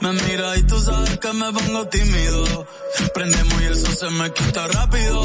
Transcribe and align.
Me 0.00 0.12
mira 0.12 0.56
y 0.56 0.62
tú 0.62 0.80
sabes 0.80 1.18
que 1.18 1.32
me 1.32 1.52
pongo 1.52 1.88
tímido. 1.88 2.66
Prendemos 3.14 3.62
y 3.62 3.64
el 3.64 3.76
sol 3.76 3.96
se 3.96 4.10
me 4.10 4.32
quita 4.32 4.68
rápido. 4.68 5.24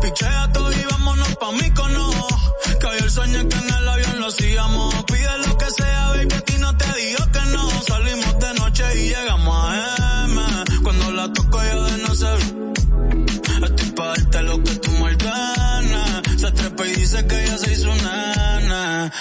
Pichea 0.00 0.52
todo 0.52 0.70
y 0.70 0.84
vámonos 0.84 1.36
pa' 1.36 1.52
mí 1.52 1.70
cono. 1.72 2.10
Cayó 2.80 3.04
el 3.04 3.10
sueño 3.10 3.48
que 3.48 3.56
en 3.56 3.74
el 3.74 3.88
avión 3.88 4.20
lo 4.20 4.26
hacíamos. 4.28 4.94
Pide 5.04 5.38
lo 5.46 5.58
que 5.58 5.70
sea, 5.70 6.08
baby, 6.10 6.28
que 6.28 6.36
a 6.36 6.40
ti 6.42 6.54
no 6.58 6.76
te 6.76 6.86
digo 6.94 7.24
que 7.32 7.40
no. 7.52 7.82
Salimos 7.82 8.38
de 8.38 8.54
noche 8.54 8.84
y 9.00 9.08
llegamos 9.08 9.70
a 9.70 9.96
él. 9.96 10.01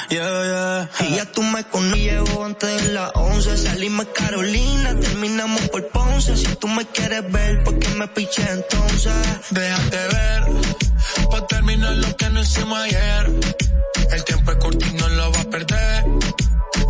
yeah, 0.09 0.89
yeah. 0.99 1.07
Y 1.07 1.15
ya 1.15 1.25
tú 1.25 1.41
me 1.43 1.63
conllevo 1.65 2.45
antes 2.45 2.87
de 2.87 2.93
las 2.93 3.11
11. 3.15 3.57
Salimos 3.57 4.07
Carolina, 4.13 4.99
terminamos 4.99 5.61
por 5.69 5.87
Ponce. 5.89 6.35
Si 6.37 6.55
tú 6.55 6.67
me 6.67 6.85
quieres 6.85 7.29
ver, 7.31 7.63
¿por 7.63 7.79
qué 7.79 7.89
me 7.89 8.07
piché 8.07 8.43
entonces? 8.49 9.13
Déjate 9.51 9.97
ver, 9.97 10.43
pa' 11.29 11.47
terminar 11.47 11.93
lo 11.93 12.15
que 12.15 12.29
no 12.29 12.41
hicimos 12.41 12.79
ayer. 12.79 13.31
El 14.11 14.23
tiempo 14.23 14.51
es 14.51 14.57
corto 14.57 14.85
y 14.85 14.93
no 14.93 15.07
lo 15.09 15.31
va 15.31 15.41
a 15.41 15.45
perder. 15.45 16.05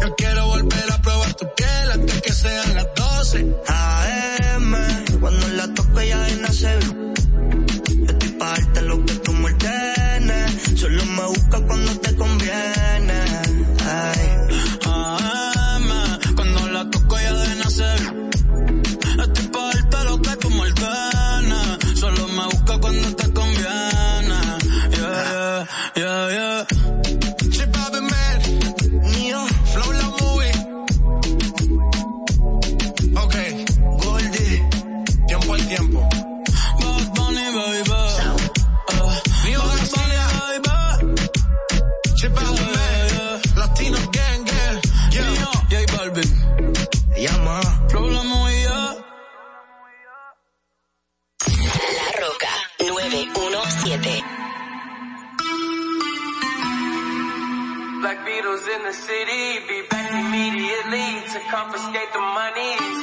Yo 0.02 0.16
quiero 0.16 0.48
volver 0.48 0.92
a 0.92 1.02
probar 1.02 1.34
tu 1.36 1.54
piel 1.56 1.92
antes 1.94 2.22
que 2.22 2.34
sean 2.34 2.76
las 2.76 2.88
12. 2.96 3.56
city. 59.12 59.60
Be 59.68 59.82
back 59.90 60.10
immediately 60.24 61.08
to 61.34 61.40
confiscate 61.52 62.12
the 62.14 62.24
money. 62.40 63.01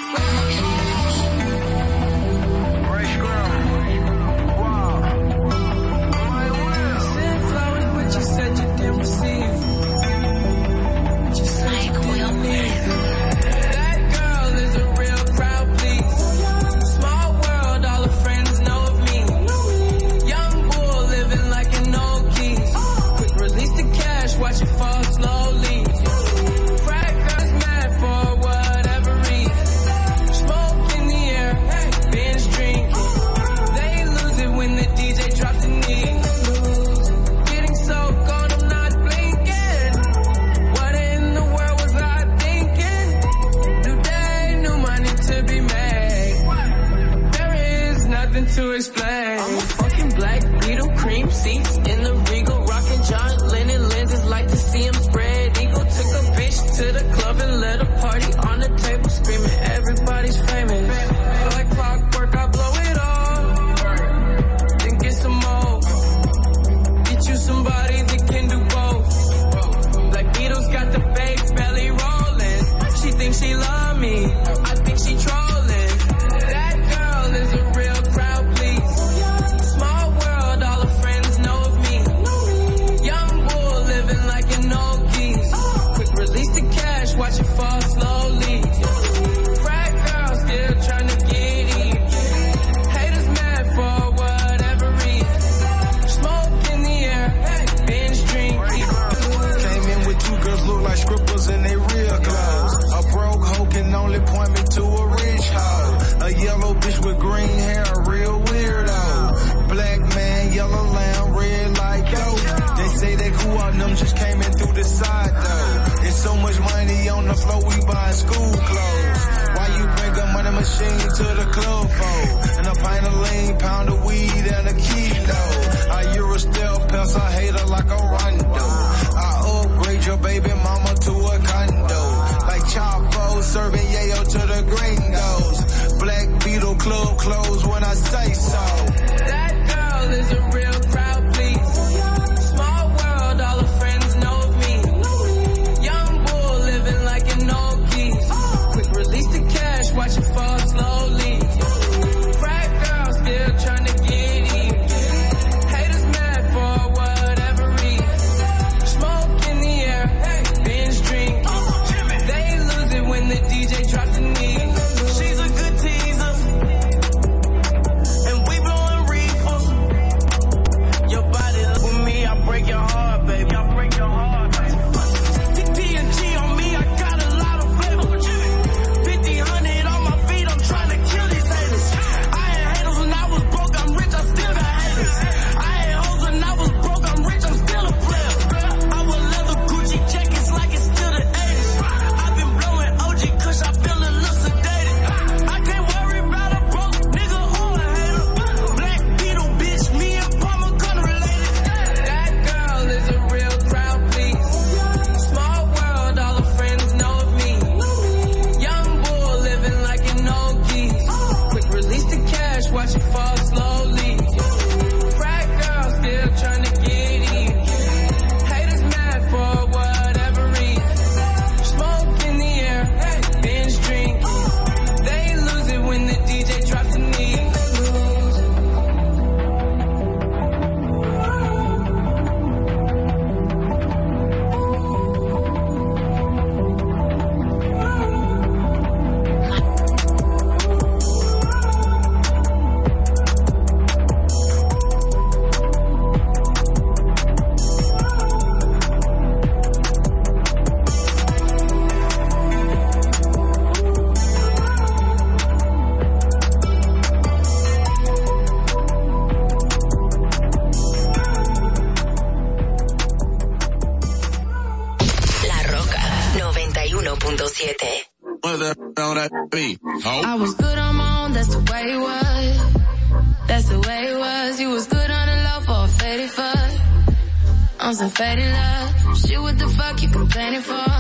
better 278.18 278.50
love. 278.50 279.18
Shit, 279.18 279.40
what 279.40 279.58
the 279.58 279.68
fuck 279.68 280.02
you 280.02 280.08
complaining 280.08 280.60
for? 280.60 280.90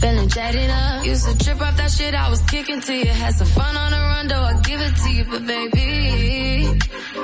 Feeling 0.00 0.28
jaded 0.28 0.70
up. 0.70 1.04
Used 1.04 1.28
to 1.28 1.44
trip 1.44 1.60
off 1.62 1.76
that 1.76 1.90
shit 1.90 2.14
I 2.14 2.28
was 2.28 2.42
kicking 2.42 2.80
to 2.80 2.92
you. 2.92 3.06
Had 3.06 3.34
some 3.34 3.46
fun 3.46 3.76
on 3.76 3.92
the 3.92 3.98
run, 3.98 4.26
though 4.28 4.46
I 4.52 4.54
give 4.62 4.80
it 4.80 4.94
to 5.02 5.08
you. 5.16 5.24
But 5.24 5.46
baby, 5.46 6.78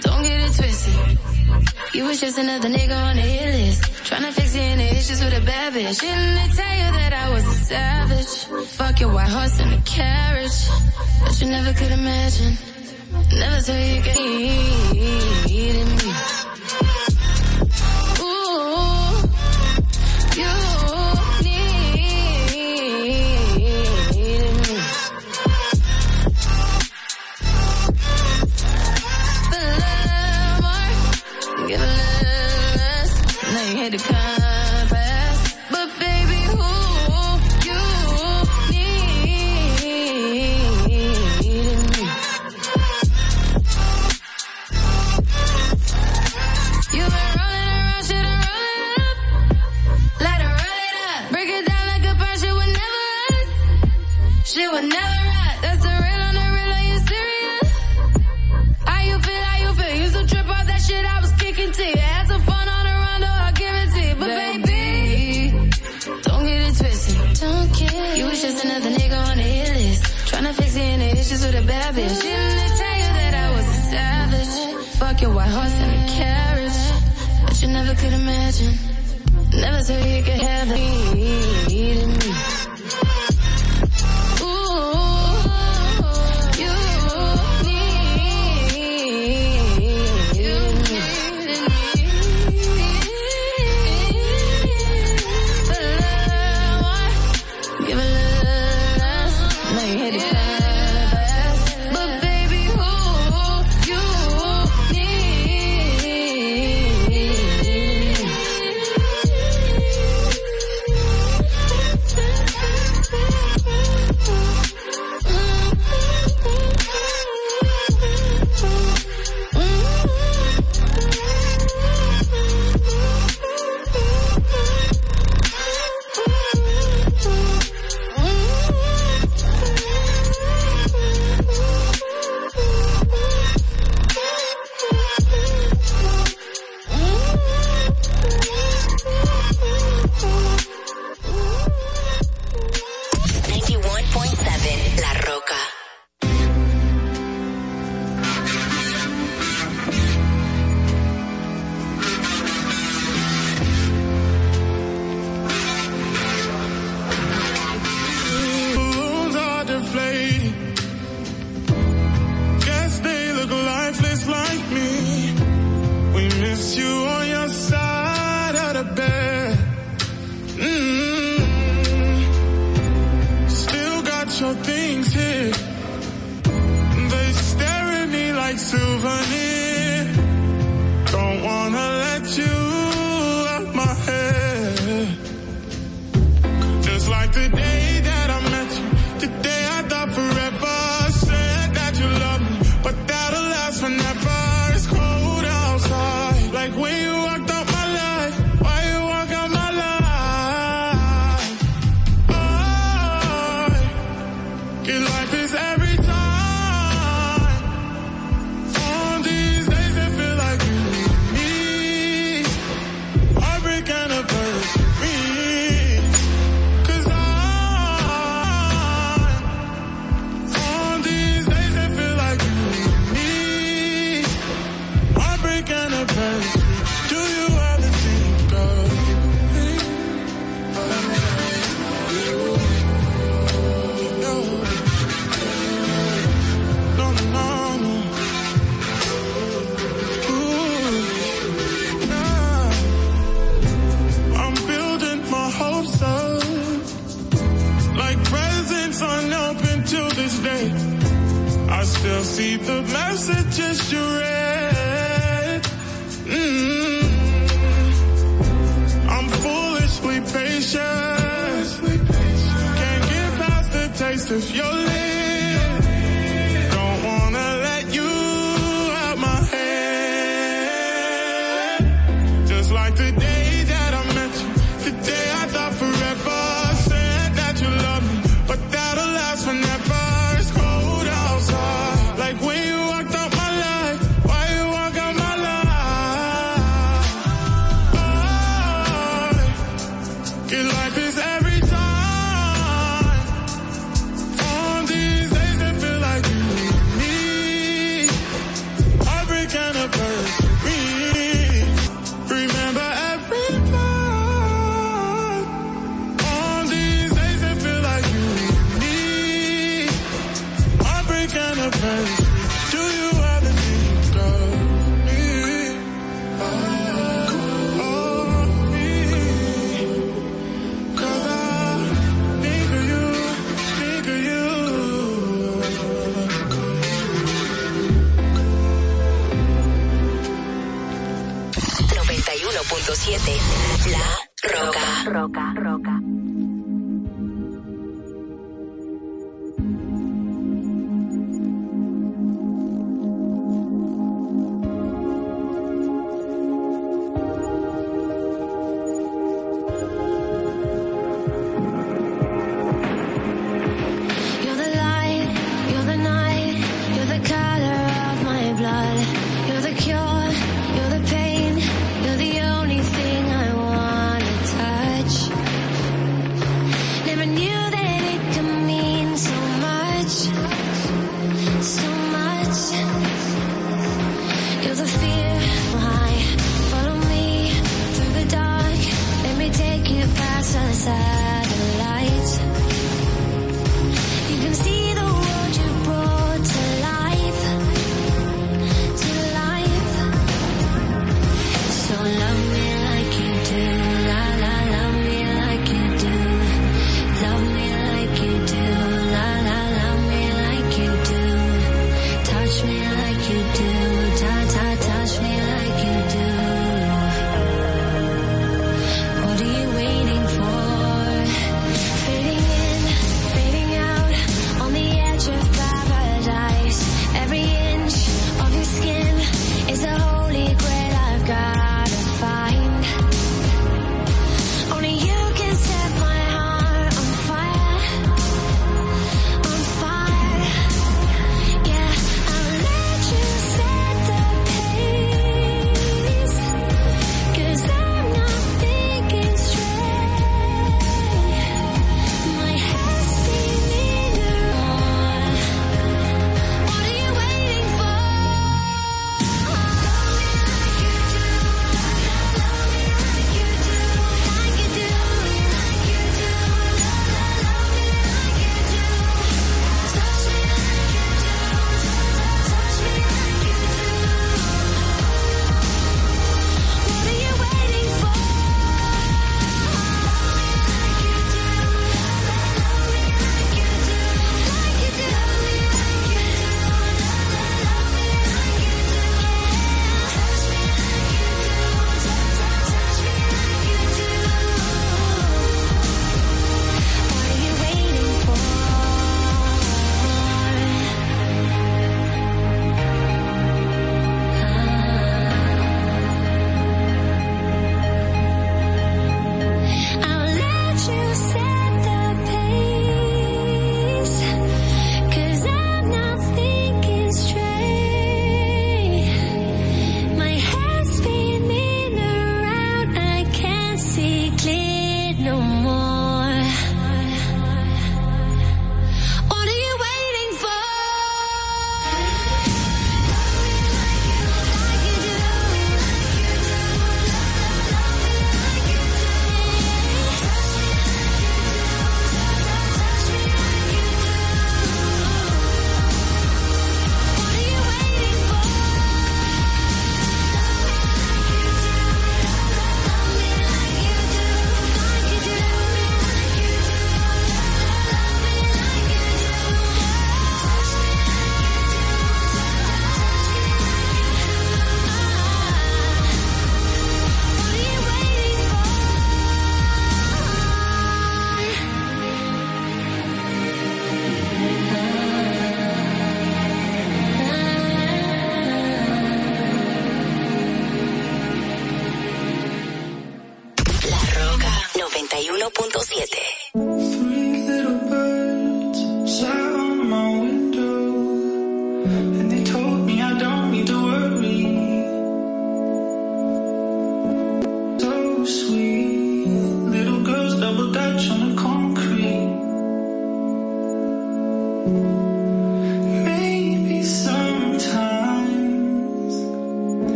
don't 0.00 0.22
get 0.22 0.40
it 0.46 0.52
twisted. 0.56 1.18
You 1.94 2.04
was 2.04 2.20
just 2.20 2.38
another 2.38 2.68
nigga 2.68 2.96
on 3.08 3.16
the 3.16 3.22
hit 3.22 3.54
list. 3.54 3.82
Tryna 4.08 4.32
fix 4.32 4.56
your 4.56 4.64
issues 4.64 5.20
with 5.22 5.36
a 5.36 5.44
bad 5.44 5.74
bitch. 5.74 6.00
Didn't 6.00 6.34
they 6.38 6.48
tell 6.56 6.74
you 6.82 6.90
that 6.98 7.12
I 7.12 7.30
was 7.34 7.44
a 7.46 7.58
savage? 7.70 8.66
Fuck 8.68 9.00
your 9.00 9.12
white 9.12 9.28
horse 9.28 9.60
and 9.60 9.74
a 9.74 9.82
carriage. 9.82 10.60
But 11.20 11.40
you 11.40 11.48
never 11.48 11.72
could 11.74 11.92
imagine. 11.92 12.56
Never 13.36 13.60
thought 13.60 13.84
you 13.94 14.02
could 14.02 14.18
eat 14.18 14.92
me. 14.94 16.41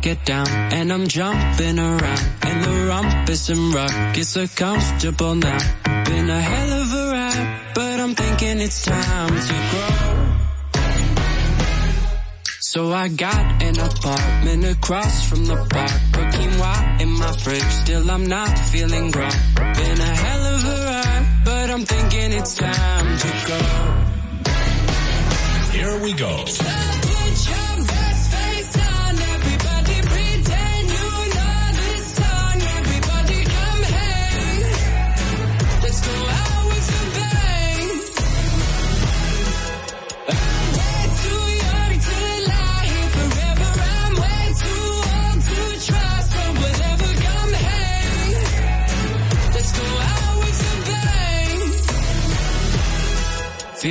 Get 0.00 0.24
down, 0.24 0.48
and 0.48 0.92
I'm 0.92 1.06
jumping 1.06 1.78
around. 1.78 2.26
And 2.42 2.64
the 2.64 2.86
rumpus 2.88 3.48
and 3.48 3.74
rug 3.74 4.18
is 4.18 4.28
so 4.28 4.46
comfortable 4.46 5.34
now. 5.34 5.58
Been 6.04 6.30
a 6.30 6.40
hell 6.40 6.80
of 6.80 6.94
a 6.94 7.10
ride, 7.12 7.60
but 7.74 8.00
I'm 8.00 8.14
thinking 8.14 8.60
it's 8.60 8.84
time 8.84 9.28
to 9.28 9.54
grow. 9.70 10.08
So 12.60 12.92
I 12.92 13.08
got 13.08 13.62
an 13.62 13.78
apartment 13.80 14.64
across 14.64 15.28
from 15.28 15.46
the 15.46 15.56
park. 15.56 15.90
Put 16.12 16.26
quinoa 16.34 17.00
in 17.00 17.10
my 17.10 17.32
fridge, 17.32 17.62
still 17.62 18.10
I'm 18.10 18.26
not 18.26 18.58
feeling 18.58 19.10
great. 19.10 19.36
Been 19.54 20.00
a 20.00 20.14
hell 20.24 20.54
of 20.54 20.64
a 20.64 20.84
ride, 20.90 21.42
but 21.44 21.70
I'm 21.70 21.84
thinking 21.84 22.32
it's 22.32 22.54
time 22.54 23.18
to 23.18 23.28
go. 23.48 23.58
Here 25.72 26.02
we 26.02 26.12
go. 26.12 26.44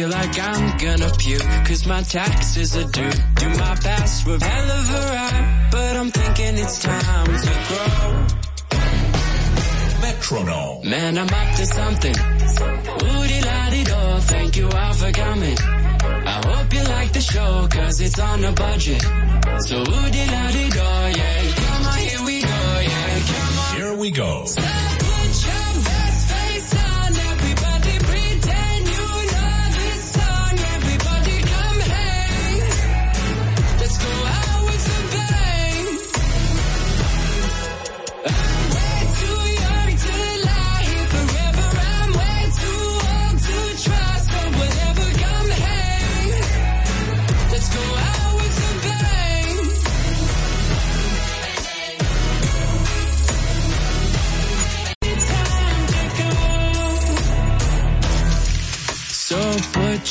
Feel 0.08 0.15
like 0.20 0.39
I'm 0.39 0.78
gonna 0.78 1.12
puke, 1.17 1.67
cause 1.67 1.86
my 1.86 2.02
taxes 2.02 2.78
are 2.78 2.89
due. 2.89 3.12
Do 3.12 3.50
my 3.50 3.76
best 3.84 4.26
with 4.26 4.41
hell 4.41 4.72
of 4.72 4.89
a 4.89 5.02
ride, 5.13 5.67
but 5.70 5.96
I'm 5.98 6.12
thinking 6.12 6.58
it's 6.63 6.82
time 6.82 7.26
to 7.26 7.54
grow. 7.67 8.26
Metronome. 10.02 10.89
Man, 10.89 11.17
I'm 11.17 11.28
up 11.28 11.56
to 11.58 11.65
something. 11.65 12.15
Woody 13.04 13.41
la 13.41 13.70
di 13.70 13.84
do, 13.84 14.20
thank 14.32 14.56
you 14.56 14.70
all 14.70 14.93
for 14.93 15.12
coming. 15.12 15.58
I 15.60 16.41
hope 16.46 16.74
you 16.74 16.84
like 16.84 17.12
the 17.12 17.22
show, 17.22 17.67
cause 17.70 18.00
it's 18.00 18.17
on 18.17 18.43
a 18.46 18.54
budget. 18.54 19.02
So 19.60 19.78
woody 19.80 20.26
la 20.32 20.52
di 20.52 20.70
do, 20.70 20.88
yeah. 21.20 21.52
Come 21.62 21.86
on, 21.86 21.98
here 21.98 22.24
we 22.24 22.41
go, 22.41 22.80
yeah. 22.91 23.20
Come 23.28 23.60
on. 23.60 23.76
Here 23.76 23.93
we 23.98 24.12
go. 24.12 24.46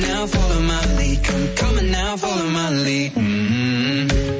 now, 0.00 0.26
follow 0.26 0.60
my 0.60 0.84
lead. 0.96 1.22
Come, 1.24 1.78
on 1.78 1.90
now, 1.90 2.16
follow 2.16 2.48
my 2.50 2.70
lead. 2.70 3.12
Mhm. 3.14 4.39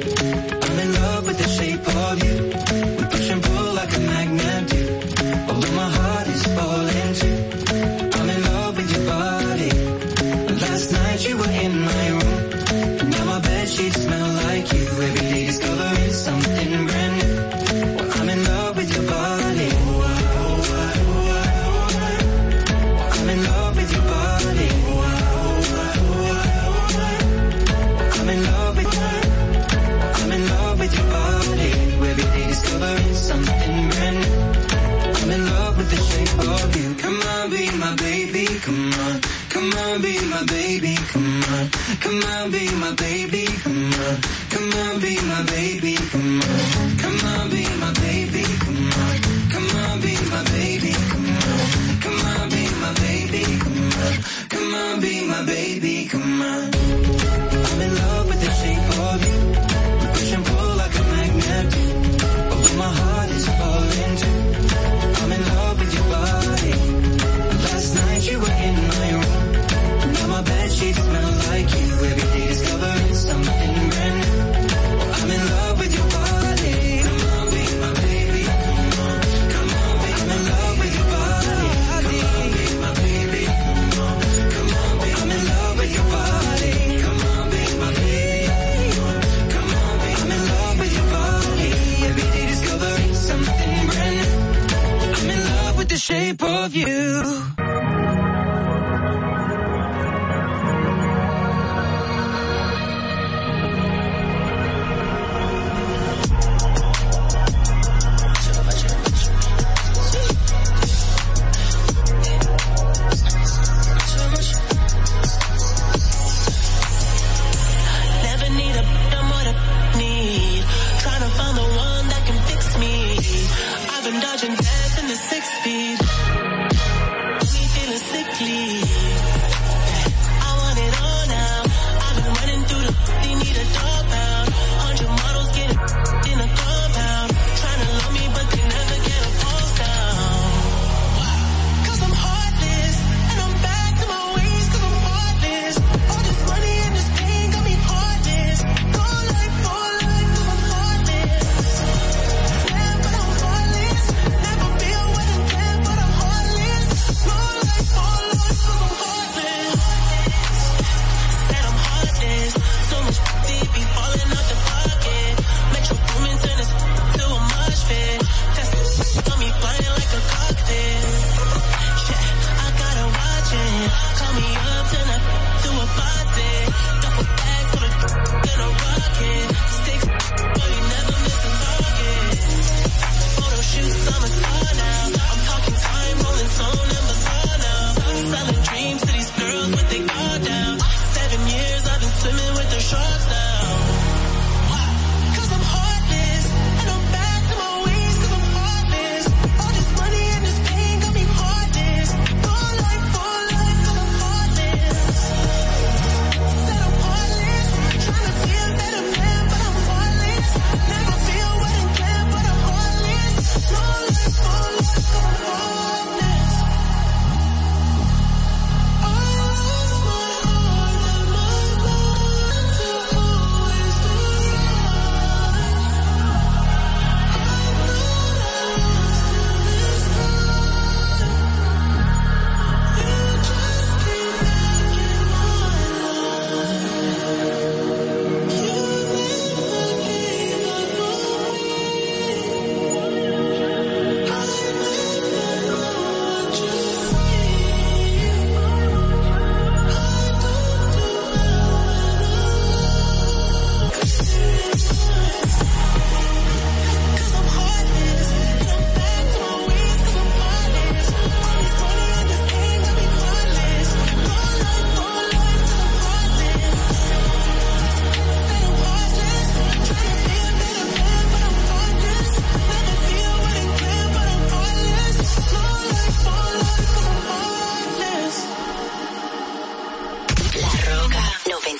shape 96.11 96.43
of 96.43 96.75
you. 96.75 97.50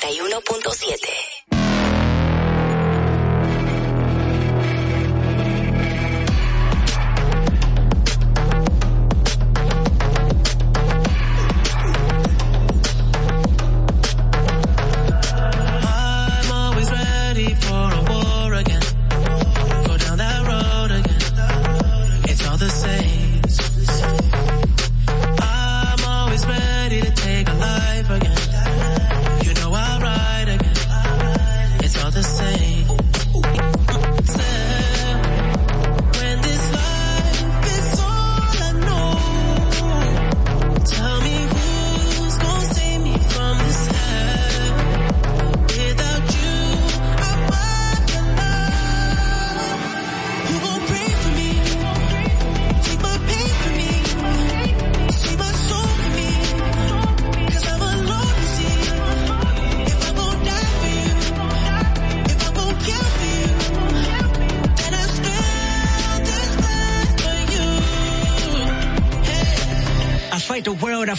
91.7. 0.01 1.30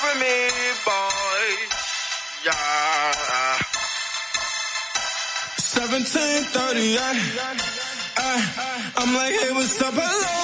for 0.00 0.14
me, 0.16 0.36
boy. 0.88 1.44
Yeah. 2.48 3.60
1738. 5.60 6.96
I'm 8.96 9.10
like, 9.14 9.34
hey, 9.36 9.52
what's 9.52 9.76
up? 9.82 9.92
Hello. 9.92 10.36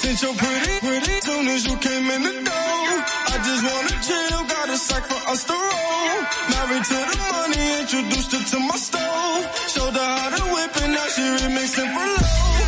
Since 0.00 0.22
you're 0.22 0.36
pretty, 0.36 0.74
pretty, 0.84 1.16
soon 1.24 1.48
as 1.48 1.66
you 1.66 1.76
came 1.80 2.10
in 2.12 2.22
the 2.28 2.34
door. 2.44 2.92
I 3.32 3.36
just 3.40 3.62
wanna 3.64 3.96
chill, 4.04 4.40
got 4.52 4.68
a 4.68 4.76
sack 4.76 5.04
for 5.08 5.20
us 5.32 5.44
to 5.48 5.56
roll. 5.56 6.20
Married 6.52 6.84
to 6.84 6.98
the 7.10 7.16
money, 7.32 7.80
introduced 7.80 8.32
her 8.36 8.44
to 8.52 8.58
my 8.68 8.76
stove. 8.76 9.44
Showed 9.72 9.96
her 9.96 10.10
how 10.20 10.28
to 10.36 10.44
whip 10.52 10.76
and 10.82 10.92
now 10.92 11.08
she 11.08 11.22
remixing 11.40 11.90
for 11.94 12.04
low. 12.04 12.59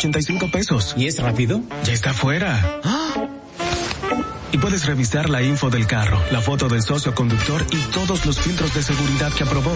85 0.00 0.50
pesos. 0.50 0.94
¿Y 0.96 1.08
es 1.08 1.18
rápido? 1.18 1.60
Ya 1.84 1.92
está 1.92 2.14
fuera. 2.14 2.80
Y 4.50 4.56
puedes 4.56 4.86
revisar 4.86 5.28
la 5.28 5.42
info 5.42 5.68
del 5.68 5.86
carro, 5.86 6.18
la 6.32 6.40
foto 6.40 6.68
del 6.68 6.82
socio 6.82 7.14
conductor 7.14 7.66
y 7.70 7.76
todos 7.92 8.24
los 8.24 8.40
filtros 8.40 8.72
de 8.72 8.82
seguridad 8.82 9.30
que 9.34 9.42
aprobó. 9.42 9.72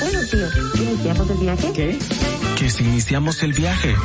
Bueno, 0.00 0.20
tío, 0.30 0.82
iniciamos 0.82 1.30
el 1.30 1.38
viaje? 1.38 1.72
¿Qué? 1.72 1.98
Que 2.58 2.68
si 2.68 2.84
iniciamos 2.84 3.42
el 3.42 3.54
viaje. 3.54 3.96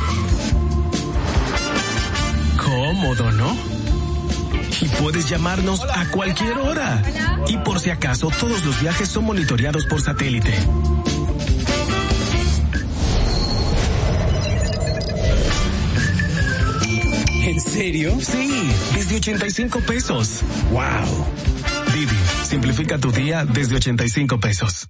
Cómodo, 2.56 3.32
¿no? 3.32 3.54
Y 4.80 4.88
puedes 5.02 5.28
llamarnos 5.28 5.82
a 5.82 6.08
cualquier 6.10 6.56
hora. 6.56 7.02
Y 7.48 7.58
por 7.58 7.80
si 7.80 7.90
acaso, 7.90 8.30
todos 8.40 8.64
los 8.64 8.80
viajes 8.80 9.10
son 9.10 9.24
monitoreados 9.24 9.84
por 9.84 10.00
satélite. 10.00 10.54
Serio? 17.60 18.16
Sí, 18.20 18.70
desde 18.94 19.16
85 19.16 19.80
pesos. 19.80 20.40
¡Wow! 20.70 21.26
Didi, 21.92 22.16
simplifica 22.44 22.98
tu 22.98 23.12
día 23.12 23.44
desde 23.44 23.76
85 23.76 24.40
pesos. 24.40 24.88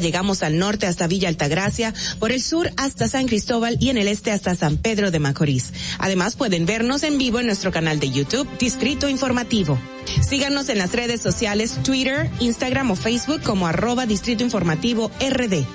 Llegamos 0.00 0.42
al 0.42 0.58
norte 0.58 0.86
hasta 0.86 1.06
Villa 1.06 1.28
Altagracia, 1.28 1.92
por 2.18 2.32
el 2.32 2.42
sur 2.42 2.70
hasta 2.78 3.08
San 3.08 3.26
Cristóbal 3.26 3.76
y 3.78 3.90
en 3.90 3.98
el 3.98 4.08
este 4.08 4.30
hasta 4.30 4.54
San 4.54 4.78
Pedro 4.78 5.10
de 5.10 5.18
Macorís. 5.18 5.74
Además 5.98 6.34
pueden 6.34 6.64
vernos 6.64 7.02
en 7.02 7.18
vivo 7.18 7.40
en 7.40 7.46
nuestro 7.46 7.72
canal 7.72 8.00
de 8.00 8.10
YouTube, 8.10 8.48
Distrito 8.58 9.10
Informativo. 9.10 9.78
Síganos 10.26 10.70
en 10.70 10.78
las 10.78 10.92
redes 10.92 11.20
sociales 11.20 11.76
Twitter, 11.82 12.30
Instagram 12.40 12.90
o 12.90 12.96
Facebook 12.96 13.42
como 13.42 13.66
arroba 13.66 14.06
Distrito 14.06 14.42
Informativo 14.42 15.10
RD. 15.20 15.66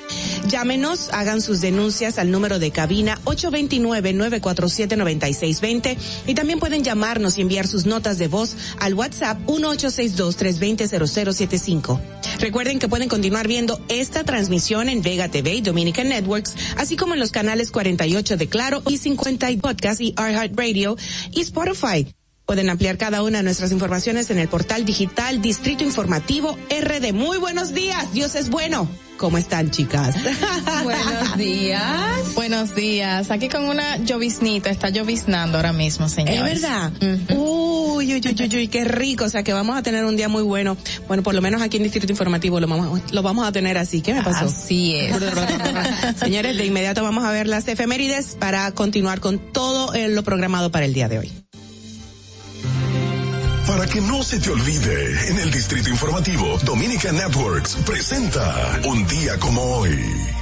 Llámenos, 0.48 1.10
hagan 1.12 1.40
sus 1.40 1.62
denuncias 1.62 2.18
al 2.18 2.32
número 2.32 2.58
de 2.58 2.72
cabina 2.72 3.20
829-947-9620 3.26 5.96
y 6.26 6.34
también 6.34 6.58
pueden 6.58 6.84
llamarnos 6.84 7.38
y 7.38 7.42
enviar 7.42 7.68
sus 7.68 7.86
notas 7.86 8.18
de 8.18 8.28
voz 8.28 8.56
al 8.80 8.96
WhatsApp 8.96 9.38
1862-320-0075. 9.46 12.17
Recuerden 12.40 12.80
que 12.80 12.88
pueden 12.88 13.10
continuar 13.10 13.48
viendo 13.48 13.80
esta 13.90 14.24
transmisión 14.24 14.90
en 14.90 15.02
Vega 15.02 15.30
TV 15.30 15.56
y 15.56 15.62
Dominican 15.62 16.10
Networks, 16.10 16.56
así 16.78 16.96
como 16.96 17.14
en 17.14 17.20
los 17.20 17.32
canales 17.32 17.72
48 17.72 18.38
de 18.38 18.48
Claro 18.48 18.84
y 18.88 18.98
50 18.98 19.48
Podcast 19.62 20.02
y 20.02 20.14
Radio 20.16 20.98
y 21.32 21.42
Spotify. 21.42 22.08
Pueden 22.46 22.70
ampliar 22.70 22.98
cada 22.98 23.24
una 23.24 23.40
de 23.40 23.44
nuestras 23.44 23.74
informaciones 23.74 24.30
en 24.30 24.40
el 24.40 24.48
portal 24.48 24.86
digital 24.86 25.42
Distrito 25.42 25.84
Informativo 25.84 26.58
RD. 26.70 27.12
Muy 27.12 27.38
buenos 27.40 27.74
días, 27.74 28.14
Dios 28.14 28.36
es 28.36 28.50
bueno. 28.50 28.88
¿Cómo 29.18 29.38
están, 29.38 29.72
chicas? 29.72 30.16
Buenos 30.84 31.38
días. 31.38 32.36
Buenos 32.36 32.76
días. 32.76 33.32
Aquí 33.32 33.50
con 33.50 33.66
una 33.66 33.98
lloviznita, 33.98 34.70
está 34.70 34.90
lloviznando 34.90 35.58
ahora 35.58 35.74
mismo, 35.74 36.08
señores. 36.08 36.54
Es 36.54 36.62
verdad. 36.62 36.92
Uy, 37.98 38.14
uy, 38.14 38.22
uy, 38.24 38.36
uy, 38.40 38.58
uy, 38.58 38.68
qué 38.68 38.84
rico. 38.84 39.26
O 39.26 39.30
sea, 39.30 39.42
que 39.42 39.54
vamos 39.54 39.76
a 39.76 39.82
tener 39.82 40.06
un 40.06 40.16
día 40.16 40.30
muy 40.30 40.44
bueno. 40.44 40.78
Bueno, 41.08 41.24
por 41.24 41.34
lo 41.34 41.42
menos 41.42 41.64
aquí 41.64 41.78
en 41.78 41.84
Distrito 41.84 42.12
Informativo 42.12 42.60
lo 42.60 42.68
vamos, 42.68 43.02
lo 43.12 43.24
vamos 43.24 43.48
a 43.48 43.52
tener 43.52 43.76
así. 43.76 44.02
¿Qué 44.02 44.14
me 44.14 44.22
pasó? 44.22 44.46
Así 44.46 44.96
es. 44.96 45.16
Señores, 46.20 46.56
de 46.58 46.66
inmediato 46.66 47.02
vamos 47.02 47.26
a 47.26 47.32
ver 47.32 47.48
las 47.48 47.68
efemérides 47.68 48.38
para 48.40 48.72
continuar 48.72 49.20
con 49.20 49.40
todo 49.40 49.96
eh, 49.96 50.10
lo 50.10 50.24
programado 50.24 50.70
para 50.72 50.86
el 50.86 50.94
día 50.94 51.10
de 51.10 51.18
hoy. 51.18 51.32
Para 53.66 53.88
que 53.88 54.00
no 54.00 54.22
se 54.22 54.40
te 54.40 54.52
olvide, 54.52 55.30
en 55.30 55.40
el 55.40 55.52
Distrito 55.52 55.90
Informativo, 55.90 56.60
Dominica 56.64 57.12
Networks 57.12 57.78
presenta 57.84 58.80
Un 58.86 59.08
día 59.08 59.40
como 59.40 59.62
hoy. 59.62 60.37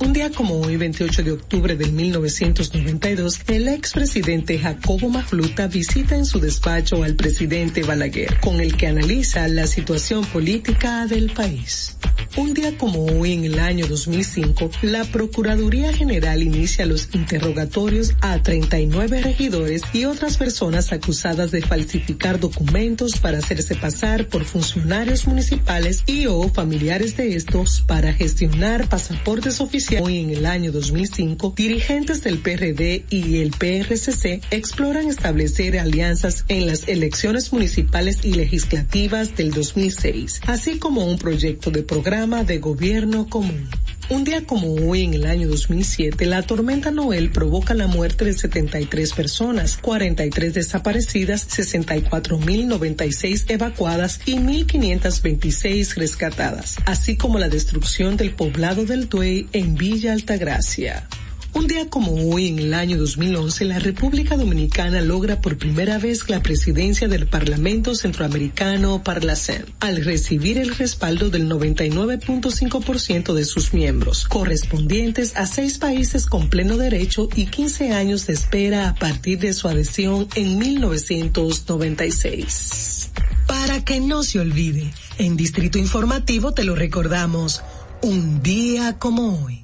Un 0.00 0.12
día 0.12 0.28
como 0.28 0.60
hoy, 0.60 0.76
28 0.76 1.22
de 1.22 1.30
octubre 1.30 1.76
del 1.76 1.92
1992, 1.92 3.42
el 3.46 3.68
expresidente 3.68 4.58
Jacobo 4.58 5.08
Magluta 5.08 5.68
visita 5.68 6.16
en 6.16 6.26
su 6.26 6.40
despacho 6.40 7.04
al 7.04 7.14
presidente 7.14 7.84
Balaguer, 7.84 8.40
con 8.40 8.60
el 8.60 8.76
que 8.76 8.88
analiza 8.88 9.46
la 9.46 9.68
situación 9.68 10.24
política 10.26 11.06
del 11.06 11.30
país. 11.30 11.96
Un 12.36 12.52
día 12.52 12.76
como 12.76 13.04
hoy, 13.04 13.34
en 13.34 13.44
el 13.44 13.60
año 13.60 13.86
2005, 13.86 14.68
la 14.82 15.04
Procuraduría 15.04 15.92
General 15.92 16.42
inicia 16.42 16.84
los 16.84 17.14
interrogatorios 17.14 18.12
a 18.20 18.42
39 18.42 19.22
regidores 19.22 19.82
y 19.92 20.06
otras 20.06 20.36
personas 20.36 20.92
acusadas 20.92 21.52
de 21.52 21.62
falsificar 21.62 22.40
documentos 22.40 23.18
para 23.18 23.38
hacerse 23.38 23.76
pasar 23.76 24.26
por 24.26 24.44
funcionarios 24.44 25.28
municipales 25.28 26.02
y 26.06 26.26
o 26.26 26.48
familiares 26.48 27.16
de 27.16 27.36
estos 27.36 27.84
para 27.86 28.12
gestionar 28.12 28.88
pasaportes 28.88 29.60
oficiales. 29.60 29.83
Hoy 30.00 30.18
en 30.18 30.30
el 30.30 30.46
año 30.46 30.72
2005, 30.72 31.54
dirigentes 31.56 32.22
del 32.22 32.38
PRD 32.38 33.04
y 33.10 33.40
el 33.40 33.50
PRCC 33.50 34.42
exploran 34.50 35.08
establecer 35.08 35.78
alianzas 35.78 36.44
en 36.48 36.66
las 36.66 36.88
elecciones 36.88 37.52
municipales 37.52 38.24
y 38.24 38.32
legislativas 38.32 39.36
del 39.36 39.50
2006, 39.50 40.40
así 40.46 40.78
como 40.78 41.04
un 41.04 41.18
proyecto 41.18 41.70
de 41.70 41.82
programa 41.82 42.44
de 42.44 42.58
gobierno 42.58 43.28
común. 43.28 43.68
Un 44.10 44.22
día 44.22 44.44
como 44.44 44.74
hoy, 44.74 45.04
en 45.04 45.14
el 45.14 45.24
año 45.24 45.48
2007, 45.48 46.26
la 46.26 46.42
tormenta 46.42 46.90
Noel 46.90 47.30
provoca 47.30 47.72
la 47.72 47.86
muerte 47.86 48.26
de 48.26 48.34
73 48.34 49.14
personas, 49.14 49.78
43 49.78 50.52
desaparecidas, 50.52 51.48
64.096 51.48 53.50
evacuadas 53.50 54.20
y 54.26 54.36
1.526 54.36 55.94
rescatadas, 55.94 56.76
así 56.84 57.16
como 57.16 57.38
la 57.38 57.48
destrucción 57.48 58.18
del 58.18 58.34
poblado 58.34 58.84
del 58.84 59.08
Tuey 59.08 59.48
en 59.52 59.73
Villa 59.74 60.12
Altagracia. 60.12 61.08
Un 61.52 61.66
día 61.68 61.88
como 61.88 62.12
hoy, 62.12 62.48
en 62.48 62.58
el 62.58 62.74
año 62.74 62.98
2011, 62.98 63.64
la 63.64 63.78
República 63.78 64.36
Dominicana 64.36 65.00
logra 65.00 65.40
por 65.40 65.56
primera 65.56 65.98
vez 65.98 66.28
la 66.28 66.42
presidencia 66.42 67.06
del 67.06 67.28
Parlamento 67.28 67.94
Centroamericano 67.94 69.04
Parlacen, 69.04 69.64
al 69.78 70.04
recibir 70.04 70.58
el 70.58 70.74
respaldo 70.74 71.30
del 71.30 71.48
99.5% 71.48 73.34
de 73.34 73.44
sus 73.44 73.72
miembros, 73.72 74.26
correspondientes 74.26 75.36
a 75.36 75.46
seis 75.46 75.78
países 75.78 76.26
con 76.26 76.48
pleno 76.48 76.76
derecho 76.76 77.28
y 77.34 77.46
15 77.46 77.92
años 77.92 78.26
de 78.26 78.32
espera 78.32 78.88
a 78.88 78.96
partir 78.96 79.38
de 79.38 79.52
su 79.52 79.68
adhesión 79.68 80.26
en 80.34 80.58
1996. 80.58 83.12
Para 83.46 83.84
que 83.84 84.00
no 84.00 84.24
se 84.24 84.40
olvide, 84.40 84.92
en 85.18 85.36
Distrito 85.36 85.78
Informativo 85.78 86.52
te 86.52 86.64
lo 86.64 86.74
recordamos, 86.74 87.62
un 88.02 88.42
día 88.42 88.98
como 88.98 89.44
hoy. 89.44 89.63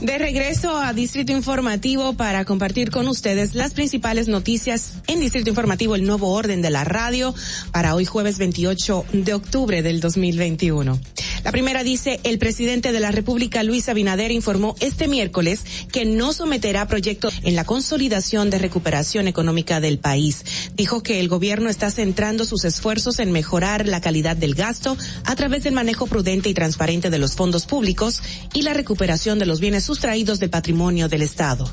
De 0.00 0.16
regreso 0.16 0.78
a 0.78 0.94
Distrito 0.94 1.32
Informativo 1.32 2.14
para 2.14 2.46
compartir 2.46 2.90
con 2.90 3.06
ustedes 3.06 3.54
las 3.54 3.74
principales 3.74 4.28
noticias 4.28 4.94
en 5.08 5.20
Distrito 5.20 5.50
Informativo, 5.50 5.94
el 5.94 6.06
nuevo 6.06 6.32
orden 6.32 6.62
de 6.62 6.70
la 6.70 6.84
radio 6.84 7.34
para 7.70 7.94
hoy 7.94 8.06
jueves 8.06 8.38
28 8.38 9.04
de 9.12 9.34
octubre 9.34 9.82
del 9.82 10.00
2021. 10.00 10.98
La 11.44 11.52
primera 11.52 11.82
dice, 11.82 12.20
el 12.22 12.38
presidente 12.38 12.92
de 12.92 13.00
la 13.00 13.12
República, 13.12 13.62
Luis 13.62 13.88
Abinader, 13.88 14.30
informó 14.30 14.74
este 14.80 15.08
miércoles 15.08 15.60
que 15.90 16.04
no 16.04 16.32
someterá 16.32 16.86
proyectos 16.86 17.34
en 17.42 17.56
la 17.56 17.64
consolidación 17.64 18.50
de 18.50 18.58
recuperación 18.58 19.26
económica 19.26 19.80
del 19.80 19.98
país. 19.98 20.44
Dijo 20.76 21.02
que 21.02 21.18
el 21.18 21.28
gobierno 21.28 21.70
está 21.70 21.90
centrando 21.90 22.44
sus 22.44 22.64
esfuerzos 22.64 23.18
en 23.20 23.32
mejorar 23.32 23.86
la 23.86 24.02
calidad 24.02 24.36
del 24.36 24.54
gasto 24.54 24.98
a 25.24 25.34
través 25.34 25.62
del 25.62 25.72
manejo 25.72 26.06
prudente 26.06 26.50
y 26.50 26.54
transparente 26.54 27.08
de 27.08 27.18
los 27.18 27.36
fondos 27.36 27.64
públicos 27.64 28.22
y 28.52 28.62
la 28.62 28.74
recuperación 28.74 29.38
de 29.38 29.46
los 29.46 29.60
bienes 29.60 29.84
patrimonio 30.50 31.08
del 31.08 31.22
Estado. 31.22 31.68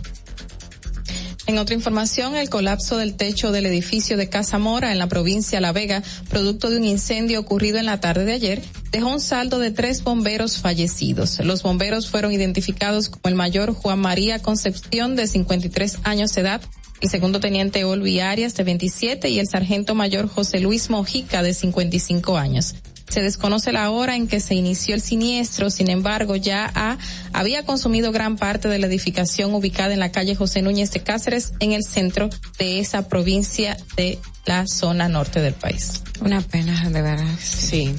En 1.45 1.59
otra 1.59 1.75
información, 1.75 2.35
el 2.35 2.49
colapso 2.49 2.97
del 2.97 3.15
techo 3.15 3.51
del 3.51 3.67
edificio 3.67 4.17
de 4.17 4.27
Casa 4.27 4.57
Mora 4.57 4.91
en 4.91 4.97
la 4.97 5.07
provincia 5.07 5.61
La 5.61 5.71
Vega, 5.71 6.03
producto 6.29 6.69
de 6.69 6.77
un 6.77 6.83
incendio 6.83 7.39
ocurrido 7.39 7.77
en 7.77 7.85
la 7.85 8.01
tarde 8.01 8.25
de 8.25 8.33
ayer, 8.33 8.61
dejó 8.91 9.09
un 9.09 9.21
saldo 9.21 9.59
de 9.59 9.71
tres 9.71 10.03
bomberos 10.03 10.57
fallecidos. 10.57 11.39
Los 11.39 11.63
bomberos 11.63 12.09
fueron 12.09 12.33
identificados 12.33 13.09
como 13.09 13.29
el 13.29 13.35
mayor 13.35 13.73
Juan 13.73 13.99
María 13.99 14.39
Concepción, 14.39 15.15
de 15.15 15.27
53 15.27 15.99
años 16.03 16.33
de 16.33 16.41
edad, 16.41 16.61
el 16.99 17.09
segundo 17.09 17.39
teniente 17.39 17.83
Olvi 17.85 18.19
Arias, 18.19 18.55
de 18.55 18.63
27, 18.63 19.29
y 19.29 19.39
el 19.39 19.47
sargento 19.47 19.95
mayor 19.95 20.27
José 20.27 20.59
Luis 20.59 20.89
Mojica, 20.89 21.43
de 21.43 21.53
55 21.53 22.37
años. 22.37 22.75
Se 23.17 23.23
desconoce 23.23 23.71
la 23.71 23.89
hora 23.89 24.15
en 24.15 24.27
que 24.27 24.39
se 24.39 24.53
inició 24.53 24.93
el 24.93 25.01
siniestro, 25.01 25.71
sin 25.71 25.89
embargo, 25.89 26.35
ya 26.35 26.71
ha, 26.75 26.99
había 27.33 27.65
consumido 27.65 28.11
gran 28.11 28.37
parte 28.37 28.67
de 28.67 28.77
la 28.77 28.85
edificación 28.85 29.55
ubicada 29.55 29.91
en 29.91 29.99
la 29.99 30.11
calle 30.11 30.35
José 30.35 30.61
Núñez 30.61 30.91
de 30.91 31.01
Cáceres, 31.01 31.53
en 31.59 31.71
el 31.71 31.83
centro 31.83 32.29
de 32.59 32.79
esa 32.79 33.07
provincia 33.09 33.75
de 33.95 34.19
la 34.47 34.65
zona 34.65 35.07
norte 35.09 35.41
del 35.41 35.53
país. 35.53 36.01
Una 36.21 36.41
pena, 36.41 36.89
de 36.89 37.01
verdad. 37.01 37.35
Sí. 37.39 37.93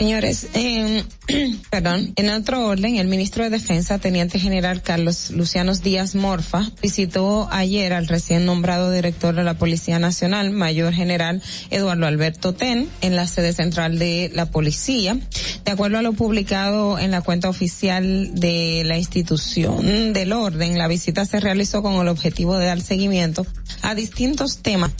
Señores, 0.00 0.46
eh, 0.54 1.04
perdón, 1.70 2.14
en 2.16 2.30
otro 2.30 2.66
orden, 2.66 2.96
el 2.96 3.06
ministro 3.06 3.44
de 3.44 3.50
Defensa, 3.50 3.98
Teniente 3.98 4.38
General 4.38 4.80
Carlos 4.80 5.30
Lucianos 5.30 5.82
Díaz 5.82 6.14
Morfa, 6.14 6.70
visitó 6.80 7.48
ayer 7.50 7.92
al 7.92 8.08
recién 8.08 8.46
nombrado 8.46 8.90
director 8.90 9.34
de 9.34 9.44
la 9.44 9.54
Policía 9.54 9.98
Nacional, 9.98 10.52
Mayor 10.52 10.94
General 10.94 11.42
Eduardo 11.68 12.06
Alberto 12.06 12.54
Ten, 12.54 12.88
en 13.02 13.14
la 13.14 13.26
sede 13.26 13.52
central 13.52 13.98
de 13.98 14.30
la 14.32 14.46
Policía. 14.46 15.18
De 15.66 15.72
acuerdo 15.72 15.98
a 15.98 16.02
lo 16.02 16.14
publicado 16.14 16.98
en 16.98 17.10
la 17.10 17.20
cuenta 17.20 17.50
oficial 17.50 18.34
de 18.34 18.82
la 18.86 18.96
institución 18.96 20.14
del 20.14 20.32
orden, 20.32 20.78
la 20.78 20.88
visita 20.88 21.26
se 21.26 21.40
realizó 21.40 21.82
con 21.82 21.96
el 21.96 22.08
objetivo 22.08 22.56
de 22.56 22.66
dar 22.66 22.80
seguimiento 22.80 23.46
a 23.82 23.94
distintos 23.94 24.58
temas 24.62 24.92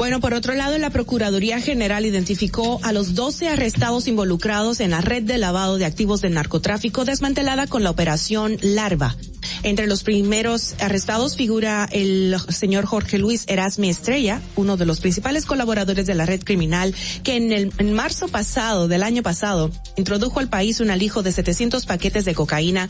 bueno, 0.00 0.18
por 0.18 0.32
otro 0.32 0.54
lado, 0.54 0.78
la 0.78 0.88
Procuraduría 0.88 1.60
General 1.60 2.06
identificó 2.06 2.80
a 2.82 2.90
los 2.90 3.14
12 3.14 3.48
arrestados 3.48 4.08
involucrados 4.08 4.80
en 4.80 4.92
la 4.92 5.02
red 5.02 5.22
de 5.24 5.36
lavado 5.36 5.76
de 5.76 5.84
activos 5.84 6.22
del 6.22 6.32
narcotráfico 6.32 7.04
desmantelada 7.04 7.66
con 7.66 7.82
la 7.82 7.90
operación 7.90 8.56
Larva. 8.62 9.14
Entre 9.62 9.86
los 9.86 10.02
primeros 10.02 10.74
arrestados 10.80 11.36
figura 11.36 11.88
el 11.92 12.36
señor 12.48 12.86
Jorge 12.86 13.18
Luis 13.18 13.44
Erasmi 13.46 13.90
Estrella, 13.90 14.40
uno 14.56 14.76
de 14.76 14.86
los 14.86 15.00
principales 15.00 15.46
colaboradores 15.46 16.06
de 16.06 16.14
la 16.14 16.26
red 16.26 16.42
criminal, 16.42 16.94
que 17.22 17.36
en 17.36 17.52
el 17.52 17.92
marzo 17.92 18.28
pasado, 18.28 18.88
del 18.88 19.02
año 19.02 19.22
pasado, 19.22 19.70
introdujo 19.96 20.40
al 20.40 20.48
país 20.48 20.80
un 20.80 20.90
alijo 20.90 21.22
de 21.22 21.32
700 21.32 21.86
paquetes 21.86 22.24
de 22.24 22.34
cocaína 22.34 22.88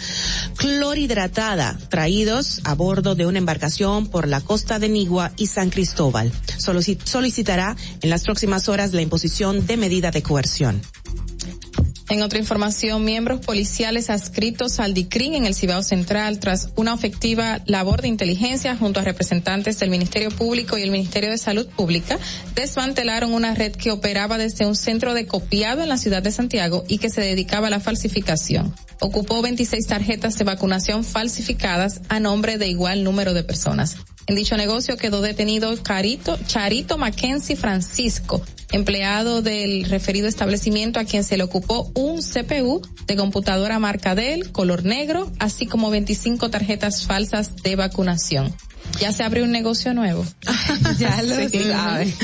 clorhidratada, 0.57 1.79
traídos 1.89 2.61
a 2.65 2.75
bordo 2.75 3.15
de 3.15 3.27
una 3.27 3.39
embarcación 3.39 4.07
por 4.09 4.29
la 4.29 4.41
costa 4.41 4.79
de 4.79 4.89
Nigua 4.89 5.33
y 5.37 5.47
San 5.47 5.71
Cristóbal. 5.71 6.33
Solicitará 7.05 7.77
en 8.03 8.11
las 8.11 8.25
próximas 8.25 8.69
horas 8.69 8.93
la 8.93 9.03
imposición 9.03 9.67
de 9.67 9.77
medida 9.77 10.11
de 10.11 10.23
coerción. 10.23 10.81
En 12.11 12.23
otra 12.23 12.41
información, 12.41 13.05
miembros 13.05 13.39
policiales 13.39 14.11
adscritos 14.11 14.81
al 14.81 14.95
DICRIN 14.95 15.35
en 15.35 15.47
el 15.47 15.55
Cibao 15.55 15.85
Central, 15.85 16.41
tras 16.41 16.71
una 16.75 16.93
efectiva 16.93 17.61
labor 17.67 18.03
de 18.03 18.09
inteligencia 18.09 18.77
junto 18.77 18.99
a 18.99 19.05
representantes 19.05 19.79
del 19.79 19.91
Ministerio 19.91 20.33
Público 20.33 20.77
y 20.77 20.83
el 20.83 20.91
Ministerio 20.91 21.31
de 21.31 21.39
Salud 21.39 21.69
Pública, 21.69 22.19
desmantelaron 22.57 23.33
una 23.33 23.55
red 23.55 23.77
que 23.77 23.93
operaba 23.93 24.39
desde 24.39 24.67
un 24.67 24.75
centro 24.75 25.15
de 25.15 25.27
copiado 25.27 25.83
en 25.83 25.89
la 25.89 25.99
ciudad 25.99 26.21
de 26.21 26.33
Santiago 26.33 26.83
y 26.89 26.99
que 26.99 27.11
se 27.11 27.21
dedicaba 27.21 27.69
a 27.69 27.71
la 27.71 27.79
falsificación. 27.79 28.75
Ocupó 28.99 29.41
26 29.41 29.87
tarjetas 29.87 30.37
de 30.37 30.43
vacunación 30.43 31.05
falsificadas 31.05 32.01
a 32.09 32.19
nombre 32.19 32.59
de 32.59 32.67
igual 32.67 33.05
número 33.05 33.35
de 33.35 33.45
personas. 33.45 33.99
En 34.27 34.37
dicho 34.37 34.57
negocio 34.57 34.97
quedó 34.97 35.23
detenido 35.23 35.75
Carito, 35.83 36.39
Charito 36.47 36.99
Mackenzie 36.99 37.57
Francisco, 37.57 38.43
empleado 38.71 39.43
del 39.43 39.85
referido 39.85 40.29
establecimiento 40.29 41.01
a 41.01 41.05
quien 41.05 41.25
se 41.25 41.37
le 41.37 41.43
ocupó 41.43 41.91
un 41.95 42.21
CPU 42.23 42.81
de 43.07 43.17
computadora 43.17 43.79
marca 43.79 44.15
Dell, 44.15 44.53
color 44.53 44.85
negro, 44.85 45.31
así 45.41 45.67
como 45.67 45.91
25 45.91 46.49
tarjetas 46.51 47.05
falsas 47.07 47.57
de 47.63 47.75
vacunación. 47.77 48.55
Ya 49.01 49.13
se 49.13 49.23
abrió 49.25 49.45
un 49.45 49.51
negocio 49.53 49.95
nuevo. 49.95 50.25
ya 50.99 51.23
lo 51.23 51.49
Sí. 51.49 51.61
sabe. 51.65 52.15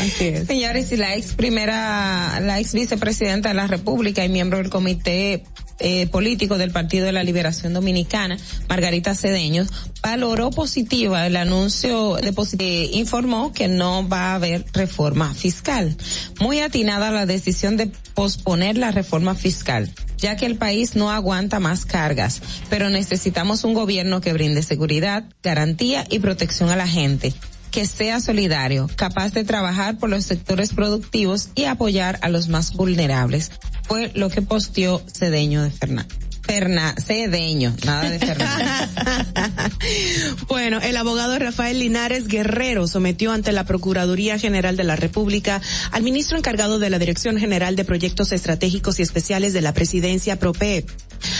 Así 0.00 0.26
es. 0.26 0.46
Señores, 0.46 0.92
y 0.92 0.96
la 0.96 1.14
ex 1.14 1.32
primera, 1.34 2.40
la 2.40 2.60
ex 2.60 2.72
vicepresidenta 2.74 3.48
de 3.48 3.54
la 3.54 3.66
República 3.66 4.24
y 4.24 4.28
miembro 4.28 4.58
del 4.58 4.70
comité 4.70 5.44
eh, 5.78 6.06
político 6.06 6.56
del 6.56 6.70
Partido 6.70 7.04
de 7.04 7.12
la 7.12 7.22
Liberación 7.22 7.74
Dominicana, 7.74 8.38
Margarita 8.68 9.14
Cedeño, 9.14 9.66
valoró 10.02 10.50
positiva 10.50 11.26
el 11.26 11.36
anuncio 11.36 12.16
de 12.16 12.34
eh, 12.58 12.90
informó 12.94 13.52
que 13.52 13.68
no 13.68 14.08
va 14.08 14.30
a 14.30 14.34
haber 14.36 14.64
reforma 14.72 15.34
fiscal. 15.34 15.96
Muy 16.40 16.60
atinada 16.60 17.10
la 17.10 17.26
decisión 17.26 17.76
de 17.76 17.90
posponer 18.14 18.78
la 18.78 18.90
reforma 18.90 19.34
fiscal 19.34 19.92
ya 20.18 20.34
que 20.34 20.46
el 20.46 20.56
país 20.56 20.96
no 20.96 21.10
aguanta 21.10 21.60
más 21.60 21.84
cargas, 21.84 22.40
pero 22.70 22.88
necesitamos 22.88 23.64
un 23.64 23.74
gobierno 23.74 24.22
que 24.22 24.32
brinde 24.32 24.62
seguridad, 24.62 25.24
garantía 25.42 26.06
y 26.08 26.20
protección 26.20 26.70
a 26.70 26.76
la 26.76 26.88
gente 26.88 27.34
que 27.76 27.84
sea 27.84 28.20
solidario, 28.20 28.88
capaz 28.96 29.34
de 29.34 29.44
trabajar 29.44 29.98
por 29.98 30.08
los 30.08 30.24
sectores 30.24 30.72
productivos 30.72 31.50
y 31.54 31.64
apoyar 31.64 32.18
a 32.22 32.30
los 32.30 32.48
más 32.48 32.72
vulnerables. 32.72 33.50
Fue 33.86 34.10
lo 34.14 34.30
que 34.30 34.40
posteó 34.40 35.02
Cedeño 35.12 35.62
de 35.62 35.70
Fernández. 35.70 36.16
Ferna, 36.40 36.94
Cedeño, 36.98 37.76
nada 37.84 38.08
de 38.08 38.18
Fernández. 38.18 38.68
Bueno, 40.48 40.80
el 40.80 40.96
abogado 40.96 41.38
Rafael 41.38 41.78
Linares 41.78 42.28
Guerrero 42.28 42.86
sometió 42.86 43.32
ante 43.32 43.52
la 43.52 43.64
Procuraduría 43.64 44.38
General 44.38 44.76
de 44.76 44.84
la 44.84 44.96
República 44.96 45.60
al 45.90 46.02
ministro 46.02 46.38
encargado 46.38 46.78
de 46.78 46.88
la 46.88 46.98
Dirección 46.98 47.36
General 47.36 47.76
de 47.76 47.84
Proyectos 47.84 48.32
Estratégicos 48.32 48.98
y 48.98 49.02
Especiales 49.02 49.52
de 49.52 49.60
la 49.60 49.74
Presidencia 49.74 50.38
PROPEP, 50.38 50.88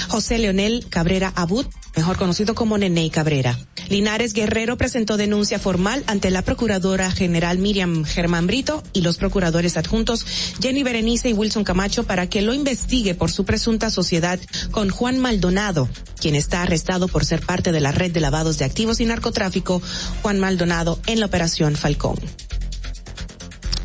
José 0.09 0.39
Leonel 0.39 0.87
Cabrera 0.91 1.33
Abud, 1.35 1.67
mejor 1.97 2.19
conocido 2.19 2.55
como 2.55 2.79
Neney 2.79 3.11
Cabrera. 3.11 3.59
Linares 3.89 4.35
Guerrero 4.35 4.77
presentó 4.77 5.17
denuncia 5.17 5.59
formal 5.59 6.05
ante 6.07 6.31
la 6.31 6.43
Procuradora 6.43 7.11
General 7.11 7.59
Miriam 7.59 8.05
Germán 8.05 8.47
Brito 8.47 8.83
y 8.93 9.01
los 9.01 9.17
procuradores 9.17 9.77
adjuntos 9.77 10.27
Jenny 10.61 10.83
Berenice 10.83 11.31
y 11.31 11.33
Wilson 11.33 11.65
Camacho 11.65 12.05
para 12.05 12.29
que 12.29 12.43
lo 12.43 12.53
investigue 12.53 13.15
por 13.15 13.31
su 13.31 13.45
presunta 13.45 13.91
sociedad 13.91 14.39
con 14.71 14.91
Juan 14.91 15.19
Maldonado, 15.19 15.89
quien 16.21 16.35
está 16.35 16.63
arrestado 16.63 17.09
por 17.09 17.25
ser 17.25 17.41
parte 17.41 17.73
de 17.73 17.81
la 17.81 17.93
red 17.93 18.13
de 18.13 18.21
lavados 18.21 18.59
de 18.59 18.65
activos 18.65 19.01
y 19.01 19.07
narcotráfico 19.07 19.81
Juan 20.23 20.39
Maldonado 20.39 21.01
en 21.07 21.21
la 21.21 21.27
operación 21.27 21.77
Falcón. 21.77 22.19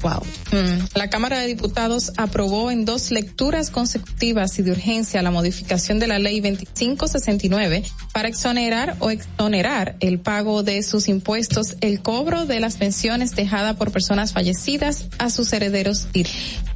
Wow. 0.01 0.23
Mm. 0.51 0.87
La 0.95 1.09
Cámara 1.09 1.39
de 1.39 1.47
Diputados 1.47 2.11
aprobó 2.17 2.71
en 2.71 2.85
dos 2.85 3.11
lecturas 3.11 3.69
consecutivas 3.69 4.57
y 4.57 4.63
de 4.63 4.71
urgencia 4.71 5.21
la 5.21 5.31
modificación 5.31 5.99
de 5.99 6.07
la 6.07 6.17
Ley 6.17 6.41
2569 6.41 7.83
para 8.13 8.27
exonerar 8.27 8.95
o 8.99 9.11
exonerar 9.11 9.95
el 9.99 10.19
pago 10.19 10.63
de 10.63 10.81
sus 10.81 11.07
impuestos, 11.07 11.75
el 11.81 12.01
cobro 12.01 12.45
de 12.45 12.59
las 12.59 12.77
pensiones 12.77 13.35
dejadas 13.35 13.75
por 13.75 13.91
personas 13.91 14.33
fallecidas 14.33 15.05
a 15.19 15.29
sus 15.29 15.53
herederos. 15.53 16.07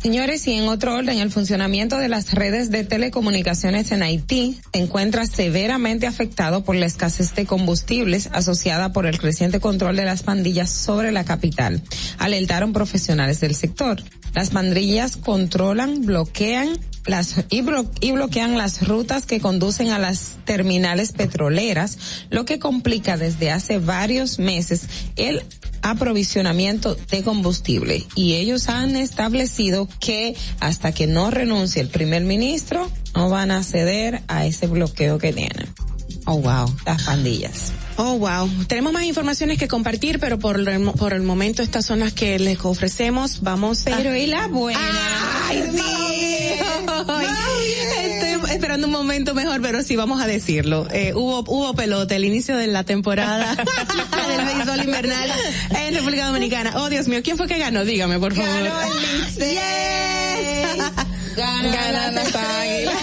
Señores, 0.02 0.48
y 0.48 0.54
en 0.54 0.68
otro 0.68 0.96
orden, 0.96 1.18
el 1.18 1.32
funcionamiento 1.32 1.98
de 1.98 2.10
las 2.10 2.34
redes 2.34 2.70
de 2.70 2.84
telecomunicaciones 2.84 3.92
en 3.92 4.04
Haití 4.04 4.60
se 4.72 4.80
encuentra 4.80 5.26
severamente 5.26 6.06
afectado 6.06 6.64
por 6.64 6.76
la 6.76 6.86
escasez 6.86 7.34
de 7.34 7.46
combustibles 7.46 8.30
asociada 8.32 8.94
por 8.94 9.08
el 9.08 9.18
creciente 9.18 9.60
control 9.60 9.96
de 9.96 10.06
las 10.06 10.22
pandillas 10.22 10.70
sobre 10.70 11.12
la 11.12 11.24
capital. 11.24 11.82
Alertaron 12.20 12.72
profesionales 12.72 13.15
del 13.16 13.56
sector. 13.56 14.02
Las 14.34 14.50
pandillas 14.50 15.16
controlan, 15.18 16.06
bloquean 16.06 16.78
las 17.06 17.46
y, 17.50 17.64
y 18.02 18.12
bloquean 18.12 18.58
las 18.58 18.88
rutas 18.88 19.26
que 19.26 19.40
conducen 19.40 19.90
a 19.90 20.00
las 20.00 20.38
terminales 20.44 21.12
petroleras, 21.12 21.98
lo 22.30 22.46
que 22.46 22.60
complica 22.60 23.18
desde 23.18 23.52
hace 23.52 23.78
varios 23.78 24.40
meses 24.40 24.88
el 25.16 25.44
aprovisionamiento 25.82 26.96
de 26.96 27.24
combustible. 27.24 28.06
Y 28.16 28.34
ellos 28.34 28.70
han 28.70 28.96
establecido 28.96 29.88
que 30.00 30.36
hasta 30.60 30.92
que 30.92 31.06
no 31.06 31.30
renuncie 31.30 31.82
el 31.82 31.90
primer 31.90 32.24
ministro, 32.24 32.90
no 33.14 33.30
van 33.30 33.52
a 33.52 33.64
ceder 33.64 34.24
a 34.28 34.46
ese 34.46 34.68
bloqueo 34.68 35.20
que 35.20 35.32
tienen. 35.32 35.68
Oh, 36.26 36.40
wow. 36.40 36.74
Las 36.86 37.04
pandillas. 37.04 37.72
Oh, 37.98 38.18
wow. 38.18 38.50
Tenemos 38.68 38.92
más 38.92 39.04
informaciones 39.04 39.58
que 39.60 39.68
compartir, 39.68 40.20
pero 40.20 40.40
por 40.40 40.60
el, 40.60 40.92
por 40.92 41.14
el 41.14 41.22
momento 41.22 41.62
estas 41.62 41.86
son 41.86 42.00
las 42.00 42.14
que 42.14 42.40
les 42.40 42.60
ofrecemos. 42.66 43.42
Vamos 43.42 43.86
a... 43.88 43.96
Pero 43.98 44.16
y 44.16 44.26
la 44.28 44.48
buena. 44.48 44.80
¡Ay, 45.48 45.64
sí! 45.72 45.82
Estoy 48.04 48.52
esperando 48.52 48.88
un 48.88 48.94
momento 48.94 49.34
mejor, 49.36 49.62
pero 49.62 49.84
sí, 49.84 49.96
vamos 49.96 50.20
a 50.22 50.28
decirlo. 50.28 50.88
Eh, 50.92 51.14
hubo, 51.16 51.44
hubo 51.48 51.74
pelota, 51.76 52.16
el 52.16 52.26
inicio 52.26 52.58
de 52.58 52.68
la 52.68 52.84
temporada 52.84 53.56
del 54.28 54.46
béisbol 54.46 54.84
invernal 54.84 55.32
en 55.72 55.94
República 55.94 56.28
Dominicana. 56.28 56.74
Oh, 56.76 56.90
Dios 56.90 57.08
mío, 57.08 57.22
¿quién 57.24 57.38
fue 57.38 57.48
que 57.48 57.60
ganó? 57.60 57.86
Dígame, 57.86 58.20
por 58.20 58.34
favor. 58.34 58.50
Ganaron 61.36 62.16
las 62.16 62.36
águilas. 62.36 62.96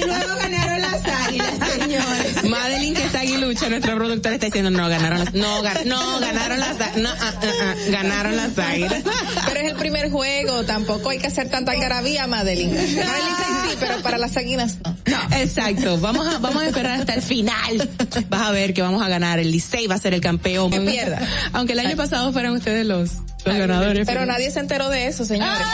Y 0.00 0.04
luego 0.04 0.36
ganaron 0.36 0.80
las 0.82 1.04
águilas, 1.06 1.50
señores. 1.80 2.44
Madeline, 2.44 2.94
que 2.94 3.04
es 3.04 3.14
aguilucha, 3.14 3.68
nuestra 3.68 3.94
productora, 3.94 4.34
está 4.34 4.46
diciendo, 4.46 4.70
no, 4.70 4.88
ganaron 4.88 5.20
las, 5.20 5.32
no, 5.34 5.62
ga- 5.62 5.84
no, 5.84 6.20
ganaron 6.20 6.60
las, 6.60 6.96
no, 6.96 7.08
ah, 7.08 7.16
ah, 7.20 7.34
ah, 7.62 7.74
ganaron 7.90 8.36
las 8.36 8.58
águilas. 8.58 9.02
Pero 9.46 9.60
es 9.60 9.70
el 9.72 9.76
primer 9.76 10.10
juego, 10.10 10.64
tampoco 10.64 11.10
hay 11.10 11.18
que 11.18 11.26
hacer 11.28 11.48
tanta 11.48 11.72
algarabía, 11.72 12.26
Madeline. 12.26 12.72
Licey 12.74 13.00
sí, 13.02 13.76
pero 13.80 14.00
para 14.02 14.18
las 14.18 14.36
águilas 14.36 14.78
no. 14.84 14.96
Exacto, 15.36 15.98
vamos 15.98 16.26
a, 16.26 16.38
vamos 16.38 16.62
a 16.62 16.66
esperar 16.66 17.00
hasta 17.00 17.14
el 17.14 17.22
final. 17.22 17.90
Vas 18.28 18.42
a 18.42 18.50
ver 18.50 18.74
que 18.74 18.82
vamos 18.82 19.02
a 19.02 19.08
ganar, 19.08 19.38
el 19.38 19.50
Licey 19.50 19.86
va 19.86 19.94
a 19.94 19.98
ser 19.98 20.14
el 20.14 20.20
campeón. 20.20 20.70
Que 20.70 20.80
pierda. 20.80 21.20
Aunque 21.52 21.72
el 21.72 21.78
año 21.80 21.96
pasado 21.96 22.32
fueron 22.32 22.56
ustedes 22.56 22.84
los, 22.86 23.10
los 23.44 23.56
ganadores. 23.56 24.06
Pero 24.06 24.26
nadie 24.26 24.50
se 24.50 24.60
enteró 24.60 24.88
de 24.88 25.06
eso, 25.06 25.24
señores. 25.24 25.66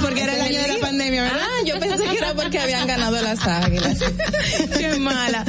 porque 0.00 0.22
era 0.22 0.34
el 0.34 0.40
año 0.40 0.60
de 0.60 0.68
la 0.68 0.78
pandemia, 0.78 1.22
¿verdad? 1.22 1.40
Ah, 1.42 1.64
yo 1.64 1.78
pensé 1.78 2.04
que 2.04 2.16
era 2.16 2.34
porque 2.34 2.58
habían 2.58 2.86
ganado 2.86 3.20
las 3.22 3.46
águilas. 3.46 3.98
Qué 4.78 4.98
mala. 4.98 5.44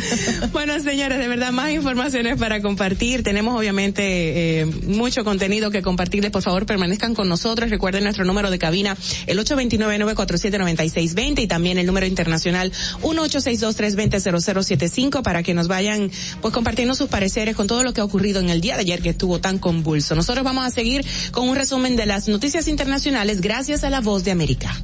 Bueno, 0.51 0.80
señores, 0.80 1.18
de 1.18 1.28
verdad, 1.28 1.51
más 1.51 1.72
informaciones 1.72 2.38
para 2.38 2.61
compartir. 2.61 3.24
Tenemos 3.24 3.57
obviamente 3.57 4.61
eh, 4.61 4.66
mucho 4.66 5.24
contenido 5.24 5.72
que 5.72 5.82
compartirles. 5.82 6.32
Por 6.32 6.43
favor, 6.43 6.66
permanezcan 6.66 7.16
con 7.16 7.30
nosotros. 7.30 7.70
Recuerden 7.70 8.03
nuestro 8.03 8.26
número 8.26 8.51
de 8.51 8.59
cabina, 8.59 8.97
el 9.28 9.39
829-947-9620 9.39 11.39
y 11.39 11.47
también 11.47 11.78
el 11.78 11.86
número 11.86 12.05
internacional 12.05 12.72
1862-320-0075 13.01 15.22
para 15.22 15.43
que 15.43 15.53
nos 15.53 15.68
vayan 15.68 16.09
pues 16.41 16.53
compartiendo 16.53 16.95
sus 16.95 17.09
pareceres 17.09 17.55
con 17.55 17.68
todo 17.68 17.84
lo 17.84 17.93
que 17.93 18.01
ha 18.01 18.03
ocurrido 18.03 18.39
en 18.39 18.49
el 18.49 18.61
día 18.61 18.76
de 18.76 18.82
ayer 18.82 19.01
que 19.01 19.09
estuvo 19.09 19.39
tan 19.39 19.59
convulso. 19.59 20.16
Nosotros 20.16 20.43
vamos 20.43 20.66
a 20.66 20.72
seguir 20.72 21.05
con 21.32 21.47
un 21.47 21.55
resumen 21.56 21.95
de 21.95 22.06
las 22.06 22.28
noticias 22.28 22.68
internacionales 22.68 23.41
gracias 23.41 23.84
a 23.84 23.89
la 23.89 24.01
voz 24.01 24.24
de 24.24 24.32
América. 24.32 24.76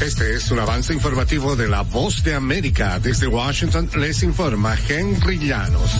Este 0.00 0.34
es 0.34 0.50
un 0.50 0.58
avance 0.58 0.94
informativo 0.94 1.56
de 1.56 1.68
la 1.68 1.82
voz 1.82 2.22
de 2.24 2.34
América. 2.34 2.98
Desde 2.98 3.26
Washington 3.26 3.90
les 3.96 4.22
informa 4.22 4.74
Henry 4.88 5.38
Llanos. 5.38 5.90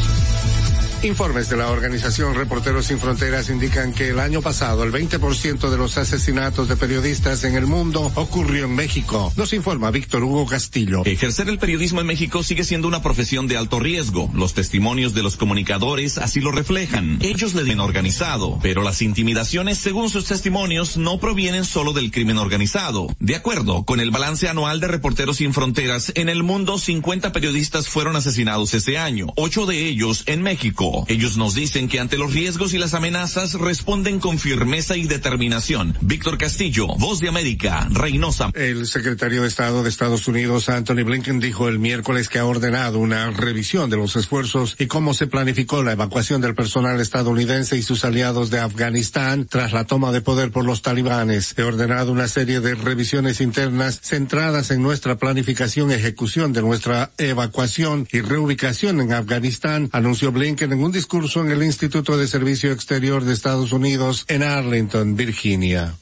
Informes 1.03 1.49
de 1.49 1.57
la 1.57 1.71
organización 1.71 2.35
Reporteros 2.35 2.85
Sin 2.87 2.99
Fronteras 2.99 3.49
indican 3.49 3.95
que 3.95 4.11
el 4.11 4.21
año 4.21 4.43
pasado 4.43 4.85
el 4.85 4.93
20% 4.93 5.71
de 5.71 5.79
los 5.79 5.97
asesinatos 5.97 6.69
de 6.69 6.77
periodistas 6.77 7.43
en 7.45 7.55
el 7.55 7.67
mundo 7.67 8.13
ocurrió 8.17 8.67
en 8.67 8.75
México. 8.75 9.33
Nos 9.35 9.55
informa 9.55 9.91
Víctor 9.91 10.25
Hugo 10.25 10.45
Castillo. 10.45 11.03
Ejercer 11.07 11.49
el 11.49 11.59
periodismo 11.59 12.03
en 12.03 12.07
México 12.07 12.43
sigue 12.43 12.65
siendo 12.65 12.87
una 12.87 13.01
profesión 13.01 13.47
de 13.47 13.57
alto 13.57 13.81
riesgo. 13.81 14.31
Los 14.35 14.53
testimonios 14.53 15.15
de 15.15 15.23
los 15.23 15.37
comunicadores 15.37 16.19
así 16.19 16.41
lo 16.41 16.53
reflejan. 16.53 17.19
Ellos 17.23 17.55
le 17.55 17.65
den 17.65 17.81
organizado, 17.81 18.59
pero 18.61 18.83
las 18.83 19.01
intimidaciones, 19.01 19.79
según 19.79 20.11
sus 20.11 20.27
testimonios, 20.27 20.99
no 20.99 21.19
provienen 21.19 21.65
solo 21.65 21.95
del 21.95 22.11
crimen 22.11 22.37
organizado. 22.37 23.07
De 23.21 23.37
acuerdo 23.37 23.85
con 23.85 24.01
el 24.01 24.11
balance 24.11 24.51
anual 24.51 24.81
de 24.81 24.89
Reporteros 24.89 25.39
Sin 25.39 25.55
Fronteras, 25.55 26.13
en 26.15 26.29
el 26.29 26.43
mundo 26.43 26.77
50 26.77 27.33
periodistas 27.33 27.89
fueron 27.89 28.17
asesinados 28.17 28.75
este 28.75 28.99
año, 28.99 29.29
ocho 29.37 29.65
de 29.65 29.89
ellos 29.89 30.25
en 30.27 30.43
México. 30.43 30.90
Ellos 31.09 31.37
nos 31.37 31.55
dicen 31.55 31.89
que 31.89 32.01
ante 32.01 32.19
los 32.19 32.33
riesgos 32.33 32.75
y 32.75 32.79
las 32.79 32.95
amenazas 32.95 33.55
responden 33.55 34.21
con 34.21 34.39
firmeza 34.39 34.97
y 34.97 35.05
determinación. 35.05 35.97
Víctor 36.01 36.39
Castillo, 36.39 36.87
Voz 36.99 37.21
de 37.21 37.29
América, 37.29 37.89
Reynosa. 37.91 38.51
El 38.55 38.87
secretario 38.87 39.43
de 39.43 39.49
Estado 39.49 39.83
de 39.83 39.89
Estados 39.89 40.27
Unidos, 40.29 40.69
Anthony 40.69 41.05
Blinken, 41.05 41.41
dijo 41.41 41.69
el 41.69 41.79
miércoles 41.79 42.29
que 42.29 42.39
ha 42.39 42.47
ordenado 42.47 42.99
una 42.99 43.31
revisión 43.31 43.91
de 43.91 43.97
los 43.97 44.17
esfuerzos 44.17 44.77
y 44.79 44.87
cómo 44.87 45.15
se 45.15 45.27
planificó 45.27 45.83
la 45.83 45.93
evacuación 45.93 46.41
del 46.41 46.55
personal 46.55 47.01
estadounidense 47.01 47.77
y 47.77 47.83
sus 47.83 48.05
aliados 48.05 48.51
de 48.51 48.61
Afganistán 48.61 49.47
tras 49.47 49.73
la 49.73 49.85
toma 49.85 50.13
de 50.13 50.21
poder 50.21 50.51
por 50.51 50.65
los 50.65 50.83
talibanes. 50.83 51.55
He 51.57 51.63
ordenado 51.63 52.13
una 52.13 52.29
serie 52.29 52.61
de 52.61 52.75
revisiones 52.75 53.41
internas 53.41 54.01
centradas 54.03 54.71
en 54.71 54.83
nuestra 54.83 55.17
planificación 55.17 55.91
ejecución 55.91 56.53
de 56.53 56.63
nuestra 56.63 57.11
evacuación 57.19 58.09
y 58.13 58.21
reubicación 58.21 59.01
en 59.01 59.13
Afganistán, 59.13 59.89
anunció 59.93 60.33
Blinken 60.33 60.73
en 60.73 60.80
un 60.85 60.93
discurso 60.93 61.41
en 61.43 61.51
el 61.51 61.63
Instituto 61.63 62.17
de 62.17 62.27
Servicio 62.27 62.73
Exterior 62.73 63.25
de 63.25 63.33
Estados 63.33 63.73
Unidos 63.73 64.25
en 64.29 64.43
Arlington, 64.43 65.17
Virginia. 65.17 65.95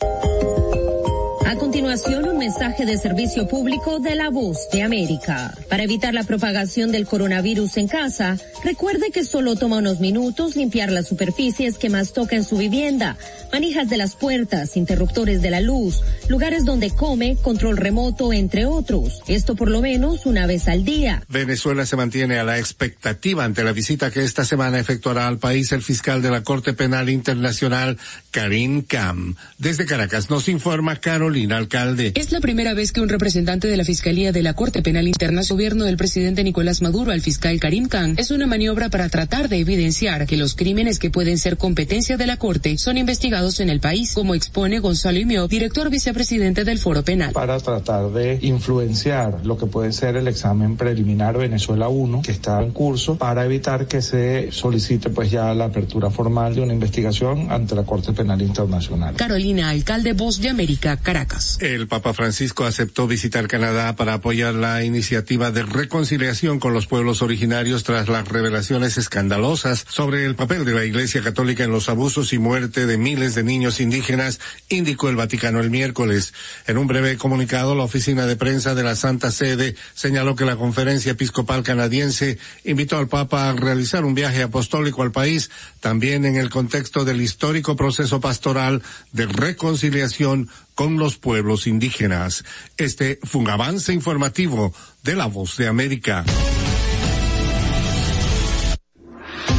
A 1.48 1.56
continuación, 1.56 2.28
un 2.28 2.36
mensaje 2.36 2.84
de 2.84 2.98
servicio 2.98 3.48
público 3.48 4.00
de 4.00 4.14
la 4.14 4.28
voz 4.28 4.68
de 4.70 4.82
América. 4.82 5.54
Para 5.70 5.82
evitar 5.82 6.12
la 6.12 6.24
propagación 6.24 6.92
del 6.92 7.06
coronavirus 7.06 7.78
en 7.78 7.88
casa, 7.88 8.36
recuerde 8.62 9.10
que 9.10 9.24
solo 9.24 9.56
toma 9.56 9.78
unos 9.78 9.98
minutos 9.98 10.56
limpiar 10.56 10.92
las 10.92 11.08
superficies 11.08 11.78
que 11.78 11.88
más 11.88 12.12
toca 12.12 12.36
en 12.36 12.44
su 12.44 12.58
vivienda, 12.58 13.16
manijas 13.50 13.88
de 13.88 13.96
las 13.96 14.14
puertas, 14.14 14.76
interruptores 14.76 15.40
de 15.40 15.48
la 15.48 15.62
luz, 15.62 16.02
lugares 16.28 16.66
donde 16.66 16.90
come, 16.90 17.36
control 17.36 17.78
remoto, 17.78 18.34
entre 18.34 18.66
otros. 18.66 19.22
Esto 19.26 19.56
por 19.56 19.70
lo 19.70 19.80
menos 19.80 20.26
una 20.26 20.46
vez 20.46 20.68
al 20.68 20.84
día. 20.84 21.22
Venezuela 21.30 21.86
se 21.86 21.96
mantiene 21.96 22.38
a 22.38 22.44
la 22.44 22.58
expectativa 22.58 23.44
ante 23.44 23.64
la 23.64 23.72
visita 23.72 24.10
que 24.10 24.22
esta 24.22 24.44
semana 24.44 24.78
efectuará 24.78 25.26
al 25.26 25.38
país 25.38 25.72
el 25.72 25.80
fiscal 25.80 26.20
de 26.20 26.30
la 26.30 26.42
Corte 26.42 26.74
Penal 26.74 27.08
Internacional, 27.08 27.96
Karim 28.32 28.82
Kam. 28.82 29.34
Desde 29.56 29.86
Caracas 29.86 30.28
nos 30.28 30.50
informa 30.50 30.96
Carolina 30.96 31.37
Alcalde. 31.46 32.12
Es 32.16 32.32
la 32.32 32.40
primera 32.40 32.74
vez 32.74 32.92
que 32.92 33.00
un 33.00 33.08
representante 33.08 33.68
de 33.68 33.76
la 33.76 33.84
Fiscalía 33.84 34.32
de 34.32 34.42
la 34.42 34.54
Corte 34.54 34.82
Penal 34.82 35.06
Internacional, 35.06 35.28
gobierno 35.48 35.84
del 35.84 35.96
presidente 35.96 36.42
Nicolás 36.42 36.82
Maduro 36.82 37.12
al 37.12 37.20
fiscal 37.20 37.60
Karim 37.60 37.88
Khan, 37.88 38.14
es 38.16 38.30
una 38.30 38.46
maniobra 38.46 38.88
para 38.88 39.08
tratar 39.08 39.48
de 39.48 39.58
evidenciar 39.58 40.26
que 40.26 40.36
los 40.36 40.54
crímenes 40.54 40.98
que 40.98 41.10
pueden 41.10 41.38
ser 41.38 41.56
competencia 41.56 42.16
de 42.16 42.26
la 42.26 42.36
Corte 42.36 42.76
son 42.78 42.96
investigados 42.96 43.60
en 43.60 43.70
el 43.70 43.80
país, 43.80 44.14
como 44.14 44.34
expone 44.34 44.80
Gonzalo 44.80 45.18
Imio, 45.18 45.48
director 45.48 45.90
vicepresidente 45.90 46.64
del 46.64 46.78
Foro 46.78 47.02
Penal. 47.02 47.32
Para 47.32 47.58
tratar 47.58 48.10
de 48.10 48.38
influenciar 48.42 49.44
lo 49.44 49.56
que 49.58 49.66
puede 49.66 49.92
ser 49.92 50.16
el 50.16 50.28
examen 50.28 50.76
preliminar 50.76 51.36
Venezuela 51.36 51.88
1, 51.88 52.22
que 52.22 52.32
está 52.32 52.62
en 52.62 52.72
curso, 52.72 53.16
para 53.16 53.44
evitar 53.44 53.86
que 53.86 54.02
se 54.02 54.50
solicite 54.50 55.10
pues 55.10 55.30
ya 55.30 55.52
la 55.54 55.66
apertura 55.66 56.10
formal 56.10 56.54
de 56.54 56.62
una 56.62 56.72
investigación 56.72 57.50
ante 57.50 57.74
la 57.74 57.84
Corte 57.84 58.12
Penal 58.12 58.40
Internacional. 58.42 59.14
Carolina, 59.14 59.70
alcalde 59.70 60.14
Voz 60.14 60.40
de 60.40 60.48
América, 60.48 60.96
Caracas. 60.96 61.27
El 61.60 61.88
Papa 61.88 62.14
Francisco 62.14 62.64
aceptó 62.64 63.08
visitar 63.08 63.48
Canadá 63.48 63.96
para 63.96 64.14
apoyar 64.14 64.54
la 64.54 64.84
iniciativa 64.84 65.50
de 65.50 65.64
reconciliación 65.64 66.60
con 66.60 66.72
los 66.72 66.86
pueblos 66.86 67.20
originarios 67.20 67.82
tras 67.82 68.08
las 68.08 68.28
revelaciones 68.28 68.96
escandalosas 68.96 69.84
sobre 69.88 70.24
el 70.24 70.36
papel 70.36 70.64
de 70.64 70.74
la 70.74 70.84
Iglesia 70.84 71.22
Católica 71.22 71.64
en 71.64 71.72
los 71.72 71.88
abusos 71.88 72.32
y 72.32 72.38
muerte 72.38 72.86
de 72.86 72.96
miles 72.96 73.34
de 73.34 73.42
niños 73.42 73.80
indígenas, 73.80 74.40
indicó 74.68 75.08
el 75.08 75.16
Vaticano 75.16 75.60
el 75.60 75.70
miércoles. 75.70 76.32
En 76.66 76.78
un 76.78 76.86
breve 76.86 77.16
comunicado, 77.16 77.74
la 77.74 77.84
oficina 77.84 78.26
de 78.26 78.36
prensa 78.36 78.74
de 78.74 78.84
la 78.84 78.94
Santa 78.94 79.30
Sede 79.32 79.74
señaló 79.94 80.36
que 80.36 80.44
la 80.44 80.56
conferencia 80.56 81.12
episcopal 81.12 81.62
canadiense 81.62 82.38
invitó 82.64 82.98
al 82.98 83.08
Papa 83.08 83.48
a 83.48 83.52
realizar 83.52 84.04
un 84.04 84.14
viaje 84.14 84.42
apostólico 84.42 85.02
al 85.02 85.12
país, 85.12 85.50
también 85.80 86.24
en 86.24 86.36
el 86.36 86.50
contexto 86.50 87.04
del 87.04 87.20
histórico 87.20 87.74
proceso 87.74 88.20
pastoral 88.20 88.82
de 89.12 89.26
reconciliación 89.26 90.48
con 90.78 90.96
los 90.96 91.18
pueblos 91.18 91.66
indígenas. 91.66 92.44
Este 92.76 93.18
fue 93.24 93.40
un 93.40 93.50
avance 93.50 93.92
informativo 93.92 94.72
de 95.02 95.16
la 95.16 95.26
voz 95.26 95.56
de 95.56 95.66
América. 95.66 96.24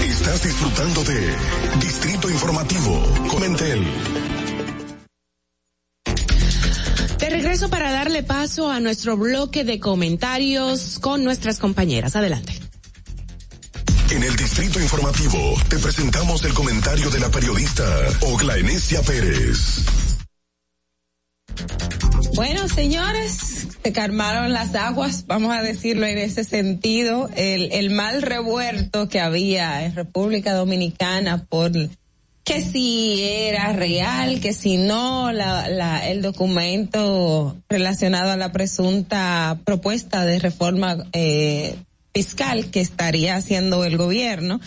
Estás 0.02 0.44
disfrutando 0.44 1.04
de 1.04 1.36
Distrito 1.82 2.30
Informativo 2.30 3.04
con 3.30 3.44
Entel. 3.44 3.86
De 7.18 7.30
regreso 7.30 7.70
para 7.70 7.92
darle 7.92 8.24
paso 8.24 8.72
a 8.72 8.80
nuestro 8.80 9.18
bloque 9.18 9.66
de 9.66 9.82
comentarios 9.82 11.00
con 11.00 11.26
nuestras 11.26 11.60
compañeras. 11.60 12.16
Adelante. 12.16 12.58
En 14.12 14.24
el 14.24 14.38
Distrito 14.38 14.80
Informativo 14.80 15.38
te 15.68 15.80
presentamos 15.80 16.46
el 16.46 16.54
comentario 16.54 17.10
de 17.10 17.20
la 17.20 17.30
periodista 17.30 17.84
Ogla 18.22 18.56
Enesia 18.56 19.02
Pérez. 19.02 19.84
Bueno, 22.36 22.68
señores, 22.70 23.68
se 23.84 23.92
calmaron 23.92 24.54
las 24.54 24.76
aguas, 24.76 25.26
vamos 25.28 25.54
a 25.56 25.62
decirlo 25.62 26.06
en 26.06 26.18
ese 26.18 26.44
sentido. 26.44 27.30
El, 27.36 27.90
mal 27.92 28.22
revuelto 28.22 29.10
que 29.10 29.20
había 29.20 29.86
en 29.86 29.96
República 29.96 30.54
Dominicana 30.54 31.46
por 31.50 31.72
que 32.44 32.62
si 32.62 33.22
era 33.24 33.74
real, 33.74 34.40
que 34.40 34.54
si 34.54 34.78
no, 34.78 35.32
la, 35.32 36.08
el 36.08 36.22
documento 36.22 37.58
relacionado 37.70 38.32
a 38.32 38.38
la 38.38 38.52
presunta 38.52 39.60
propuesta 39.66 40.26
de 40.26 40.40
reforma 40.40 40.98
eh, 41.14 41.76
fiscal 42.14 42.72
que 42.72 42.82
estaría 42.82 43.36
haciendo 43.36 43.86
el 43.86 43.98
gobierno. 43.98 44.60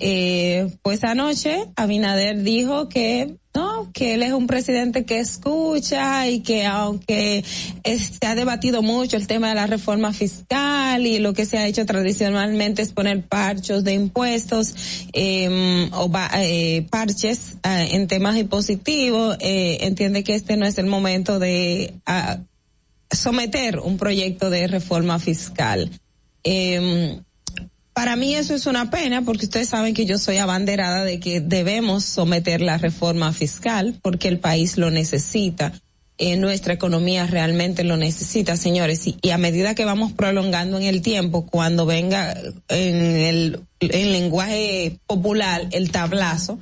Eh, 0.00 0.68
pues 0.82 1.04
anoche 1.04 1.64
Abinader 1.76 2.42
dijo 2.42 2.88
que 2.88 3.36
no, 3.56 3.90
que 3.94 4.12
él 4.12 4.22
es 4.22 4.34
un 4.34 4.46
presidente 4.46 5.06
que 5.06 5.18
escucha 5.18 6.28
y 6.28 6.40
que 6.40 6.66
aunque 6.66 7.42
se 7.42 8.26
ha 8.26 8.34
debatido 8.34 8.82
mucho 8.82 9.16
el 9.16 9.26
tema 9.26 9.48
de 9.48 9.54
la 9.54 9.66
reforma 9.66 10.12
fiscal 10.12 11.06
y 11.06 11.18
lo 11.20 11.32
que 11.32 11.46
se 11.46 11.56
ha 11.56 11.66
hecho 11.66 11.86
tradicionalmente 11.86 12.82
es 12.82 12.92
poner 12.92 13.22
parchos 13.22 13.82
de 13.82 13.94
impuestos 13.94 14.74
eh, 15.14 15.88
o 15.92 16.10
eh, 16.34 16.86
parches 16.90 17.56
eh, 17.62 17.88
en 17.92 18.08
temas 18.08 18.36
impositivos, 18.36 19.38
entiende 19.40 20.22
que 20.22 20.34
este 20.34 20.58
no 20.58 20.66
es 20.66 20.76
el 20.76 20.86
momento 20.86 21.38
de 21.38 21.94
uh, 22.06 22.42
someter 23.10 23.78
un 23.78 23.96
proyecto 23.96 24.50
de 24.50 24.66
reforma 24.66 25.18
fiscal. 25.18 25.90
Para 27.96 28.14
mí 28.14 28.34
eso 28.34 28.54
es 28.54 28.66
una 28.66 28.90
pena 28.90 29.22
porque 29.22 29.46
ustedes 29.46 29.70
saben 29.70 29.94
que 29.94 30.04
yo 30.04 30.18
soy 30.18 30.36
abanderada 30.36 31.02
de 31.02 31.18
que 31.18 31.40
debemos 31.40 32.04
someter 32.04 32.60
la 32.60 32.76
reforma 32.76 33.32
fiscal 33.32 33.98
porque 34.02 34.28
el 34.28 34.38
país 34.38 34.76
lo 34.76 34.90
necesita. 34.90 35.72
Eh, 36.18 36.36
nuestra 36.36 36.74
economía 36.74 37.26
realmente 37.26 37.84
lo 37.84 37.96
necesita, 37.96 38.58
señores. 38.58 39.00
Y, 39.06 39.30
a 39.30 39.38
medida 39.38 39.74
que 39.74 39.86
vamos 39.86 40.12
prolongando 40.12 40.76
en 40.76 40.82
el 40.82 41.00
tiempo, 41.00 41.46
cuando 41.46 41.86
venga 41.86 42.38
en 42.68 42.96
el 43.16 43.60
en 43.80 44.12
lenguaje 44.12 44.98
popular 45.06 45.66
el 45.72 45.90
tablazo, 45.90 46.58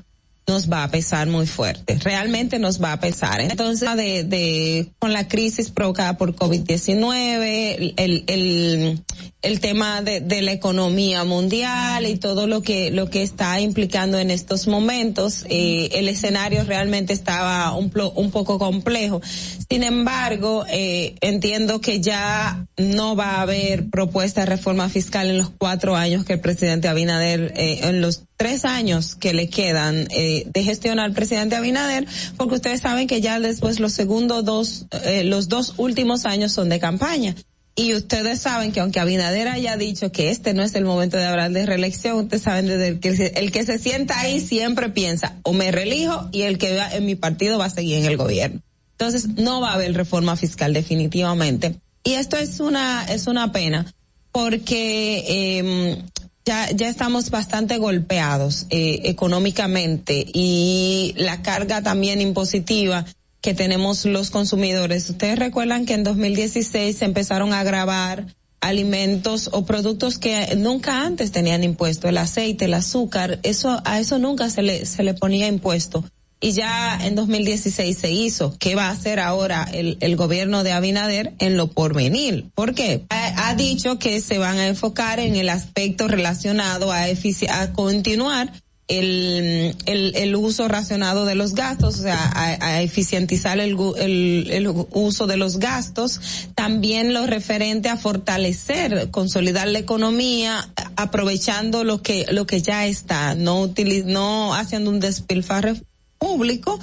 nos 0.47 0.71
va 0.71 0.85
a 0.85 0.91
pesar 0.91 1.27
muy 1.27 1.47
fuerte. 1.47 1.99
Realmente 1.99 2.59
nos 2.59 2.83
va 2.83 2.93
a 2.93 3.01
pesar. 3.01 3.41
Entonces, 3.41 3.97
de, 3.97 4.25
de 4.25 4.89
con 4.99 5.13
la 5.13 5.27
crisis 5.27 5.71
provocada 5.71 6.17
por 6.17 6.35
COVID-19, 6.37 7.95
el, 7.97 8.25
el, 8.27 9.03
el 9.45 9.61
tema 9.61 10.03
de, 10.03 10.21
de, 10.21 10.43
la 10.43 10.53
economía 10.53 11.25
mundial 11.25 12.07
y 12.07 12.17
todo 12.17 12.47
lo 12.47 12.63
que 12.63 12.91
lo 12.91 13.11
que 13.11 13.23
está 13.23 13.61
implicando 13.61 14.19
en 14.19 14.31
estos 14.31 14.67
momentos, 14.67 15.45
eh, 15.49 15.91
el 15.93 16.09
escenario 16.09 16.65
realmente 16.65 17.13
estaba 17.13 17.73
un, 17.77 17.91
poco 18.31 18.59
complejo. 18.59 19.21
Sin 19.69 19.83
embargo, 19.83 20.65
eh, 20.69 21.15
entiendo 21.21 21.81
que 21.81 22.01
ya 22.01 22.67
no 22.77 23.17
va 23.17 23.37
a 23.37 23.43
haber 23.43 23.89
propuesta 23.91 24.41
de 24.41 24.47
reforma 24.47 24.89
fiscal 24.89 25.31
en 25.31 25.39
los 25.39 25.51
cuatro 25.51 25.97
años 25.97 26.25
que 26.25 26.35
el 26.35 26.41
presidente 26.41 26.89
Abinader, 26.89 27.53
eh, 27.57 27.81
en 27.85 28.01
los 28.01 28.25
tres 28.37 28.65
años 28.65 29.15
que 29.15 29.33
le 29.33 29.49
quedan 29.49 30.07
eh, 30.11 30.45
de 30.47 30.63
gestión 30.63 30.99
al 30.99 31.13
presidente 31.13 31.57
Abinader, 31.57 32.07
porque 32.37 32.57
ustedes 32.57 32.81
saben 32.81 33.07
que 33.07 33.21
ya 33.21 33.39
después 33.41 33.81
los 33.81 33.93
segundos 33.93 34.45
dos, 34.45 34.87
eh, 35.05 35.25
los 35.25 35.49
dos 35.49 35.75
últimos 35.77 36.27
años 36.27 36.53
son 36.53 36.69
de 36.69 36.81
campaña. 36.81 37.35
Y 37.77 37.95
ustedes 37.95 38.41
saben 38.41 38.71
que 38.71 38.81
aunque 38.81 39.01
Abinader 39.01 39.49
haya 39.49 39.77
dicho 39.77 40.13
que 40.13 40.31
este 40.31 40.55
no 40.55 40.63
es 40.63 40.75
el 40.77 40.85
momento 40.85 41.17
de 41.17 41.25
hablar 41.25 41.51
de 41.51 41.67
reelección, 41.67 42.17
ustedes 42.19 42.43
saben 42.43 42.67
desde 42.67 43.01
que, 43.01 43.33
el 43.35 43.51
que 43.51 43.65
se 43.65 43.79
sienta 43.79 44.21
ahí 44.21 44.41
siempre 44.41 44.91
piensa, 44.91 45.37
o 45.43 45.53
me 45.53 45.73
reelijo 45.73 46.29
y 46.31 46.43
el 46.43 46.59
que 46.59 46.77
va 46.77 46.95
en 46.95 47.05
mi 47.05 47.17
partido 47.17 47.59
va 47.59 47.65
a 47.65 47.71
seguir 47.71 47.99
en 47.99 48.05
el 48.05 48.17
gobierno. 48.17 48.61
Entonces, 48.93 49.29
no 49.29 49.61
va 49.61 49.71
a 49.71 49.75
haber 49.75 49.93
reforma 49.95 50.37
fiscal 50.37 50.73
definitivamente. 50.73 51.81
Y 52.05 52.13
esto 52.13 52.37
es 52.37 52.61
una, 52.61 53.05
es 53.07 53.27
una 53.27 53.51
pena, 53.51 53.93
porque 54.31 55.25
eh, 55.27 56.03
ya, 56.45 56.71
ya 56.71 56.89
estamos 56.89 57.31
bastante 57.31 57.79
golpeados 57.79 58.67
eh, 58.71 59.01
económicamente 59.05 60.25
y 60.33 61.15
la 61.17 61.43
carga 61.43 61.83
también 61.83 62.21
impositiva 62.21 63.05
que 63.45 63.53
tenemos 63.53 64.07
los 64.07 64.31
consumidores. 64.31 65.11
Ustedes 65.11 65.39
recuerdan 65.39 65.85
que 65.85 65.93
en 65.93 66.03
2016 66.03 66.97
se 66.97 67.05
empezaron 67.05 67.53
a 67.53 67.63
grabar 67.63 68.25
alimentos 68.63 69.51
o 69.53 69.67
productos 69.67 70.17
que 70.17 70.57
nunca 70.57 71.03
antes 71.05 71.31
tenían 71.31 71.63
impuesto, 71.63 72.09
el 72.09 72.17
aceite, 72.17 72.65
el 72.65 72.73
azúcar, 72.73 73.41
eso 73.43 73.83
a 73.85 74.01
eso 74.01 74.19
nunca 74.19 74.49
se 74.49 74.63
le 74.63 74.87
se 74.87 75.03
le 75.03 75.13
ponía 75.13 75.47
impuesto 75.47 76.07
y 76.41 76.53
ya 76.53 76.99
en 77.03 77.17
2016 77.17 77.99
se 77.99 78.11
hizo. 78.11 78.57
¿Qué 78.59 78.77
va 78.77 78.87
a 78.87 78.93
hacer 78.93 79.21
ahora 79.21 79.69
el, 79.71 79.99
el 80.01 80.17
gobierno 80.17 80.65
de 80.65 80.73
Abinader 80.73 81.35
en 81.39 81.59
lo 81.59 81.67
porvenir? 81.67 82.47
¿Por 82.55 82.75
qué? 82.75 83.05
Ha, 83.11 83.51
ha 83.51 83.55
dicho 83.57 83.99
que 83.99 84.23
se 84.23 84.39
van 84.39 84.57
a 84.57 84.69
enfocar 84.69 85.21
en 85.21 85.37
el 85.37 85.51
aspecto 85.51 86.09
relacionado 86.09 86.93
a, 86.93 87.03
a 87.03 87.73
continuar 87.75 88.55
el, 88.89 89.77
el, 89.87 90.15
el, 90.15 90.37
uso 90.37 90.69
racionado 90.69 91.25
de 91.25 91.35
los 91.35 91.55
gastos, 91.55 92.01
o 92.01 92.03
sea, 92.03 92.23
a, 92.23 92.67
a 92.67 92.83
eficientizar 92.83 93.59
el, 93.59 93.77
el, 93.97 94.49
el, 94.51 94.69
uso 94.91 95.27
de 95.27 95.39
los 95.39 95.59
gastos, 95.59 96.21
también 96.55 97.15
lo 97.15 97.27
referente 97.27 97.89
a 97.89 97.97
fortalecer, 97.97 99.11
consolidar 99.11 99.69
la 99.69 99.79
economía, 99.79 100.69
aprovechando 100.97 101.83
lo 101.83 102.03
que, 102.03 102.27
lo 102.31 102.47
que 102.47 102.61
ya 102.61 102.87
está, 102.87 103.35
no 103.35 103.63
utiliz, 103.63 104.05
no 104.05 104.55
haciendo 104.55 104.91
un 104.91 105.01
despilfarre 105.01 105.81
público. 106.19 106.79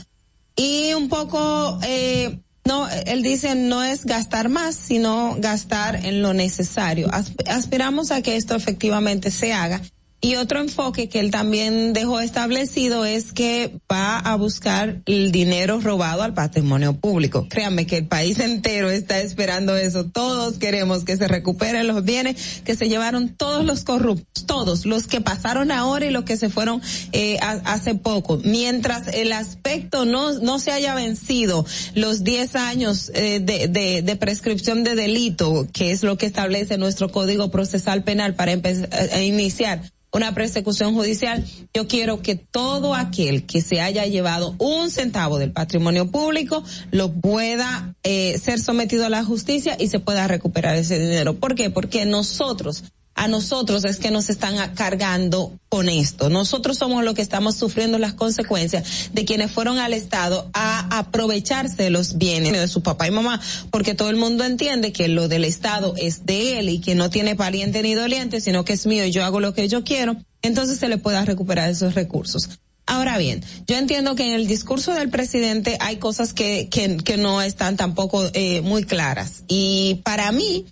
Y 0.56 0.94
un 0.94 1.08
poco 1.08 1.80
eh, 1.84 2.40
no 2.66 2.88
él 2.90 3.24
dice 3.24 3.56
no 3.56 3.84
es 3.84 4.06
gastar 4.06 4.50
más 4.50 4.76
sino 4.76 5.36
gastar 5.40 6.06
en 6.06 6.22
lo 6.22 6.34
necesario. 6.34 7.10
Aspiramos 7.48 8.12
a 8.12 8.22
que 8.22 8.36
esto 8.36 8.56
efectivamente 8.56 9.32
se 9.32 9.54
haga 9.54 9.82
y 10.24 10.36
otro 10.36 10.60
enfoque 10.60 11.10
que 11.10 11.20
él 11.20 11.32
también 11.32 11.94
dejó 11.94 12.20
establecido 12.20 13.06
es 13.06 13.34
que 13.34 13.80
va 13.92 14.20
a 14.20 14.36
buscar 14.36 15.02
el 15.08 15.32
dinero 15.32 15.82
robado 15.82 16.22
al 16.22 16.36
patrimonio 16.36 16.94
público. 16.94 17.48
Créanme 17.50 17.88
que 17.88 17.98
el 17.98 18.08
país 18.08 18.38
entero 18.40 18.92
está 18.92 19.20
esperando 19.20 19.76
eso. 19.76 20.06
Todos 20.06 20.60
queremos 20.60 21.06
que 21.06 21.18
se 21.18 21.28
recuperen 21.28 21.88
los 21.88 22.04
bienes 22.04 22.62
que 22.64 22.76
se 22.76 22.88
llevaron 22.88 23.30
todos 23.30 23.66
los 23.66 23.84
corruptos, 23.84 24.46
todos 24.46 24.86
los 24.86 25.08
que 25.08 25.22
pasaron 25.22 25.72
ahora 25.72 26.06
y 26.06 26.12
los 26.12 26.24
que 26.24 26.38
se 26.38 26.52
fueron 26.52 26.84
eh, 27.14 27.40
hace 27.42 27.96
poco. 27.96 28.40
Mientras 28.44 29.08
el 29.08 29.34
aspecto 29.34 30.06
no, 30.06 30.34
no 30.34 30.60
se 30.60 30.72
haya 30.72 30.94
vencido 30.94 31.66
los 31.96 32.24
10 32.24 32.56
años 32.58 33.12
eh, 33.16 33.40
de, 33.40 33.68
de, 33.68 34.04
de, 34.04 34.16
prescripción 34.18 34.84
de 34.84 34.94
delito, 34.94 35.68
que 35.74 35.92
es 35.92 36.04
lo 36.04 36.18
que 36.20 36.28
establece 36.28 36.78
nuestro 36.78 37.12
Código 37.12 37.50
Procesal 37.50 38.04
Penal 38.04 38.36
para 38.36 38.52
empezar 38.52 38.88
a 38.92 39.22
iniciar 39.22 39.82
una 40.12 40.34
persecución 40.34 40.94
judicial, 40.94 41.46
yo 41.74 41.88
quiero 41.88 42.22
que 42.22 42.36
todo 42.36 42.96
aquel 42.96 43.46
que 43.46 43.62
se 43.62 43.82
haya 43.82 44.06
llevado 44.06 44.56
un 44.58 44.92
centavo 44.92 45.40
del 45.40 45.52
patrimonio 45.52 46.12
público 46.12 46.64
lo 46.92 47.12
pueda 47.14 47.96
eh, 48.04 48.38
ser 48.38 48.60
sometido 48.60 49.06
a 49.06 49.10
la 49.10 49.24
justicia 49.24 49.78
y 49.80 49.88
se 49.88 50.00
pueda 50.00 50.28
recuperar 50.28 50.76
ese 50.76 51.00
dinero. 51.00 51.36
¿Por 51.36 51.56
qué? 51.56 51.70
Porque 51.70 52.06
nosotros 52.06 52.84
a 53.16 53.28
nosotros 53.28 53.86
es 53.86 53.98
que 53.98 54.12
nos 54.12 54.30
están 54.30 54.74
cargando 54.74 55.54
con 55.70 55.90
esto. 55.90 56.30
Nosotros 56.30 56.78
somos 56.78 57.04
los 57.04 57.14
que 57.14 57.22
estamos 57.22 57.56
sufriendo 57.56 57.98
las 57.98 58.14
consecuencias 58.14 59.10
de 59.14 59.26
quienes 59.26 59.52
fueron 59.52 59.78
al 59.78 59.94
Estado 59.94 60.50
a 60.54 60.98
aprovecharse 60.98 61.84
de 61.84 61.90
los 61.90 62.18
bienes 62.18 62.54
de 62.54 62.68
su 62.68 62.82
papá 62.82 63.08
y 63.08 63.12
mamá, 63.12 63.42
porque 63.70 63.94
todo 63.94 64.10
el 64.10 64.16
mundo 64.16 64.44
entiende 64.44 64.92
que 64.92 65.08
lo 65.08 65.28
del 65.28 65.46
Estado 65.46 65.94
es 65.98 66.26
de 66.26 66.60
él 66.60 66.70
y 66.70 66.80
que 66.80 66.96
no 66.96 67.10
tiene 67.10 67.36
pariente 67.36 67.84
ni 67.84 67.94
doliente, 67.94 68.42
sino 68.42 68.66
que 68.66 68.74
es 68.74 68.86
mío 68.86 69.06
y 69.06 69.12
yo 69.12 69.24
hago 69.24 69.40
lo 69.40 69.54
que 69.54 69.68
yo 69.68 69.84
quiero, 69.84 70.18
entonces 70.42 70.80
se 70.80 70.88
le 70.88 70.98
pueda 70.98 71.24
recuperar 71.26 71.70
esos 71.70 71.94
recursos. 71.96 72.50
Ahora 72.88 73.18
bien, 73.18 73.44
yo 73.68 73.78
entiendo 73.78 74.16
que 74.16 74.26
en 74.26 74.34
el 74.34 74.48
discurso 74.48 74.94
del 74.94 75.10
presidente 75.10 75.78
hay 75.80 75.98
cosas 75.98 76.34
que, 76.34 76.68
que, 76.70 76.98
que 76.98 77.16
no 77.16 77.42
están 77.42 77.78
tampoco 77.78 78.30
eh, 78.34 78.62
muy 78.62 78.84
claras. 78.84 79.44
Y 79.48 80.02
para 80.04 80.32
mí, 80.32 80.66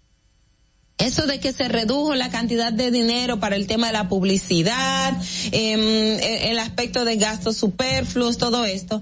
eso 0.99 1.25
de 1.25 1.39
que 1.39 1.53
se 1.53 1.67
redujo 1.67 2.13
la 2.13 2.29
cantidad 2.29 2.71
de 2.71 2.91
dinero 2.91 3.39
para 3.39 3.55
el 3.55 3.67
tema 3.67 3.87
de 3.87 3.93
la 3.93 4.09
publicidad, 4.09 5.17
eh, 5.51 6.49
el 6.49 6.59
aspecto 6.59 7.05
de 7.05 7.15
gastos 7.15 7.57
superfluos, 7.57 8.37
todo 8.37 8.65
esto 8.65 9.01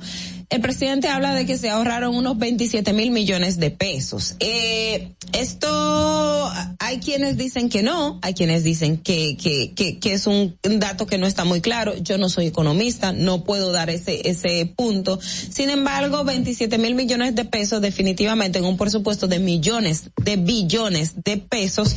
el 0.50 0.62
presidente 0.62 1.10
habla 1.10 1.36
de 1.36 1.46
que 1.46 1.58
se 1.58 1.70
ahorraron 1.70 2.16
unos 2.16 2.38
27 2.38 2.94
mil 2.94 3.12
millones 3.12 3.60
de 3.60 3.70
pesos. 3.70 4.36
Eh, 4.40 5.12
esto, 5.34 6.50
hay 6.80 7.00
quienes 7.00 7.36
dicen 7.36 7.68
que 7.68 7.84
no, 7.84 8.18
hay 8.22 8.34
quienes 8.34 8.64
dicen 8.64 8.98
que, 8.98 9.36
que, 9.36 9.74
que, 9.74 10.00
que, 10.00 10.14
es 10.14 10.26
un 10.26 10.58
dato 10.64 11.06
que 11.06 11.18
no 11.18 11.28
está 11.28 11.44
muy 11.44 11.60
claro. 11.60 11.98
Yo 11.98 12.18
no 12.18 12.30
soy 12.30 12.48
economista, 12.48 13.12
no 13.12 13.44
puedo 13.44 13.74
dar 13.74 13.90
ese, 13.90 14.30
ese 14.30 14.66
punto. 14.74 15.20
Sin 15.22 15.70
embargo, 15.70 16.24
27 16.24 16.78
mil 16.78 16.96
millones 16.96 17.36
de 17.36 17.44
pesos 17.44 17.82
definitivamente 17.82 18.60
en 18.60 18.66
un 18.66 18.78
presupuesto 18.78 19.28
de 19.28 19.40
millones, 19.40 20.12
de 20.24 20.38
billones 20.38 21.24
de 21.26 21.38
pesos, 21.38 21.94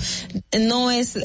no 0.58 0.90
es 0.90 1.14
eh, 1.14 1.22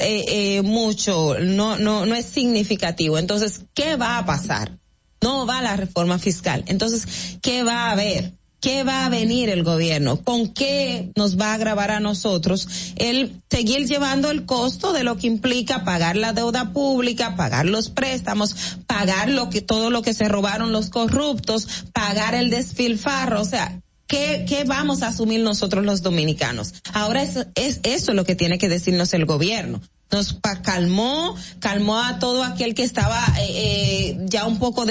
eh, 0.58 0.62
mucho, 0.62 1.36
no, 1.40 1.76
no, 1.76 2.06
no 2.06 2.14
es 2.14 2.26
significativo. 2.26 3.18
Entonces, 3.18 3.62
¿qué 3.74 3.96
va 3.96 4.18
a 4.18 4.26
pasar? 4.26 4.78
No 5.22 5.46
va 5.46 5.62
la 5.62 5.76
reforma 5.76 6.18
fiscal. 6.18 6.64
Entonces, 6.66 7.38
¿qué 7.42 7.62
va 7.62 7.88
a 7.88 7.92
haber? 7.92 8.32
¿Qué 8.60 8.84
va 8.84 9.04
a 9.04 9.08
venir 9.10 9.48
el 9.50 9.62
gobierno? 9.62 10.22
¿Con 10.22 10.52
qué 10.52 11.12
nos 11.14 11.38
va 11.38 11.52
a 11.52 11.54
agravar 11.54 11.90
a 11.90 12.00
nosotros 12.00 12.66
el 12.96 13.42
seguir 13.50 13.86
llevando 13.86 14.30
el 14.30 14.46
costo 14.46 14.92
de 14.92 15.04
lo 15.04 15.18
que 15.18 15.26
implica 15.26 15.84
pagar 15.84 16.16
la 16.16 16.32
deuda 16.32 16.72
pública, 16.72 17.36
pagar 17.36 17.66
los 17.66 17.90
préstamos, 17.90 18.56
pagar 18.86 19.28
lo 19.28 19.50
que 19.50 19.60
todo 19.60 19.90
lo 19.90 20.02
que 20.02 20.14
se 20.14 20.28
robaron 20.28 20.72
los 20.72 20.88
corruptos, 20.88 21.68
pagar 21.92 22.34
el 22.34 22.50
desfilfarro, 22.50 23.40
o 23.40 23.44
sea, 23.44 23.80
¿Qué, 24.08 24.44
¿Qué 24.48 24.62
vamos 24.62 25.02
a 25.02 25.08
asumir 25.08 25.40
nosotros 25.40 25.84
los 25.84 26.00
dominicanos? 26.00 26.74
Ahora 26.92 27.24
es, 27.24 27.48
es 27.56 27.80
eso 27.82 28.14
lo 28.14 28.24
que 28.24 28.36
tiene 28.36 28.56
que 28.56 28.68
decirnos 28.68 29.12
el 29.14 29.26
gobierno 29.26 29.80
nos 30.10 30.38
calmó, 30.62 31.34
calmó 31.58 31.98
a 31.98 32.18
todo 32.18 32.44
aquel 32.44 32.74
que 32.74 32.84
estaba 32.84 33.24
eh, 33.38 33.46
eh 33.48 34.18
ya 34.26 34.46
un 34.46 34.58
poco 34.58 34.84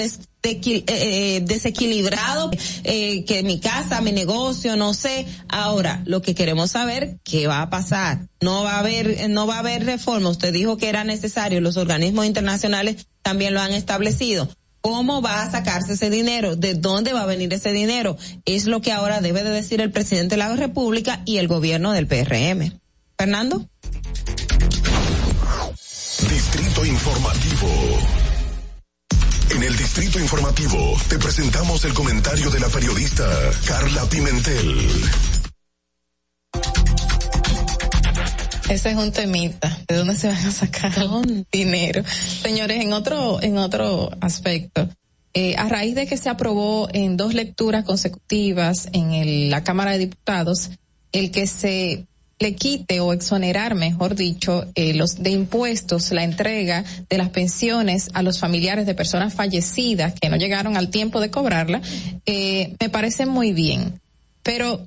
eh, 0.46 0.84
eh, 0.86 1.40
desequilibrado, 1.44 2.50
eh, 2.84 3.24
que 3.24 3.42
mi 3.42 3.58
casa, 3.58 4.00
mi 4.00 4.12
negocio, 4.12 4.76
no 4.76 4.94
sé. 4.94 5.26
Ahora, 5.48 6.02
lo 6.06 6.22
que 6.22 6.34
queremos 6.34 6.70
saber, 6.70 7.18
¿qué 7.24 7.46
va 7.46 7.62
a 7.62 7.70
pasar? 7.70 8.28
No 8.40 8.62
va 8.62 8.74
a 8.74 8.78
haber, 8.78 9.28
no 9.28 9.46
va 9.46 9.56
a 9.56 9.60
haber 9.60 9.84
reforma. 9.84 10.28
Usted 10.28 10.52
dijo 10.52 10.76
que 10.76 10.88
era 10.88 11.02
necesario, 11.02 11.60
los 11.60 11.76
organismos 11.76 12.26
internacionales 12.26 13.08
también 13.22 13.54
lo 13.54 13.60
han 13.60 13.72
establecido. 13.72 14.48
¿Cómo 14.80 15.20
va 15.20 15.42
a 15.42 15.50
sacarse 15.50 15.94
ese 15.94 16.10
dinero? 16.10 16.54
¿De 16.54 16.74
dónde 16.74 17.12
va 17.12 17.22
a 17.22 17.26
venir 17.26 17.52
ese 17.52 17.72
dinero? 17.72 18.16
Es 18.44 18.66
lo 18.66 18.80
que 18.80 18.92
ahora 18.92 19.20
debe 19.20 19.42
de 19.42 19.50
decir 19.50 19.80
el 19.80 19.90
presidente 19.90 20.36
de 20.36 20.38
la 20.38 20.54
República 20.54 21.22
y 21.24 21.38
el 21.38 21.48
gobierno 21.48 21.90
del 21.90 22.06
PRM. 22.06 22.78
Fernando. 23.18 23.68
Distrito 26.28 26.84
Informativo. 26.84 27.68
En 29.50 29.62
el 29.62 29.76
Distrito 29.76 30.18
Informativo 30.18 30.96
te 31.08 31.18
presentamos 31.18 31.84
el 31.84 31.94
comentario 31.94 32.50
de 32.50 32.60
la 32.60 32.68
periodista 32.68 33.24
Carla 33.66 34.04
Pimentel. 34.08 34.88
Ese 38.68 38.90
es 38.90 38.96
un 38.96 39.12
temita. 39.12 39.78
¿De 39.86 39.94
dónde 39.94 40.16
se 40.16 40.26
van 40.28 40.44
a 40.44 40.50
sacar 40.50 40.92
dinero? 41.52 42.02
Señores, 42.42 42.82
en 42.82 42.92
otro, 42.92 43.40
en 43.40 43.58
otro 43.58 44.10
aspecto, 44.20 44.88
eh, 45.34 45.54
a 45.56 45.68
raíz 45.68 45.94
de 45.94 46.06
que 46.06 46.16
se 46.16 46.28
aprobó 46.28 46.88
en 46.92 47.16
dos 47.16 47.34
lecturas 47.34 47.84
consecutivas 47.84 48.88
en 48.92 49.12
el, 49.12 49.50
la 49.50 49.62
Cámara 49.62 49.92
de 49.92 49.98
Diputados, 49.98 50.70
el 51.12 51.30
que 51.30 51.46
se 51.46 52.06
le 52.38 52.54
quite 52.54 53.00
o 53.00 53.12
exonerar, 53.12 53.74
mejor 53.74 54.14
dicho, 54.14 54.66
eh, 54.74 54.92
los 54.94 55.22
de 55.22 55.30
impuestos 55.30 56.10
la 56.10 56.22
entrega 56.22 56.84
de 57.08 57.18
las 57.18 57.30
pensiones 57.30 58.10
a 58.12 58.22
los 58.22 58.38
familiares 58.38 58.86
de 58.86 58.94
personas 58.94 59.32
fallecidas 59.32 60.14
que 60.20 60.28
no 60.28 60.36
llegaron 60.36 60.76
al 60.76 60.90
tiempo 60.90 61.20
de 61.20 61.30
cobrarla, 61.30 61.80
eh, 62.26 62.74
me 62.78 62.90
parece 62.90 63.24
muy 63.24 63.52
bien. 63.52 64.00
Pero, 64.42 64.86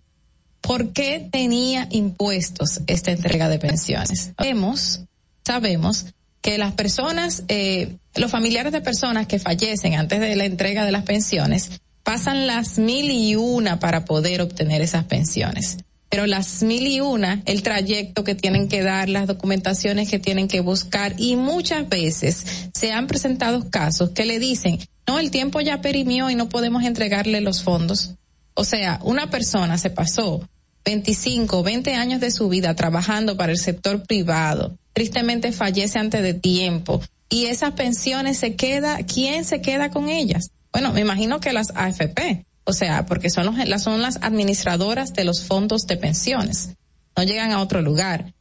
¿por 0.61 0.93
qué 0.93 1.27
tenía 1.31 1.87
impuestos 1.89 2.81
esta 2.85 3.11
entrega 3.11 3.49
de 3.49 3.57
pensiones? 3.57 4.31
Sabemos, 4.37 5.01
sabemos 5.43 6.05
que 6.41 6.57
las 6.57 6.73
personas, 6.73 7.43
eh, 7.47 7.97
los 8.15 8.31
familiares 8.31 8.71
de 8.71 8.81
personas 8.81 9.27
que 9.27 9.39
fallecen 9.39 9.95
antes 9.95 10.19
de 10.19 10.35
la 10.35 10.45
entrega 10.45 10.85
de 10.85 10.91
las 10.91 11.03
pensiones, 11.03 11.81
pasan 12.03 12.47
las 12.47 12.77
mil 12.77 13.09
y 13.09 13.35
una 13.35 13.79
para 13.79 14.05
poder 14.05 14.41
obtener 14.41 14.81
esas 14.81 15.05
pensiones 15.05 15.77
pero 16.09 16.25
las 16.25 16.63
mil 16.63 16.87
y 16.87 17.01
una, 17.01 17.41
el 17.45 17.61
trayecto 17.61 18.23
que 18.23 18.35
tienen 18.35 18.67
que 18.67 18.81
dar, 18.81 19.09
las 19.09 19.27
documentaciones 19.27 20.09
que 20.09 20.19
tienen 20.19 20.47
que 20.47 20.59
buscar 20.59 21.13
y 21.17 21.35
muchas 21.35 21.87
veces 21.87 22.45
se 22.73 22.91
han 22.91 23.07
presentado 23.07 23.69
casos 23.69 24.09
que 24.09 24.25
le 24.25 24.39
dicen, 24.39 24.79
no, 25.07 25.19
el 25.19 25.31
tiempo 25.31 25.61
ya 25.61 25.81
perimió 25.81 26.29
y 26.29 26.35
no 26.35 26.49
podemos 26.49 26.83
entregarle 26.83 27.41
los 27.41 27.63
fondos. 27.63 28.15
O 28.55 28.65
sea, 28.65 28.99
una 29.03 29.29
persona 29.29 29.77
se 29.77 29.89
pasó 29.91 30.47
25, 30.85 31.61
20 31.63 31.93
años 31.93 32.19
de 32.19 32.31
su 32.31 32.49
vida 32.49 32.75
trabajando 32.75 33.37
para 33.37 33.51
el 33.51 33.59
sector 33.59 34.03
privado, 34.03 34.77
tristemente 34.93 35.51
fallece 35.51 35.99
antes 35.99 36.23
de 36.23 36.33
tiempo 36.33 37.01
y 37.29 37.45
esas 37.45 37.73
pensiones 37.73 38.37
se 38.37 38.55
queda, 38.55 38.97
¿quién 39.03 39.45
se 39.45 39.61
queda 39.61 39.91
con 39.91 40.09
ellas? 40.09 40.51
Bueno, 40.71 40.93
me 40.93 41.01
imagino 41.01 41.39
que 41.39 41.53
las 41.53 41.71
AFP, 41.75 42.45
o 42.69 42.73
sea, 42.73 43.07
porque 43.07 43.31
son, 43.31 43.47
los, 43.47 43.57
las, 43.57 44.19
administradoras 44.21 45.13
de 45.13 45.23
los 45.23 45.43
fondos 45.43 45.87
de 45.87 45.97
pensiones, 45.97 46.75
no 47.17 47.23
llegan 47.23 47.51
a 47.51 47.61
otro 47.61 47.81
lugar. 47.81 48.33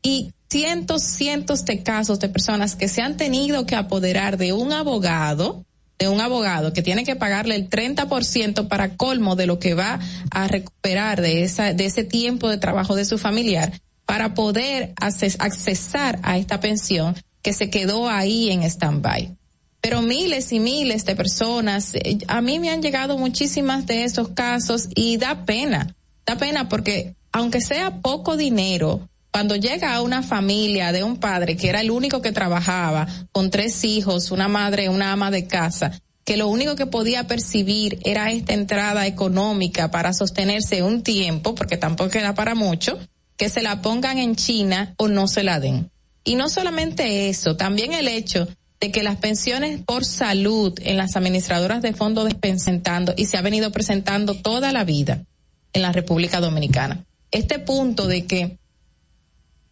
Y 0.00 0.32
cientos, 0.48 1.02
cientos 1.02 1.64
de 1.64 1.82
casos 1.82 2.20
de 2.20 2.28
personas 2.28 2.76
que 2.76 2.86
se 2.86 3.02
han 3.02 3.16
tenido 3.16 3.66
que 3.66 3.74
apoderar 3.74 4.36
de 4.38 4.52
un 4.52 4.72
abogado, 4.72 5.64
de 5.98 6.06
un 6.06 6.20
abogado 6.20 6.72
que 6.72 6.82
tiene 6.82 7.02
que 7.02 7.16
pagarle 7.16 7.56
el 7.56 7.68
30% 7.68 8.68
para 8.68 8.96
colmo 8.96 9.34
de 9.34 9.46
lo 9.46 9.58
que 9.58 9.74
va 9.74 9.98
a 10.30 10.46
recuperar 10.46 11.20
de 11.20 11.42
esa 11.42 11.72
de 11.72 11.86
ese 11.86 12.04
tiempo 12.04 12.48
de 12.48 12.58
trabajo 12.58 12.94
de 12.94 13.04
su 13.04 13.18
familiar 13.18 13.72
para 14.06 14.34
poder 14.34 14.92
accesar 14.98 16.20
a 16.22 16.38
esta 16.38 16.60
pensión 16.60 17.16
que 17.42 17.52
se 17.52 17.70
quedó 17.70 18.08
ahí 18.08 18.50
en 18.50 18.62
stand-by. 18.62 19.36
Pero 19.84 20.00
miles 20.00 20.50
y 20.50 20.60
miles 20.60 21.04
de 21.04 21.14
personas, 21.14 21.94
eh, 21.94 22.16
a 22.26 22.40
mí 22.40 22.58
me 22.58 22.70
han 22.70 22.80
llegado 22.80 23.18
muchísimas 23.18 23.84
de 23.84 24.04
esos 24.04 24.30
casos 24.30 24.88
y 24.94 25.18
da 25.18 25.44
pena, 25.44 25.94
da 26.24 26.36
pena 26.36 26.70
porque 26.70 27.16
aunque 27.32 27.60
sea 27.60 28.00
poco 28.00 28.38
dinero, 28.38 29.06
cuando 29.30 29.56
llega 29.56 29.94
a 29.94 30.00
una 30.00 30.22
familia 30.22 30.90
de 30.90 31.04
un 31.04 31.18
padre 31.18 31.58
que 31.58 31.68
era 31.68 31.82
el 31.82 31.90
único 31.90 32.22
que 32.22 32.32
trabajaba 32.32 33.06
con 33.30 33.50
tres 33.50 33.84
hijos, 33.84 34.30
una 34.30 34.48
madre, 34.48 34.88
una 34.88 35.12
ama 35.12 35.30
de 35.30 35.46
casa, 35.46 36.00
que 36.24 36.38
lo 36.38 36.48
único 36.48 36.76
que 36.76 36.86
podía 36.86 37.26
percibir 37.26 37.98
era 38.04 38.30
esta 38.30 38.54
entrada 38.54 39.06
económica 39.06 39.90
para 39.90 40.14
sostenerse 40.14 40.82
un 40.82 41.02
tiempo, 41.02 41.54
porque 41.54 41.76
tampoco 41.76 42.16
era 42.16 42.34
para 42.34 42.54
mucho, 42.54 42.98
que 43.36 43.50
se 43.50 43.60
la 43.60 43.82
pongan 43.82 44.16
en 44.16 44.34
China 44.34 44.94
o 44.96 45.08
no 45.08 45.28
se 45.28 45.42
la 45.42 45.60
den. 45.60 45.90
Y 46.24 46.36
no 46.36 46.48
solamente 46.48 47.28
eso, 47.28 47.58
también 47.58 47.92
el 47.92 48.08
hecho 48.08 48.48
de 48.84 48.92
que 48.92 49.02
las 49.02 49.16
pensiones 49.16 49.80
por 49.80 50.04
salud 50.04 50.78
en 50.82 50.98
las 50.98 51.16
administradoras 51.16 51.80
de 51.80 51.94
fondos 51.94 52.34
presentando 52.34 53.14
y 53.16 53.24
se 53.24 53.38
ha 53.38 53.40
venido 53.40 53.72
presentando 53.72 54.34
toda 54.34 54.72
la 54.72 54.84
vida 54.84 55.24
en 55.72 55.80
la 55.80 55.90
República 55.90 56.38
Dominicana. 56.38 57.02
Este 57.30 57.58
punto 57.58 58.06
de 58.06 58.26
que 58.26 58.58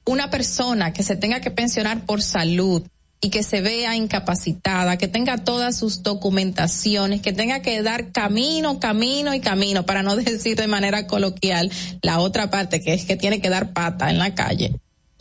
una 0.06 0.30
persona 0.30 0.94
que 0.94 1.02
se 1.02 1.16
tenga 1.16 1.42
que 1.42 1.50
pensionar 1.50 2.06
por 2.06 2.22
salud 2.22 2.84
y 3.20 3.28
que 3.28 3.42
se 3.42 3.60
vea 3.60 3.94
incapacitada, 3.96 4.96
que 4.96 5.08
tenga 5.08 5.36
todas 5.36 5.76
sus 5.76 6.02
documentaciones, 6.02 7.20
que 7.20 7.34
tenga 7.34 7.60
que 7.60 7.82
dar 7.82 8.12
camino, 8.12 8.80
camino 8.80 9.34
y 9.34 9.40
camino, 9.40 9.84
para 9.84 10.02
no 10.02 10.16
decir 10.16 10.56
de 10.56 10.68
manera 10.68 11.06
coloquial 11.06 11.70
la 12.00 12.18
otra 12.18 12.48
parte, 12.48 12.80
que 12.80 12.94
es 12.94 13.04
que 13.04 13.16
tiene 13.16 13.42
que 13.42 13.50
dar 13.50 13.74
pata 13.74 14.08
en 14.08 14.16
la 14.16 14.34
calle. 14.34 14.72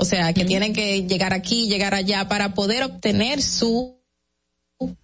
O 0.01 0.05
sea, 0.05 0.33
que 0.33 0.45
tienen 0.45 0.73
que 0.73 1.03
llegar 1.03 1.31
aquí, 1.31 1.67
llegar 1.67 1.93
allá 1.93 2.27
para 2.27 2.55
poder 2.55 2.81
obtener 2.81 3.39
su, 3.39 4.01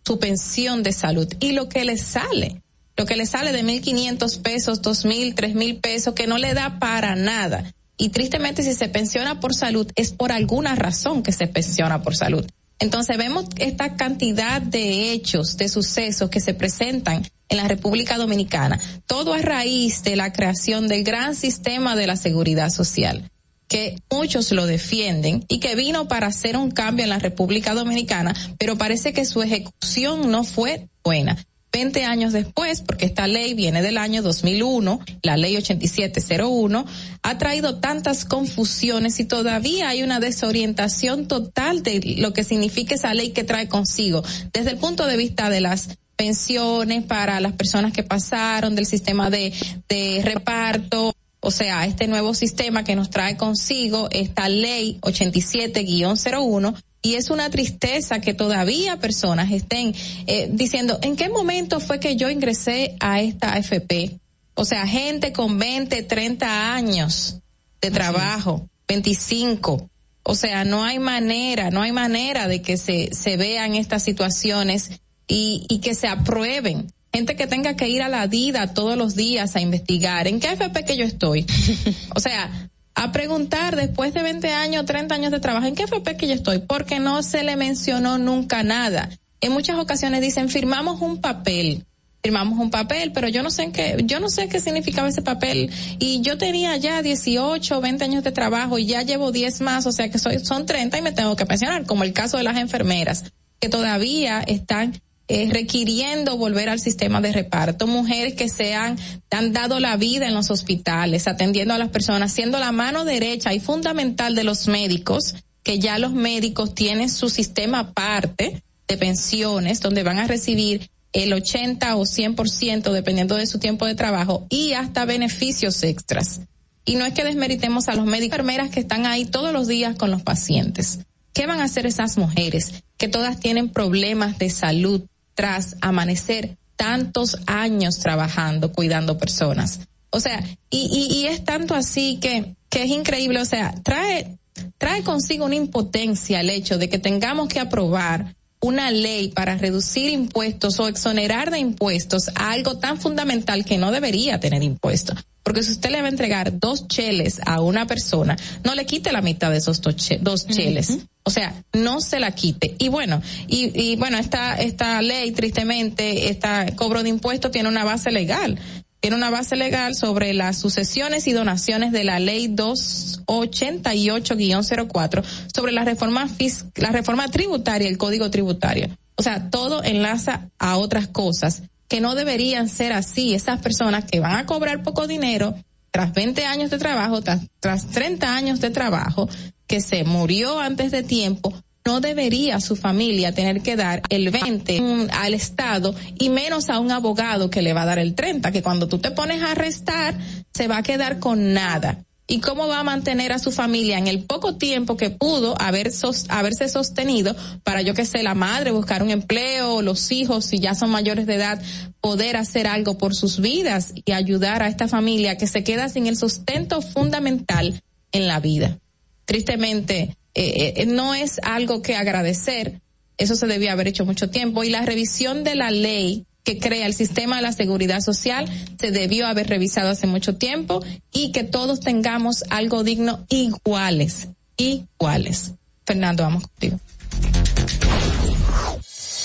su 0.03 0.17
pensión 0.17 0.81
de 0.81 0.91
salud. 0.91 1.31
Y 1.39 1.51
lo 1.51 1.69
que 1.69 1.85
le 1.85 1.99
sale, 1.99 2.63
lo 2.95 3.05
que 3.05 3.15
le 3.15 3.27
sale 3.27 3.51
de 3.51 3.61
mil 3.61 3.79
quinientos 3.81 4.39
pesos, 4.39 4.81
dos 4.81 5.05
mil, 5.05 5.35
tres 5.35 5.53
mil 5.53 5.77
pesos, 5.77 6.15
que 6.15 6.25
no 6.25 6.39
le 6.39 6.55
da 6.55 6.79
para 6.79 7.15
nada. 7.15 7.71
Y 7.95 8.09
tristemente 8.09 8.63
si 8.63 8.73
se 8.73 8.89
pensiona 8.89 9.39
por 9.39 9.53
salud 9.53 9.87
es 9.95 10.13
por 10.13 10.31
alguna 10.31 10.73
razón 10.73 11.21
que 11.21 11.31
se 11.31 11.45
pensiona 11.45 12.01
por 12.01 12.15
salud. 12.15 12.47
Entonces 12.79 13.19
vemos 13.19 13.45
esta 13.59 13.97
cantidad 13.97 14.63
de 14.63 15.11
hechos, 15.11 15.57
de 15.57 15.69
sucesos 15.69 16.31
que 16.31 16.39
se 16.39 16.55
presentan 16.55 17.23
en 17.49 17.57
la 17.57 17.67
República 17.67 18.17
Dominicana, 18.17 18.79
todo 19.05 19.35
a 19.35 19.43
raíz 19.43 20.01
de 20.01 20.15
la 20.15 20.33
creación 20.33 20.87
del 20.87 21.03
gran 21.03 21.35
sistema 21.35 21.95
de 21.95 22.07
la 22.07 22.15
seguridad 22.15 22.71
social 22.71 23.29
que 23.67 23.97
muchos 24.11 24.51
lo 24.51 24.65
defienden 24.65 25.45
y 25.47 25.59
que 25.59 25.75
vino 25.75 26.07
para 26.07 26.27
hacer 26.27 26.57
un 26.57 26.71
cambio 26.71 27.03
en 27.03 27.09
la 27.09 27.19
República 27.19 27.73
Dominicana, 27.73 28.33
pero 28.57 28.77
parece 28.77 29.13
que 29.13 29.25
su 29.25 29.41
ejecución 29.41 30.31
no 30.31 30.43
fue 30.43 30.87
buena. 31.03 31.37
Veinte 31.71 32.05
años 32.05 32.33
después, 32.33 32.81
porque 32.81 33.05
esta 33.05 33.27
ley 33.27 33.53
viene 33.53 33.81
del 33.81 33.97
año 33.97 34.23
2001, 34.23 34.99
la 35.21 35.37
ley 35.37 35.57
8701, 35.57 36.85
ha 37.21 37.37
traído 37.37 37.79
tantas 37.79 38.25
confusiones 38.25 39.19
y 39.19 39.25
todavía 39.25 39.89
hay 39.89 40.01
una 40.01 40.19
desorientación 40.19 41.27
total 41.27 41.83
de 41.83 42.15
lo 42.17 42.33
que 42.33 42.45
significa 42.45 42.95
esa 42.95 43.13
ley 43.13 43.31
que 43.31 43.43
trae 43.43 43.67
consigo, 43.67 44.23
desde 44.53 44.71
el 44.71 44.77
punto 44.77 45.05
de 45.05 45.17
vista 45.17 45.49
de 45.49 45.61
las 45.61 45.89
pensiones 46.15 47.03
para 47.03 47.39
las 47.41 47.53
personas 47.53 47.93
que 47.93 48.01
pasaron, 48.01 48.73
del 48.73 48.87
sistema 48.87 49.29
de, 49.29 49.53
de 49.87 50.21
reparto, 50.23 51.13
o 51.47 51.51
sea, 51.51 51.85
este 51.85 52.07
nuevo 52.07 52.33
sistema 52.33 52.83
que 52.83 52.97
nos 52.97 53.09
trae 53.09 53.37
consigo 53.37 54.09
esta 54.11 54.49
ley 54.49 54.99
87-01 54.99 56.75
y 57.01 57.15
es 57.15 57.29
una 57.29 57.49
tristeza 57.49 58.19
que 58.19 58.33
todavía 58.33 58.99
personas 58.99 59.49
estén 59.53 59.95
eh, 60.25 60.49
diciendo, 60.51 60.99
¿en 61.01 61.15
qué 61.15 61.29
momento 61.29 61.79
fue 61.79 62.01
que 62.01 62.17
yo 62.17 62.29
ingresé 62.29 62.97
a 62.99 63.21
esta 63.21 63.53
AFP? 63.53 64.19
O 64.55 64.65
sea, 64.65 64.85
gente 64.85 65.31
con 65.31 65.57
20, 65.57 66.03
30 66.03 66.75
años 66.75 67.39
de 67.79 67.91
trabajo, 67.91 68.67
25. 68.89 69.89
O 70.23 70.35
sea, 70.35 70.65
no 70.65 70.83
hay 70.83 70.99
manera, 70.99 71.71
no 71.71 71.81
hay 71.81 71.93
manera 71.93 72.49
de 72.49 72.61
que 72.61 72.75
se, 72.75 73.15
se 73.15 73.37
vean 73.37 73.75
estas 73.75 74.03
situaciones 74.03 74.91
y, 75.29 75.65
y 75.69 75.79
que 75.79 75.95
se 75.95 76.09
aprueben 76.09 76.91
gente 77.13 77.35
que 77.35 77.47
tenga 77.47 77.75
que 77.75 77.89
ir 77.89 78.01
a 78.01 78.09
la 78.09 78.27
DIDA 78.27 78.73
todos 78.73 78.97
los 78.97 79.15
días 79.15 79.55
a 79.55 79.61
investigar 79.61 80.27
en 80.27 80.39
qué 80.39 80.51
FP 80.51 80.85
que 80.85 80.97
yo 80.97 81.05
estoy. 81.05 81.45
o 82.15 82.19
sea, 82.19 82.69
a 82.95 83.11
preguntar 83.11 83.75
después 83.75 84.13
de 84.13 84.23
20 84.23 84.51
años, 84.51 84.85
30 84.85 85.15
años 85.15 85.31
de 85.31 85.39
trabajo, 85.39 85.67
en 85.67 85.75
qué 85.75 85.83
FP 85.83 86.17
que 86.17 86.27
yo 86.27 86.33
estoy, 86.33 86.59
porque 86.59 86.99
no 86.99 87.23
se 87.23 87.43
le 87.43 87.55
mencionó 87.55 88.17
nunca 88.17 88.63
nada. 88.63 89.09
En 89.41 89.51
muchas 89.51 89.77
ocasiones 89.77 90.21
dicen, 90.21 90.49
firmamos 90.49 91.01
un 91.01 91.21
papel 91.21 91.85
firmamos 92.27 92.59
un 92.59 92.69
papel, 92.69 93.13
pero 93.13 93.29
yo 93.29 93.41
no 93.41 93.49
sé 93.49 93.63
en 93.63 93.71
qué, 93.71 93.95
yo 94.03 94.19
no 94.19 94.27
sé 94.27 94.49
qué 94.49 94.59
significaba 94.59 95.07
ese 95.07 95.21
papel 95.21 95.71
y 95.97 96.19
yo 96.21 96.37
tenía 96.37 96.75
ya 96.75 97.01
18, 97.01 97.79
20 97.79 98.03
años 98.03 98.23
de 98.23 98.33
trabajo 98.33 98.77
y 98.77 98.85
ya 98.85 99.01
llevo 99.01 99.31
10 99.31 99.61
más, 99.61 99.85
o 99.85 99.93
sea 99.93 100.09
que 100.09 100.19
soy, 100.19 100.39
son 100.39 100.65
30 100.65 100.97
y 100.97 101.01
me 101.01 101.13
tengo 101.13 101.37
que 101.37 101.45
pensionar, 101.45 101.85
como 101.85 102.03
el 102.03 102.11
caso 102.11 102.35
de 102.35 102.43
las 102.43 102.57
enfermeras 102.57 103.31
que 103.61 103.69
todavía 103.69 104.41
están 104.41 104.99
eh, 105.29 105.49
requiriendo 105.51 106.37
volver 106.37 106.69
al 106.69 106.79
sistema 106.79 107.19
de 107.19 107.33
reparto, 107.33 107.85
mujeres 107.85 108.35
que 108.35 108.47
se 108.47 108.75
han, 108.75 108.97
han 109.29 109.51
dado 109.51 109.79
la 109.79 109.97
vida 109.97 110.27
en 110.27 110.33
los 110.33 110.49
hospitales, 110.51 111.27
atendiendo 111.27 111.73
a 111.73 111.77
las 111.77 111.89
personas, 111.89 112.31
siendo 112.31 112.59
la 112.59 112.71
mano 112.71 113.03
derecha 113.03 113.53
y 113.53 113.59
fundamental 113.59 114.35
de 114.35 114.45
los 114.45 114.67
médicos, 114.67 115.35
que 115.63 115.79
ya 115.79 115.99
los 115.99 116.13
médicos 116.13 116.73
tienen 116.73 117.09
su 117.09 117.29
sistema 117.29 117.79
aparte 117.79 118.63
de 118.87 118.97
pensiones, 118.97 119.81
donde 119.81 120.03
van 120.03 120.17
a 120.19 120.27
recibir 120.27 120.89
el 121.11 121.33
80 121.33 121.97
o 121.97 122.05
100% 122.05 122.91
dependiendo 122.91 123.35
de 123.35 123.47
su 123.47 123.59
tiempo 123.59 123.85
de 123.85 123.95
trabajo 123.95 124.45
y 124.49 124.73
hasta 124.73 125.03
beneficios 125.03 125.83
extras. 125.83 126.41
Y 126.85 126.95
no 126.95 127.05
es 127.05 127.13
que 127.13 127.25
desmeritemos 127.25 127.89
a 127.89 127.95
los 127.95 128.05
médicos 128.05 128.39
enfermeras 128.39 128.69
que 128.69 128.79
están 128.79 129.05
ahí 129.05 129.25
todos 129.25 129.51
los 129.51 129.67
días 129.67 129.97
con 129.97 130.09
los 130.09 130.21
pacientes. 130.21 130.99
¿Qué 131.33 131.47
van 131.47 131.59
a 131.59 131.65
hacer 131.65 131.85
esas 131.85 132.17
mujeres 132.17 132.83
que 132.97 133.09
todas 133.09 133.41
tienen 133.41 133.69
problemas 133.69 134.39
de 134.39 134.49
salud 134.49 135.03
tras 135.37 135.75
amanecer 135.81 136.57
tantos 136.75 137.37
años 137.45 137.99
trabajando, 137.99 138.71
cuidando 138.71 139.19
personas. 139.19 139.81
O 140.09 140.19
sea, 140.19 140.43
y, 140.71 141.07
y, 141.11 141.27
es 141.27 141.43
tanto 141.43 141.75
así 141.75 142.17
que, 142.19 142.55
que 142.69 142.83
es 142.83 142.89
increíble, 142.89 143.39
o 143.39 143.45
sea, 143.45 143.75
trae, 143.83 144.39
trae 144.79 145.03
consigo 145.03 145.45
una 145.45 145.53
impotencia 145.53 146.39
el 146.39 146.49
hecho 146.49 146.79
de 146.79 146.89
que 146.89 146.97
tengamos 146.97 147.49
que 147.49 147.59
aprobar 147.59 148.35
una 148.59 148.91
ley 148.91 149.29
para 149.29 149.55
reducir 149.55 150.09
impuestos 150.09 150.79
o 150.79 150.87
exonerar 150.87 151.51
de 151.51 151.59
impuestos 151.59 152.29
a 152.35 152.51
algo 152.51 152.77
tan 152.77 152.99
fundamental 152.99 153.65
que 153.65 153.77
no 153.77 153.91
debería 153.91 154.39
tener 154.39 154.63
impuestos. 154.63 155.25
Porque 155.43 155.63
si 155.63 155.71
usted 155.71 155.91
le 155.91 156.01
va 156.01 156.07
a 156.07 156.11
entregar 156.11 156.59
dos 156.59 156.89
cheles 156.89 157.39
a 157.45 157.61
una 157.61 157.87
persona, 157.87 158.35
no 158.65 158.75
le 158.75 158.85
quite 158.85 159.13
la 159.13 159.21
mitad 159.21 159.49
de 159.49 159.57
esos 159.57 159.81
dos 159.81 160.45
cheles. 160.47 160.97
O 161.23 161.29
sea, 161.29 161.63
no 161.73 162.01
se 162.01 162.19
la 162.19 162.31
quite. 162.31 162.75
Y 162.79 162.89
bueno, 162.89 163.21
y, 163.47 163.71
y 163.73 163.95
bueno, 163.95 164.17
esta, 164.17 164.55
esta 164.55 165.01
ley, 165.01 165.31
tristemente, 165.31 166.29
este 166.29 166.75
cobro 166.75 167.01
de 167.01 167.09
impuestos 167.09 167.51
tiene 167.51 167.69
una 167.69 167.85
base 167.85 168.11
legal. 168.11 168.59
Tiene 168.99 169.15
una 169.15 169.29
base 169.29 169.55
legal 169.55 169.95
sobre 169.95 170.33
las 170.33 170.57
sucesiones 170.57 171.27
y 171.27 171.31
donaciones 171.31 171.91
de 171.91 172.03
la 172.03 172.19
ley 172.19 172.47
288-04 172.47 175.23
sobre 175.55 175.71
la 175.71 175.83
reforma, 175.83 176.27
la 176.75 176.89
reforma 176.89 177.27
tributaria, 177.27 177.87
el 177.87 177.97
código 177.97 178.31
tributario. 178.31 178.89
O 179.15 179.23
sea, 179.23 179.49
todo 179.49 179.83
enlaza 179.83 180.49
a 180.57 180.77
otras 180.77 181.07
cosas 181.07 181.63
que 181.87 182.01
no 182.01 182.15
deberían 182.15 182.69
ser 182.69 182.93
así. 182.93 183.33
Esas 183.33 183.61
personas 183.61 184.05
que 184.05 184.19
van 184.19 184.35
a 184.35 184.45
cobrar 184.45 184.83
poco 184.83 185.07
dinero, 185.07 185.55
tras 185.91 186.13
20 186.13 186.45
años 186.45 186.69
de 186.69 186.77
trabajo, 186.77 187.21
tras, 187.21 187.41
tras 187.59 187.87
30 187.87 188.35
años 188.35 188.61
de 188.61 188.69
trabajo, 188.69 189.29
que 189.67 189.81
se 189.81 190.03
murió 190.03 190.59
antes 190.59 190.91
de 190.91 191.03
tiempo, 191.03 191.53
no 191.87 192.01
debería 192.01 192.59
su 192.59 192.75
familia 192.75 193.31
tener 193.31 193.61
que 193.61 193.77
dar 193.77 194.01
el 194.09 194.29
20 194.29 194.81
mm, 194.81 195.07
al 195.09 195.33
Estado 195.33 195.95
y 196.19 196.27
menos 196.27 196.69
a 196.69 196.79
un 196.79 196.91
abogado 196.91 197.49
que 197.49 197.61
le 197.61 197.71
va 197.71 197.83
a 197.83 197.85
dar 197.85 197.97
el 197.97 198.13
30, 198.13 198.51
que 198.51 198.61
cuando 198.61 198.89
tú 198.89 198.99
te 198.99 199.11
pones 199.11 199.41
a 199.41 199.53
arrestar 199.53 200.17
se 200.53 200.67
va 200.67 200.79
a 200.79 200.83
quedar 200.83 201.19
con 201.19 201.53
nada. 201.53 202.03
¿Y 202.27 202.41
cómo 202.41 202.67
va 202.67 202.81
a 202.81 202.83
mantener 202.83 203.31
a 203.31 203.39
su 203.39 203.53
familia 203.53 203.97
en 203.97 204.07
el 204.07 204.25
poco 204.25 204.57
tiempo 204.57 204.97
que 204.97 205.11
pudo 205.11 205.55
haber 205.61 205.89
haberse 206.27 206.67
sostenido 206.67 207.33
para, 207.63 207.81
yo 207.81 207.93
que 207.93 208.03
sé, 208.03 208.21
la 208.21 208.35
madre 208.35 208.71
buscar 208.71 209.01
un 209.01 209.11
empleo, 209.11 209.81
los 209.81 210.11
hijos, 210.11 210.43
si 210.43 210.59
ya 210.59 210.75
son 210.75 210.89
mayores 210.89 211.25
de 211.25 211.35
edad, 211.35 211.61
poder 212.01 212.35
hacer 212.35 212.67
algo 212.67 212.97
por 212.97 213.15
sus 213.15 213.39
vidas 213.39 213.93
y 214.03 214.11
ayudar 214.11 214.61
a 214.61 214.67
esta 214.67 214.89
familia 214.89 215.37
que 215.37 215.47
se 215.47 215.63
queda 215.63 215.87
sin 215.87 216.05
el 216.05 216.17
sustento 216.17 216.81
fundamental 216.81 217.81
en 218.11 218.27
la 218.27 218.41
vida? 218.41 218.77
Tristemente, 219.23 220.17
eh, 220.37 220.73
eh, 220.77 220.85
no 220.85 221.15
es 221.15 221.39
algo 221.43 221.81
que 221.81 221.95
agradecer. 221.95 222.81
Eso 223.17 223.35
se 223.35 223.47
debía 223.47 223.71
haber 223.71 223.87
hecho 223.87 224.05
mucho 224.05 224.29
tiempo. 224.29 224.63
Y 224.63 224.69
la 224.69 224.83
revisión 224.83 225.43
de 225.43 225.55
la 225.55 225.71
ley 225.71 226.25
que 226.43 226.59
crea 226.59 226.85
el 226.85 226.93
sistema 226.93 227.37
de 227.37 227.41
la 227.41 227.51
seguridad 227.51 227.99
social 227.99 228.47
se 228.79 228.91
debió 228.91 229.27
haber 229.27 229.49
revisado 229.49 229.89
hace 229.89 230.07
mucho 230.07 230.35
tiempo 230.37 230.81
y 231.11 231.31
que 231.31 231.43
todos 231.43 231.81
tengamos 231.81 232.43
algo 232.49 232.83
digno 232.83 233.25
iguales, 233.29 234.29
iguales. 234.55 235.51
Fernando, 235.85 236.23
vamos 236.23 236.43
contigo. 236.43 236.79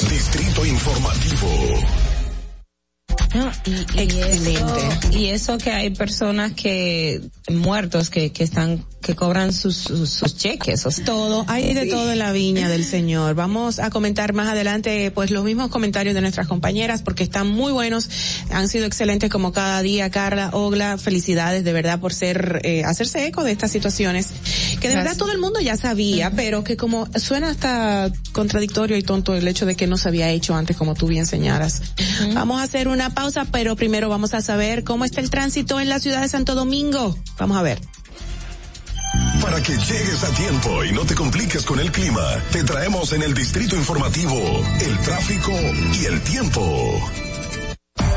Distrito 0.08 0.66
Informativo. 0.66 2.01
No, 3.34 3.50
y, 3.64 4.00
y 4.00 4.20
Eso, 4.20 4.76
y 5.12 5.26
eso 5.26 5.58
que 5.58 5.70
hay 5.70 5.90
personas 5.90 6.52
que 6.52 7.20
muertos 7.48 8.10
que, 8.10 8.32
que 8.32 8.44
están 8.44 8.84
que 9.02 9.16
cobran 9.16 9.52
sus, 9.52 9.76
sus, 9.76 10.08
sus 10.08 10.36
cheques. 10.36 10.86
O 10.86 10.90
sea, 10.90 11.04
todo, 11.04 11.44
hay 11.48 11.74
de 11.74 11.86
todo 11.86 12.12
en 12.12 12.18
la 12.18 12.32
viña 12.32 12.68
del 12.68 12.84
Señor. 12.84 13.34
Vamos 13.34 13.80
a 13.80 13.90
comentar 13.90 14.32
más 14.32 14.48
adelante 14.48 15.10
pues 15.10 15.30
los 15.30 15.44
mismos 15.44 15.68
comentarios 15.68 16.14
de 16.14 16.20
nuestras 16.20 16.46
compañeras 16.46 17.02
porque 17.02 17.24
están 17.24 17.48
muy 17.48 17.72
buenos, 17.72 18.08
han 18.50 18.68
sido 18.68 18.86
excelentes 18.86 19.28
como 19.28 19.52
cada 19.52 19.82
día. 19.82 20.10
Carla, 20.10 20.50
Ogla, 20.52 20.98
felicidades 20.98 21.64
de 21.64 21.72
verdad 21.72 21.98
por 21.98 22.14
ser, 22.14 22.60
eh, 22.62 22.84
hacerse 22.84 23.26
eco 23.26 23.42
de 23.42 23.50
estas 23.50 23.72
situaciones 23.72 24.28
que 24.80 24.88
de 24.88 24.96
verdad 24.96 25.16
todo 25.16 25.32
el 25.32 25.38
mundo 25.38 25.60
ya 25.60 25.76
sabía, 25.76 26.30
pero 26.30 26.64
que 26.64 26.76
como 26.76 27.08
suena 27.18 27.50
hasta 27.50 28.10
contradictorio 28.32 28.96
y 28.96 29.02
tonto 29.02 29.34
el 29.34 29.46
hecho 29.48 29.66
de 29.66 29.74
que 29.74 29.86
no 29.86 29.96
se 29.96 30.08
había 30.08 30.30
hecho 30.30 30.54
antes 30.54 30.76
como 30.76 30.94
tú 30.94 31.06
bien 31.06 31.26
señalas. 31.26 31.82
Vamos 32.34 32.60
a 32.60 32.64
hacer 32.64 32.88
una 32.88 33.10
pausa, 33.10 33.21
pero 33.50 33.76
primero 33.76 34.08
vamos 34.08 34.34
a 34.34 34.42
saber 34.42 34.84
cómo 34.84 35.04
está 35.04 35.20
el 35.20 35.30
tránsito 35.30 35.80
en 35.80 35.88
la 35.88 36.00
ciudad 36.00 36.20
de 36.22 36.28
Santo 36.28 36.54
Domingo. 36.54 37.16
Vamos 37.38 37.56
a 37.56 37.62
ver. 37.62 37.80
Para 39.40 39.62
que 39.62 39.72
llegues 39.72 40.24
a 40.24 40.30
tiempo 40.30 40.84
y 40.84 40.92
no 40.92 41.04
te 41.04 41.14
compliques 41.14 41.64
con 41.64 41.78
el 41.78 41.92
clima, 41.92 42.22
te 42.50 42.64
traemos 42.64 43.12
en 43.12 43.22
el 43.22 43.34
distrito 43.34 43.76
informativo 43.76 44.36
el 44.80 44.98
tráfico 45.00 45.52
y 46.00 46.04
el 46.06 46.20
tiempo. 46.22 47.31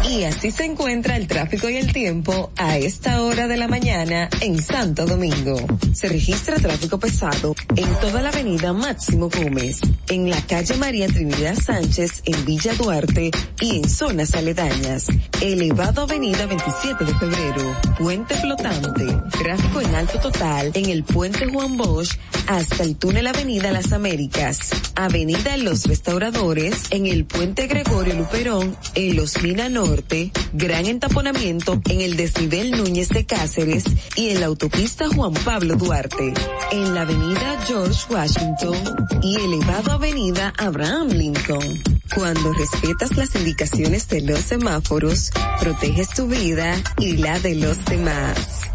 Y 0.10 0.24
así 0.24 0.52
se 0.52 0.66
encuentra 0.66 1.18
el 1.18 1.28
tráfico 1.28 1.68
y 1.68 1.78
el 1.78 1.92
tiempo 1.92 2.52
a 2.58 2.78
esta 2.78 3.24
hora 3.24 3.48
de 3.48 3.58
la 3.58 3.68
mañana 3.68 4.30
en 4.40 4.62
Santo 4.62 5.06
Domingo. 5.06 5.58
Se 5.94 6.08
registra 6.08 6.58
tráfico 6.58 7.00
pesado 7.00 7.56
en 7.76 7.90
toda 8.00 8.22
la 8.22 8.30
avenida 8.30 8.72
Máximo 8.72 9.30
Gómez, 9.30 9.82
en 10.08 10.30
la 10.30 10.40
calle 10.46 10.76
María 10.76 11.08
Trinidad 11.08 11.56
Sánchez 11.56 12.22
en 12.26 12.46
Villa 12.46 12.74
Duarte 12.76 13.32
y 13.60 13.78
en 13.78 13.90
zonas 13.90 14.36
aledañas. 14.36 15.08
Elevado 15.42 16.04
avenida 16.04 16.46
27 16.46 17.04
de 17.04 17.14
febrero, 17.16 17.76
puente 17.98 18.36
flotante, 18.36 19.06
tráfico 19.40 19.82
en 19.82 19.96
alto 19.96 20.20
total 20.20 20.72
en 20.76 20.90
el 20.90 21.04
puente 21.04 21.48
Juan 21.48 21.78
Bosch 21.78 22.16
hasta 22.48 22.84
el 22.84 22.96
túnel 22.96 23.28
avenida 23.28 23.72
Las 23.72 23.92
Américas, 23.92 24.70
avenida 24.96 25.58
Los 25.58 25.86
Restauradores 25.86 26.76
en 26.92 27.08
el 27.08 27.26
puente 27.26 27.68
Gregorio 27.68 28.14
Luperón 28.16 28.78
en 28.94 29.16
Los 29.16 29.36
Norte, 29.70 30.32
gran 30.54 30.86
entaponamiento 30.86 31.82
en 31.90 32.02
el 32.02 32.16
desnivel 32.16 32.72
Núñez 32.72 33.10
de 33.10 33.26
Cáceres 33.26 33.84
y 34.16 34.30
en 34.30 34.40
la 34.40 34.48
autopista 34.48 35.08
Juan 35.08 35.34
Pablo 35.34 35.76
Duarte, 35.76 36.34
en 36.72 36.94
la 36.94 37.02
avenida 37.02 37.64
George 37.66 38.14
Washington 38.14 38.78
y 39.22 39.36
elevado 39.36 39.92
avenida 39.92 40.54
Abraham 40.58 41.10
Lincoln. 41.10 41.82
Cuando 42.14 42.54
respetas 42.54 43.18
las 43.18 43.36
indicaciones 43.36 44.08
de 44.08 44.22
los 44.22 44.40
semáforos, 44.40 45.32
proteges 45.60 46.10
tu 46.10 46.28
vida 46.28 46.76
y 46.98 47.18
la 47.18 47.40
de 47.40 47.56
los 47.56 47.84
demás. 47.86 48.75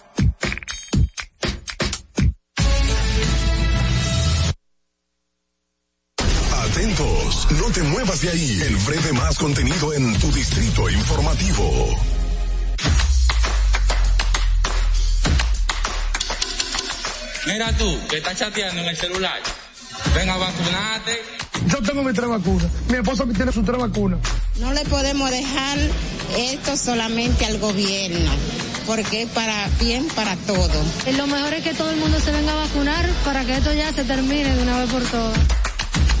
Atentos, 6.81 7.47
no 7.51 7.69
te 7.71 7.83
muevas 7.83 8.21
de 8.21 8.29
ahí. 8.29 8.59
El 8.63 8.75
breve 8.77 9.13
más 9.13 9.37
contenido 9.37 9.93
en 9.93 10.17
tu 10.17 10.31
distrito 10.31 10.89
informativo. 10.89 11.95
Mira 17.45 17.77
tú, 17.77 17.99
que 18.09 18.17
estás 18.17 18.35
chateando 18.35 18.81
en 18.81 18.87
el 18.87 18.97
celular. 18.97 19.39
Venga, 20.15 20.37
vacunate. 20.37 21.21
Yo 21.67 21.83
tengo 21.83 22.01
mi 22.01 22.13
tres 22.13 22.27
vacunas. 22.27 22.71
Mi 22.89 22.97
esposa 22.97 23.25
me 23.25 23.35
tiene 23.35 23.51
sus 23.51 23.63
tres 23.63 23.77
vacunas. 23.77 24.19
No 24.59 24.73
le 24.73 24.83
podemos 24.85 25.29
dejar 25.29 25.77
esto 26.35 26.75
solamente 26.77 27.45
al 27.45 27.59
gobierno, 27.59 28.31
porque 28.87 29.21
es 29.21 29.29
para 29.29 29.69
bien 29.79 30.07
para 30.15 30.35
todo. 30.35 30.83
Lo 31.15 31.27
mejor 31.27 31.53
es 31.53 31.63
que 31.63 31.75
todo 31.75 31.91
el 31.91 31.97
mundo 31.97 32.19
se 32.19 32.31
venga 32.31 32.53
a 32.53 32.55
vacunar 32.55 33.07
para 33.23 33.45
que 33.45 33.57
esto 33.57 33.71
ya 33.71 33.93
se 33.93 34.03
termine 34.03 34.55
de 34.55 34.63
una 34.63 34.79
vez 34.79 34.89
por 34.89 35.03
todas. 35.03 35.60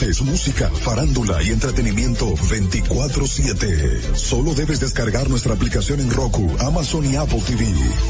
música, 0.00 0.70
farándula 0.70 1.42
y 1.42 1.50
entretenimiento 1.50 2.34
24/7. 2.34 4.16
Solo 4.16 4.54
debes 4.54 4.80
descargar 4.80 5.28
nuestra 5.28 5.52
aplicación 5.52 6.00
en 6.00 6.10
Roku, 6.10 6.50
Amazon 6.60 7.04
y 7.04 7.16
Apple 7.16 7.42
TV. 7.46 7.66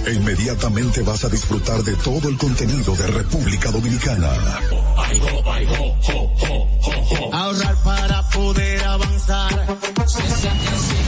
E 0.07 0.15
inmediatamente 0.15 1.03
vas 1.03 1.25
a 1.25 1.29
disfrutar 1.29 1.83
de 1.83 1.97
todo 1.97 2.29
el 2.29 2.39
contenido 2.39 2.95
de 2.95 3.07
República 3.09 3.73
Dominicana. 3.73 4.31
Ahorrar 7.33 7.77
para 7.83 8.29
poder 8.29 8.85
avanzar. 8.85 9.67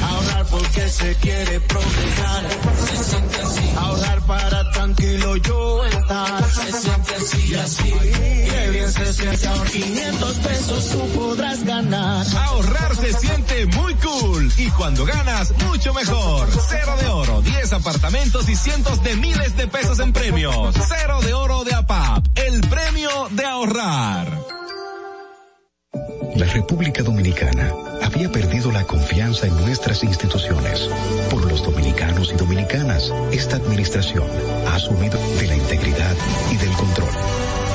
Ahorrar 0.02 0.46
porque 0.50 0.88
se 0.88 1.14
quiere 1.14 1.60
progresar. 1.60 2.44
Ahorrar 3.76 4.26
para 4.26 4.70
tranquilo 4.72 5.36
yo 5.36 5.84
estar. 5.84 6.44
Se 6.50 6.72
siente 6.72 7.14
así 7.14 7.54
así. 7.54 7.92
Qué 8.50 8.70
bien 8.70 8.92
se 8.92 9.12
siente 9.12 9.46
ahorrar 9.46 9.70
500 9.70 10.34
pesos 10.34 10.72
tú 10.81 11.07
podrás 11.19 11.65
ganar. 11.65 12.27
Ahorrar 12.47 12.97
se 12.97 13.12
siente 13.12 13.66
muy 13.66 13.94
cool 13.97 14.53
y 14.57 14.70
cuando 14.70 15.05
ganas 15.05 15.53
mucho 15.69 15.93
mejor. 15.93 16.49
Cero 16.69 16.94
de 17.01 17.09
oro, 17.09 17.43
10 17.43 17.73
apartamentos 17.74 18.49
y 18.49 18.57
cientos 18.57 19.03
de 19.03 19.16
miles 19.16 19.57
de 19.57 19.69
pesos 19.69 19.99
en 20.01 20.12
premios. 20.12 20.74
Cero 20.89 21.20
de 21.23 21.35
oro 21.35 21.65
de 21.65 21.74
APAP, 21.74 22.27
el 22.36 22.61
premio 22.62 23.11
de 23.31 23.44
ahorrar. 23.44 24.39
La 26.36 26.47
República 26.47 27.03
Dominicana 27.03 27.73
ha 28.03 28.09
había 28.15 28.31
perdido 28.31 28.70
la 28.70 28.85
confianza 28.85 29.47
en 29.47 29.57
nuestras 29.57 30.05
instituciones. 30.05 30.89
Por 31.31 31.51
los 31.51 31.62
dominicanos 31.62 32.31
y 32.32 32.36
dominicanas, 32.36 33.12
esta 33.32 33.57
administración 33.57 34.27
ha 34.66 34.74
asumido 34.74 35.19
de 35.40 35.47
la 35.47 35.57
integridad 35.57 36.15
y 36.51 36.57
del 36.57 36.73
control. 36.73 37.09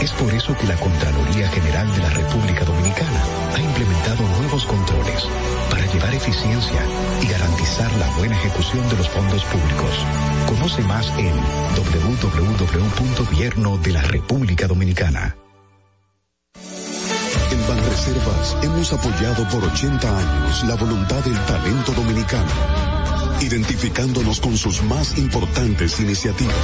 Es 0.02 0.12
por 0.12 0.34
eso 0.34 0.56
que 0.56 0.68
la 0.68 0.76
Contraloría 0.76 1.50
General 1.50 1.92
de 1.92 2.00
la 2.00 2.10
República 2.10 2.64
Dominicana 2.64 3.24
ha 3.56 3.60
implementado 3.60 4.24
nuevos 4.40 4.66
controles 4.66 5.28
para 5.70 5.86
llevar 5.92 6.14
eficiencia 6.14 6.82
y 7.22 7.28
garantizar 7.28 7.92
la 7.98 8.08
buena 8.18 8.38
ejecución 8.38 8.88
de 8.90 8.98
los 8.98 9.10
fondos 9.10 9.44
públicos. 9.46 10.06
Conoce 10.48 10.82
más 10.84 11.08
en 11.18 11.34
www.gobierno 11.76 13.78
de 13.78 13.92
la 13.92 14.02
República 14.04 14.68
Dominicana. 14.68 15.36
En 17.52 17.68
Banreservas 17.68 18.58
hemos 18.62 18.94
apoyado 18.94 19.48
por 19.50 19.64
80 19.64 20.18
años 20.18 20.64
la 20.66 20.76
voluntad 20.76 21.24
del 21.24 21.40
talento 21.46 21.92
dominicano, 21.94 22.52
identificándonos 23.42 24.40
con 24.40 24.56
sus 24.58 24.84
más 24.84 25.18
importantes 25.18 26.00
iniciativas, 26.00 26.56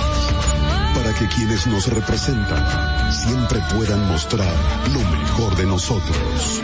para 0.95 1.13
que 1.13 1.27
quienes 1.27 1.67
nos 1.67 1.87
representan 1.87 3.11
siempre 3.11 3.59
puedan 3.73 4.07
mostrar 4.07 4.53
lo 4.93 4.99
mejor 4.99 5.55
de 5.55 5.65
nosotros. 5.65 6.61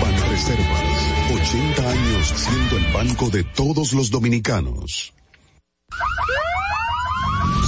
Banreservas, 0.00 1.02
80 1.34 1.90
años 1.90 2.34
siendo 2.36 2.76
el 2.76 2.92
banco 2.92 3.30
de 3.30 3.44
todos 3.44 3.92
los 3.92 4.10
dominicanos. 4.10 5.12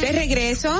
De 0.00 0.12
regreso, 0.12 0.72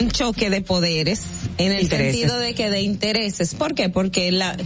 un 0.00 0.10
choque 0.10 0.50
de 0.50 0.60
poderes 0.62 1.22
en 1.58 1.72
el 1.72 1.82
Intereses. 1.82 2.16
sentido 2.16 2.38
de 2.38 2.54
que 2.54 2.70
de 2.70 2.82
intereses. 2.82 3.54
¿Por 3.54 3.74
qué? 3.74 3.88
Porque 3.88 4.32
la 4.32 4.56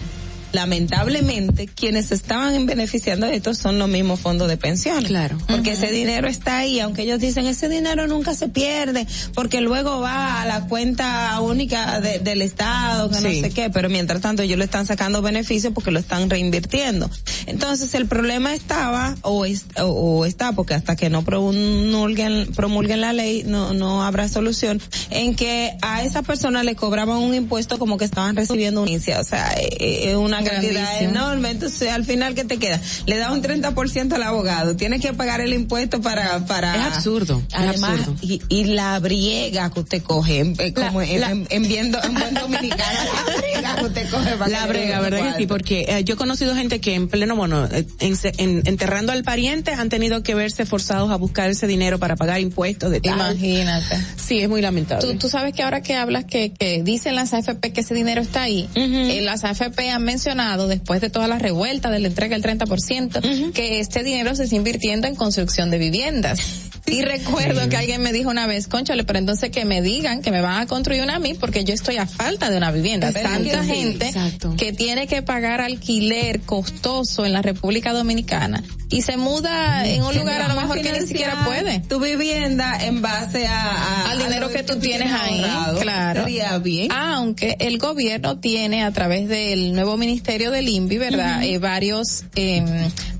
lamentablemente 0.53 1.67
quienes 1.67 2.13
estaban 2.13 2.67
beneficiando 2.67 3.27
de 3.27 3.37
esto 3.37 3.55
son 3.55 3.79
los 3.79 3.89
mismos 3.89 4.21
fondos 4.21 4.49
de 4.49 4.57
pensión. 4.57 5.05
Claro. 5.05 5.39
Porque 5.47 5.73
ese 5.73 5.91
dinero 5.91 6.29
está 6.29 6.59
ahí, 6.59 6.81
aunque 6.81 7.03
ellos 7.03 7.21
dicen 7.21 7.47
ese 7.47 7.69
dinero 7.69 8.07
nunca 8.07 8.35
se 8.35 8.49
pierde, 8.49 9.07
porque 9.35 9.61
luego 9.61 10.01
va 10.01 10.43
a 10.43 10.47
la 10.47 10.67
cuenta 10.67 11.39
única 11.41 12.01
de- 12.01 12.19
del 12.19 12.43
Estado, 12.43 13.09
que 13.11 13.17
Sí. 13.17 13.23
no 13.25 13.31
sé 13.49 13.51
qué, 13.51 13.71
pero 13.71 13.89
mientras 13.89 14.21
tanto 14.21 14.43
ellos 14.43 14.59
le 14.59 14.65
están 14.65 14.87
sacando 14.87 15.23
beneficios 15.23 15.73
porque 15.73 15.91
lo 15.91 15.99
están 15.99 16.29
reinvirtiendo. 16.31 17.11
Entonces 17.47 17.95
el 17.95 18.07
problema 18.07 18.55
estaba, 18.55 19.15
o, 19.23 19.45
es- 19.45 19.67
o, 19.79 19.85
o 19.87 20.25
está, 20.27 20.53
porque 20.53 20.75
hasta 20.75 20.97
que 20.97 21.11
no 21.11 21.23
promulguen, 21.25 22.53
promulguen 22.55 23.01
la 23.01 23.13
ley 23.13 23.43
no, 23.47 23.75
no 23.75 24.03
habrá 24.05 24.29
solución, 24.29 24.81
en 25.11 25.35
que 25.35 25.77
a 25.83 26.03
esa 26.03 26.23
persona 26.23 26.63
le 26.63 26.75
cobraban 26.77 27.19
un 27.19 27.35
impuesto 27.35 27.79
como 27.79 27.97
que 27.99 28.05
estaban 28.05 28.37
recibiendo 28.37 28.83
un 28.83 28.87
o 28.97 29.25
sea, 29.25 29.53
eh, 29.59 30.11
eh, 30.11 30.17
una 30.17 30.41
cantidad 30.51 30.73
Grandísimo. 30.83 31.11
enorme. 31.11 31.51
Entonces, 31.51 31.91
al 31.91 32.05
final, 32.05 32.35
¿qué 32.35 32.45
te 32.45 32.59
queda? 32.59 32.81
Le 33.07 33.17
da 33.17 33.33
un 33.33 33.43
30% 33.43 34.13
al 34.15 34.23
abogado. 34.23 34.77
Tienes 34.77 35.01
que 35.01 35.13
pagar 35.13 35.41
el 35.41 35.53
impuesto 35.53 36.01
para, 36.01 36.45
para. 36.47 36.75
Es 36.77 36.95
absurdo, 36.97 37.43
es 37.49 37.55
Además, 37.55 38.01
absurdo. 38.01 38.17
Y, 38.23 38.43
y 38.49 38.65
la 38.65 38.99
briega 38.99 39.71
que 39.71 39.81
usted 39.81 40.03
coge, 40.03 40.41
en- 40.41 40.55
eh, 40.59 40.73
como 40.73 41.03
en, 41.03 41.21
la- 41.21 41.31
en, 41.31 41.47
en 41.51 41.63
viendo, 41.69 42.03
en 42.03 42.15
buen 42.15 42.35
dominicano, 42.35 42.99
la 43.27 43.37
briega 43.37 43.77
que 43.77 43.85
usted 43.85 44.11
coge 44.11 44.31
para 44.37 44.51
La 44.51 44.67
brega, 44.67 45.01
¿verdad 45.01 45.33
que 45.33 45.39
sí? 45.43 45.47
Porque 45.47 45.87
eh, 45.89 46.05
yo 46.05 46.15
he 46.15 46.17
conocido 46.17 46.55
gente 46.55 46.81
que 46.81 46.95
en 46.95 47.09
pleno, 47.09 47.37
bueno, 47.37 47.67
eh, 47.67 47.87
en- 48.01 48.17
en- 48.39 48.63
enterrando 48.67 49.13
al 49.13 49.23
pariente 49.25 49.73
han 49.73 49.89
tenido 49.89 50.23
que 50.23 50.35
verse 50.35 50.67
forzados 50.67 51.11
a 51.11 51.17
buscar 51.17 51.51
ese 51.51 51.67
dinero 51.67 51.99
para 51.99 52.17
pagar 52.17 52.41
impuestos 52.41 52.91
de 52.91 53.01
tal. 53.01 53.15
Imagínate. 53.15 53.97
Sí, 54.17 54.41
es 54.41 54.49
muy 54.49 54.61
lamentable. 54.61 55.07
Tú, 55.07 55.19
tú 55.19 55.29
sabes 55.29 55.53
que 55.55 55.63
ahora 55.63 55.83
que 55.83 55.95
hablas 55.95 56.25
que, 56.25 56.53
que 56.53 56.83
dicen 56.83 57.15
las 57.15 57.33
AFP 57.35 57.73
que 57.73 57.81
ese 57.81 57.95
dinero 57.95 58.21
está 58.21 58.43
ahí, 58.43 58.69
eh, 58.75 59.21
las 59.23 59.45
AFP 59.45 59.91
han 59.91 60.03
mencionado 60.03 60.26
después 60.67 61.01
de 61.01 61.11
toda 61.11 61.29
la 61.29 61.39
revuelta 61.39 61.91
de 61.91 62.01
la 62.01 62.09
entrega 62.09 62.37
del 62.37 62.59
30%, 62.59 63.53
que 63.53 63.81
este 63.81 64.03
dinero 64.03 64.35
se 64.35 64.45
está 64.45 64.57
invirtiendo 64.57 65.07
en 65.07 65.15
construcción 65.15 65.71
de 65.71 65.79
viviendas. 65.79 66.41
Y 66.89 67.03
recuerdo 67.03 67.69
que 67.69 67.77
alguien 67.77 68.01
me 68.01 68.13
dijo 68.13 68.31
una 68.31 68.47
vez, 68.47 68.69
conchale, 68.69 69.03
pero 69.05 69.19
entonces 69.19 69.51
que 69.51 69.65
me 69.65 69.83
digan 69.83 70.23
que 70.23 70.31
me 70.31 70.41
van 70.41 70.61
a 70.63 70.67
construir 70.67 71.03
una 71.03 71.17
a 71.17 71.19
mí 71.19 71.35
porque 71.35 71.65
yo 71.65 71.75
estoy 71.75 71.97
a 71.97 72.07
falta 72.07 72.49
de 72.51 72.57
una 72.57 72.71
vivienda. 72.71 73.09
Exacto, 73.09 73.31
Tanta 73.51 73.65
gente 73.65 74.07
exacto. 74.07 74.55
que 74.57 74.73
tiene 74.73 75.07
que 75.09 75.21
pagar 75.23 75.61
alquiler 75.61 76.41
costoso 76.43 77.27
en 77.27 77.33
la 77.33 77.43
República 77.43 77.93
Dominicana 77.93 78.63
y 78.89 79.03
se 79.03 79.17
muda 79.17 79.85
en 79.89 80.03
un 80.05 80.13
Que 80.13 80.19
lugar 80.21 80.43
a 80.43 80.49
lo 80.49 80.61
mejor 80.61 80.81
que 80.81 80.93
ni 80.93 81.07
siquiera 81.07 81.45
puede. 81.45 81.81
Tu 81.81 81.99
vivienda 81.99 82.79
en 82.85 83.03
base 83.03 83.47
a, 83.49 83.71
a- 84.05 84.11
al 84.13 84.19
dinero 84.19 84.47
lo 84.47 84.53
que 84.53 84.63
tú 84.63 84.77
tienes 84.79 85.11
ahí, 85.13 85.41
ahorrado. 85.43 85.81
claro. 85.81 86.23
Sería 86.25 86.59
bien. 86.59 86.93
Aunque 86.93 87.57
el 87.59 87.79
gobierno 87.79 88.39
tiene 88.39 88.85
a 88.85 88.93
través 88.93 89.29
del 89.29 89.73
nuevo 89.73 89.97
ministerio 89.97 90.53
del 90.53 90.69
INVI, 90.69 90.99
¿verdad? 90.99 91.43
Eh, 91.43 91.59
varios 91.59 92.25
eh, 92.37 92.63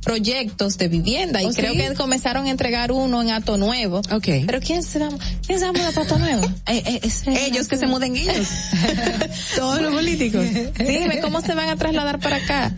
proyectos 0.07 0.79
de 0.79 0.87
vivienda 0.87 1.43
y 1.43 1.47
¿Oh, 1.47 1.51
creo 1.53 1.75
que 1.75 1.93
comenzaron 1.95 2.47
a 2.47 2.51
entregar 2.51 2.93
uno 2.93 3.21
en 3.23 3.31
Ato 3.33 3.59
Nuevo. 3.59 3.99
Ok. 4.13 4.29
Pero 4.47 4.61
quién 4.61 4.85
se 4.85 5.01
va, 5.01 5.09
quién 5.45 5.59
se 5.59 5.65
va 5.65 5.71
a 5.71 5.73
mudar 5.73 5.93
para 5.93 6.07
Ato 6.07 6.19
Nuevo? 6.19 6.43
Eh, 6.69 7.01
eh, 7.03 7.47
Ellos 7.49 7.67
que 7.69 7.77
se 7.77 7.87
muden 7.89 8.17
ellos. 8.17 8.47
Todos 9.57 9.81
los 9.83 9.93
políticos. 9.93 10.45
Dime 10.79 11.21
cómo 11.21 11.41
se 11.41 11.55
van 11.55 11.69
a 11.71 11.77
trasladar 11.77 12.21
para 12.21 12.37
acá. 12.37 12.73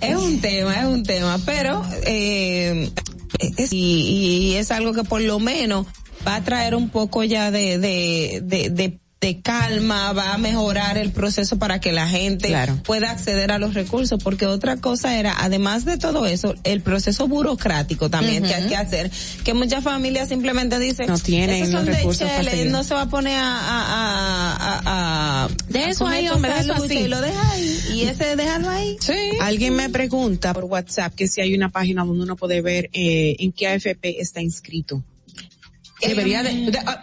Es 0.00 0.16
un 0.16 0.40
tema, 0.40 0.74
es 0.80 0.86
un 0.86 1.02
tema, 1.02 1.38
pero 1.44 1.84
eh, 2.06 2.90
es- 3.58 3.72
y, 3.72 4.52
y 4.52 4.54
es 4.54 4.70
algo 4.70 4.92
que 4.94 5.04
por 5.04 5.20
lo 5.20 5.38
menos 5.40 5.86
va 6.26 6.36
a 6.36 6.44
traer 6.44 6.74
un 6.74 6.88
poco 6.88 7.24
ya 7.24 7.50
de, 7.50 7.78
de, 7.78 8.40
de, 8.42 8.70
de, 8.70 8.98
de 9.24 9.40
calma, 9.40 10.12
va 10.12 10.34
a 10.34 10.38
mejorar 10.38 10.98
el 10.98 11.10
proceso 11.10 11.58
para 11.58 11.80
que 11.80 11.92
la 11.92 12.06
gente 12.06 12.48
Claro. 12.48 12.78
pueda 12.84 13.10
acceder 13.10 13.52
a 13.52 13.58
los 13.58 13.72
recursos, 13.72 14.22
porque 14.22 14.44
otra 14.46 14.76
cosa 14.76 15.18
era, 15.18 15.34
además 15.38 15.86
de 15.86 15.96
todo 15.96 16.26
eso, 16.26 16.54
el 16.64 16.82
proceso 16.82 17.26
burocrático 17.26 18.10
también 18.10 18.42
que 18.44 18.54
hay 18.54 18.68
que 18.68 18.76
hacer, 18.76 19.10
que 19.42 19.54
muchas 19.54 19.82
familias 19.82 20.28
simplemente 20.28 20.78
dicen, 20.78 21.06
No 21.08 21.18
tienen 21.18 21.56
"Esos 21.62 21.68
son 21.68 21.74
los 21.76 21.86
de 21.86 21.92
recursos 21.94 22.28
para 22.28 22.38
Chele, 22.40 22.50
seguir". 22.50 22.70
no 22.72 22.84
se 22.84 22.92
va 22.92 23.02
a 23.02 23.08
poner 23.08 23.38
a, 23.38 23.58
a, 23.58 23.82
a, 23.86 24.56
a, 24.56 25.44
a- 25.44 25.48
De 25.68 25.78
a 25.78 25.88
eso 25.88 26.06
ahí, 26.06 26.28
hombre, 26.28 26.52
eso 26.58 26.74
así. 26.74 26.94
y 26.98 27.08
lo 27.08 27.20
deja 27.22 27.50
ahí, 27.52 27.78
y 27.94 28.02
ese 28.02 28.36
dejarlo 28.36 28.68
ahí. 28.68 28.96
Sí. 29.00 29.12
Alguien 29.40 29.74
me 29.74 29.88
pregunta 29.88 30.52
por 30.52 30.64
WhatsApp 30.64 31.14
que 31.14 31.28
si 31.28 31.40
hay 31.40 31.54
una 31.54 31.70
página 31.70 32.04
donde 32.04 32.24
uno 32.24 32.36
puede 32.36 32.60
ver 32.60 32.90
eh, 32.92 33.36
en 33.38 33.52
qué 33.52 33.68
AFP 33.68 34.20
está 34.20 34.42
inscrito. 34.42 35.02
Debería 36.06 36.42
de, 36.42 36.52
de- 36.70 36.78
ah, 36.84 37.02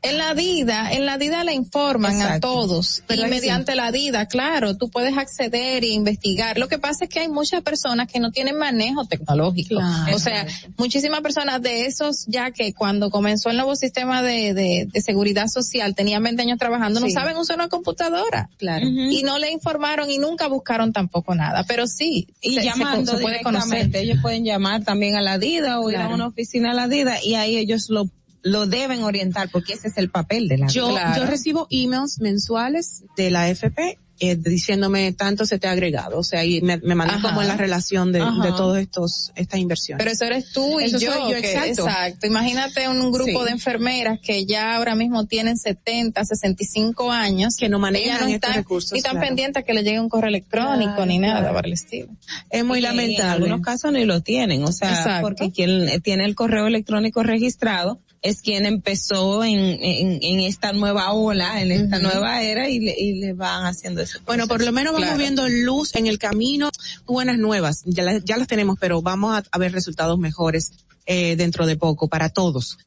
En 0.00 0.16
la 0.16 0.32
DIDA, 0.32 0.92
en 0.92 1.06
la 1.06 1.18
DIDA 1.18 1.42
le 1.42 1.54
informan 1.54 2.22
a 2.22 2.38
todos 2.38 3.02
y 3.08 3.24
mediante 3.24 3.74
la 3.74 3.90
DIDA, 3.90 4.26
claro, 4.26 4.76
tú 4.76 4.90
puedes 4.90 5.18
acceder 5.18 5.82
e 5.82 5.88
investigar. 5.88 6.56
Lo 6.56 6.68
que 6.68 6.78
pasa 6.78 7.04
es 7.04 7.10
que 7.10 7.18
hay 7.18 7.28
muchas 7.28 7.62
personas 7.62 8.06
que 8.06 8.20
no 8.20 8.30
tienen 8.30 8.56
manejo 8.56 9.06
tecnológico. 9.06 9.80
O 10.14 10.18
sea, 10.20 10.46
muchísimas 10.76 11.20
personas 11.20 11.60
de 11.62 11.86
esos 11.86 12.26
ya 12.28 12.52
que 12.52 12.72
cuando 12.74 13.10
comenzó 13.10 13.50
el 13.50 13.56
nuevo 13.56 13.74
sistema 13.74 14.22
de, 14.22 14.54
de, 14.54 15.00
seguridad 15.00 15.48
social 15.48 15.96
tenían 15.96 16.22
20 16.22 16.42
años 16.42 16.58
trabajando, 16.58 17.00
no 17.00 17.10
saben 17.10 17.36
usar 17.36 17.56
una 17.56 17.68
computadora. 17.68 18.50
Claro. 18.56 18.86
Y 18.86 19.24
no 19.24 19.38
le 19.38 19.50
informaron 19.50 20.10
y 20.10 20.18
nunca 20.18 20.46
buscaron 20.46 20.92
tampoco 20.92 21.34
nada. 21.34 21.64
Pero 21.64 21.88
sí, 21.88 22.28
y 22.40 22.60
llamando 22.60 23.16
se, 23.16 23.22
puede 23.22 23.42
conocer. 23.42 23.90
Ellos 23.96 24.18
pueden 24.22 24.44
llamar 24.44 24.84
también 24.84 25.16
a 25.16 25.22
la 25.22 25.38
DIDA 25.38 25.80
o 25.80 25.90
ir 25.90 25.96
a 25.96 26.08
una 26.08 26.28
oficina 26.28 26.70
a 26.70 26.74
la 26.74 26.86
DIDA 26.86 27.22
y 27.22 27.34
ahí 27.34 27.56
ellos 27.56 27.86
lo 27.88 28.08
lo 28.42 28.66
deben 28.66 29.02
orientar 29.02 29.50
porque 29.50 29.74
ese 29.74 29.88
es 29.88 29.98
el 29.98 30.10
papel 30.10 30.48
de 30.48 30.58
la 30.58 30.66
yo 30.68 30.94
yo 31.16 31.26
recibo 31.26 31.66
emails 31.70 32.20
mensuales 32.20 33.04
de 33.16 33.30
la 33.30 33.48
FP 33.48 33.98
eh, 34.20 34.34
diciéndome 34.34 35.12
tanto 35.12 35.46
se 35.46 35.60
te 35.60 35.68
ha 35.68 35.70
agregado, 35.70 36.18
o 36.18 36.24
sea, 36.24 36.44
y 36.44 36.60
me, 36.60 36.78
me 36.78 36.96
mandan 36.96 37.22
como 37.22 37.40
en 37.40 37.46
la 37.46 37.56
relación 37.56 38.10
de, 38.10 38.18
de 38.18 38.50
todos 38.56 38.76
estos, 38.78 39.30
estas 39.36 39.60
inversiones. 39.60 40.02
Pero 40.02 40.10
eso 40.10 40.24
eres 40.24 40.50
tú 40.50 40.80
y 40.80 40.90
yo, 40.98 41.30
exacto. 41.36 42.26
Imagínate 42.26 42.88
un 42.88 43.12
grupo 43.12 43.44
de 43.44 43.52
enfermeras 43.52 44.18
que 44.20 44.44
ya 44.44 44.74
ahora 44.74 44.96
mismo 44.96 45.26
tienen 45.26 45.56
70, 45.56 46.24
65 46.24 47.12
años. 47.12 47.54
Que 47.56 47.68
no 47.68 47.78
manejan 47.78 48.22
no 48.22 48.26
estos 48.26 48.56
recursos. 48.56 48.92
Ni 48.92 49.02
tan 49.02 49.20
pendientes 49.20 49.62
que 49.64 49.72
le 49.72 49.84
llegue 49.84 50.00
un 50.00 50.08
correo 50.08 50.30
electrónico 50.30 51.06
ni 51.06 51.18
nada 51.18 51.52
por 51.52 51.64
el 51.64 51.74
estilo. 51.74 52.08
Es 52.50 52.64
muy 52.64 52.80
lamentable. 52.80 53.22
En 53.22 53.30
algunos 53.30 53.60
casos 53.60 53.92
ni 53.92 54.04
lo 54.04 54.20
tienen, 54.20 54.64
o 54.64 54.72
sea, 54.72 55.20
porque 55.22 55.52
quien 55.52 56.02
tiene 56.02 56.24
el 56.24 56.34
correo 56.34 56.66
electrónico 56.66 57.22
registrado, 57.22 58.00
es 58.22 58.42
quien 58.42 58.66
empezó 58.66 59.44
en, 59.44 59.78
en, 59.80 60.40
esta 60.40 60.72
nueva 60.72 61.12
ola, 61.12 61.60
en 61.62 61.70
esta 61.70 61.98
nueva 61.98 62.42
era 62.42 62.68
y 62.68 62.80
le, 62.80 62.94
y 62.98 63.20
le 63.20 63.32
van 63.32 63.64
haciendo 63.64 64.00
eso. 64.00 64.18
Bueno, 64.26 64.48
por 64.48 64.64
lo 64.64 64.72
menos 64.72 64.92
vamos 64.92 65.16
viendo 65.16 65.48
luz 65.48 65.94
en 65.94 66.06
el 66.06 66.18
camino, 66.18 66.70
buenas 67.06 67.38
nuevas, 67.38 67.82
ya, 67.84 68.02
las, 68.02 68.24
ya 68.24 68.36
las 68.36 68.48
tenemos, 68.48 68.76
pero 68.80 69.02
vamos 69.02 69.42
a, 69.50 69.58
ver 69.58 69.72
resultados 69.72 70.18
mejores 70.18 70.72
eh, 71.06 71.36
dentro 71.36 71.66
de 71.66 71.76
poco 71.76 72.08
para 72.08 72.28
todos. 72.28 72.78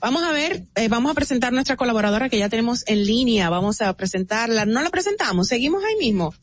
Vamos 0.00 0.22
a 0.22 0.32
ver, 0.32 0.64
eh, 0.74 0.88
vamos 0.88 1.12
a 1.12 1.14
presentar 1.14 1.52
nuestra 1.52 1.76
colaboradora 1.76 2.28
que 2.28 2.38
ya 2.38 2.48
tenemos 2.48 2.82
en 2.86 3.04
línea, 3.04 3.48
vamos 3.48 3.80
a 3.80 3.92
presentarla, 3.94 4.66
no 4.66 4.82
la 4.82 4.90
presentamos, 4.90 5.48
seguimos 5.48 5.82
ahí 5.84 5.96
mismo. 5.96 6.34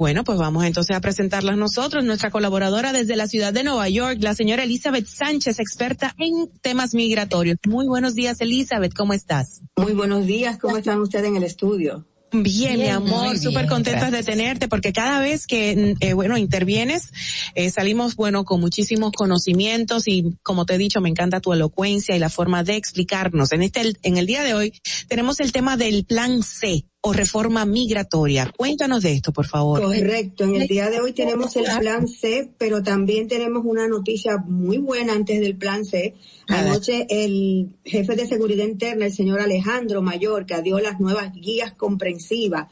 Bueno, 0.00 0.24
pues 0.24 0.38
vamos 0.38 0.64
entonces 0.64 0.96
a 0.96 1.00
presentarlas 1.02 1.58
nosotros, 1.58 2.02
nuestra 2.02 2.30
colaboradora 2.30 2.90
desde 2.90 3.16
la 3.16 3.26
ciudad 3.26 3.52
de 3.52 3.64
Nueva 3.64 3.86
York, 3.90 4.16
la 4.22 4.34
señora 4.34 4.64
Elizabeth 4.64 5.04
Sánchez, 5.04 5.58
experta 5.58 6.14
en 6.16 6.48
temas 6.62 6.94
migratorios. 6.94 7.58
Muy 7.66 7.86
buenos 7.86 8.14
días, 8.14 8.40
Elizabeth, 8.40 8.94
¿cómo 8.94 9.12
estás? 9.12 9.60
Muy 9.76 9.92
buenos 9.92 10.24
días, 10.24 10.56
¿cómo 10.56 10.78
están 10.78 11.02
ustedes 11.02 11.26
en 11.26 11.36
el 11.36 11.42
estudio? 11.42 12.06
Bien, 12.32 12.78
mi 12.78 12.88
amor, 12.88 13.36
súper 13.38 13.66
contentas 13.66 14.10
de 14.10 14.22
tenerte 14.22 14.68
porque 14.68 14.94
cada 14.94 15.20
vez 15.20 15.46
que, 15.46 15.94
eh, 16.00 16.12
bueno, 16.14 16.38
intervienes, 16.38 17.12
eh, 17.54 17.68
salimos, 17.68 18.16
bueno, 18.16 18.46
con 18.46 18.58
muchísimos 18.58 19.12
conocimientos 19.12 20.08
y 20.08 20.38
como 20.42 20.64
te 20.64 20.76
he 20.76 20.78
dicho, 20.78 21.02
me 21.02 21.10
encanta 21.10 21.40
tu 21.40 21.52
elocuencia 21.52 22.16
y 22.16 22.20
la 22.20 22.30
forma 22.30 22.64
de 22.64 22.76
explicarnos. 22.76 23.52
En 23.52 23.60
este, 23.60 23.92
en 24.02 24.16
el 24.16 24.24
día 24.24 24.44
de 24.44 24.54
hoy 24.54 24.72
tenemos 25.08 25.40
el 25.40 25.52
tema 25.52 25.76
del 25.76 26.06
plan 26.06 26.42
C 26.42 26.86
o 27.02 27.12
reforma 27.14 27.64
migratoria. 27.64 28.52
Cuéntanos 28.56 29.02
de 29.02 29.12
esto, 29.12 29.32
por 29.32 29.46
favor. 29.46 29.80
Correcto. 29.80 30.44
En 30.44 30.56
el 30.56 30.68
día 30.68 30.90
de 30.90 31.00
hoy 31.00 31.12
tenemos 31.12 31.56
el 31.56 31.64
plan 31.78 32.06
C, 32.06 32.50
pero 32.58 32.82
también 32.82 33.26
tenemos 33.26 33.62
una 33.64 33.88
noticia 33.88 34.36
muy 34.36 34.76
buena 34.78 35.14
antes 35.14 35.40
del 35.40 35.56
plan 35.56 35.84
C. 35.84 36.14
Anoche 36.48 37.06
el 37.08 37.70
jefe 37.84 38.16
de 38.16 38.26
seguridad 38.26 38.66
interna, 38.66 39.06
el 39.06 39.14
señor 39.14 39.40
Alejandro 39.40 40.02
Mayor, 40.02 40.44
que 40.44 40.60
dio 40.60 40.78
las 40.78 41.00
nuevas 41.00 41.32
guías 41.32 41.72
comprensivas 41.72 42.66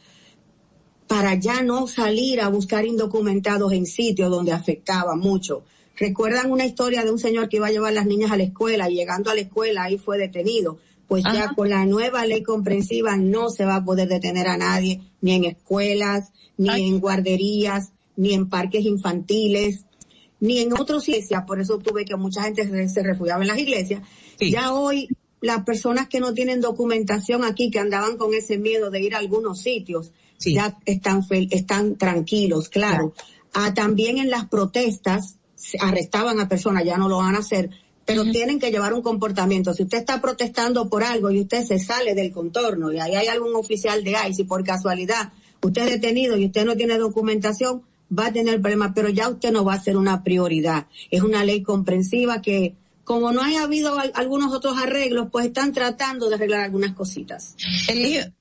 para 1.06 1.34
ya 1.36 1.62
no 1.62 1.86
salir 1.86 2.42
a 2.42 2.48
buscar 2.48 2.84
indocumentados 2.84 3.72
en 3.72 3.86
sitios 3.86 4.30
donde 4.30 4.52
afectaba 4.52 5.16
mucho. 5.16 5.64
¿Recuerdan 5.96 6.52
una 6.52 6.66
historia 6.66 7.02
de 7.02 7.10
un 7.10 7.18
señor 7.18 7.48
que 7.48 7.56
iba 7.56 7.68
a 7.68 7.70
llevar 7.70 7.92
a 7.92 7.94
las 7.94 8.06
niñas 8.06 8.30
a 8.30 8.36
la 8.36 8.42
escuela 8.42 8.90
y 8.90 8.94
llegando 8.94 9.30
a 9.30 9.34
la 9.34 9.40
escuela 9.40 9.84
ahí 9.84 9.96
fue 9.96 10.18
detenido? 10.18 10.78
Pues 11.08 11.24
ya 11.24 11.54
con 11.54 11.70
la 11.70 11.86
nueva 11.86 12.26
ley 12.26 12.42
comprensiva 12.42 13.16
no 13.16 13.48
se 13.48 13.64
va 13.64 13.76
a 13.76 13.84
poder 13.84 14.08
detener 14.08 14.46
a 14.46 14.58
nadie, 14.58 15.00
ni 15.22 15.32
en 15.32 15.44
escuelas, 15.44 16.32
ni 16.58 16.86
en 16.86 17.00
guarderías, 17.00 17.92
ni 18.16 18.34
en 18.34 18.48
parques 18.48 18.84
infantiles, 18.84 19.86
ni 20.40 20.58
en 20.58 20.72
otros 20.74 21.08
iglesias, 21.08 21.44
por 21.46 21.60
eso 21.60 21.78
tuve 21.78 22.04
que 22.04 22.16
mucha 22.16 22.42
gente 22.42 22.88
se 22.88 23.02
refugiaba 23.02 23.42
en 23.42 23.48
las 23.48 23.58
iglesias. 23.58 24.02
Ya 24.38 24.72
hoy 24.72 25.08
las 25.40 25.64
personas 25.64 26.08
que 26.08 26.20
no 26.20 26.34
tienen 26.34 26.60
documentación 26.60 27.44
aquí, 27.44 27.70
que 27.70 27.78
andaban 27.78 28.16
con 28.16 28.34
ese 28.34 28.58
miedo 28.58 28.90
de 28.90 29.00
ir 29.00 29.14
a 29.14 29.18
algunos 29.18 29.60
sitios, 29.60 30.12
ya 30.38 30.76
están, 30.84 31.24
están 31.50 31.96
tranquilos, 31.96 32.68
claro. 32.68 33.14
Ah, 33.54 33.72
también 33.74 34.18
en 34.18 34.30
las 34.30 34.46
protestas 34.46 35.38
arrestaban 35.80 36.38
a 36.38 36.48
personas, 36.48 36.84
ya 36.84 36.96
no 36.98 37.08
lo 37.08 37.18
van 37.18 37.34
a 37.34 37.38
hacer, 37.38 37.70
pero 38.08 38.24
tienen 38.24 38.58
que 38.58 38.70
llevar 38.70 38.94
un 38.94 39.02
comportamiento. 39.02 39.74
Si 39.74 39.82
usted 39.82 39.98
está 39.98 40.18
protestando 40.22 40.88
por 40.88 41.04
algo 41.04 41.30
y 41.30 41.42
usted 41.42 41.62
se 41.66 41.78
sale 41.78 42.14
del 42.14 42.32
contorno 42.32 42.90
y 42.90 42.98
ahí 42.98 43.14
hay 43.14 43.26
algún 43.26 43.54
oficial 43.54 44.02
de 44.02 44.16
ICE 44.30 44.42
y 44.42 44.44
por 44.46 44.64
casualidad 44.64 45.30
usted 45.60 45.82
es 45.82 45.90
detenido 45.90 46.38
y 46.38 46.46
usted 46.46 46.64
no 46.64 46.74
tiene 46.74 46.96
documentación, 46.96 47.82
va 48.18 48.28
a 48.28 48.32
tener 48.32 48.62
problemas, 48.62 48.92
pero 48.94 49.10
ya 49.10 49.28
usted 49.28 49.52
no 49.52 49.62
va 49.62 49.74
a 49.74 49.82
ser 49.82 49.98
una 49.98 50.24
prioridad. 50.24 50.86
Es 51.10 51.20
una 51.20 51.44
ley 51.44 51.62
comprensiva 51.62 52.40
que 52.40 52.76
como 53.04 53.30
no 53.30 53.42
haya 53.42 53.64
habido 53.64 53.98
algunos 54.14 54.54
otros 54.54 54.78
arreglos, 54.78 55.28
pues 55.30 55.44
están 55.44 55.74
tratando 55.74 56.30
de 56.30 56.36
arreglar 56.36 56.60
algunas 56.60 56.94
cositas. 56.94 57.56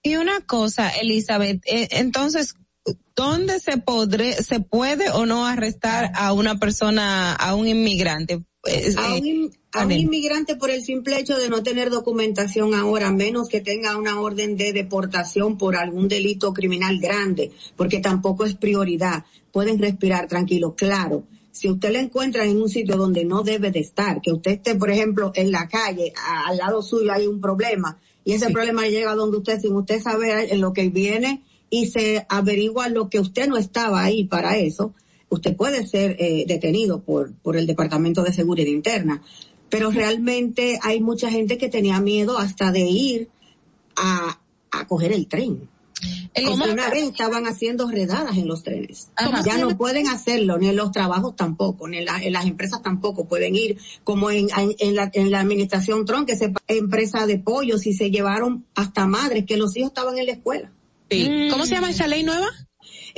Y 0.01 0.15
una 0.15 0.39
cosa, 0.45 0.89
Elizabeth, 0.91 1.61
eh, 1.65 1.89
entonces, 1.91 2.55
¿dónde 3.17 3.59
se 3.59 3.79
podré, 3.79 4.31
se 4.31 4.61
puede 4.61 5.09
o 5.09 5.25
no 5.25 5.45
arrestar 5.45 6.11
a 6.15 6.31
una 6.31 6.57
persona, 6.57 7.33
a 7.33 7.53
un 7.53 7.67
inmigrante? 7.67 8.45
A, 8.97 9.13
un, 9.15 9.51
a 9.73 9.85
un, 9.85 9.91
inmigrante 9.91 10.55
por 10.55 10.69
el 10.69 10.83
simple 10.83 11.19
hecho 11.19 11.37
de 11.37 11.49
no 11.49 11.63
tener 11.63 11.89
documentación 11.89 12.73
ahora, 12.73 13.11
menos 13.11 13.49
que 13.49 13.61
tenga 13.61 13.97
una 13.97 14.19
orden 14.19 14.57
de 14.57 14.73
deportación 14.73 15.57
por 15.57 15.75
algún 15.75 16.07
delito 16.07 16.53
criminal 16.53 16.99
grande, 16.99 17.51
porque 17.75 17.99
tampoco 17.99 18.45
es 18.45 18.55
prioridad. 18.55 19.25
Pueden 19.51 19.79
respirar 19.79 20.27
tranquilo, 20.27 20.75
claro. 20.75 21.23
Si 21.51 21.69
usted 21.69 21.91
le 21.91 21.99
encuentra 21.99 22.45
en 22.45 22.61
un 22.61 22.69
sitio 22.69 22.97
donde 22.97 23.25
no 23.25 23.41
debe 23.41 23.71
de 23.71 23.79
estar, 23.79 24.21
que 24.21 24.31
usted 24.31 24.51
esté, 24.51 24.75
por 24.75 24.91
ejemplo, 24.91 25.31
en 25.33 25.51
la 25.51 25.67
calle, 25.67 26.13
al 26.45 26.57
lado 26.57 26.83
suyo 26.83 27.11
hay 27.11 27.25
un 27.25 27.41
problema, 27.41 27.97
y 28.23 28.33
ese 28.33 28.51
problema 28.51 28.87
llega 28.87 29.15
donde 29.15 29.37
usted, 29.37 29.59
sin 29.59 29.73
usted 29.73 30.01
saber 30.01 30.51
en 30.51 30.61
lo 30.61 30.73
que 30.73 30.89
viene, 30.89 31.41
y 31.69 31.87
se 31.87 32.25
averigua 32.29 32.89
lo 32.89 33.09
que 33.09 33.19
usted 33.19 33.47
no 33.47 33.57
estaba 33.57 34.03
ahí 34.03 34.25
para 34.25 34.57
eso, 34.57 34.93
usted 35.29 35.55
puede 35.55 35.85
ser 35.85 36.15
eh, 36.19 36.45
detenido 36.47 37.01
por, 37.01 37.33
por 37.33 37.57
el 37.57 37.67
Departamento 37.67 38.23
de 38.23 38.33
Seguridad 38.33 38.67
Interna. 38.67 39.21
Pero 39.69 39.91
realmente 39.91 40.79
hay 40.81 41.01
mucha 41.01 41.29
gente 41.29 41.57
que 41.57 41.67
tenía 41.67 41.99
miedo 41.99 42.37
hasta 42.37 42.71
de 42.71 42.81
ir 42.81 43.29
a, 43.95 44.39
a 44.71 44.87
coger 44.87 45.11
el 45.11 45.27
tren. 45.27 45.69
Como 46.45 46.65
una 46.65 46.89
vez 46.89 47.03
estaban 47.03 47.47
haciendo 47.47 47.89
redadas 47.89 48.37
en 48.37 48.47
los 48.47 48.61
trenes. 48.61 49.09
Ya 49.43 49.57
no 49.57 49.75
pueden 49.77 50.07
hacerlo, 50.07 50.57
ni 50.59 50.69
en 50.69 50.75
los 50.75 50.91
trabajos 50.91 51.35
tampoco, 51.35 51.87
ni 51.87 51.97
en, 51.97 52.05
las 52.05 52.45
empresas 52.45 52.83
tampoco 52.83 53.25
pueden 53.25 53.55
ir, 53.55 53.79
como 54.03 54.29
en, 54.29 54.47
en, 54.55 54.95
la, 54.95 55.09
en 55.13 55.31
la 55.31 55.39
administración 55.39 56.05
Trump, 56.05 56.27
que 56.27 56.35
se 56.35 56.53
empresa 56.67 57.25
de 57.25 57.39
pollos 57.39 57.87
y 57.87 57.93
se 57.93 58.11
llevaron 58.11 58.65
hasta 58.75 59.07
madres 59.07 59.45
que 59.45 59.57
los 59.57 59.75
hijos 59.75 59.89
estaban 59.89 60.17
en 60.17 60.27
la 60.27 60.33
escuela. 60.33 60.71
¿Cómo 61.49 61.65
se 61.65 61.75
llama 61.75 61.89
esa 61.89 62.07
ley 62.07 62.23
nueva? 62.23 62.47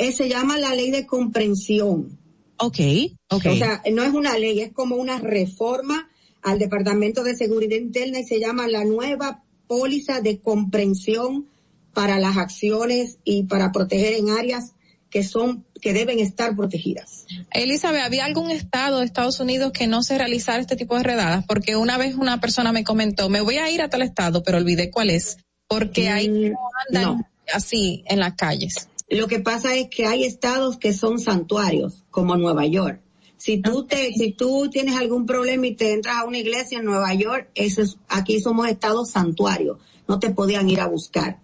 Eh, 0.02 0.14
se 0.14 0.30
llama 0.30 0.58
la 0.58 0.74
ley 0.76 0.92
de 0.92 1.06
comprensión. 1.06 2.18
Ok, 2.56 2.80
ok. 3.28 3.46
O 3.48 3.56
sea, 3.58 3.84
no 3.92 4.02
es 4.02 4.14
una 4.14 4.38
ley, 4.38 4.62
es 4.62 4.72
como 4.72 4.96
una 4.96 5.20
reforma 5.20 6.10
al 6.42 6.58
Departamento 6.58 7.22
de 7.22 7.36
Seguridad 7.36 7.76
Interna 7.76 8.22
y 8.22 8.24
se 8.24 8.40
llama 8.40 8.70
la 8.70 8.86
nueva 8.86 9.44
póliza 9.68 10.22
de 10.22 10.40
comprensión 10.40 11.50
para 11.94 12.18
las 12.18 12.38
acciones 12.38 13.18
y 13.26 13.44
para 13.44 13.74
proteger 13.74 14.14
en 14.14 14.30
áreas 14.30 14.72
que 15.10 15.26
son 15.26 15.66
que 15.82 15.92
deben 15.92 16.20
estar 16.20 16.56
protegidas. 16.56 17.26
Elizabeth, 17.52 18.02
¿había 18.02 18.24
algún 18.24 18.52
estado 18.52 19.00
de 19.00 19.06
Estados 19.06 19.42
Unidos 19.42 19.74
que 19.74 19.88
no 19.88 20.02
se 20.02 20.18
realizara 20.18 20.62
este 20.62 20.78
tipo 20.78 20.96
de 20.96 21.04
redadas? 21.04 21.44
Porque 21.46 21.76
una 21.76 21.98
vez 21.98 22.16
una 22.16 22.40
persona 22.40 22.72
me 22.72 22.86
comentó, 22.86 23.28
me 23.28 23.42
voy 23.42 23.58
a 23.58 23.70
ir 23.70 23.82
a 23.82 23.90
tal 23.90 24.04
estado, 24.04 24.44
pero 24.44 24.60
olvidé 24.60 24.92
cuál 24.92 25.10
es, 25.10 25.40
porque 25.68 26.08
ahí 26.08 26.30
mm, 26.30 26.52
no 26.52 26.60
andan 26.88 27.28
así 27.54 28.04
en 28.08 28.22
las 28.22 28.36
calles. 28.36 28.89
Lo 29.10 29.28
que 29.28 29.40
pasa 29.40 29.76
es 29.76 29.90
que 29.90 30.06
hay 30.06 30.24
estados 30.24 30.78
que 30.78 30.94
son 30.94 31.20
santuarios, 31.20 32.04
como 32.12 32.38
Nueva 32.38 32.66
York. 32.68 33.02
Si 33.38 33.60
tú 33.60 33.86
te, 33.86 34.14
si 34.14 34.34
tú 34.34 34.70
tienes 34.70 34.98
algún 34.98 35.26
problema 35.26 35.66
y 35.66 35.76
te 35.76 35.94
entras 35.94 36.18
a 36.18 36.26
una 36.26 36.38
iglesia 36.38 36.80
en 36.80 36.86
Nueva 36.86 37.14
York, 37.14 37.50
eso 37.56 37.82
es, 37.82 37.98
aquí 38.08 38.40
somos 38.40 38.68
estados 38.68 39.12
santuarios. 39.12 39.78
No 40.08 40.20
te 40.20 40.30
podían 40.30 40.70
ir 40.70 40.82
a 40.82 40.88
buscar. 40.88 41.40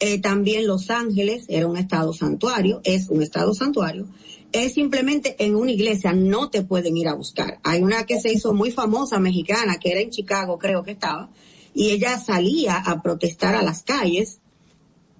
Eh, 0.00 0.20
también 0.20 0.66
Los 0.66 0.90
Ángeles 0.90 1.44
era 1.48 1.66
un 1.66 1.76
estado 1.76 2.12
santuario, 2.12 2.80
es 2.84 3.08
un 3.08 3.22
estado 3.22 3.52
santuario. 3.52 4.06
Es 4.52 4.74
simplemente 4.74 5.36
en 5.44 5.56
una 5.56 5.72
iglesia, 5.72 6.12
no 6.12 6.48
te 6.48 6.62
pueden 6.62 6.96
ir 6.96 7.08
a 7.08 7.14
buscar. 7.14 7.58
Hay 7.64 7.82
una 7.82 8.06
que 8.06 8.20
se 8.20 8.32
hizo 8.32 8.54
muy 8.54 8.70
famosa 8.70 9.18
mexicana, 9.18 9.78
que 9.78 9.90
era 9.90 10.00
en 10.00 10.10
Chicago, 10.10 10.58
creo 10.58 10.84
que 10.84 10.92
estaba, 10.92 11.30
y 11.74 11.90
ella 11.90 12.18
salía 12.18 12.76
a 12.76 13.02
protestar 13.02 13.56
a 13.56 13.62
las 13.62 13.82
calles 13.82 14.38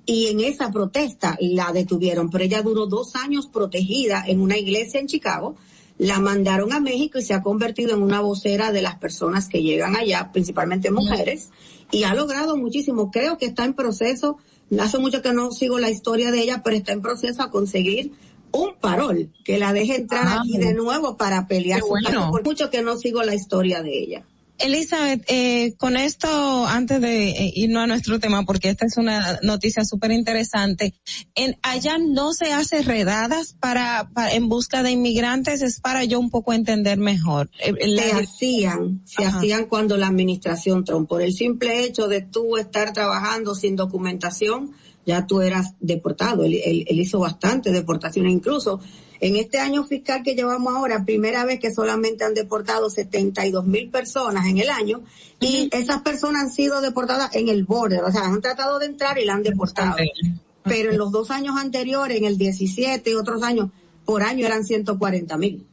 y 0.07 0.27
en 0.27 0.41
esa 0.41 0.71
protesta 0.71 1.37
la 1.41 1.73
detuvieron, 1.73 2.31
pero 2.31 2.45
ella 2.45 2.63
duró 2.63 2.87
dos 2.87 3.17
años 3.17 3.47
protegida 3.47 4.25
en 4.27 4.41
una 4.41 4.59
iglesia 4.59 5.01
en 5.01 5.07
Chicago, 5.07 5.57
la 5.97 6.19
mandaron 6.21 6.73
a 6.73 6.81
México 6.81 7.19
y 7.19 7.23
se 7.23 7.35
ha 7.35 7.43
convertido 7.43 7.95
en 7.95 8.03
una 8.03 8.21
vocera 8.21 8.73
de 8.73 8.83
las 8.83 8.97
personas 8.97 9.49
que 9.49 9.63
llegan 9.63 9.97
allá, 9.97 10.31
principalmente 10.33 10.91
mujeres, 10.91 11.51
y 11.91 12.03
ha 12.03 12.15
logrado 12.15 12.57
muchísimo. 12.57 13.11
Creo 13.11 13.39
que 13.39 13.47
está 13.47 13.65
en 13.65 13.75
proceso, 13.75 14.39
hace 14.79 14.99
mucho 14.99 15.23
que 15.23 15.33
no 15.33 15.53
sigo 15.53 15.79
la 15.79 15.91
historia 15.91 16.31
de 16.31 16.43
ella, 16.43 16.63
pero 16.65 16.77
está 16.77 16.93
en 16.93 17.01
proceso 17.03 17.43
a 17.43 17.51
conseguir 17.51 18.13
un 18.51 18.75
parol 18.81 19.31
que 19.45 19.59
la 19.59 19.73
deje 19.73 19.97
entrar 19.97 20.27
Ah, 20.27 20.41
aquí 20.41 20.59
de 20.59 20.75
nuevo 20.75 21.17
para 21.17 21.47
pelear 21.47 21.81
caso, 21.81 21.91
bueno. 21.91 22.31
por 22.31 22.45
mucho 22.45 22.71
que 22.71 22.83
no 22.83 22.97
sigo 22.97 23.23
la 23.23 23.35
historia 23.35 23.83
de 23.83 23.99
ella. 23.99 24.25
Elizabeth, 24.59 25.25
eh, 25.29 25.75
con 25.77 25.97
esto, 25.97 26.67
antes 26.67 27.01
de 27.01 27.31
eh, 27.31 27.53
irnos 27.57 27.83
a 27.83 27.87
nuestro 27.89 28.21
tema, 28.21 28.45
porque 28.45 28.69
esta 28.71 28.87
es 28.87 28.97
una 28.97 29.39
noticia 29.43 29.85
súper 29.85 30.13
interesante, 30.13 30.95
en, 31.35 31.57
allá 31.63 31.99
no 31.99 32.33
se 32.33 32.53
hace 32.53 32.83
redadas 32.83 33.55
para, 33.59 34.09
para- 34.15 34.33
en 34.33 34.49
busca 34.49 34.83
de 34.83 34.93
inmigrantes, 34.93 35.61
es 35.63 35.81
para 35.81 36.05
yo 36.05 36.21
un 36.21 36.31
poco 36.31 36.53
entender 36.53 36.99
mejor. 36.99 37.51
Eh, 37.59 37.75
la- 37.89 38.03
se 38.03 38.13
hacían, 38.13 39.03
se 39.05 39.25
Ajá. 39.25 39.39
hacían 39.39 39.67
cuando 39.67 39.97
la 39.97 40.07
administración 40.07 40.85
Trump, 40.85 41.09
por 41.09 41.23
el 41.23 41.33
simple 41.35 41.85
hecho 41.85 42.07
de 42.09 42.23
tú 42.23 42.57
estar 42.57 42.93
trabajando 42.93 43.55
sin 43.55 43.77
documentación, 43.77 44.71
ya 45.07 45.27
tú 45.27 45.43
eras 45.43 45.75
deportado. 45.81 46.45
Él, 46.45 46.55
él- 46.65 46.85
él 46.89 47.01
hizo 47.01 47.19
bastante 47.19 47.73
deportaciones, 47.73 48.33
incluso 48.33 48.81
en 49.25 49.37
este 49.37 49.59
año 49.59 49.85
fiscal 49.85 50.23
que 50.23 50.35
llevamos 50.35 50.75
ahora, 50.75 51.03
primera 51.03 51.47
vez 51.47 51.59
que 51.59 51.73
solamente 51.73 52.25
han 52.25 52.35
deportado 52.35 52.91
72 52.91 53.65
mil 53.65 53.89
personas 53.89 54.47
en 54.47 54.59
el 54.59 54.69
año, 54.69 55.03
y 55.41 55.71
esas 55.73 56.03
personas 56.03 56.43
han 56.43 56.51
sido 56.51 56.83
deportadas 56.83 57.35
en 57.35 57.49
el 57.49 57.65
border, 57.65 58.05
o 58.05 58.13
sea, 58.13 58.27
han 58.27 58.43
tratado 58.43 58.79
de 58.79 58.85
entrar 58.85 59.19
y 59.19 59.25
la 59.25 59.33
han 59.33 59.43
deportado. 59.43 59.97
Pero 60.65 60.91
en 60.91 60.99
los 60.99 61.11
dos 61.11 61.31
años 61.31 61.57
anteriores, 61.57 62.19
en 62.19 62.27
el 62.27 62.37
17 62.37 63.11
y 63.11 63.15
otros 63.15 63.43
años, 63.43 63.71
por 64.05 64.23
año 64.23 64.45
eran 64.45 64.63
140 64.63 65.39
mil 65.39 65.67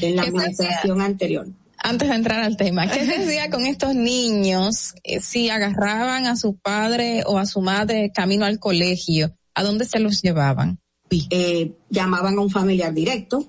en 0.00 0.16
la 0.16 0.22
¿Qué 0.22 0.28
administración 0.30 1.02
anterior. 1.02 1.48
Antes 1.76 2.08
de 2.08 2.14
entrar 2.14 2.40
al 2.40 2.56
tema, 2.56 2.90
¿qué 2.90 3.04
se 3.04 3.16
hacía 3.16 3.50
con 3.50 3.66
estos 3.66 3.94
niños 3.94 4.94
eh, 5.04 5.20
si 5.20 5.50
agarraban 5.50 6.24
a 6.24 6.36
su 6.36 6.56
padre 6.56 7.22
o 7.26 7.36
a 7.36 7.44
su 7.44 7.60
madre 7.60 8.12
camino 8.14 8.46
al 8.46 8.58
colegio? 8.58 9.36
¿A 9.54 9.62
dónde 9.62 9.84
se 9.84 9.98
los 9.98 10.22
llevaban? 10.22 10.81
Eh, 11.30 11.72
llamaban 11.90 12.38
a 12.38 12.40
un 12.40 12.50
familiar 12.50 12.92
directo, 12.94 13.44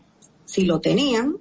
si 0.45 0.65
lo 0.65 0.79
tenían, 0.81 1.37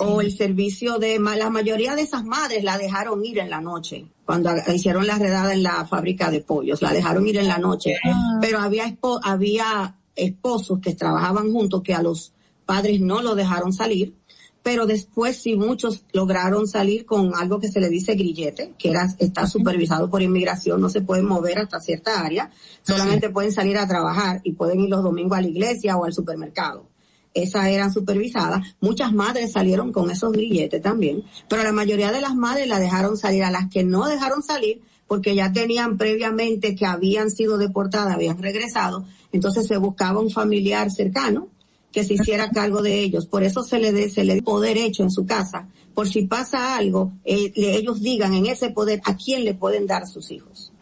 o 0.00 0.20
el 0.20 0.36
servicio 0.36 0.98
de, 0.98 1.18
la 1.18 1.48
mayoría 1.50 1.94
de 1.94 2.02
esas 2.02 2.22
madres 2.24 2.62
la 2.62 2.76
dejaron 2.76 3.24
ir 3.24 3.38
en 3.38 3.48
la 3.50 3.60
noche, 3.60 4.06
cuando 4.26 4.50
hicieron 4.74 5.06
la 5.06 5.18
redada 5.18 5.52
en 5.54 5.62
la 5.62 5.86
fábrica 5.86 6.30
de 6.30 6.40
pollos, 6.42 6.82
la 6.82 6.92
dejaron 6.92 7.26
ir 7.26 7.38
en 7.38 7.48
la 7.48 7.58
noche, 7.58 7.94
pero 8.40 8.58
había, 8.60 8.84
espo- 8.86 9.20
había 9.24 9.96
esposos 10.14 10.80
que 10.80 10.94
trabajaban 10.94 11.50
juntos 11.52 11.82
que 11.82 11.94
a 11.94 12.02
los 12.02 12.32
padres 12.66 13.00
no 13.00 13.22
lo 13.22 13.34
dejaron 13.34 13.72
salir, 13.72 14.14
pero 14.62 14.86
después 14.86 15.36
sí 15.36 15.56
muchos 15.56 16.04
lograron 16.12 16.66
salir 16.66 17.06
con 17.06 17.34
algo 17.34 17.58
que 17.58 17.68
se 17.68 17.80
le 17.80 17.88
dice 17.88 18.14
grillete, 18.14 18.74
que 18.78 18.90
era, 18.90 19.08
está 19.18 19.46
supervisado 19.46 20.10
por 20.10 20.22
inmigración, 20.22 20.80
no 20.80 20.88
se 20.88 21.00
pueden 21.00 21.26
mover 21.26 21.58
hasta 21.58 21.80
cierta 21.80 22.24
área, 22.24 22.50
solamente 22.82 23.30
pueden 23.30 23.52
salir 23.52 23.78
a 23.78 23.88
trabajar 23.88 24.40
y 24.44 24.52
pueden 24.52 24.80
ir 24.80 24.90
los 24.90 25.02
domingos 25.02 25.38
a 25.38 25.42
la 25.42 25.48
iglesia 25.48 25.96
o 25.96 26.04
al 26.04 26.12
supermercado. 26.12 26.86
Esas 27.34 27.66
eran 27.68 27.92
supervisadas. 27.92 28.76
Muchas 28.80 29.12
madres 29.12 29.52
salieron 29.52 29.92
con 29.92 30.10
esos 30.10 30.32
grilletes 30.32 30.82
también, 30.82 31.22
pero 31.48 31.62
la 31.62 31.72
mayoría 31.72 32.10
de 32.10 32.20
las 32.20 32.34
madres 32.34 32.66
la 32.66 32.80
dejaron 32.80 33.16
salir. 33.16 33.44
A 33.44 33.50
las 33.50 33.68
que 33.68 33.84
no 33.84 34.06
dejaron 34.06 34.42
salir, 34.42 34.82
porque 35.06 35.34
ya 35.34 35.52
tenían 35.52 35.96
previamente 35.96 36.74
que 36.74 36.86
habían 36.86 37.30
sido 37.30 37.56
deportadas, 37.56 38.14
habían 38.14 38.42
regresado, 38.42 39.04
entonces 39.32 39.66
se 39.66 39.76
buscaba 39.76 40.20
un 40.20 40.30
familiar 40.30 40.90
cercano 40.90 41.48
que 41.92 42.04
se 42.04 42.14
hiciera 42.14 42.50
cargo 42.50 42.82
de 42.82 43.00
ellos. 43.00 43.26
Por 43.26 43.42
eso 43.42 43.62
se 43.62 43.78
le 43.78 43.92
dé, 43.92 44.10
se 44.10 44.24
le 44.24 44.34
dé 44.36 44.42
poder 44.42 44.76
hecho 44.76 45.02
en 45.02 45.10
su 45.10 45.24
casa. 45.26 45.68
Por 45.94 46.08
si 46.08 46.22
pasa 46.26 46.76
algo, 46.76 47.12
eh, 47.24 47.52
le- 47.56 47.76
ellos 47.76 48.00
digan 48.00 48.34
en 48.34 48.46
ese 48.46 48.70
poder 48.70 49.00
a 49.04 49.16
quién 49.16 49.44
le 49.44 49.54
pueden 49.54 49.86
dar 49.86 50.06
sus 50.06 50.30
hijos. 50.30 50.72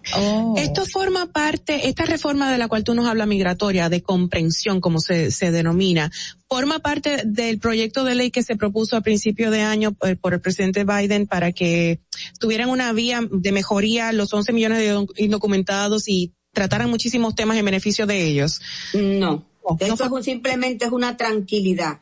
Esto 0.56 0.86
forma 0.86 1.26
parte, 1.32 1.88
esta 1.88 2.04
reforma 2.04 2.52
de 2.52 2.58
la 2.58 2.68
cual 2.68 2.84
tú 2.84 2.94
nos 2.94 3.06
hablas 3.08 3.26
migratoria, 3.26 3.88
de 3.88 4.02
comprensión, 4.02 4.80
como 4.80 5.00
se, 5.00 5.32
se 5.32 5.50
denomina, 5.50 6.12
forma 6.48 6.78
parte 6.78 7.22
del 7.24 7.58
proyecto 7.58 8.04
de 8.04 8.14
ley 8.14 8.30
que 8.30 8.44
se 8.44 8.54
propuso 8.54 8.96
a 8.96 9.00
principio 9.00 9.50
de 9.50 9.62
año 9.62 9.96
eh, 10.06 10.14
por 10.14 10.32
el 10.32 10.40
presidente 10.40 10.84
Biden 10.84 11.26
para 11.26 11.50
que 11.50 11.98
tuvieran 12.38 12.68
una 12.70 12.92
vía 12.92 13.20
de 13.28 13.50
mejoría 13.52 14.12
los 14.12 14.32
11 14.32 14.52
millones 14.52 14.78
de 14.78 14.90
doc- 14.90 15.12
indocumentados 15.18 16.08
y 16.08 16.32
trataran 16.52 16.88
muchísimos 16.88 17.34
temas 17.34 17.56
en 17.58 17.64
beneficio 17.64 18.06
de 18.06 18.26
ellos. 18.28 18.60
No. 18.94 19.44
Esto 19.92 20.04
es 20.04 20.10
un- 20.10 20.22
simplemente 20.22 20.84
es 20.84 20.92
una 20.92 21.16
tranquilidad. 21.16 22.00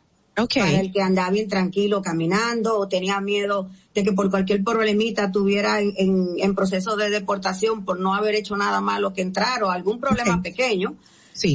Para 0.61 0.81
el 0.81 0.93
que 0.93 1.01
andaba 1.01 1.31
bien 1.31 1.49
tranquilo 1.49 2.03
caminando 2.03 2.77
o 2.79 2.89
tenía 2.89 3.21
miedo 3.21 3.69
de 3.95 4.03
que 4.03 4.13
por 4.13 4.31
cualquier 4.31 4.65
problemita 4.65 5.31
tuviera 5.31 5.81
en, 5.81 5.93
en, 5.97 6.29
en 6.39 6.55
proceso 6.57 6.97
de 6.97 7.09
deportación 7.11 7.85
por 7.85 8.01
no 8.01 8.15
haber 8.15 8.35
hecho 8.35 8.57
nada 8.57 8.81
malo 8.81 9.13
que 9.13 9.23
entrar 9.23 9.63
o 9.63 9.71
algún 9.71 10.01
problema 10.01 10.43
pequeño. 10.43 10.97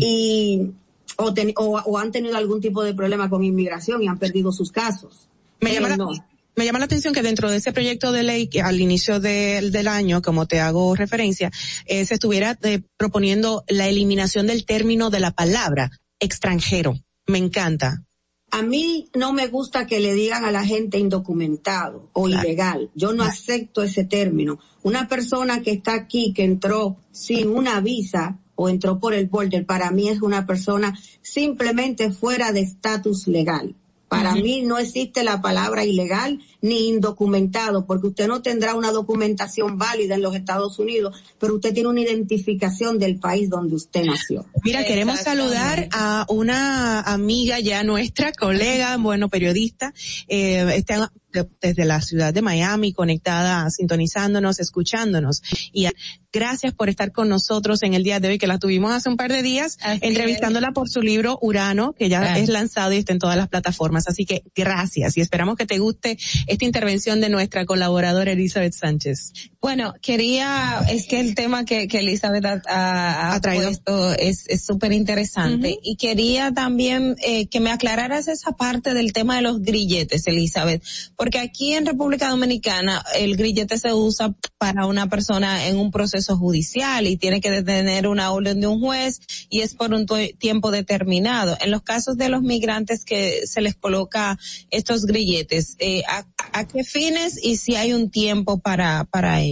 Y, 0.02 0.72
o, 1.18 1.34
ten- 1.34 1.54
o, 1.58 1.78
o 1.86 1.98
han 1.98 2.12
tenido 2.14 2.38
algún 2.38 2.62
tipo 2.62 2.82
de 2.84 2.94
problema 2.94 3.30
con 3.30 3.44
inmigración 3.44 4.02
y 4.02 4.08
han 4.08 4.18
perdido 4.18 4.52
sus 4.54 4.72
casos. 4.72 5.28
Me 5.60 5.72
Pero 5.72 5.82
llama, 5.82 5.90
la, 5.90 5.98
no. 5.98 6.12
Me 6.60 6.66
llama 6.66 6.80
la 6.80 6.86
atención 6.86 7.14
que 7.14 7.22
dentro 7.22 7.50
de 7.50 7.58
ese 7.58 7.72
proyecto 7.72 8.12
de 8.12 8.24
ley 8.24 8.48
que 8.48 8.62
al 8.62 8.82
inicio 8.82 9.22
del- 9.22 9.72
del 9.72 9.88
año, 9.88 10.22
como 10.22 10.46
te 10.46 10.60
hago 10.60 10.94
referencia, 10.94 11.50
eh, 11.86 12.06
se 12.06 12.16
estuviera 12.16 12.58
eh, 12.64 12.82
proponiendo 12.98 13.64
la 13.70 13.88
eliminación 13.88 14.46
del 14.48 14.66
término 14.66 15.10
de 15.10 15.22
la 15.22 15.32
palabra 15.32 15.90
extranjero. 16.20 17.00
Me 17.28 17.38
encanta. 17.38 18.04
A 18.52 18.62
mí 18.62 19.08
no 19.16 19.32
me 19.32 19.48
gusta 19.48 19.88
que 19.88 20.00
le 20.02 20.14
digan 20.16 20.44
a 20.44 20.52
la 20.52 20.66
gente 20.66 20.98
indocumentado 21.00 22.10
o 22.14 22.28
ilegal. 22.28 22.90
Yo 22.94 23.14
no 23.14 23.24
acepto 23.24 23.82
ese 23.84 24.04
término. 24.04 24.60
Una 24.84 25.08
persona 25.08 25.62
que 25.62 25.72
está 25.72 25.94
aquí, 25.94 26.34
que 26.34 26.44
entró 26.44 26.98
sin 27.12 27.48
una 27.50 27.80
visa 27.80 28.40
o 28.56 28.68
entró 28.68 29.00
por 29.00 29.14
el 29.14 29.28
border, 29.28 29.66
para 29.66 29.92
mí 29.92 30.10
es 30.10 30.22
una 30.22 30.46
persona 30.46 31.00
simplemente 31.22 32.12
fuera 32.12 32.52
de 32.52 32.62
estatus 32.62 33.28
legal. 33.28 33.76
Para 34.08 34.32
Ujú. 34.34 34.42
mí 34.42 34.62
no 34.64 34.80
existe 34.80 35.24
la 35.24 35.40
palabra 35.40 35.86
ilegal 35.86 36.40
ni 36.62 36.90
indocumentado, 36.90 37.86
porque 37.86 38.08
usted 38.08 38.28
no 38.28 38.42
tendrá 38.42 38.76
una 38.76 38.92
documentación 38.92 39.78
válida 39.78 40.16
en 40.16 40.22
los 40.22 40.36
Estados 40.36 40.78
Unidos, 40.80 41.16
pero 41.40 41.56
usted 41.56 41.74
tiene 41.74 41.90
una 41.90 42.02
identificación 42.02 43.00
del 43.00 43.18
país 43.20 43.50
donde 43.50 43.76
usted 43.76 44.04
nació. 44.04 44.46
Mira, 44.64 44.84
queremos 44.86 45.20
saludar 45.20 45.88
a 45.94 46.26
una 46.30 47.02
amiga 47.02 47.60
ya 47.60 47.84
nuestra, 47.84 48.32
colega, 48.34 48.98
bueno, 48.98 49.30
periodista, 49.30 49.94
eh, 50.28 50.66
está 50.76 51.12
de- 51.32 51.48
desde 51.62 51.86
la 51.86 52.02
ciudad 52.02 52.34
de 52.34 52.42
Miami, 52.42 52.92
conectada, 52.92 53.70
sintonizándonos, 53.70 54.60
escuchándonos. 54.60 55.44
Y 55.72 55.88
gracias 56.34 56.74
por 56.74 56.90
estar 56.90 57.12
con 57.12 57.30
nosotros 57.30 57.84
en 57.84 57.94
el 57.94 58.04
día 58.04 58.20
de 58.20 58.30
hoy, 58.30 58.38
que 58.40 58.48
la 58.48 58.58
tuvimos 58.58 58.92
hace 58.92 59.10
un 59.10 59.16
par 59.18 59.32
de 59.32 59.44
días, 59.44 59.78
entrevistándola 60.02 60.72
por 60.72 60.90
su 60.90 61.02
libro 61.04 61.38
Urano, 61.42 61.94
que 61.94 62.10
ya 62.10 62.20
Gracias. 62.22 62.44
es 62.44 62.50
lanzado 62.50 62.94
y 62.94 62.98
está 62.98 63.14
en 63.14 63.20
todas 63.20 63.38
las 63.38 63.48
plataformas. 63.48 64.08
Así 64.08 64.26
que 64.26 64.44
gracias 64.56 65.18
y 65.18 65.22
esperamos 65.22 65.56
que 65.56 65.68
te 65.68 65.78
guste 65.78 66.18
esta 66.50 66.66
intervención 66.66 67.22
de 67.22 67.30
nuestra 67.30 67.66
colaboradora 67.66 68.32
Elizabeth 68.32 68.74
Sánchez. 68.74 69.34
Bueno, 69.62 69.94
quería, 70.02 70.80
es 70.90 71.06
que 71.06 71.20
el 71.20 71.36
tema 71.36 71.66
que, 71.66 71.90
que 71.90 72.00
Elizabeth 72.00 72.46
ha, 72.46 72.62
ha- 72.70 73.34
ha 73.36 73.42
traído. 73.42 73.66
puesto 73.66 74.14
es 74.14 74.46
es 74.48 74.64
súper 74.64 74.94
interesante 74.94 75.78
y 75.84 75.98
quería 75.98 76.54
también 76.54 77.18
eh, 77.22 77.48
que 77.48 77.60
me 77.60 77.70
aclararas 77.70 78.30
esa 78.30 78.54
parte 78.54 78.94
del 78.94 79.12
tema 79.12 79.36
de 79.36 79.42
los 79.42 79.62
grilletes, 79.62 80.26
Elizabeth, 80.28 80.82
porque 81.18 81.40
aquí 81.40 81.74
en 81.74 81.86
República 81.86 82.30
Dominicana 82.30 83.04
el 83.18 83.36
grillete 83.36 83.78
se 83.78 83.94
usa 83.94 84.34
para 84.58 84.86
una 84.86 85.08
persona 85.10 85.68
en 85.68 85.78
un 85.78 85.92
proceso 85.92 86.38
judicial 86.38 87.06
y 87.06 87.18
tiene 87.18 87.42
que 87.42 87.62
tener 87.62 88.08
una 88.08 88.32
orden 88.32 88.62
de 88.62 88.68
un 88.68 88.80
juez 88.80 89.20
y 89.50 89.60
es 89.60 89.74
por 89.74 89.94
un 89.94 90.06
tiempo 90.38 90.72
determinado. 90.72 91.58
En 91.60 91.72
los 91.72 91.82
casos 91.82 92.16
de 92.16 92.30
los 92.30 92.44
migrantes 92.44 93.04
que 93.04 93.42
se 93.46 93.60
les 93.60 93.76
coloca 93.76 94.40
estos 94.72 95.06
grilletes, 95.06 95.76
eh, 95.80 96.02
¿a, 96.08 96.26
a 96.54 96.66
qué 96.66 96.86
fines 96.86 97.38
y 97.44 97.58
si 97.58 97.76
hay 97.76 97.92
un 97.92 98.10
tiempo 98.10 98.60
para, 98.60 99.04
para 99.04 99.42
ello? 99.42 99.49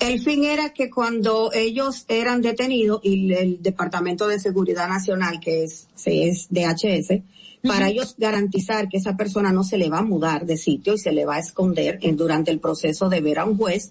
El 0.00 0.20
fin 0.20 0.44
era 0.44 0.72
que 0.72 0.90
cuando 0.90 1.52
ellos 1.52 2.04
eran 2.08 2.42
detenidos 2.42 3.00
y 3.02 3.32
el 3.32 3.62
Departamento 3.62 4.26
de 4.28 4.38
Seguridad 4.38 4.88
Nacional, 4.88 5.40
que 5.40 5.64
es, 5.64 5.88
se- 5.94 6.28
es 6.28 6.48
DHS, 6.50 7.22
para 7.62 7.88
ellos 7.88 8.14
garantizar 8.18 8.88
que 8.88 8.98
esa 8.98 9.16
persona 9.16 9.50
no 9.52 9.64
se 9.64 9.78
le 9.78 9.88
va 9.88 9.98
a 10.00 10.02
mudar 10.02 10.44
de 10.44 10.56
sitio 10.58 10.94
y 10.94 10.98
se 10.98 11.12
le 11.12 11.24
va 11.24 11.36
a 11.36 11.38
esconder 11.40 11.98
en- 12.02 12.16
durante 12.16 12.50
el 12.50 12.60
proceso 12.60 13.08
de 13.08 13.20
ver 13.22 13.38
a 13.38 13.44
un 13.46 13.56
juez, 13.56 13.90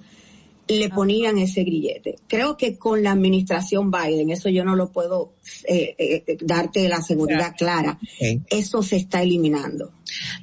le 0.67 0.87
ponían 0.89 1.37
ese 1.39 1.63
grillete. 1.63 2.15
Creo 2.27 2.55
que 2.55 2.77
con 2.77 3.03
la 3.03 3.11
administración 3.11 3.91
Biden, 3.91 4.29
eso 4.29 4.47
yo 4.47 4.63
no 4.63 4.75
lo 4.77 4.91
puedo 4.91 5.33
eh, 5.67 5.93
eh, 5.97 6.37
darte 6.41 6.87
la 6.87 7.01
seguridad 7.01 7.53
clara, 7.57 7.99
eso 8.49 8.81
se 8.83 8.95
está 8.95 9.23
eliminando. 9.23 9.91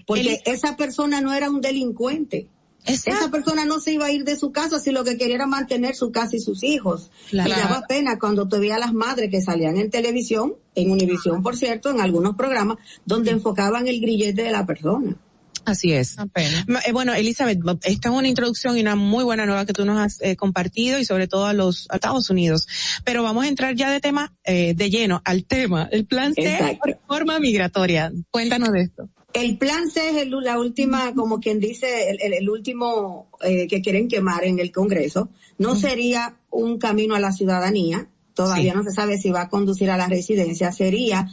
Porque 0.07 0.23
esa 0.45 0.77
persona 0.77 1.21
no 1.23 1.33
era 1.33 1.49
un 1.49 1.61
delincuente. 1.63 2.49
Esa 2.87 3.31
persona 3.31 3.65
no 3.65 3.79
se 3.81 3.93
iba 3.93 4.07
a 4.07 4.11
ir 4.11 4.25
de 4.25 4.37
su 4.37 4.53
casa 4.53 4.81
si 4.81 4.91
lo 4.91 5.05
que 5.05 5.17
quería 5.17 5.37
era 5.37 5.47
mantener 5.47 5.95
su 5.95 6.11
casa 6.11 6.37
y 6.37 6.41
sus 6.41 6.63
hijos. 6.63 7.11
Claro. 7.29 7.51
Y 7.51 7.53
daba 7.53 7.83
pena 7.87 8.19
cuando 8.19 8.49
te 8.49 8.59
veía 8.59 8.77
a 8.77 8.79
las 8.79 8.93
madres 8.93 9.31
que 9.31 9.43
salían 9.43 9.77
en 9.77 9.91
televisión, 9.91 10.55
en 10.75 10.91
Univisión, 10.91 11.43
por 11.43 11.57
cierto, 11.57 11.91
en 11.91 12.01
algunos 12.01 12.37
programas, 12.37 12.79
donde 13.05 13.31
enfocaban 13.31 13.87
el 13.87 14.01
grillete 14.01 14.43
de 14.43 14.51
la 14.51 14.67
persona. 14.67 15.17
Así 15.65 15.93
es. 15.93 16.17
Eh, 16.35 16.93
Bueno, 16.93 17.15
Elizabeth, 17.15 17.61
esta 17.85 18.09
es 18.09 18.15
una 18.15 18.29
introducción 18.29 18.77
y 18.77 18.81
una 18.81 18.97
muy 18.97 19.25
buena 19.25 19.47
nueva 19.47 19.67
que 19.67 19.73
tú 19.73 19.85
nos 19.85 19.99
has 19.99 20.21
eh, 20.23 20.37
compartido 20.37 20.99
y 20.99 21.05
sobre 21.05 21.29
todo 21.29 21.47
a 21.47 21.53
los 21.53 21.87
a 21.91 21.97
Estados 21.97 22.31
Unidos. 22.31 22.67
Pero 23.05 23.23
vamos 23.23 23.45
a 23.45 23.49
entrar 23.49 23.75
ya 23.75 23.91
de 23.91 24.01
tema, 24.01 24.33
eh, 24.45 24.75
de 24.75 24.91
lleno 24.91 25.21
al 25.25 25.45
tema, 25.45 25.89
el 25.93 26.07
plan 26.07 26.35
C, 26.35 26.43
Exacto. 26.43 26.81
reforma 26.85 27.39
migratoria. 27.39 28.13
Cuéntanos 28.31 28.73
de 28.73 28.83
esto. 28.83 29.09
El 29.33 29.59
plan 29.59 29.89
C 29.91 30.11
es 30.11 30.17
el- 30.17 30.31
la 30.31 30.59
última, 30.59 31.15
como 31.15 31.39
quien 31.41 31.61
dice, 31.61 32.11
el, 32.11 32.19
el- 32.21 32.35
el 32.35 32.51
último 32.51 33.29
eh, 33.43 33.67
que 33.69 33.81
quieren 33.81 34.09
quemar 34.09 34.45
en 34.45 34.59
el 34.59 34.73
Congreso. 34.73 35.29
No 35.59 35.77
sería 35.77 36.37
un 36.51 36.79
camino 36.79 37.15
a 37.15 37.21
la 37.21 37.33
ciudadanía, 37.33 38.09
todavía 38.35 38.73
Sí. 38.73 38.77
no 38.79 38.83
se 38.85 38.91
sabe 38.93 39.19
si 39.19 39.31
va 39.31 39.43
a 39.43 39.49
conducir 39.49 39.91
a 39.91 39.97
la 39.97 40.09
residencia, 40.09 40.73
sería 40.73 41.29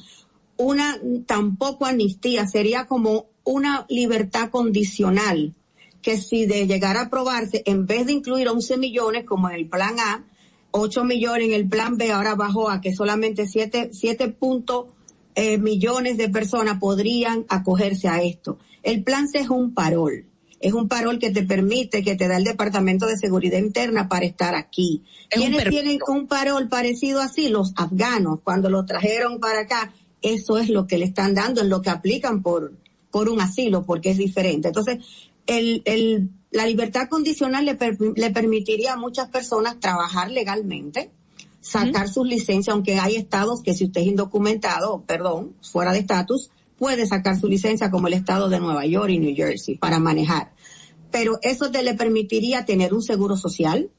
una 0.58 1.00
tampoco 1.26 1.86
amnistía, 1.86 2.48
sería 2.48 2.86
como 2.86 3.28
una 3.44 3.86
libertad 3.90 4.50
condicional, 4.50 5.54
que 6.02 6.18
si 6.18 6.46
de 6.46 6.68
llegar 6.68 6.98
a 6.98 7.02
aprobarse, 7.04 7.64
en 7.66 7.86
vez 7.86 8.06
de 8.06 8.14
incluir 8.14 8.48
11 8.48 8.78
millones 8.78 9.24
como 9.26 9.50
en 9.50 9.56
el 9.56 9.68
plan 9.68 10.00
A, 10.00 10.24
8 10.72 11.04
millones 11.04 11.48
en 11.48 11.54
el 11.54 11.68
plan 11.68 11.98
B, 11.98 12.12
ahora 12.12 12.36
bajó 12.36 12.70
a 12.70 12.82
que 12.82 12.94
solamente 12.94 13.48
7, 13.48 13.90
7 13.94 14.28
punto, 14.30 14.88
eh, 15.38 15.58
millones 15.60 16.18
de 16.18 16.30
personas 16.30 16.80
podrían 16.80 17.46
acogerse 17.48 18.08
a 18.08 18.24
esto. 18.24 18.58
El 18.82 19.04
plan 19.04 19.28
C 19.28 19.38
es 19.40 19.50
un 19.50 19.74
parol. 19.74 20.26
Es 20.60 20.74
un 20.74 20.88
parol 20.88 21.20
que 21.20 21.30
te 21.30 21.44
permite, 21.44 22.04
que 22.04 22.16
te 22.16 22.28
da 22.28 22.38
el 22.38 22.44
Departamento 22.44 23.06
de 23.06 23.18
Seguridad 23.18 23.60
Interna 23.60 24.10
para 24.10 24.26
estar 24.26 24.56
aquí. 24.56 25.04
Es 25.30 25.40
¿Quiénes 25.40 25.70
tienen 25.70 26.00
un 26.08 26.26
parol 26.26 26.68
parecido 26.68 27.22
así? 27.22 27.50
Los 27.50 27.74
afganos, 27.76 28.40
cuando 28.44 28.68
los 28.68 28.88
trajeron 28.88 29.40
para 29.40 29.62
acá, 29.62 29.94
eso 30.24 30.58
es 30.58 30.70
lo 30.70 30.88
que 30.88 30.98
le 30.98 31.06
están 31.06 31.36
dando, 31.36 31.62
en 31.62 31.70
lo 31.70 31.84
que 31.84 31.92
aplican 31.92 32.42
por, 32.42 32.74
por 33.12 33.30
un 33.30 33.40
asilo, 33.40 33.86
porque 33.86 34.10
es 34.10 34.18
diferente. 34.18 34.70
Entonces, 34.70 34.98
el, 35.46 35.84
el, 35.86 36.32
la 36.50 36.66
libertad 36.66 37.08
condicional 37.08 37.64
le, 37.64 37.76
per- 37.76 38.00
le 38.16 38.32
permitiría 38.32 38.94
a 38.94 38.98
muchas 38.98 39.30
personas 39.30 39.80
trabajar 39.80 40.32
legalmente, 40.32 41.12
sacar 41.68 42.08
sus 42.08 42.26
licencias, 42.26 42.74
aunque 42.74 42.98
hay 42.98 43.18
estados 43.18 43.62
que 43.62 43.74
si 43.74 43.86
usted 43.86 44.02
es 44.02 44.08
indocumentado, 44.08 45.04
perdón, 45.06 45.54
fuera 45.62 45.92
de 45.92 46.00
estatus, 46.00 46.50
puede 46.78 47.06
sacar 47.06 47.38
su 47.38 47.48
licencia 47.48 47.92
como 47.92 48.08
el 48.08 48.14
estado 48.14 48.48
de 48.48 48.60
Nueva 48.60 48.86
York 48.86 49.10
y 49.10 49.20
New 49.20 49.36
Jersey 49.36 49.76
para 49.76 50.00
manejar. 50.00 50.54
Pero 51.12 51.40
eso 51.42 51.70
te 51.70 51.84
le 51.84 51.94
permitiría 51.94 52.66
tener 52.66 52.94
un 52.94 53.02
seguro 53.02 53.36
social. 53.36 53.90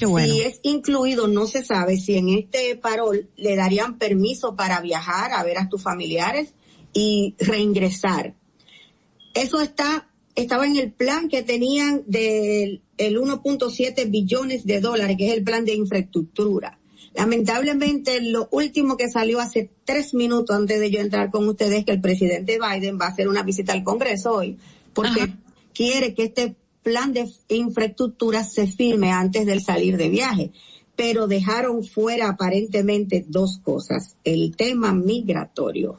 bueno. 0.00 0.32
Si 0.32 0.40
es 0.40 0.60
incluido, 0.62 1.26
no 1.26 1.46
se 1.46 1.64
sabe 1.64 1.96
si 1.96 2.16
en 2.16 2.28
este 2.28 2.76
parol 2.76 3.28
le 3.36 3.56
darían 3.56 3.98
permiso 3.98 4.54
para 4.54 4.80
viajar 4.80 5.32
a 5.32 5.42
ver 5.42 5.58
a 5.58 5.68
tus 5.68 5.82
familiares 5.82 6.54
y 6.92 7.34
reingresar. 7.38 8.34
Eso 9.34 9.60
está, 9.60 10.08
estaba 10.36 10.66
en 10.66 10.76
el 10.76 10.92
plan 10.92 11.28
que 11.28 11.42
tenían 11.42 12.04
del 12.06 12.82
el 12.98 13.18
1.7 13.18 14.10
billones 14.10 14.64
de 14.64 14.80
dólares, 14.80 15.16
que 15.18 15.28
es 15.28 15.34
el 15.34 15.42
plan 15.42 15.64
de 15.64 15.74
infraestructura. 15.74 16.78
Lamentablemente, 17.16 18.20
lo 18.20 18.46
último 18.50 18.98
que 18.98 19.08
salió 19.08 19.40
hace 19.40 19.70
tres 19.84 20.12
minutos 20.12 20.54
antes 20.54 20.78
de 20.78 20.90
yo 20.90 21.00
entrar 21.00 21.30
con 21.30 21.48
ustedes, 21.48 21.84
que 21.84 21.92
el 21.92 22.00
presidente 22.00 22.58
Biden 22.58 22.98
va 23.00 23.06
a 23.06 23.08
hacer 23.08 23.28
una 23.28 23.42
visita 23.42 23.72
al 23.72 23.84
Congreso 23.84 24.32
hoy, 24.32 24.58
porque 24.92 25.32
quiere 25.72 26.12
que 26.12 26.24
este 26.24 26.56
plan 26.82 27.14
de 27.14 27.26
infraestructura 27.48 28.44
se 28.44 28.66
firme 28.66 29.12
antes 29.12 29.46
del 29.46 29.62
salir 29.62 29.96
de 29.96 30.10
viaje. 30.10 30.52
Pero 30.94 31.26
dejaron 31.26 31.84
fuera 31.84 32.28
aparentemente 32.28 33.24
dos 33.26 33.60
cosas. 33.62 34.16
El 34.24 34.54
tema 34.56 34.94
migratorio. 34.94 35.98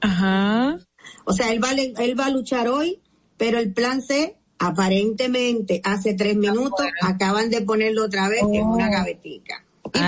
Ajá. 0.00 0.78
O 1.24 1.32
sea, 1.32 1.50
él 1.52 1.62
va, 1.62 1.72
él 1.72 2.18
va 2.18 2.26
a 2.26 2.30
luchar 2.30 2.68
hoy, 2.68 3.00
pero 3.36 3.58
el 3.58 3.72
plan 3.72 4.02
C, 4.02 4.36
aparentemente, 4.58 5.80
hace 5.84 6.14
tres 6.14 6.36
minutos, 6.36 6.86
acaban 7.02 7.50
de 7.50 7.62
ponerlo 7.62 8.04
otra 8.04 8.28
vez 8.28 8.42
en 8.42 8.66
una 8.66 8.88
gavetica. 8.88 9.64
Eh, 9.94 10.00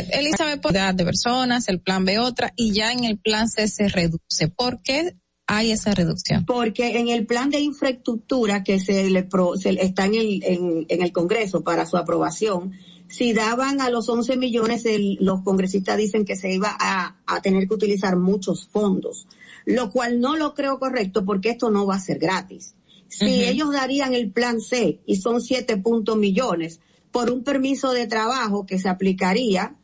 eh, 0.00 0.08
Elizabeth, 0.12 0.60
por 0.60 0.72
edad 0.76 0.94
de 0.94 1.04
personas, 1.04 1.68
el 1.68 1.80
plan 1.80 2.04
B 2.04 2.18
otra, 2.18 2.52
y 2.56 2.72
ya 2.72 2.92
en 2.92 3.04
el 3.04 3.18
plan 3.18 3.48
C 3.48 3.68
se 3.68 3.88
reduce. 3.88 4.48
¿Por 4.48 4.82
qué 4.82 5.14
hay 5.46 5.70
esa 5.72 5.92
reducción? 5.94 6.44
Porque 6.46 6.98
en 6.98 7.08
el 7.08 7.26
plan 7.26 7.50
de 7.50 7.60
infraestructura 7.60 8.62
que 8.64 8.78
se 8.80 9.10
le 9.10 9.22
pro- 9.24 9.56
se- 9.56 9.70
está 9.82 10.06
en 10.06 10.14
el, 10.14 10.42
en, 10.44 10.86
en 10.88 11.02
el 11.02 11.12
Congreso 11.12 11.62
para 11.62 11.84
su 11.86 11.96
aprobación, 11.96 12.72
si 13.08 13.32
daban 13.34 13.80
a 13.82 13.90
los 13.90 14.08
11 14.08 14.36
millones, 14.36 14.86
el- 14.86 15.18
los 15.20 15.42
congresistas 15.42 15.98
dicen 15.98 16.24
que 16.24 16.36
se 16.36 16.52
iba 16.54 16.74
a, 16.78 17.16
a 17.26 17.42
tener 17.42 17.68
que 17.68 17.74
utilizar 17.74 18.16
muchos 18.16 18.66
fondos, 18.66 19.26
lo 19.66 19.90
cual 19.90 20.20
no 20.20 20.36
lo 20.36 20.54
creo 20.54 20.78
correcto 20.78 21.24
porque 21.24 21.50
esto 21.50 21.70
no 21.70 21.84
va 21.86 21.96
a 21.96 22.00
ser 22.00 22.18
gratis. 22.18 22.74
Si 23.08 23.44
ellos 23.44 23.70
darían 23.74 24.14
el 24.14 24.30
plan 24.32 24.58
C 24.62 25.00
y 25.04 25.16
son 25.16 25.42
7 25.42 25.76
puntos 25.76 26.16
millones 26.16 26.80
por 27.12 27.30
un 27.30 27.44
permiso 27.44 27.92
de 27.92 28.08
trabajo 28.08 28.66
que 28.66 28.80
se 28.80 28.88
aplicaría, 28.88 29.76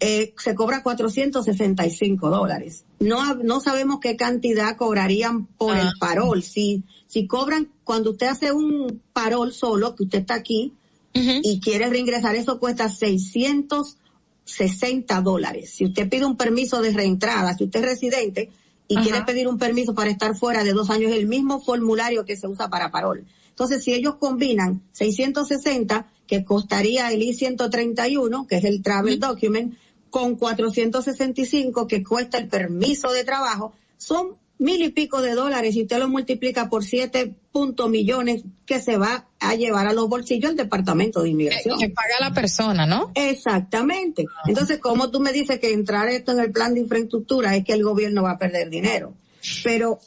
eh, 0.00 0.34
se 0.36 0.54
cobra 0.54 0.82
465 0.82 2.28
dólares. 2.28 2.84
No, 3.00 3.36
no 3.36 3.60
sabemos 3.60 4.00
qué 4.00 4.16
cantidad 4.16 4.76
cobrarían 4.76 5.46
por 5.46 5.74
el 5.76 5.92
parol. 5.98 6.42
Si, 6.42 6.84
si 7.06 7.26
cobran, 7.26 7.72
cuando 7.84 8.10
usted 8.10 8.26
hace 8.26 8.52
un 8.52 9.00
parol 9.12 9.50
solo, 9.52 9.96
que 9.96 10.02
usted 10.04 10.18
está 10.20 10.34
aquí 10.34 10.74
y 11.14 11.58
quiere 11.60 11.88
reingresar, 11.88 12.34
eso 12.34 12.58
cuesta 12.58 12.90
660 12.90 15.22
dólares. 15.22 15.70
Si 15.70 15.86
usted 15.86 16.06
pide 16.08 16.26
un 16.26 16.36
permiso 16.36 16.82
de 16.82 16.92
reentrada, 16.92 17.54
si 17.54 17.64
usted 17.64 17.80
es 17.80 17.86
residente 17.86 18.50
y 18.88 18.96
quiere 18.96 19.22
pedir 19.22 19.48
un 19.48 19.56
permiso 19.58 19.94
para 19.94 20.10
estar 20.10 20.36
fuera 20.36 20.64
de 20.64 20.72
dos 20.72 20.90
años, 20.90 21.12
es 21.12 21.18
el 21.18 21.28
mismo 21.28 21.62
formulario 21.62 22.26
que 22.26 22.36
se 22.36 22.46
usa 22.46 22.68
para 22.68 22.90
parol. 22.90 23.24
Entonces, 23.48 23.82
si 23.84 23.94
ellos 23.94 24.16
combinan 24.16 24.82
660, 24.92 26.10
que 26.26 26.44
costaría 26.44 27.10
el 27.10 27.22
I-131, 27.22 28.46
que 28.46 28.56
es 28.56 28.64
el 28.64 28.82
travel 28.82 29.18
document, 29.20 29.74
con 30.10 30.36
465, 30.36 31.86
que 31.86 32.02
cuesta 32.02 32.38
el 32.38 32.48
permiso 32.48 33.12
de 33.12 33.24
trabajo, 33.24 33.72
son 33.96 34.36
mil 34.58 34.82
y 34.82 34.90
pico 34.90 35.20
de 35.20 35.34
dólares 35.34 35.74
y 35.74 35.82
usted 35.82 35.98
lo 35.98 36.08
multiplica 36.08 36.68
por 36.68 36.84
siete 36.84 37.34
punto 37.52 37.88
millones 37.88 38.44
que 38.66 38.80
se 38.80 38.96
va 38.96 39.28
a 39.40 39.54
llevar 39.54 39.86
a 39.86 39.92
los 39.92 40.08
bolsillos 40.08 40.52
el 40.52 40.56
Departamento 40.56 41.22
de 41.22 41.30
Inmigración. 41.30 41.78
Que 41.78 41.90
paga 41.90 42.14
la 42.20 42.32
persona, 42.32 42.86
¿no? 42.86 43.10
Exactamente. 43.14 44.24
Entonces, 44.46 44.78
como 44.78 45.10
tú 45.10 45.20
me 45.20 45.32
dices 45.32 45.58
que 45.58 45.72
entrar 45.72 46.08
esto 46.08 46.32
en 46.32 46.40
el 46.40 46.52
plan 46.52 46.74
de 46.74 46.80
infraestructura 46.80 47.54
es 47.56 47.64
que 47.64 47.72
el 47.72 47.82
gobierno 47.82 48.22
va 48.22 48.32
a 48.32 48.38
perder 48.38 48.70
dinero? 48.70 49.14
Pero 49.62 49.98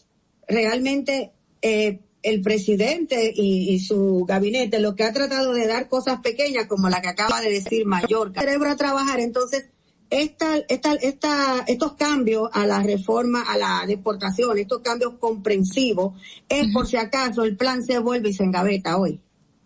realmente 0.48 1.32
eh, 1.62 2.00
el 2.28 2.42
presidente 2.42 3.32
y, 3.34 3.74
y 3.74 3.80
su 3.80 4.26
gabinete 4.28 4.80
lo 4.80 4.96
que 4.96 5.04
ha 5.04 5.14
tratado 5.14 5.54
de 5.54 5.68
dar 5.68 5.88
cosas 5.88 6.20
pequeñas 6.20 6.68
como 6.68 6.90
la 6.90 7.02
que 7.02 7.08
acaba 7.08 7.42
de 7.42 7.50
decir 7.50 7.86
Mallorca, 7.86 8.42
cerebro 8.42 8.70
a 8.70 8.76
trabajar, 8.76 9.20
entonces 9.20 9.70
esta, 10.10 10.58
esta, 10.70 10.94
esta, 10.96 11.64
estos 11.68 11.94
cambios 11.94 12.50
a 12.54 12.66
la 12.66 12.82
reforma, 12.82 13.44
a 13.44 13.58
la 13.58 13.84
deportación, 13.86 14.58
estos 14.58 14.80
cambios 14.80 15.14
comprensivos, 15.20 16.14
es 16.48 16.68
por 16.74 16.88
si 16.88 16.98
acaso 16.98 17.44
el 17.44 17.58
plan 17.58 17.84
se 17.84 18.00
vuelve 18.00 18.30
y 18.30 18.34
se 18.34 18.44
engaveta 18.44 18.98
hoy. 18.98 19.22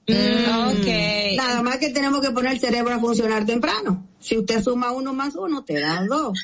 ok. 0.07 1.35
Nada 1.37 1.61
más 1.63 1.77
que 1.77 1.89
tenemos 1.89 2.21
que 2.21 2.31
poner 2.31 2.53
el 2.53 2.59
cerebro 2.59 2.93
a 2.93 2.99
funcionar 2.99 3.45
temprano. 3.45 4.07
Si 4.19 4.37
usted 4.37 4.61
suma 4.61 4.91
uno 4.91 5.13
más 5.13 5.35
uno, 5.35 5.63
te 5.63 5.79
da 5.79 6.03
dos. 6.07 6.37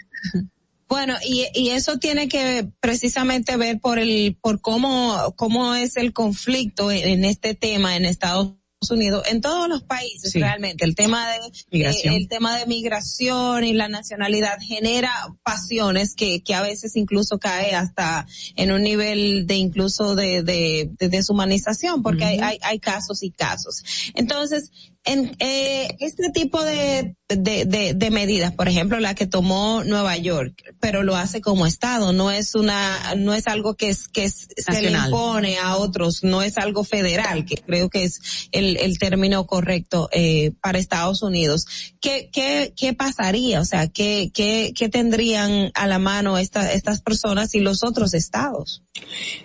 Bueno, 0.88 1.16
y, 1.26 1.46
y 1.54 1.70
eso 1.72 1.98
tiene 1.98 2.28
que 2.30 2.68
precisamente 2.80 3.58
ver 3.58 3.80
por 3.80 4.00
el, 4.00 4.38
por 4.42 4.62
cómo, 4.62 5.34
cómo 5.36 5.76
es 5.76 5.98
el 5.98 6.14
conflicto 6.14 6.92
en, 6.92 7.08
en 7.08 7.26
este 7.26 7.56
tema 7.56 7.96
en 7.98 8.06
Estados 8.06 8.54
Unidos, 8.90 9.24
en 9.30 9.42
todos 9.42 9.68
los 9.68 9.82
países 9.84 10.32
Sí. 10.32 10.40
realmente. 10.40 10.86
El 10.86 10.94
tema 10.96 11.28
de 11.32 11.40
Migración. 11.72 12.14
eh, 12.14 12.18
el 12.18 12.28
tema 12.28 12.58
de 12.60 12.68
migración 12.68 13.64
y 13.64 13.74
la 13.74 13.90
nacionalidad 13.90 14.60
genera 14.62 15.12
pasiones 15.44 16.14
que, 16.14 16.42
que 16.44 16.54
a 16.54 16.62
veces 16.62 16.96
incluso 16.96 17.40
cae 17.40 17.74
hasta 17.74 18.28
en 18.56 18.72
un 18.72 18.84
nivel 18.84 19.48
de 19.48 19.56
incluso 19.56 20.16
de, 20.16 20.44
de, 20.44 20.92
de 20.98 21.10
deshumanización, 21.10 22.04
porque 22.04 22.24
hay, 22.26 22.38
hay, 22.40 22.60
hay 22.62 22.80
casos 22.80 23.24
y 23.24 23.32
casos. 23.32 23.84
Entonces, 24.14 24.72
en 25.08 25.36
eh, 25.40 25.96
este 26.00 26.30
tipo 26.32 26.62
de, 26.64 27.16
de, 27.30 27.66
de, 27.66 27.94
de 27.94 28.12
medidas, 28.12 28.54
por 28.54 28.68
ejemplo, 28.68 29.00
la 29.00 29.16
que 29.16 29.26
tomó 29.26 29.84
Nueva 29.84 30.18
York, 30.18 30.76
pero 30.80 31.02
lo 31.04 31.16
hace 31.16 31.42
como 31.42 31.66
Estado, 31.66 32.12
no 32.14 32.30
es 32.30 32.54
una, 32.56 33.16
no 33.16 33.34
es 33.34 33.48
algo 33.48 33.76
que 33.76 33.90
es, 33.90 34.08
que 34.10 34.26
es- 34.26 34.48
se 34.58 34.82
le 34.82 34.92
impone 34.92 35.58
a 35.58 35.78
otros, 35.78 36.24
no 36.24 36.42
es 36.42 36.58
algo 36.58 36.84
federal, 36.84 37.46
que 37.46 37.56
creo 37.56 37.90
que 37.90 38.04
es 38.04 38.20
el, 38.52 38.78
el 38.78 39.00
término 39.00 39.48
correcto 39.48 40.10
eh, 40.12 40.52
para 40.62 40.78
Estados 40.78 41.22
Unidos. 41.24 41.66
¿Qué, 42.02 42.30
qué, 42.32 42.74
qué 42.76 42.94
pasaría? 42.94 43.62
O 43.62 43.66
sea, 43.66 43.88
¿qué, 43.88 44.30
qué, 44.34 44.74
qué 44.76 44.90
tendrían 44.90 45.72
a 45.74 45.88
la 45.88 46.00
mano 46.00 46.38
esta, 46.38 46.72
estas 46.74 47.02
personas 47.02 47.56
y 47.56 47.60
los 47.62 47.84
otros 47.84 48.14
estados? 48.14 48.84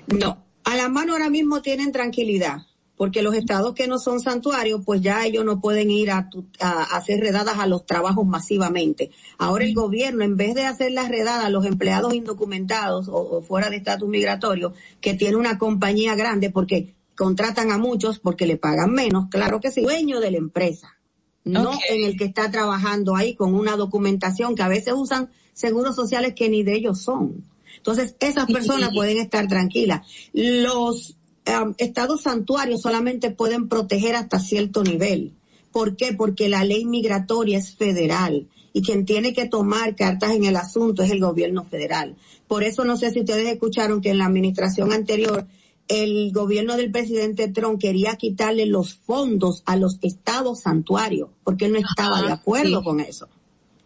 No, 0.07 0.45
a 0.65 0.77
la 0.77 0.89
mano 0.89 1.13
ahora 1.13 1.31
mismo 1.31 1.63
tienen 1.63 1.93
tranquilidad. 1.93 2.59
Porque 3.03 3.23
los 3.23 3.35
estados 3.35 3.75
que 3.75 3.89
no 3.89 3.99
son 3.99 4.21
santuarios, 4.21 4.83
pues 4.87 5.01
ya 5.01 5.27
ellos 5.27 5.45
no 5.45 5.61
pueden 5.61 5.91
ir 5.91 6.13
a, 6.13 6.29
hacer 6.61 7.19
redadas 7.19 7.59
a 7.59 7.67
los 7.67 7.85
trabajos 7.85 8.25
masivamente. 8.25 9.11
Ahora 9.39 9.65
el 9.65 9.75
gobierno, 9.75 10.23
en 10.23 10.37
vez 10.37 10.55
de 10.55 10.67
hacer 10.67 10.93
las 10.93 11.09
redadas 11.09 11.45
a 11.47 11.51
los 11.51 11.67
empleados 11.67 12.15
indocumentados 12.15 13.09
o, 13.11 13.43
fuera 13.43 13.71
de 13.71 13.79
estatus 13.79 14.09
migratorio, 14.09 14.73
que 15.01 15.15
tiene 15.15 15.35
una 15.35 15.59
compañía 15.59 16.15
grande, 16.15 16.51
porque 16.51 16.95
contratan 17.17 17.73
a 17.73 17.77
muchos 17.77 18.21
porque 18.21 18.47
le 18.47 18.57
pagan 18.57 18.93
menos, 18.93 19.27
claro 19.31 19.59
que 19.59 19.73
sí, 19.73 19.81
dueño 19.81 20.21
de 20.21 20.31
la 20.31 20.39
empresa, 20.39 20.97
no 21.43 21.73
en 21.91 22.05
el 22.05 22.17
que 22.17 22.27
está 22.27 22.53
trabajando 22.53 23.17
ahí 23.17 23.35
con 23.35 23.53
una 23.53 23.77
documentación 23.77 24.55
que 24.55 24.63
a 24.63 24.69
veces 24.69 24.95
usan 24.97 25.29
seguros 25.55 25.97
sociales 25.97 26.35
que 26.37 26.49
ni 26.49 26.63
de 26.63 26.77
ellos 26.77 27.03
son. 27.03 27.45
Entonces, 27.79 28.15
esas 28.21 28.47
personas 28.47 28.91
pueden 28.95 29.19
estar 29.19 29.49
tranquilas. 29.49 30.07
Los 30.33 31.17
um, 31.47 31.75
estados 31.79 32.23
santuarios 32.23 32.83
solamente 32.83 33.31
pueden 33.31 33.69
proteger 33.69 34.17
hasta 34.17 34.39
cierto 34.39 34.83
nivel. 34.83 35.33
¿Por 35.71 35.97
qué? 35.97 36.13
Porque 36.13 36.49
la 36.49 36.65
ley 36.65 36.85
migratoria 36.85 37.59
es 37.59 37.75
federal 37.75 38.49
y 38.73 38.83
quien 38.83 39.05
tiene 39.05 39.33
que 39.33 39.49
tomar 39.49 39.97
cartas 39.97 40.33
en 40.33 40.45
el 40.45 40.57
asunto 40.57 41.03
es 41.03 41.11
el 41.11 41.21
gobierno 41.21 41.65
federal. 41.65 42.17
Por 42.47 42.63
eso 42.63 42.85
no 42.85 42.97
sé 42.97 43.11
si 43.11 43.21
ustedes 43.21 43.49
escucharon 43.49 44.01
que 44.01 44.11
en 44.11 44.19
la 44.19 44.27
administración 44.27 44.93
anterior 44.93 45.47
el 45.89 46.33
gobierno 46.33 46.77
del 46.77 46.91
presidente 46.91 47.49
Trump 47.49 47.81
quería 47.81 48.17
quitarle 48.17 48.67
los 48.67 48.95
fondos 48.95 49.63
a 49.67 49.77
los 49.77 49.99
estados 50.03 50.61
santuarios 50.61 51.31
porque 51.45 51.67
él 51.67 51.73
no 51.73 51.79
estaba 51.79 52.23
de 52.23 52.33
acuerdo 52.33 52.83
con 52.83 53.01
eso. 53.01 53.29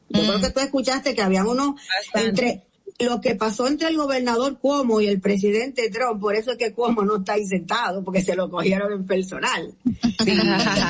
Yo 0.09 0.23
creo 0.23 0.39
mm. 0.39 0.43
que 0.43 0.51
tú 0.51 0.61
escuchaste 0.61 1.15
que 1.15 1.23
había 1.23 1.45
uno 1.45 1.77
entre 2.15 2.66
lo 2.99 3.21
que 3.21 3.35
pasó 3.35 3.67
entre 3.67 3.89
el 3.89 3.97
gobernador 3.97 4.59
Cuomo 4.59 5.01
y 5.01 5.07
el 5.07 5.21
presidente 5.21 5.91
Trump, 5.91 6.21
por 6.21 6.35
eso 6.35 6.53
es 6.53 6.57
que 6.57 6.73
Cuomo 6.73 7.03
no 7.03 7.17
está 7.17 7.35
ahí 7.35 7.47
sentado, 7.47 8.03
porque 8.03 8.23
se 8.23 8.35
lo 8.35 8.51
cogieron 8.51 8.93
en 8.93 9.07
personal. 9.07 9.75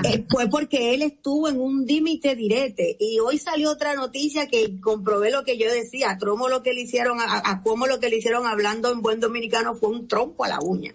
Eh, 0.05 0.24
fue 0.28 0.49
porque 0.49 0.95
él 0.95 1.03
estuvo 1.03 1.49
en 1.49 1.59
un 1.59 1.85
límite 1.85 2.37
direte. 2.37 2.97
Y 2.99 3.19
hoy 3.19 3.39
salió 3.39 3.70
otra 3.70 3.95
noticia 3.95 4.47
que 4.47 4.81
comprobé 4.81 5.31
lo 5.31 5.45
que 5.45 5.59
yo 5.59 5.70
decía. 5.70 6.11
A 6.11 6.19
Tromo 6.19 6.49
lo 6.49 6.62
que 6.62 6.73
le 6.73 6.83
hicieron, 6.83 7.20
a, 7.20 7.43
a 7.45 7.62
Cuomo 7.62 7.87
lo 7.87 7.99
que 7.99 8.09
le 8.09 8.19
hicieron 8.19 8.47
hablando 8.47 8.93
en 8.93 9.03
buen 9.03 9.20
dominicano 9.20 9.74
fue 9.74 9.91
un 9.91 10.07
trompo 10.07 10.45
a 10.45 10.49
la 10.49 10.61
uña. 10.61 10.95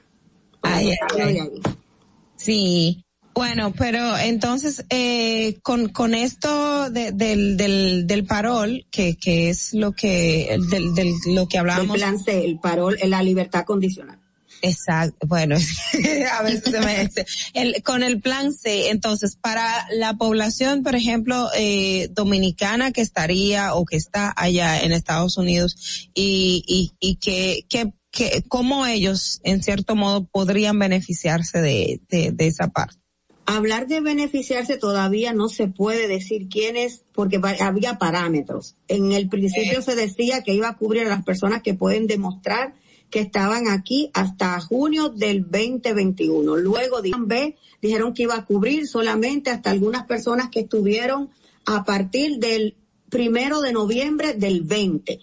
Sí. 2.36 3.04
Bueno, 3.34 3.74
pero 3.78 4.18
entonces 4.18 4.84
eh, 4.90 5.60
con, 5.64 5.90
con 5.90 6.14
esto 6.14 6.90
de, 6.90 7.12
del, 7.12 7.58
del, 7.58 8.06
del 8.06 8.26
parol, 8.26 8.86
que, 8.92 9.16
que 9.16 9.50
es 9.50 9.74
lo 9.74 9.94
que 9.94 10.58
del, 10.70 10.94
del 10.94 11.14
lo 11.28 11.48
que 11.48 11.58
hablábamos. 11.58 11.96
El 11.96 12.02
plan 12.02 12.20
C, 12.20 12.44
el 12.44 12.60
parol, 12.60 12.98
la 13.04 13.24
libertad 13.24 13.64
condicional. 13.64 14.20
Exacto, 14.64 15.26
bueno, 15.26 15.56
a 16.34 16.44
veces 16.44 16.72
se 16.72 16.80
me 16.82 17.10
el, 17.54 17.82
con 17.82 18.04
el 18.04 18.22
plan 18.22 18.54
C, 18.54 18.90
entonces 18.90 19.36
para 19.36 19.88
la 19.92 20.14
población, 20.14 20.84
por 20.84 20.94
ejemplo, 20.96 21.50
eh, 21.56 22.10
dominicana 22.12 22.92
que 22.92 23.02
estaría 23.02 23.74
o 23.74 23.86
que 23.86 23.96
está 23.96 24.32
allá 24.36 24.82
en 24.82 24.92
Estados 24.92 25.38
Unidos 25.38 26.10
y, 26.14 26.64
y, 26.68 26.92
y 27.00 27.16
que, 27.16 27.66
que, 27.70 27.92
que, 28.12 28.44
cómo 28.48 28.86
ellos, 28.86 29.40
en 29.44 29.64
cierto 29.64 29.96
modo, 29.96 30.26
podrían 30.26 30.78
beneficiarse 30.78 31.60
de, 31.60 32.02
de, 32.10 32.32
de 32.32 32.48
esa 32.48 32.68
parte 32.68 33.01
hablar 33.46 33.88
de 33.88 34.02
beneficiarse 34.02 34.78
todavía 34.78 35.34
no 35.34 35.50
se 35.50 35.68
puede 35.68 36.08
decir 36.08 36.48
quiénes, 36.50 37.04
porque 37.12 37.40
había 37.60 37.98
parámetros. 37.98 38.76
En 38.88 39.12
el 39.12 39.30
principio 39.30 39.80
eh. 39.80 39.82
se 39.82 39.96
decía 39.96 40.44
que 40.44 40.54
iba 40.54 40.70
a 40.70 40.78
cubrir 40.78 41.06
a 41.06 41.10
las 41.10 41.24
personas 41.24 41.62
que 41.62 41.74
pueden 41.74 42.08
demostrar 42.08 42.74
que 43.10 43.20
estaban 43.20 43.68
aquí 43.68 44.10
hasta 44.14 44.60
junio 44.62 45.10
del 45.10 45.44
2021. 45.44 46.56
Luego 46.56 47.02
B 47.02 47.58
dijeron 47.82 48.14
que 48.14 48.24
iba 48.24 48.36
a 48.36 48.46
cubrir 48.46 48.88
solamente 48.88 49.50
hasta 49.52 49.70
algunas 49.70 50.06
personas 50.06 50.50
que 50.50 50.62
estuvieron 50.62 51.30
a 51.66 51.84
partir 51.84 52.38
del 52.38 52.76
primero 53.10 53.60
de 53.60 53.74
noviembre 53.74 54.34
del 54.34 54.62
20. 54.62 55.20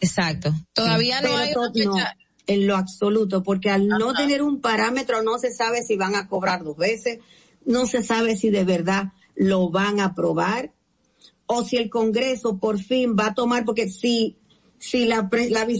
Exacto. 0.00 0.52
Todavía 0.74 1.22
no 1.22 1.36
hay 1.36 1.52
en 2.46 2.66
lo 2.66 2.76
absoluto, 2.76 3.42
porque 3.42 3.70
al 3.70 3.88
no 3.88 4.12
tener 4.12 4.42
un 4.42 4.60
parámetro 4.60 5.22
no 5.22 5.38
se 5.38 5.52
sabe 5.52 5.82
si 5.82 5.96
van 5.96 6.14
a 6.14 6.28
cobrar 6.28 6.62
dos 6.62 6.76
veces, 6.76 7.20
no 7.64 7.86
se 7.86 8.02
sabe 8.02 8.36
si 8.36 8.50
de 8.50 8.64
verdad 8.64 9.12
lo 9.34 9.70
van 9.70 10.00
a 10.00 10.06
aprobar 10.06 10.72
o 11.46 11.64
si 11.64 11.76
el 11.76 11.90
Congreso 11.90 12.58
por 12.58 12.78
fin 12.78 13.16
va 13.18 13.28
a 13.28 13.34
tomar, 13.34 13.64
porque 13.64 13.88
si 13.88 14.36
si 14.78 15.06
la, 15.06 15.30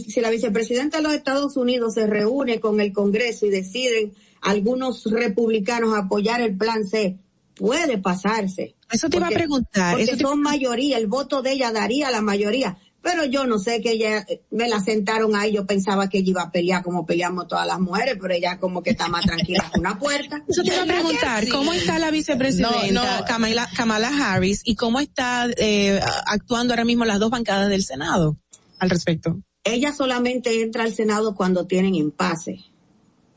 si 0.07 0.19
la 0.19 0.31
vicepresidenta 0.31 0.97
de 0.97 1.03
los 1.03 1.13
Estados 1.13 1.57
Unidos 1.57 1.93
se 1.93 2.07
reúne 2.07 2.59
con 2.59 2.79
el 2.79 2.91
Congreso 2.91 3.45
y 3.45 3.51
deciden 3.51 4.13
algunos 4.41 5.03
republicanos 5.05 5.95
apoyar 5.95 6.41
el 6.41 6.57
plan 6.57 6.87
C, 6.87 7.19
puede 7.53 7.99
pasarse. 7.99 8.75
Eso 8.91 9.07
te 9.07 9.17
iba 9.17 9.27
a 9.27 9.31
preguntar. 9.31 9.95
Porque 9.95 10.17
son 10.17 10.41
mayoría, 10.41 10.97
el 10.97 11.05
voto 11.05 11.43
de 11.43 11.51
ella 11.51 11.71
daría 11.71 12.09
la 12.09 12.21
mayoría 12.21 12.77
pero 13.05 13.23
yo 13.23 13.45
no 13.45 13.59
sé 13.59 13.81
que 13.81 13.91
ella, 13.91 14.25
me 14.49 14.67
la 14.67 14.79
sentaron 14.79 15.35
ahí, 15.35 15.53
yo 15.53 15.67
pensaba 15.67 16.09
que 16.09 16.17
ella 16.17 16.31
iba 16.31 16.41
a 16.41 16.51
pelear 16.51 16.81
como 16.81 17.05
peleamos 17.05 17.47
todas 17.47 17.67
las 17.67 17.79
mujeres, 17.79 18.17
pero 18.19 18.33
ella 18.33 18.57
como 18.57 18.81
que 18.81 18.89
está 18.89 19.07
más 19.07 19.23
tranquila 19.23 19.69
con 19.71 19.81
una 19.81 19.99
puerta. 19.99 20.43
Eso 20.47 20.63
te 20.63 20.73
iba 20.73 20.81
a 20.81 20.87
preguntar, 20.87 21.47
¿cómo 21.49 21.71
está 21.71 21.99
la 21.99 22.09
vicepresidenta 22.09 23.23
Kamala, 23.27 23.69
Kamala, 23.77 24.09
Harris 24.09 24.63
y 24.65 24.75
cómo 24.75 24.99
está 24.99 25.47
eh, 25.55 25.99
actuando 26.25 26.73
ahora 26.73 26.83
mismo 26.83 27.05
las 27.05 27.19
dos 27.19 27.29
bancadas 27.29 27.69
del 27.69 27.83
Senado 27.83 28.37
al 28.79 28.89
respecto? 28.89 29.39
Ella 29.63 29.93
solamente 29.93 30.63
entra 30.63 30.81
al 30.81 30.95
Senado 30.95 31.35
cuando 31.35 31.67
tienen 31.67 31.93
impasse. 31.93 32.65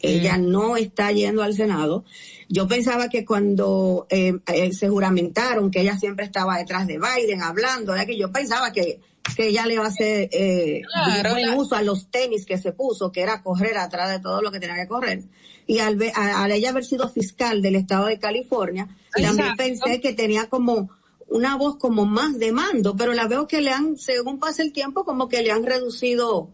Ella 0.00 0.38
mm. 0.38 0.50
no 0.50 0.78
está 0.78 1.12
yendo 1.12 1.42
al 1.42 1.52
Senado. 1.52 2.06
Yo 2.48 2.66
pensaba 2.68 3.10
que 3.10 3.26
cuando 3.26 4.06
eh, 4.08 4.32
eh, 4.46 4.72
se 4.72 4.88
juramentaron 4.88 5.70
que 5.70 5.82
ella 5.82 5.98
siempre 5.98 6.24
estaba 6.24 6.56
detrás 6.56 6.86
de 6.86 6.98
Biden 6.98 7.42
hablando, 7.42 7.92
era 7.92 8.06
que 8.06 8.16
yo 8.16 8.32
pensaba 8.32 8.72
que 8.72 9.00
que 9.34 9.48
ella 9.48 9.66
le 9.66 9.78
va 9.78 9.86
a 9.86 9.88
hacer 9.88 10.28
eh, 10.32 10.82
buen 11.30 11.54
uso 11.54 11.74
a 11.74 11.82
los 11.82 12.10
tenis 12.10 12.46
que 12.46 12.58
se 12.58 12.72
puso, 12.72 13.12
que 13.12 13.22
era 13.22 13.42
correr 13.42 13.78
atrás 13.78 14.10
de 14.10 14.20
todo 14.20 14.42
lo 14.42 14.50
que 14.50 14.60
tenía 14.60 14.76
que 14.76 14.88
correr. 14.88 15.24
Y 15.66 15.78
al, 15.78 15.98
al 16.14 16.50
ella 16.50 16.70
haber 16.70 16.84
sido 16.84 17.08
fiscal 17.08 17.60
del 17.62 17.76
estado 17.76 18.06
de 18.06 18.18
California, 18.18 18.88
también 19.12 19.56
pensé 19.56 20.00
que 20.00 20.12
tenía 20.12 20.48
como 20.48 20.90
una 21.28 21.56
voz 21.56 21.76
como 21.76 22.06
más 22.06 22.38
de 22.38 22.52
mando, 22.52 22.96
pero 22.96 23.12
la 23.12 23.28
veo 23.28 23.46
que 23.46 23.60
le 23.60 23.70
han, 23.70 23.96
según 23.98 24.38
pasa 24.38 24.62
el 24.62 24.72
tiempo, 24.72 25.04
como 25.04 25.28
que 25.28 25.42
le 25.42 25.50
han 25.50 25.64
reducido 25.64 26.50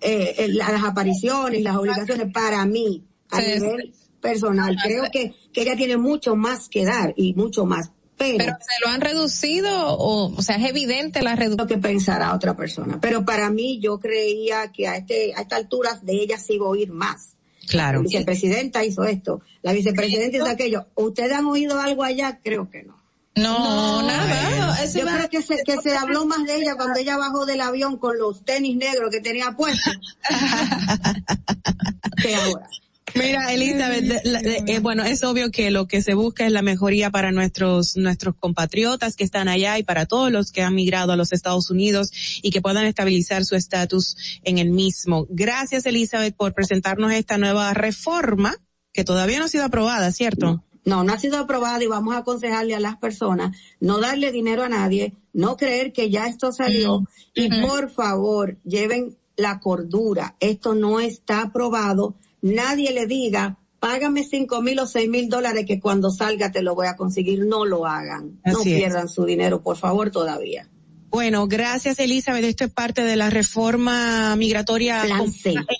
eh, 0.00 0.46
las 0.50 0.84
apariciones, 0.84 1.62
las 1.62 1.76
obligaciones 1.76 2.32
para 2.32 2.64
mí, 2.64 3.02
a 3.30 3.40
nivel 3.40 3.92
personal. 4.20 4.76
Creo 4.82 5.04
que, 5.12 5.34
que 5.52 5.62
ella 5.62 5.76
tiene 5.76 5.96
mucho 5.96 6.36
más 6.36 6.68
que 6.68 6.84
dar 6.84 7.12
y 7.16 7.34
mucho 7.34 7.66
más 7.66 7.90
pero, 8.16 8.38
se 8.38 8.84
lo 8.84 8.92
han 8.92 9.00
reducido 9.00 9.88
o, 9.88 10.34
o 10.34 10.42
sea, 10.42 10.56
es 10.56 10.68
evidente 10.68 11.22
la 11.22 11.36
reducción. 11.36 11.68
que 11.68 11.78
pensará 11.78 12.34
otra 12.34 12.56
persona. 12.56 12.98
Pero 13.00 13.24
para 13.24 13.50
mí 13.50 13.80
yo 13.80 13.98
creía 13.98 14.70
que 14.72 14.88
a 14.88 14.96
este, 14.96 15.34
a 15.34 15.42
esta 15.42 15.56
altura 15.56 15.98
de 16.02 16.14
ella 16.14 16.38
sí 16.38 16.58
a 16.58 16.64
oír 16.64 16.92
más. 16.92 17.30
Claro. 17.68 17.98
La 17.98 18.04
vicepresidenta 18.04 18.84
hizo 18.84 19.04
esto, 19.04 19.40
la 19.62 19.72
vicepresidenta 19.72 20.36
hizo 20.36 20.46
aquello. 20.46 20.86
¿Ustedes 20.94 21.32
han 21.32 21.46
oído 21.46 21.80
algo 21.80 22.04
allá? 22.04 22.40
Creo 22.42 22.70
que 22.70 22.82
no. 22.82 23.02
No, 23.36 24.02
nada. 24.02 24.84
Yo 24.84 25.04
creo 25.04 25.28
que 25.28 25.42
se, 25.42 25.64
que 25.64 25.76
se 25.78 25.96
habló 25.96 26.24
más 26.24 26.44
de 26.44 26.56
ella 26.56 26.76
cuando 26.76 27.00
ella 27.00 27.16
bajó 27.16 27.46
del 27.46 27.62
avión 27.62 27.96
con 27.96 28.16
los 28.16 28.44
tenis 28.44 28.76
negros 28.76 29.10
que 29.10 29.20
tenía 29.20 29.52
puestos. 29.52 29.96
que 32.22 32.36
ahora. 32.36 32.68
Mira, 33.14 33.52
Elizabeth, 33.52 34.22
eh, 34.66 34.78
bueno, 34.80 35.04
es 35.04 35.22
obvio 35.22 35.50
que 35.50 35.70
lo 35.70 35.86
que 35.86 36.02
se 36.02 36.14
busca 36.14 36.46
es 36.46 36.52
la 36.52 36.62
mejoría 36.62 37.10
para 37.10 37.30
nuestros 37.30 37.96
nuestros 37.96 38.34
compatriotas 38.34 39.14
que 39.14 39.22
están 39.22 39.48
allá 39.48 39.78
y 39.78 39.84
para 39.84 40.06
todos 40.06 40.32
los 40.32 40.50
que 40.50 40.62
han 40.62 40.74
migrado 40.74 41.12
a 41.12 41.16
los 41.16 41.32
Estados 41.32 41.70
Unidos 41.70 42.10
y 42.42 42.50
que 42.50 42.60
puedan 42.60 42.86
estabilizar 42.86 43.44
su 43.44 43.54
estatus 43.54 44.16
en 44.42 44.58
el 44.58 44.70
mismo. 44.70 45.26
Gracias, 45.30 45.86
Elizabeth, 45.86 46.34
por 46.34 46.54
presentarnos 46.54 47.12
esta 47.12 47.38
nueva 47.38 47.72
reforma 47.72 48.56
que 48.92 49.04
todavía 49.04 49.38
no 49.38 49.44
ha 49.44 49.48
sido 49.48 49.64
aprobada, 49.64 50.10
¿cierto? 50.10 50.64
No, 50.84 51.02
no, 51.02 51.12
ha 51.12 51.18
sido 51.18 51.38
aprobada 51.38 51.82
y 51.82 51.86
vamos 51.86 52.14
a 52.14 52.18
aconsejarle 52.18 52.74
a 52.74 52.80
las 52.80 52.96
personas 52.96 53.56
no 53.80 54.00
darle 54.00 54.32
dinero 54.32 54.64
a 54.64 54.68
nadie, 54.68 55.14
no 55.32 55.56
creer 55.56 55.92
que 55.92 56.10
ya 56.10 56.26
esto 56.26 56.52
salió 56.52 57.06
y 57.34 57.48
por 57.62 57.90
favor 57.90 58.58
lleven 58.64 59.16
la 59.36 59.60
cordura. 59.60 60.36
Esto 60.40 60.74
no 60.74 61.00
está 61.00 61.42
aprobado 61.42 62.14
nadie 62.44 62.92
le 62.92 63.06
diga, 63.06 63.58
págame 63.80 64.22
cinco 64.22 64.62
mil 64.62 64.78
o 64.78 64.86
seis 64.86 65.08
mil 65.08 65.28
dólares 65.28 65.64
que 65.66 65.80
cuando 65.80 66.10
salga 66.10 66.52
te 66.52 66.62
lo 66.62 66.74
voy 66.74 66.86
a 66.86 66.96
conseguir. 66.96 67.44
No 67.46 67.64
lo 67.64 67.86
hagan. 67.86 68.40
no 68.44 68.62
pierdan 68.62 69.08
su 69.08 69.24
dinero, 69.24 69.62
por 69.62 69.76
favor, 69.76 70.10
todavía. 70.10 70.68
Bueno, 71.14 71.46
gracias 71.46 72.00
Elizabeth. 72.00 72.44
Esto 72.44 72.64
es 72.64 72.72
parte 72.72 73.04
de 73.04 73.14
la 73.14 73.30
reforma 73.30 74.34
migratoria 74.34 75.04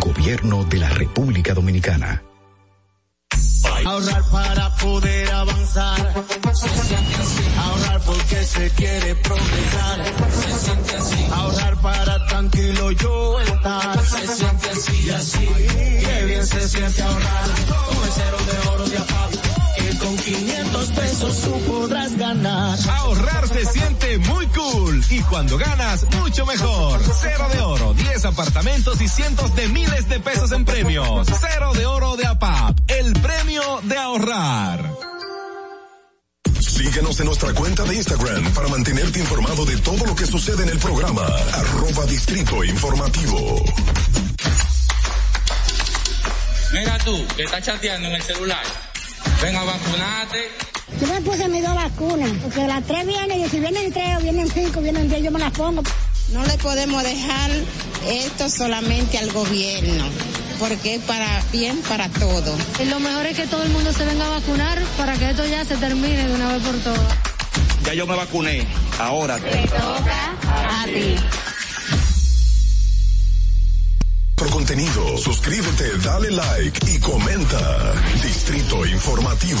Gobierno 0.00 0.64
de 0.64 0.78
la 0.78 0.88
República 0.88 1.54
Dominicana. 1.54 2.22
Ahorrar 3.84 4.22
para 4.30 4.74
poder 4.76 5.30
avanzar. 5.30 6.14
Se 6.52 6.68
siente 6.68 7.14
así. 7.20 7.44
Ahorrar 7.58 8.00
porque 8.02 8.44
se 8.44 8.70
quiere 8.70 9.14
progresar. 9.16 10.04
Se 10.30 10.58
siente 10.64 10.96
así. 10.96 11.26
Ahorrar 11.32 11.76
para 11.80 12.26
tranquilo 12.26 12.92
yo 12.92 13.40
estar. 13.40 14.04
Se 14.04 14.26
siente 14.26 14.70
así 14.70 15.06
y 15.06 15.10
así. 15.10 15.48
Qué 16.00 16.24
bien 16.26 16.46
se 16.46 16.68
siente 16.68 17.02
ahorrar. 17.02 17.44
El 17.48 18.10
cero 18.12 18.36
de 18.46 18.68
oro 18.68 18.88
de 18.88 18.98
APAP. 18.98 19.63
Que 19.84 19.98
con 19.98 20.16
500 20.16 20.86
pesos 20.92 21.40
tú 21.42 21.60
podrás 21.70 22.16
ganar. 22.16 22.78
Ahorrar 22.88 23.46
se 23.48 23.66
siente 23.66 24.18
muy 24.18 24.46
cool. 24.46 25.04
Y 25.10 25.20
cuando 25.24 25.58
ganas, 25.58 26.06
mucho 26.22 26.46
mejor. 26.46 27.00
Cero 27.20 27.46
de 27.52 27.60
oro, 27.60 27.92
10 27.92 28.24
apartamentos 28.24 28.98
y 29.02 29.08
cientos 29.08 29.54
de 29.54 29.68
miles 29.68 30.08
de 30.08 30.20
pesos 30.20 30.52
en 30.52 30.64
premios. 30.64 31.26
Cero 31.38 31.72
de 31.74 31.84
oro 31.84 32.16
de 32.16 32.26
APAP. 32.26 32.78
El 32.88 33.12
premio 33.12 33.80
de 33.82 33.98
ahorrar. 33.98 34.90
Síguenos 36.60 37.20
en 37.20 37.26
nuestra 37.26 37.52
cuenta 37.52 37.84
de 37.84 37.96
Instagram 37.96 38.54
para 38.54 38.68
mantenerte 38.68 39.18
informado 39.18 39.66
de 39.66 39.76
todo 39.76 40.06
lo 40.06 40.14
que 40.14 40.26
sucede 40.26 40.62
en 40.62 40.70
el 40.70 40.78
programa. 40.78 41.26
Arroba 41.52 42.06
Distrito 42.06 42.64
Informativo. 42.64 43.62
Mira 46.72 46.98
tú, 47.04 47.26
que 47.36 47.42
estás 47.42 47.62
chateando 47.62 48.08
en 48.08 48.14
el 48.14 48.22
celular. 48.22 48.93
Ven 49.42 49.56
a 49.56 49.64
vacunarte. 49.64 50.50
Yo 51.00 51.06
me 51.08 51.20
puse 51.22 51.48
mis 51.48 51.62
dos 51.62 51.74
vacunas, 51.74 52.30
porque 52.42 52.66
las 52.66 52.84
tres 52.84 53.06
vienen, 53.06 53.40
y 53.40 53.48
si 53.48 53.58
vienen 53.58 53.92
tres 53.92 54.16
o 54.16 54.20
vienen 54.20 54.48
cinco, 54.48 54.80
vienen 54.80 55.08
diez, 55.08 55.22
yo 55.22 55.30
me 55.30 55.38
las 55.38 55.52
pongo. 55.52 55.82
No 56.32 56.44
le 56.44 56.56
podemos 56.58 57.02
dejar 57.02 57.50
esto 58.08 58.48
solamente 58.48 59.18
al 59.18 59.30
gobierno, 59.32 60.04
porque 60.58 60.94
es 60.94 61.02
para 61.02 61.42
bien 61.52 61.80
para 61.82 62.08
todo. 62.08 62.56
Y 62.80 62.86
lo 62.86 63.00
mejor 63.00 63.26
es 63.26 63.36
que 63.36 63.46
todo 63.46 63.62
el 63.62 63.70
mundo 63.70 63.92
se 63.92 64.04
venga 64.04 64.26
a 64.26 64.30
vacunar 64.30 64.80
para 64.96 65.14
que 65.14 65.30
esto 65.30 65.44
ya 65.46 65.64
se 65.64 65.76
termine 65.76 66.26
de 66.28 66.34
una 66.34 66.52
vez 66.52 66.62
por 66.62 66.76
todas. 66.78 67.14
Ya 67.84 67.92
yo 67.92 68.06
me 68.06 68.16
vacuné. 68.16 68.66
Ahora. 68.98 69.38
Te 69.38 69.66
toca 69.68 70.34
a 70.80 70.84
ti. 70.86 71.16
Por 74.36 74.50
contenido, 74.50 75.16
suscríbete, 75.16 75.98
dale 75.98 76.30
like 76.30 76.90
y 76.90 76.98
comenta. 76.98 77.94
Distrito 78.22 78.84
Informativo. 78.84 79.60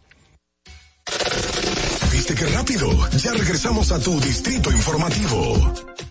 ¿Viste 2.41 2.53
qué 2.53 2.57
rápido? 2.57 3.09
Ya 3.17 3.33
regresamos 3.33 3.91
a 3.91 3.99
tu 3.99 4.19
distrito 4.19 4.71
informativo. 4.71 6.10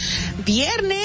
¿viernes? 0.46 1.00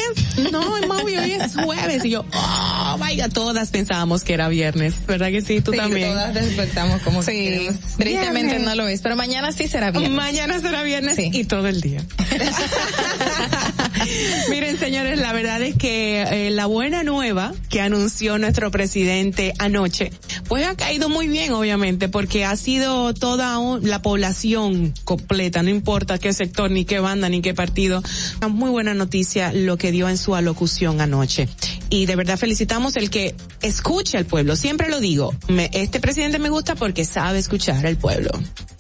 No, 0.53 0.87
Maui, 0.87 1.17
hoy 1.17 1.33
es 1.33 1.57
jueves. 1.57 2.05
Y 2.05 2.11
yo, 2.11 2.27
oh, 2.35 2.97
vaya, 2.99 3.31
todas 3.31 3.71
pensábamos 3.71 4.25
que 4.25 4.35
era 4.35 4.51
viernes. 4.51 4.93
¿Verdad 5.07 5.31
que 5.31 5.41
sí? 5.41 5.63
Tú 5.63 5.73
Sí, 5.73 5.79
también. 5.79 6.18
Todas 6.19 6.35
despertamos 6.35 7.01
como 7.03 7.23
Sí. 7.23 7.33
que 7.33 7.73
tristemente 7.97 8.57
Viernes. 8.57 8.63
no 8.63 8.75
lo 8.75 8.89
es, 8.89 9.01
pero 9.03 9.17
mañana 9.17 9.53
sí 9.53 9.69
será 9.69 9.91
viernes. 9.91 10.13
Mañana 10.13 10.59
será 10.61 10.83
viernes 10.83 11.19
y 11.19 11.45
todo 11.45 11.69
el 11.69 11.81
día. 11.81 12.05
Miren, 14.51 14.79
señores, 14.79 15.19
la 15.19 15.33
verdad 15.33 15.61
es 15.63 15.77
que 15.77 16.23
eh, 16.23 16.51
la 16.51 16.67
buena 16.67 17.03
nueva 17.03 17.53
que 17.69 17.81
anunció 17.81 18.39
nuestro 18.39 18.71
presidente 18.71 19.53
anoche, 19.59 20.13
pues 20.49 20.67
ha 20.67 20.75
caído 20.77 21.09
muy 21.09 21.29
bien, 21.29 21.53
obviamente, 21.53 22.09
porque 22.09 22.45
ha 22.45 22.57
sido 22.57 23.13
toda 23.15 23.59
un- 23.59 23.89
la 23.89 24.03
población 24.03 24.95
completa, 25.05 25.63
no 25.63 25.71
importa 25.71 26.19
qué 26.19 26.33
sector, 26.33 26.71
ni 26.71 26.85
qué 26.85 27.01
banda, 27.01 27.29
ni 27.29 27.43
qué 27.43 27.55
partido. 27.55 28.03
Una 28.39 28.49
muy 28.49 28.71
buena 28.71 28.95
noticia 28.95 29.53
lo 29.53 29.77
que 29.77 29.93
dio 29.93 30.09
en 30.09 30.17
su 30.19 30.35
alocución 30.35 31.01
anoche. 31.01 31.49
Y 31.91 32.07
de 32.07 32.17
verdad 32.17 32.39
felicitamos 32.39 32.97
el 32.97 33.11
que 33.11 33.35
escuche 33.63 34.19
al 34.19 34.27
pueblo. 34.27 34.57
Siempre 34.57 34.89
lo 34.89 35.01
digo, 35.01 35.35
me, 35.49 35.71
este 35.73 36.01
presidente 36.01 36.39
me 36.39 36.51
gusta 36.51 36.75
porque 36.75 37.05
sabe 37.05 37.39
escuchar 37.39 37.87
al 37.87 37.97
pueblo. 37.97 38.31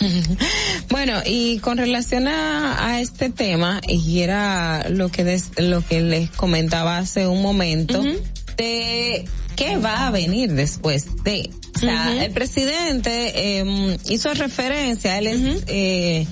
bueno, 0.91 1.21
y 1.25 1.59
con 1.59 1.79
relación 1.79 2.29
a, 2.29 2.87
a, 2.87 3.01
este 3.01 3.31
tema, 3.31 3.81
y 3.87 4.21
era 4.21 4.89
lo 4.89 5.09
que 5.11 5.25
des, 5.25 5.51
lo 5.57 5.85
que 5.85 6.01
les 6.01 6.31
comentaba 6.31 6.99
hace 6.99 7.27
un 7.27 7.43
momento, 7.43 8.01
uh 8.01 8.05
-huh. 8.05 8.21
de 8.57 9.25
qué 9.57 9.77
va 9.77 10.07
a 10.07 10.11
venir 10.11 10.53
después 10.53 11.07
de. 11.25 11.51
O 11.75 11.79
sea, 11.79 12.11
uh 12.11 12.19
-huh. 12.19 12.25
el 12.25 12.33
presidente 12.33 13.33
eh, 13.35 13.97
hizo 14.09 14.33
referencia, 14.35 15.19
él 15.19 15.27
es 15.27 15.41
uh 15.41 15.45
-huh. 15.45 15.65
eh, 15.67 16.27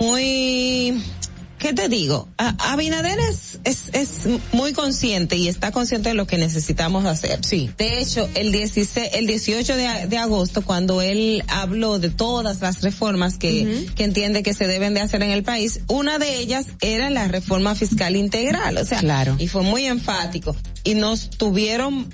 muy 0.00 1.02
¿qué 1.58 1.72
te 1.72 1.88
digo? 1.88 2.28
A, 2.38 2.72
Abinader 2.72 3.18
es, 3.18 3.58
es, 3.64 3.90
es, 3.92 4.28
muy 4.52 4.72
consciente 4.72 5.36
y 5.36 5.48
está 5.48 5.72
consciente 5.72 6.10
de 6.10 6.14
lo 6.14 6.26
que 6.26 6.38
necesitamos 6.38 7.04
hacer. 7.04 7.44
Sí. 7.44 7.70
De 7.76 8.00
hecho, 8.00 8.28
el 8.34 8.52
16, 8.52 9.10
el 9.14 9.26
18 9.26 9.76
de, 9.76 10.06
de 10.06 10.18
agosto, 10.18 10.62
cuando 10.62 11.02
él 11.02 11.42
habló 11.48 11.98
de 11.98 12.10
todas 12.10 12.60
las 12.60 12.82
reformas 12.82 13.36
que, 13.36 13.62
uh 13.62 13.66
-huh. 13.66 13.94
que 13.94 14.04
entiende 14.04 14.42
que 14.42 14.54
se 14.54 14.66
deben 14.66 14.94
de 14.94 15.00
hacer 15.00 15.22
en 15.22 15.30
el 15.30 15.42
país, 15.42 15.80
una 15.88 16.18
de 16.18 16.38
ellas 16.38 16.66
era 16.80 17.10
la 17.10 17.28
reforma 17.28 17.74
fiscal 17.74 18.16
integral. 18.16 18.76
O 18.76 18.84
sea, 18.84 19.00
claro. 19.00 19.36
y 19.38 19.48
fue 19.48 19.62
muy 19.62 19.84
enfático. 19.84 20.56
Y 20.84 20.94
nos 20.94 21.30
tuvieron 21.30 22.08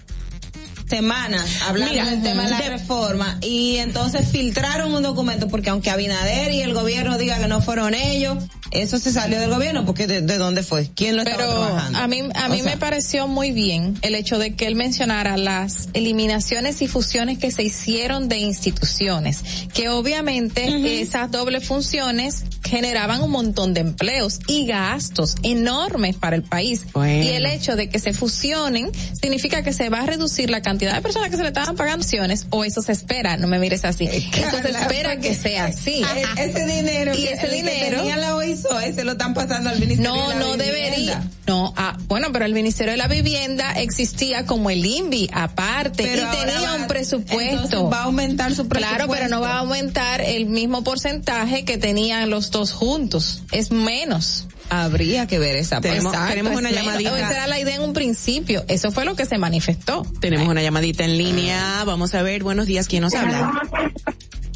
semanas 0.94 1.44
hablando 1.66 1.92
Mira, 1.92 2.06
del 2.10 2.22
tema 2.22 2.44
de 2.44 2.50
la 2.50 2.60
reforma 2.60 3.38
y 3.40 3.76
entonces 3.78 4.28
filtraron 4.30 4.94
un 4.94 5.02
documento 5.02 5.48
porque 5.48 5.70
aunque 5.70 5.90
Abinader 5.90 6.52
y 6.52 6.60
el 6.62 6.72
gobierno 6.72 7.18
digan 7.18 7.40
que 7.40 7.48
no 7.48 7.60
fueron 7.60 7.94
ellos, 7.94 8.44
eso 8.70 8.98
se 8.98 9.12
salió 9.12 9.40
del 9.40 9.50
gobierno 9.50 9.84
porque 9.84 10.06
de, 10.06 10.20
de 10.20 10.38
dónde 10.38 10.62
fue, 10.62 10.90
quién 10.94 11.16
lo 11.16 11.24
Pero 11.24 11.40
estaba 11.40 11.66
trabajando. 11.66 11.98
a 11.98 12.06
mí 12.08 12.22
a 12.34 12.48
mí 12.48 12.60
o 12.60 12.64
sea, 12.64 12.72
me 12.74 12.78
pareció 12.78 13.26
muy 13.26 13.50
bien 13.52 13.98
el 14.02 14.14
hecho 14.14 14.38
de 14.38 14.54
que 14.54 14.66
él 14.66 14.76
mencionara 14.76 15.36
las 15.36 15.88
eliminaciones 15.94 16.80
y 16.82 16.86
fusiones 16.88 17.38
que 17.38 17.50
se 17.50 17.62
hicieron 17.64 18.28
de 18.28 18.38
instituciones, 18.38 19.42
que 19.74 19.88
obviamente 19.88 20.66
uh 20.68 20.78
-huh. 20.78 21.02
esas 21.02 21.30
dobles 21.30 21.66
funciones 21.66 22.44
generaban 22.64 23.20
un 23.22 23.30
montón 23.30 23.74
de 23.74 23.80
empleos 23.80 24.40
y 24.46 24.66
gastos 24.66 25.36
enormes 25.42 26.16
para 26.16 26.36
el 26.36 26.42
país. 26.42 26.86
Bueno. 26.92 27.24
Y 27.24 27.28
el 27.28 27.46
hecho 27.46 27.76
de 27.76 27.88
que 27.88 27.98
se 27.98 28.12
fusionen 28.12 28.90
significa 29.20 29.62
que 29.62 29.72
se 29.72 29.88
va 29.90 30.00
a 30.00 30.06
reducir 30.06 30.50
la 30.50 30.62
cantidad 30.62 30.83
de 30.92 31.00
personas 31.00 31.30
que 31.30 31.36
se 31.36 31.42
le 31.42 31.48
estaban 31.48 31.76
pagando 31.76 32.02
acciones 32.02 32.46
o 32.50 32.64
eso 32.64 32.82
se 32.82 32.92
espera, 32.92 33.36
no 33.36 33.46
me 33.46 33.58
mires 33.58 33.84
así. 33.84 34.06
Eso 34.06 34.60
se 34.62 34.70
espera 34.70 35.18
que 35.18 35.34
sea 35.34 35.66
así. 35.66 36.02
ese 36.36 36.66
dinero 36.66 37.14
y 37.16 37.26
ese 37.26 37.48
dinero 37.48 38.02
que 38.04 38.16
la 38.16 38.36
OISOE 38.36 38.92
se 38.92 39.04
lo 39.04 39.12
están 39.12 39.34
pasando 39.34 39.70
al 39.70 39.78
Ministerio 39.78 40.14
no, 40.14 40.28
de 40.28 40.34
la 40.34 40.40
no 40.40 40.52
Vivienda. 40.52 40.64
debería. 40.64 41.30
No, 41.46 41.74
ah, 41.76 41.96
bueno, 42.08 42.28
pero 42.32 42.44
el 42.44 42.54
Ministerio 42.54 42.92
de 42.92 42.96
la 42.98 43.08
Vivienda 43.08 43.72
existía 43.72 44.46
como 44.46 44.70
el 44.70 44.84
INVI 44.84 45.30
aparte 45.32 46.04
pero 46.04 46.22
y 46.22 46.36
tenía 46.36 46.60
va, 46.60 46.74
un 46.76 46.86
presupuesto. 46.86 47.90
Va 47.90 48.00
a 48.00 48.04
aumentar 48.04 48.54
su 48.54 48.66
presupuesto. 48.68 48.96
Claro, 48.96 49.12
pero 49.12 49.28
no 49.28 49.40
va 49.40 49.54
a 49.54 49.58
aumentar 49.58 50.20
el 50.20 50.46
mismo 50.46 50.82
porcentaje 50.84 51.64
que 51.64 51.78
tenían 51.78 52.30
los 52.30 52.50
dos 52.50 52.72
juntos. 52.72 53.42
Es 53.52 53.70
menos. 53.70 54.46
Habría 54.70 55.26
que 55.26 55.38
ver 55.38 55.56
esa 55.56 55.80
tenemos, 55.80 56.12
Exacto, 56.12 56.30
tenemos 56.30 56.56
una 56.56 56.70
llamadita. 56.70 57.18
Esa 57.18 57.30
era 57.30 57.46
la 57.46 57.58
idea 57.58 57.76
en 57.76 57.82
un 57.82 57.92
principio. 57.92 58.64
Eso 58.68 58.90
fue 58.90 59.04
lo 59.04 59.14
que 59.14 59.26
se 59.26 59.38
manifestó. 59.38 60.06
Tenemos 60.20 60.48
una 60.48 60.62
llamadita 60.62 61.04
en 61.04 61.18
línea. 61.18 61.84
Vamos 61.84 62.14
a 62.14 62.22
ver. 62.22 62.42
Buenos 62.42 62.66
días. 62.66 62.88
¿Quién 62.88 63.02
nos 63.02 63.14
habla? 63.14 63.52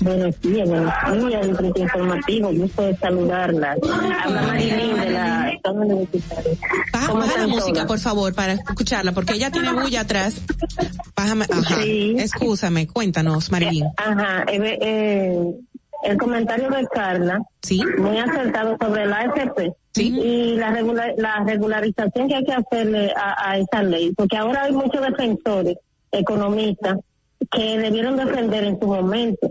Buenos 0.00 0.40
días, 0.42 0.68
buenos 0.68 1.28
días, 1.28 1.46
Centro 1.56 1.82
Informativo. 1.82 2.52
Gusto 2.52 2.82
de 2.82 2.96
saludarla. 2.98 3.76
Habla 4.22 4.42
Marilyn 4.42 4.94
de 4.94 5.10
la 5.10 5.52
zona 5.64 5.86
universitaria. 5.86 6.52
Baja, 6.92 7.12
baja 7.12 7.38
la 7.38 7.46
música, 7.48 7.72
todas? 7.72 7.86
por 7.86 7.98
favor, 7.98 8.34
para 8.34 8.52
escucharla, 8.52 9.10
porque 9.12 9.34
ella 9.34 9.50
tiene 9.50 9.72
bulla 9.72 10.02
atrás. 10.02 10.36
Bájame, 11.16 11.46
ajá. 11.50 11.82
Sí. 11.82 12.14
Excúsame, 12.16 12.86
cuéntanos, 12.86 13.50
Marilyn. 13.50 13.86
Ajá, 13.96 14.44
eh, 14.46 14.78
eh, 14.80 15.36
el 16.02 16.16
comentario 16.16 16.70
de 16.70 16.86
Carla, 16.86 17.40
sí. 17.62 17.80
muy 17.98 18.18
acertado 18.18 18.76
sobre 18.80 19.06
la 19.06 19.18
AFP. 19.18 19.72
Sí. 19.92 20.16
Y 20.18 20.56
la, 20.56 20.70
regular, 20.70 21.14
la 21.16 21.42
regularización 21.44 22.28
que 22.28 22.36
hay 22.36 22.44
que 22.44 22.52
hacerle 22.52 23.12
a, 23.16 23.50
a 23.50 23.58
esa 23.58 23.82
ley, 23.82 24.12
porque 24.14 24.36
ahora 24.36 24.64
hay 24.64 24.72
muchos 24.72 25.00
defensores, 25.00 25.76
economistas, 26.12 26.98
que 27.50 27.78
debieron 27.78 28.16
defender 28.16 28.64
en 28.64 28.78
su 28.78 28.86
momento. 28.86 29.50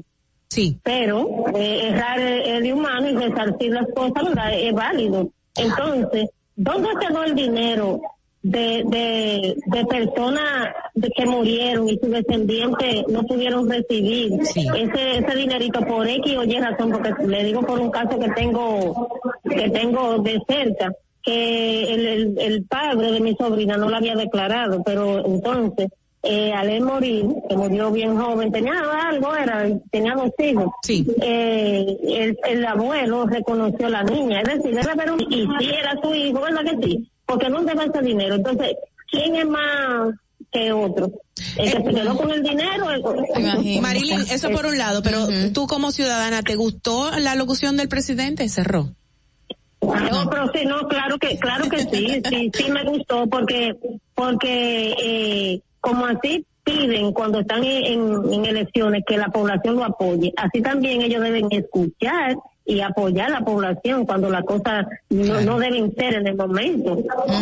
Sí. 0.49 0.79
Pero 0.83 1.45
eh, 1.55 1.89
errar 1.89 2.19
es 2.19 2.63
de 2.63 2.73
humano 2.73 3.09
y 3.09 3.15
resarcir 3.15 3.73
las 3.73 3.87
cosas 3.93 4.23
¿verdad? 4.23 4.53
es 4.53 4.73
válido. 4.73 5.29
Entonces, 5.55 6.29
¿dónde 6.55 6.89
quedó 6.99 7.23
el 7.23 7.35
dinero 7.35 8.01
de, 8.49 8.83
de, 8.85 9.55
de 9.65 9.85
personas 9.85 10.73
de 10.93 11.09
que 11.09 11.25
murieron 11.25 11.89
y 11.89 11.97
sus 11.97 12.09
descendientes 12.09 13.05
no 13.09 13.23
pudieron 13.23 13.69
recibir 13.69 14.31
sí. 14.45 14.65
ese 14.75 15.17
ese 15.19 15.35
dinerito 15.35 15.81
por 15.81 16.07
X 16.07 16.37
o 16.37 16.43
Y 16.43 16.59
razón? 16.59 16.91
Porque 16.91 17.13
le 17.25 17.43
digo 17.43 17.61
por 17.61 17.79
un 17.79 17.91
caso 17.91 18.17
que 18.17 18.29
tengo 18.29 19.09
que 19.49 19.69
tengo 19.69 20.19
de 20.19 20.41
cerca 20.47 20.93
que 21.21 21.93
el, 21.93 22.07
el, 22.07 22.39
el 22.39 22.63
padre 22.63 23.11
de 23.11 23.19
mi 23.19 23.35
sobrina 23.35 23.75
no 23.75 23.89
lo 23.89 23.97
había 23.97 24.15
declarado, 24.15 24.81
pero 24.83 25.25
entonces 25.25 25.89
eh, 26.23 26.53
al 26.53 26.69
él 26.69 26.81
morir, 26.81 27.25
que 27.49 27.57
murió 27.57 27.91
bien 27.91 28.17
joven, 28.17 28.51
tenía 28.51 28.73
algo, 29.07 29.35
era, 29.35 29.65
tenía 29.91 30.13
dos 30.15 30.31
hijos. 30.39 30.69
Sí. 30.83 31.05
Eh, 31.21 31.97
el, 32.03 32.37
el, 32.47 32.65
abuelo 32.65 33.25
reconoció 33.25 33.87
a 33.87 33.89
la 33.89 34.03
niña, 34.03 34.41
es 34.41 34.55
decir, 34.55 34.77
era 34.77 35.13
un, 35.13 35.21
y 35.21 35.47
sí 35.59 35.69
era 35.69 35.99
su 36.01 36.13
hijo, 36.13 36.41
¿verdad 36.41 36.63
que 36.63 36.87
sí? 36.87 37.11
Porque 37.27 37.49
no 37.49 37.63
va 37.63 37.83
ese 37.83 38.01
dinero. 38.01 38.35
Entonces, 38.35 38.75
¿quién 39.11 39.35
es 39.35 39.45
más 39.45 40.15
que 40.51 40.71
otro? 40.71 41.11
El 41.57 41.71
que 41.71 41.83
se 41.83 41.93
quedó 41.93 42.17
con 42.17 42.31
el 42.31 42.41
dinero. 42.41 42.89
El... 42.89 43.81
Marilyn, 43.81 44.21
eso 44.31 44.49
por 44.49 44.65
un 44.65 44.77
lado, 44.77 45.03
pero 45.03 45.25
uh 45.25 45.27
-huh. 45.27 45.53
tú 45.53 45.67
como 45.67 45.91
ciudadana, 45.91 46.41
¿te 46.41 46.55
gustó 46.55 47.11
la 47.19 47.35
locución 47.35 47.77
del 47.77 47.89
presidente? 47.89 48.49
Cerró. 48.49 48.89
No, 49.81 50.29
pero 50.29 50.51
sí, 50.53 50.65
no, 50.65 50.87
claro 50.87 51.17
que, 51.19 51.37
claro 51.37 51.69
que 51.69 51.79
sí, 51.79 52.21
sí, 52.27 52.51
sí 52.53 52.71
me 52.71 52.83
gustó 52.83 53.27
porque, 53.27 53.75
porque, 54.15 54.93
eh, 54.99 55.61
como 55.79 56.05
así 56.07 56.45
piden 56.63 57.13
cuando 57.13 57.39
están 57.39 57.63
en, 57.63 58.33
en, 58.33 58.45
elecciones 58.45 59.03
que 59.07 59.17
la 59.17 59.27
población 59.27 59.75
lo 59.75 59.85
apoye, 59.85 60.33
así 60.35 60.61
también 60.61 61.01
ellos 61.01 61.21
deben 61.21 61.47
escuchar 61.51 62.35
y 62.67 62.81
apoyar 62.81 63.27
a 63.27 63.39
la 63.39 63.45
población 63.45 64.05
cuando 64.05 64.29
las 64.29 64.43
cosas 64.43 64.85
no, 65.09 65.41
no, 65.41 65.57
deben 65.57 65.95
ser 65.95 66.15
en 66.15 66.27
el 66.27 66.35
momento. 66.35 66.97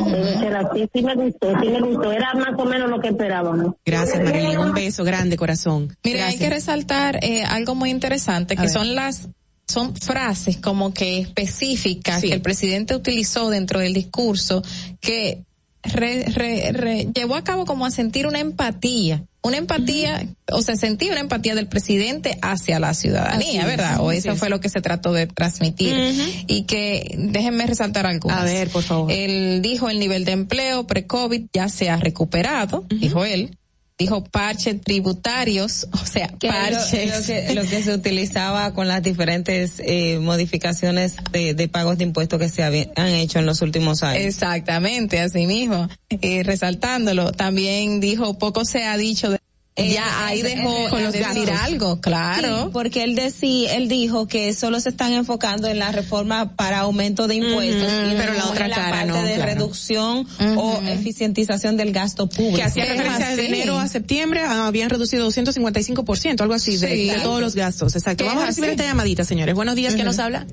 Debe 0.05 0.39
ser 0.39 0.55
así, 0.55 0.87
sí 0.93 1.01
me 1.01 1.15
gustó, 1.15 1.49
sí 1.59 1.67
me 1.67 1.81
gustó, 1.81 2.11
era 2.11 2.33
más 2.35 2.53
o 2.57 2.65
menos 2.65 2.89
lo 2.89 2.99
que 3.01 3.07
esperábamos. 3.09 3.73
Gracias 3.83 4.23
Marilyn, 4.23 4.59
un 4.59 4.73
beso 4.73 5.03
grande 5.03 5.35
corazón. 5.35 5.97
Mira, 6.03 6.27
hay 6.27 6.37
que 6.37 6.49
resaltar 6.49 7.19
eh, 7.23 7.43
algo 7.43 7.73
muy 7.73 7.89
interesante, 7.89 8.53
a 8.53 8.57
que 8.57 8.63
ver. 8.63 8.71
son 8.71 8.93
las 8.93 9.29
son 9.67 9.95
frases 9.95 10.57
como 10.57 10.93
que 10.93 11.19
específicas 11.19 12.21
sí. 12.21 12.27
que 12.27 12.35
el 12.35 12.41
presidente 12.41 12.95
utilizó 12.95 13.49
dentro 13.49 13.79
del 13.79 13.95
discurso 13.95 14.61
que 15.01 15.43
Re, 15.85 16.25
re, 16.25 16.71
re, 16.71 17.07
llevó 17.13 17.35
a 17.35 17.43
cabo 17.43 17.65
como 17.65 17.85
a 17.85 17.91
sentir 17.91 18.27
una 18.27 18.39
empatía, 18.39 19.23
una 19.41 19.57
empatía, 19.57 20.21
uh 20.23 20.27
-huh. 20.27 20.35
o 20.57 20.61
sea, 20.61 20.75
sentir 20.75 21.11
una 21.11 21.19
empatía 21.19 21.55
del 21.55 21.67
presidente 21.67 22.37
hacia 22.41 22.79
la 22.79 22.93
ciudadanía, 22.93 23.65
¿verdad? 23.65 23.99
O 23.99 24.11
eso 24.11 24.31
es. 24.31 24.39
fue 24.39 24.49
lo 24.49 24.59
que 24.59 24.69
se 24.69 24.81
trató 24.81 25.13
de 25.13 25.27
transmitir. 25.27 25.93
Uh 25.93 25.99
-huh. 25.99 26.45
Y 26.47 26.63
que, 26.63 27.15
déjenme 27.17 27.65
resaltar 27.67 28.05
algo. 28.05 28.31
A 28.31 28.43
ver, 28.43 28.69
por 28.69 28.83
favor. 28.83 29.11
Él 29.11 29.61
dijo 29.61 29.89
el 29.89 29.99
nivel 29.99 30.25
de 30.25 30.31
empleo 30.31 30.87
pre-COVID 30.87 31.45
ya 31.53 31.69
se 31.69 31.89
ha 31.89 31.97
recuperado, 31.97 32.79
uh 32.79 32.87
-huh. 32.87 32.99
dijo 32.99 33.25
él 33.25 33.57
dijo 33.97 34.23
parches 34.23 34.81
tributarios, 34.81 35.87
o 35.91 36.05
sea, 36.05 36.27
parches. 36.39 37.09
Lo, 37.09 37.19
lo, 37.19 37.25
que, 37.25 37.55
lo, 37.55 37.61
que, 37.63 37.83
se 37.83 37.93
utilizaba 37.93 38.73
con 38.73 38.87
las 38.87 39.01
diferentes 39.01 39.79
eh, 39.79 40.19
modificaciones 40.19 41.15
de, 41.31 41.53
de, 41.53 41.67
pagos 41.67 41.97
de 41.97 42.03
impuestos 42.03 42.39
que 42.39 42.49
se 42.49 42.63
habían, 42.63 42.89
han 42.95 43.07
hecho 43.07 43.39
en 43.39 43.45
los 43.45 43.61
últimos 43.61 44.03
años. 44.03 44.23
Exactamente, 44.23 45.19
así 45.19 45.47
mismo. 45.47 45.87
Y 46.09 46.43
resaltándolo, 46.43 47.31
también 47.31 47.99
dijo, 48.01 48.37
poco 48.37 48.65
se 48.65 48.83
ha 48.83 48.97
dicho 48.97 49.29
de 49.29 49.39
ya 49.77 50.25
ahí 50.25 50.41
dejó 50.41 50.89
con 50.89 51.03
los 51.03 51.11
decir 51.11 51.51
algo, 51.51 51.99
claro. 51.99 52.63
Sí, 52.65 52.69
porque 52.71 53.03
él 53.03 53.15
decía, 53.15 53.75
él 53.75 53.89
dijo 53.89 54.25
que 54.25 54.53
solo 54.53 54.79
se 54.79 54.89
están 54.89 55.11
enfocando 55.11 55.67
en 55.67 55.79
la 55.79 55.91
reforma 55.91 56.55
para 56.55 56.79
aumento 56.79 57.27
de 57.27 57.35
impuestos, 57.35 57.91
-huh, 57.91 58.13
y 58.13 58.15
pero 58.15 58.33
la 58.33 58.45
otra 58.45 58.67
la 58.69 58.75
cara 58.75 58.91
parte 58.91 59.07
no, 59.07 59.23
de 59.23 59.35
claro. 59.35 59.51
reducción 59.53 60.17
uh 60.19 60.23
-huh. 60.23 60.57
o 60.57 60.81
eficientización 60.87 61.75
del 61.75 61.91
gasto 61.91 62.27
público. 62.27 62.57
Que 62.57 62.63
hacía 62.63 62.85
referencia 62.85 63.35
de 63.35 63.45
enero 63.45 63.77
a 63.77 63.87
septiembre 63.89 64.41
habían 64.41 64.89
reducido 64.89 65.27
255%, 65.29 66.41
algo 66.41 66.53
así, 66.53 66.77
sí, 66.77 66.85
de, 66.85 66.95
de, 67.13 67.19
todos 67.19 67.41
los 67.41 67.55
gastos. 67.55 67.95
Exacto. 67.95 68.25
Vamos 68.25 68.43
a 68.43 68.47
recibir 68.47 68.69
esta 68.69 68.83
llamadita, 68.83 69.25
señores. 69.25 69.55
Buenos 69.55 69.75
días, 69.75 69.91
uh 69.91 69.93
-huh. 69.93 69.97
¿quién 69.97 70.07
nos 70.07 70.19
habla? 70.19 70.47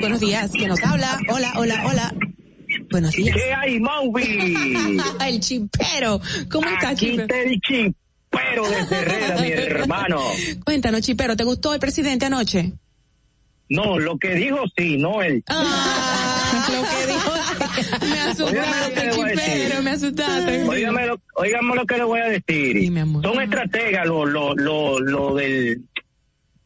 Buenos 0.00 0.20
días, 0.20 0.50
¿quién 0.52 0.68
nos 0.68 0.82
habla? 0.84 1.18
Hola, 1.30 1.54
hola, 1.56 1.84
hola. 1.86 2.27
Buenos 2.98 3.14
días. 3.14 3.36
¿Qué 3.36 3.54
hay, 3.54 3.78
Mauvi? 3.78 4.56
el 5.28 5.38
chipero. 5.38 6.20
¿Cómo 6.50 6.68
estás, 6.68 6.94
Aquí 6.94 7.12
chipero? 7.12 7.34
el 7.36 7.60
chipero 7.60 8.68
de 8.68 8.96
Herrera, 8.96 9.40
mi 9.40 9.50
hermano. 9.52 10.20
Cuéntanos, 10.64 11.02
chipero, 11.02 11.36
¿te 11.36 11.44
gustó 11.44 11.72
el 11.72 11.78
presidente 11.78 12.26
anoche? 12.26 12.72
No, 13.68 14.00
lo 14.00 14.18
que 14.18 14.34
dijo 14.34 14.64
sí, 14.76 14.96
no 14.96 15.22
él. 15.22 15.44
Ah, 15.46 16.66
lo 16.72 16.82
que 16.88 17.12
dijo 17.12 17.30
sí. 17.76 18.10
me 18.10 18.20
asustaste, 18.20 19.10
Pedro, 19.36 19.82
me 19.82 19.90
asustaste. 19.92 20.64
Óigame 20.64 21.06
lo, 21.06 21.20
óigame 21.36 21.76
lo 21.76 21.86
que 21.86 21.98
le 21.98 22.02
voy 22.02 22.18
a 22.18 22.24
decir. 22.24 22.92
Son 23.22 23.40
estrategas 23.40 24.06
lo, 24.08 24.26
lo, 24.26 24.56
lo, 24.56 24.98
lo 24.98 25.36
del, 25.36 25.84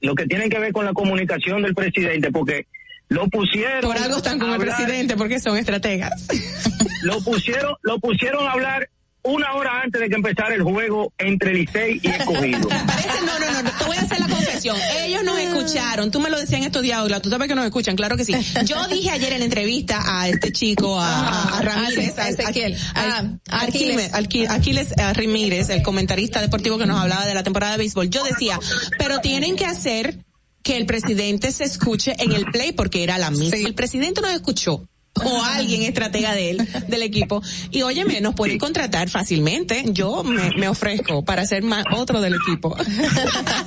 lo 0.00 0.14
que 0.14 0.26
tienen 0.26 0.48
que 0.48 0.58
ver 0.58 0.72
con 0.72 0.86
la 0.86 0.94
comunicación 0.94 1.60
del 1.60 1.74
presidente, 1.74 2.30
porque 2.30 2.66
lo 3.12 3.28
pusieron. 3.28 3.82
Por 3.82 3.98
algo 3.98 4.16
están 4.16 4.38
con 4.38 4.52
el 4.52 4.58
presidente, 4.58 5.16
porque 5.16 5.38
son 5.40 5.56
estrategas. 5.56 6.26
Lo 7.02 7.20
pusieron, 7.20 7.74
lo 7.82 7.98
pusieron 7.98 8.46
a 8.46 8.52
hablar 8.52 8.88
una 9.24 9.54
hora 9.54 9.80
antes 9.82 10.00
de 10.00 10.08
que 10.08 10.14
empezara 10.14 10.54
el 10.54 10.62
juego 10.62 11.12
entre 11.18 11.52
Licey 11.52 12.00
y 12.00 12.08
Escogido. 12.08 12.68
Parece, 12.86 13.20
no, 13.26 13.38
no, 13.40 13.62
no, 13.62 13.70
te 13.70 13.84
voy 13.84 13.96
a 13.96 14.00
hacer 14.02 14.20
la 14.20 14.28
confesión. 14.28 14.76
Ellos 15.00 15.24
nos 15.24 15.38
escucharon, 15.40 16.12
tú 16.12 16.20
me 16.20 16.30
lo 16.30 16.38
decías 16.38 16.60
en 16.60 16.66
estos 16.66 16.82
diálogos, 16.82 17.20
tú 17.22 17.28
sabes 17.28 17.48
que 17.48 17.56
nos 17.56 17.64
escuchan, 17.64 17.96
claro 17.96 18.16
que 18.16 18.24
sí. 18.24 18.34
Yo 18.64 18.86
dije 18.86 19.10
ayer 19.10 19.32
en 19.32 19.40
la 19.40 19.44
entrevista 19.46 20.00
a 20.04 20.28
este 20.28 20.52
chico, 20.52 20.96
a, 21.00 21.58
a 21.58 21.62
Ramírez, 21.62 22.16
a, 22.18 22.28
Ezequiel, 22.28 22.76
a, 22.94 23.24
Aquiles, 23.50 24.12
Aquiles 24.48 24.94
Ramírez, 24.96 25.70
el 25.70 25.82
comentarista 25.82 26.40
deportivo 26.40 26.78
que 26.78 26.86
nos 26.86 27.00
hablaba 27.00 27.26
de 27.26 27.34
la 27.34 27.42
temporada 27.42 27.72
de 27.72 27.78
béisbol. 27.78 28.10
Yo 28.10 28.22
decía, 28.22 28.60
pero 28.96 29.18
tienen 29.18 29.56
que 29.56 29.66
hacer 29.66 30.18
que 30.62 30.76
el 30.76 30.86
presidente 30.86 31.52
se 31.52 31.64
escuche 31.64 32.14
en 32.18 32.32
el 32.32 32.46
play 32.46 32.72
porque 32.72 33.02
era 33.02 33.18
la 33.18 33.30
misma. 33.30 33.56
El 33.56 33.74
presidente 33.74 34.20
nos 34.20 34.32
escuchó 34.32 34.86
o 35.14 35.42
alguien 35.42 35.82
estratega 35.82 36.34
de 36.34 36.50
él, 36.50 36.68
del 36.88 37.02
equipo. 37.02 37.42
Y 37.70 37.82
óyeme, 37.82 38.20
nos 38.20 38.34
pueden 38.34 38.58
contratar 38.58 39.08
fácilmente. 39.08 39.84
Yo 39.88 40.24
me, 40.24 40.50
me 40.56 40.68
ofrezco 40.68 41.24
para 41.24 41.44
ser 41.44 41.62
más 41.62 41.84
otro 41.92 42.20
del 42.20 42.34
equipo. 42.34 42.76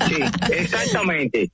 Sí, 0.07 0.17
exactamente. 0.51 1.49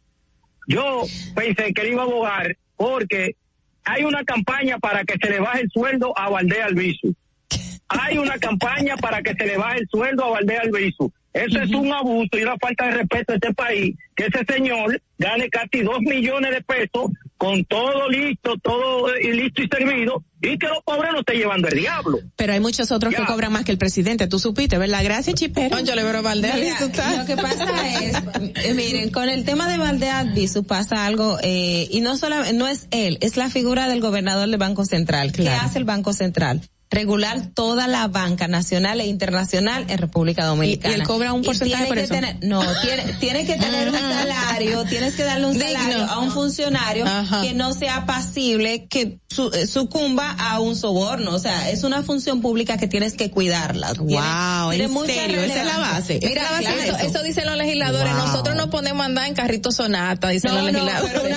Yo 0.68 1.03
pensé 1.35 1.73
que 1.73 1.84
le 1.84 1.91
iba 1.91 2.01
a 2.01 2.05
abogar 2.05 2.57
porque 2.76 3.35
hay 3.84 4.03
una 4.03 4.23
campaña 4.23 4.77
para 4.77 5.03
que 5.03 5.15
se 5.22 5.30
le 5.30 5.39
baje 5.39 5.61
el 5.61 5.69
sueldo 5.72 6.18
a 6.18 6.30
Valdés 6.30 6.59
Albizu. 6.63 7.15
Hay 7.88 8.18
una 8.18 8.38
campaña 8.38 8.95
para 8.97 9.22
que 9.22 9.34
se 9.34 9.45
le 9.45 9.57
baje 9.57 9.80
el 9.80 9.88
sueldo 9.89 10.26
a 10.26 10.30
Valdés 10.31 10.59
Albizu. 10.59 11.11
Eso 11.34 11.62
es 11.62 11.70
un 11.72 11.91
abuso 11.91 12.30
y 12.34 12.44
una 12.44 12.58
falta 12.58 12.88
de 12.88 12.91
respeto 12.91 13.32
a 13.32 13.36
este 13.36 13.53
país, 13.53 13.95
que 14.16 14.26
ese 14.26 14.45
señor 14.53 15.02
gane 15.18 15.49
casi 15.49 15.82
dos 15.82 15.99
millones 16.02 16.52
de 16.52 16.62
pesos 16.62 17.12
con 17.38 17.64
todo 17.66 18.10
listo, 18.10 18.56
todo 18.62 19.08
listo 19.16 19.62
y 19.64 19.68
servido, 19.68 20.24
y 20.41 20.58
que 20.58 20.68
los 20.68 20.84
pobres 20.84 21.12
no 21.14 21.20
estén 21.20 21.38
llevando 21.38 21.70
el 21.70 21.80
diablo. 21.80 22.20
Pero 22.36 22.53
hay 22.53 22.60
muchos 22.60 22.91
otros 22.91 23.16
que 23.16 23.24
cobran 23.24 23.52
más 23.52 23.64
que 23.64 23.72
el 23.72 23.78
presidente, 23.78 24.28
tú 24.28 24.40
supiste, 24.40 24.78
¿verdad? 24.78 25.03
Gracias, 25.03 25.36
Chipero. 25.36 25.80
yo 25.80 25.95
le 25.95 26.03
veo 26.03 26.22
Valdez 26.22 26.53
Lo 26.82 27.26
que 27.26 27.36
pasa 27.38 27.99
es, 27.99 28.16
eh, 28.66 28.74
miren, 28.74 29.10
con 29.10 29.30
el 29.30 29.45
tema 29.45 29.72
de 29.72 29.78
Valdez 29.78 30.10
Albizu 30.10 30.66
pasa 30.66 31.06
algo, 31.06 31.38
eh, 31.41 31.88
y 31.90 32.02
no 32.02 32.18
solo, 32.18 32.36
no 32.53 32.68
es 32.68 32.88
él, 32.91 33.18
es 33.22 33.38
la 33.38 33.49
figura 33.49 33.88
del 33.88 34.02
gobernador 34.02 34.49
del 34.49 34.60
Banco 34.60 34.84
Central. 34.86 35.32
¿Qué 35.32 35.48
hace 35.49 35.80
el 35.80 35.86
Banco 35.86 36.14
Central? 36.14 36.62
Regular 36.91 37.47
toda 37.53 37.88
la 37.88 38.09
banca 38.09 38.49
nacional 38.49 38.99
e 38.99 39.07
internacional 39.07 39.85
en 39.88 39.97
República 39.97 40.45
Dominicana. 40.45 40.97
Y, 40.97 40.99
él 40.99 41.07
cobra 41.07 41.31
un 41.31 41.41
porcentaje 41.41 41.85
por 41.85 41.97
eso. 41.97 42.13
no, 42.41 42.61
tiene, 42.81 43.13
tiene 43.13 43.45
que 43.45 43.55
tener 43.55 43.89
un 43.89 43.97
salario, 43.97 44.84
tienes 44.84 45.15
que 45.15 45.23
darle 45.23 45.47
un 45.47 45.57
salario 45.57 46.03
a 46.03 46.19
un 46.19 46.31
funcionario 46.31 47.05
que 47.41 47.53
no 47.53 47.73
sea 47.73 48.05
pasible, 48.05 48.88
que 48.88 49.19
eh, 49.53 49.68
sucumba 49.68 50.32
a 50.32 50.60
un 50.60 50.76
soborno. 50.76 51.34
O 51.34 51.40
sea, 51.40 51.70
es 51.70 51.84
una 51.84 52.03
función 52.03 52.41
pública 52.41 52.78
que 52.78 52.88
tienes 52.88 53.14
que 53.14 53.32
cuidarla. 53.32 53.94
wow, 53.94 54.72
en 54.72 55.06
serio, 55.06 55.41
esa 55.41 55.62
es 55.62 55.66
la 55.66 55.78
base. 55.78 56.20
Mira, 56.22 56.44
eso, 56.60 56.98
eso, 56.98 57.24
dicen 57.24 57.45
los 57.45 57.58
legisladores. 57.58 58.14
Nosotros 58.14 58.56
no 58.56 58.70
podemos 58.70 59.06
andar 59.06 59.28
en 59.28 59.34
carrito 59.34 59.72
sonata, 59.72 60.30
dicen 60.30 60.53
los 60.53 60.64
legisladores. 60.64 61.30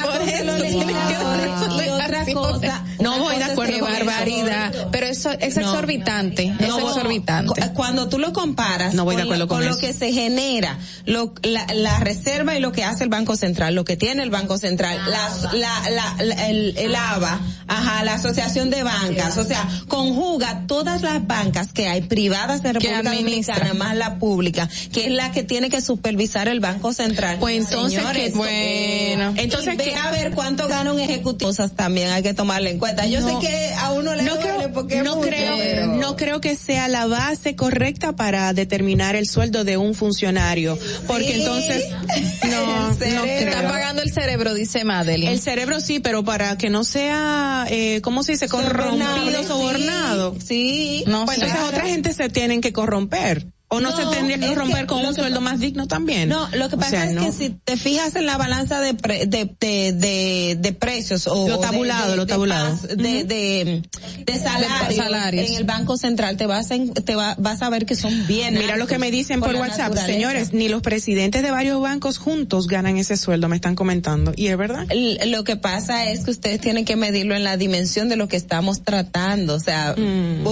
No, 0.44 0.54
otra 2.04 2.24
cosa. 2.32 2.84
No 3.00 3.18
voy 3.18 3.36
de 3.36 3.44
acuerdo 3.44 3.84
barbaridad. 3.84 4.88
Pero 4.90 5.06
eso 5.06 5.30
es 5.30 5.56
exorbitante. 5.56 6.54
es 6.58 6.68
exorbitante. 6.68 7.70
Cuando 7.74 8.08
tú 8.08 8.18
lo 8.18 8.32
comparas 8.32 8.94
no 8.94 9.04
voy 9.04 9.16
de 9.16 9.22
acuerdo 9.22 9.48
con, 9.48 9.58
con, 9.58 9.68
lo 9.68 9.78
que 9.78 9.92
se 9.92 10.12
genera, 10.12 10.78
lo, 11.04 11.34
la, 11.42 11.66
la, 11.74 12.00
reserva 12.00 12.56
y 12.56 12.60
lo 12.60 12.72
que 12.72 12.84
hace 12.84 13.04
el 13.04 13.10
Banco 13.10 13.36
Central, 13.36 13.74
lo 13.74 13.84
que 13.84 13.96
tiene 13.96 14.22
el 14.22 14.30
Banco 14.30 14.58
Central, 14.58 14.98
la, 15.08 15.52
la, 15.52 15.90
la 15.90 16.46
el, 16.48 16.76
el, 16.76 16.94
ABA, 16.94 17.40
ajá, 17.66 17.83
la 18.04 18.14
Asociación 18.14 18.70
de 18.70 18.82
Bancas, 18.82 19.36
o 19.36 19.44
sea, 19.44 19.66
conjuga 19.88 20.64
todas 20.66 21.02
las 21.02 21.26
bancas 21.26 21.72
que 21.72 21.88
hay 21.88 22.02
privadas 22.02 22.62
de 22.62 22.74
República 22.74 23.02
Dominicana 23.02 23.74
más 23.74 23.96
la 23.96 24.18
pública, 24.18 24.68
que 24.92 25.06
es 25.06 25.12
la 25.12 25.32
que 25.32 25.42
tiene 25.42 25.70
que 25.70 25.80
supervisar 25.80 26.48
el 26.48 26.60
Banco 26.60 26.92
Central. 26.92 27.38
Pues 27.40 27.56
entonces, 27.56 27.98
Señores, 27.98 28.34
bueno, 28.34 29.34
entonces 29.36 29.76
ve 29.76 29.94
a 29.94 30.10
ver 30.10 30.32
cuánto 30.32 30.68
gana 30.68 30.92
un 30.92 31.00
ejecutivo, 31.00 31.52
también 31.76 32.10
hay 32.10 32.22
que 32.22 32.34
tomarle 32.34 32.70
en 32.70 32.78
cuenta. 32.78 33.06
Yo 33.06 33.20
sé 33.26 33.34
que 33.40 33.74
a 33.74 33.92
uno 33.92 34.14
le 34.14 34.22
no 34.22 34.34
duele 34.34 34.54
creo, 34.56 34.72
porque 34.72 35.02
no 35.02 35.20
creo, 35.20 35.86
no 35.86 36.16
creo 36.16 36.40
que 36.40 36.56
sea 36.56 36.88
la 36.88 37.06
base 37.06 37.56
correcta 37.56 38.16
para 38.16 38.52
determinar 38.52 39.16
el 39.16 39.26
sueldo 39.26 39.64
de 39.64 39.76
un 39.76 39.94
funcionario, 39.94 40.78
porque 41.06 41.36
entonces 41.36 41.84
no, 42.44 42.90
no 42.90 42.96
creo. 42.96 43.24
está 43.24 43.62
pagando 43.62 44.02
el 44.02 44.12
cerebro, 44.12 44.54
dice 44.54 44.84
Madeline. 44.84 45.32
El 45.32 45.40
cerebro 45.40 45.80
sí, 45.80 46.00
pero 46.00 46.24
para 46.24 46.56
que 46.56 46.70
no 46.70 46.84
sea, 46.84 47.66
eh, 47.74 48.00
¿cómo 48.02 48.22
se 48.22 48.32
dice? 48.32 48.48
Corrompido, 48.48 49.42
sobornado. 49.42 50.36
Sí. 50.44 51.04
No 51.06 51.24
pues 51.24 51.38
entonces 51.38 51.60
otra 51.68 51.86
gente 51.86 52.12
se 52.12 52.28
tienen 52.28 52.60
que 52.60 52.72
corromper. 52.72 53.53
¿O 53.74 53.80
no, 53.80 53.96
se 53.96 54.04
tendría 54.06 54.38
que 54.38 54.54
romper 54.54 54.86
con 54.86 55.04
un 55.04 55.14
sueldo 55.14 55.40
más 55.40 55.60
digno 55.60 55.86
también? 55.86 56.28
No, 56.28 56.48
lo 56.54 56.68
que 56.68 56.76
pasa 56.76 57.10
es 57.10 57.18
que 57.18 57.32
si 57.32 57.50
te 57.50 57.76
fijas 57.76 58.14
en 58.16 58.26
la 58.26 58.36
balanza 58.36 58.80
de 58.80 58.94
pre, 58.94 59.26
de, 59.26 59.50
de, 59.60 59.92
de, 59.92 60.56
de, 60.58 60.72
precios 60.72 61.26
o 61.26 61.48
lo 61.48 61.58
tabulado, 61.58 62.12
de, 62.12 62.16
lo 62.16 62.26
tabulado 62.26 62.76
de, 62.88 63.24
de, 63.24 63.82
de, 64.24 64.38
salarios, 64.38 64.96
salarios, 64.96 65.50
en 65.50 65.56
el 65.56 65.64
Banco 65.64 65.96
Central 65.96 66.36
te 66.36 66.46
vas 66.46 66.70
a, 66.70 66.76
te 67.04 67.14
va, 67.14 67.34
vas 67.38 67.62
a 67.62 67.70
ver 67.70 67.86
que 67.86 67.96
son 67.96 68.26
bien. 68.26 68.54
Mira 68.54 68.76
lo 68.76 68.86
que 68.86 68.98
me 68.98 69.10
dicen 69.10 69.40
por, 69.40 69.52
por 69.52 69.60
WhatsApp, 69.60 69.94
señores, 69.96 70.52
ni 70.52 70.68
los 70.68 70.82
presidentes 70.82 71.42
de 71.42 71.50
varios 71.50 71.80
bancos 71.80 72.18
juntos 72.18 72.66
ganan 72.66 72.96
ese 72.98 73.16
sueldo, 73.16 73.48
me 73.48 73.56
están 73.56 73.74
comentando. 73.74 74.32
¿Y 74.36 74.48
es 74.48 74.56
verdad? 74.56 74.86
Lo 75.26 75.44
que 75.44 75.56
pasa 75.56 76.10
es 76.10 76.24
que 76.24 76.30
ustedes 76.30 76.60
tienen 76.60 76.84
que 76.84 76.96
medirlo 76.96 77.34
en 77.34 77.44
la 77.44 77.56
dimensión 77.56 78.08
de 78.08 78.16
lo 78.16 78.28
que 78.28 78.36
estamos 78.36 78.82
tratando, 78.82 79.54
o 79.54 79.60
sea, 79.60 79.94
mm. 79.96 80.44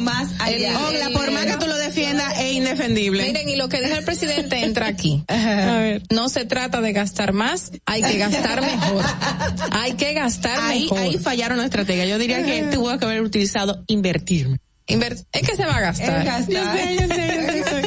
más 0.00 0.28
allá. 0.38 0.78
Por 1.12 1.30
más 1.30 1.46
que 1.46 1.56
tú 1.56 1.66
lo 1.66 1.76
defiendas, 1.76 2.34
es 2.50 2.56
indefendible. 2.56 3.22
Miren, 3.22 3.48
y 3.48 3.56
lo 3.56 3.68
que 3.68 3.80
dijo 3.80 3.96
el 3.96 4.04
presidente 4.04 4.64
entra 4.64 4.86
aquí. 4.86 5.24
A 5.28 5.78
ver. 5.78 6.02
No 6.10 6.28
se 6.28 6.44
trata 6.44 6.80
de 6.80 6.92
gastar 6.92 7.32
más, 7.32 7.72
hay 7.86 8.02
que 8.02 8.18
gastar 8.18 8.60
mejor. 8.60 9.04
hay 9.72 9.94
que 9.94 10.12
gastar 10.12 10.58
ahí, 10.60 10.82
mejor. 10.82 10.98
Ahí 10.98 11.18
fallaron 11.18 11.58
la 11.58 11.64
estrategia. 11.64 12.06
Yo 12.06 12.18
diría 12.18 12.44
que 12.44 12.64
tuvo 12.64 12.96
que 12.98 13.04
haber 13.04 13.22
utilizado 13.22 13.84
invertir. 13.86 14.58
Inver 14.90 15.16
es 15.32 15.42
que 15.42 15.56
se 15.56 15.64
va 15.64 15.76
a 15.76 15.80
gastar. 15.80 16.24
gastar. 16.24 16.48
Yo 16.48 16.72
sé, 16.72 16.96
yo 16.96 17.14
sé, 17.14 17.58
yo 17.58 17.64
sé. 17.64 17.80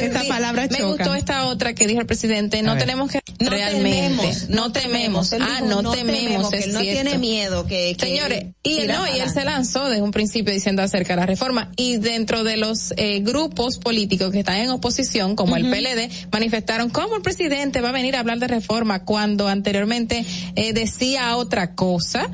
Esta 0.06 0.24
palabra 0.24 0.68
choca. 0.68 0.82
Me 0.82 0.84
gustó 0.84 1.14
esta 1.14 1.46
otra 1.46 1.74
que 1.74 1.86
dijo 1.86 2.00
el 2.00 2.06
presidente. 2.06 2.62
No 2.62 2.76
tenemos 2.76 3.10
que 3.10 3.20
no 3.38 3.50
realmente. 3.50 4.02
Tememos, 4.02 4.48
no 4.48 4.72
tememos. 4.72 5.32
Ah, 5.34 5.60
no, 5.62 5.82
no 5.82 5.92
tememos. 5.92 6.50
tememos 6.50 6.52
es 6.52 6.64
que 6.66 6.72
no 6.72 6.80
cierto. 6.80 7.02
tiene 7.02 7.18
miedo 7.18 7.66
que, 7.66 7.96
que 7.98 8.06
señores 8.06 8.46
y 8.62 8.78
él 8.78 8.88
no 8.88 9.06
y 9.06 9.20
él 9.20 9.30
se 9.30 9.44
lanzó 9.44 9.88
desde 9.88 10.02
un 10.02 10.10
principio 10.10 10.52
diciendo 10.52 10.82
acerca 10.82 11.14
de 11.14 11.20
la 11.20 11.26
reforma 11.26 11.70
y 11.76 11.96
dentro 11.96 12.44
de 12.44 12.56
los 12.56 12.92
eh, 12.96 13.20
grupos 13.20 13.78
políticos 13.78 14.30
que 14.30 14.40
están 14.40 14.56
en 14.56 14.70
oposición 14.70 15.36
como 15.36 15.54
uh 15.54 15.56
-huh. 15.56 15.64
el 15.64 15.70
PLD 15.70 16.30
manifestaron 16.32 16.90
cómo 16.90 17.16
el 17.16 17.22
presidente 17.22 17.80
va 17.80 17.88
a 17.90 17.92
venir 17.92 18.16
a 18.16 18.20
hablar 18.20 18.38
de 18.38 18.48
reforma 18.48 19.04
cuando 19.04 19.48
anteriormente 19.48 20.24
eh, 20.56 20.72
decía 20.72 21.36
otra 21.36 21.74
cosa 21.74 22.30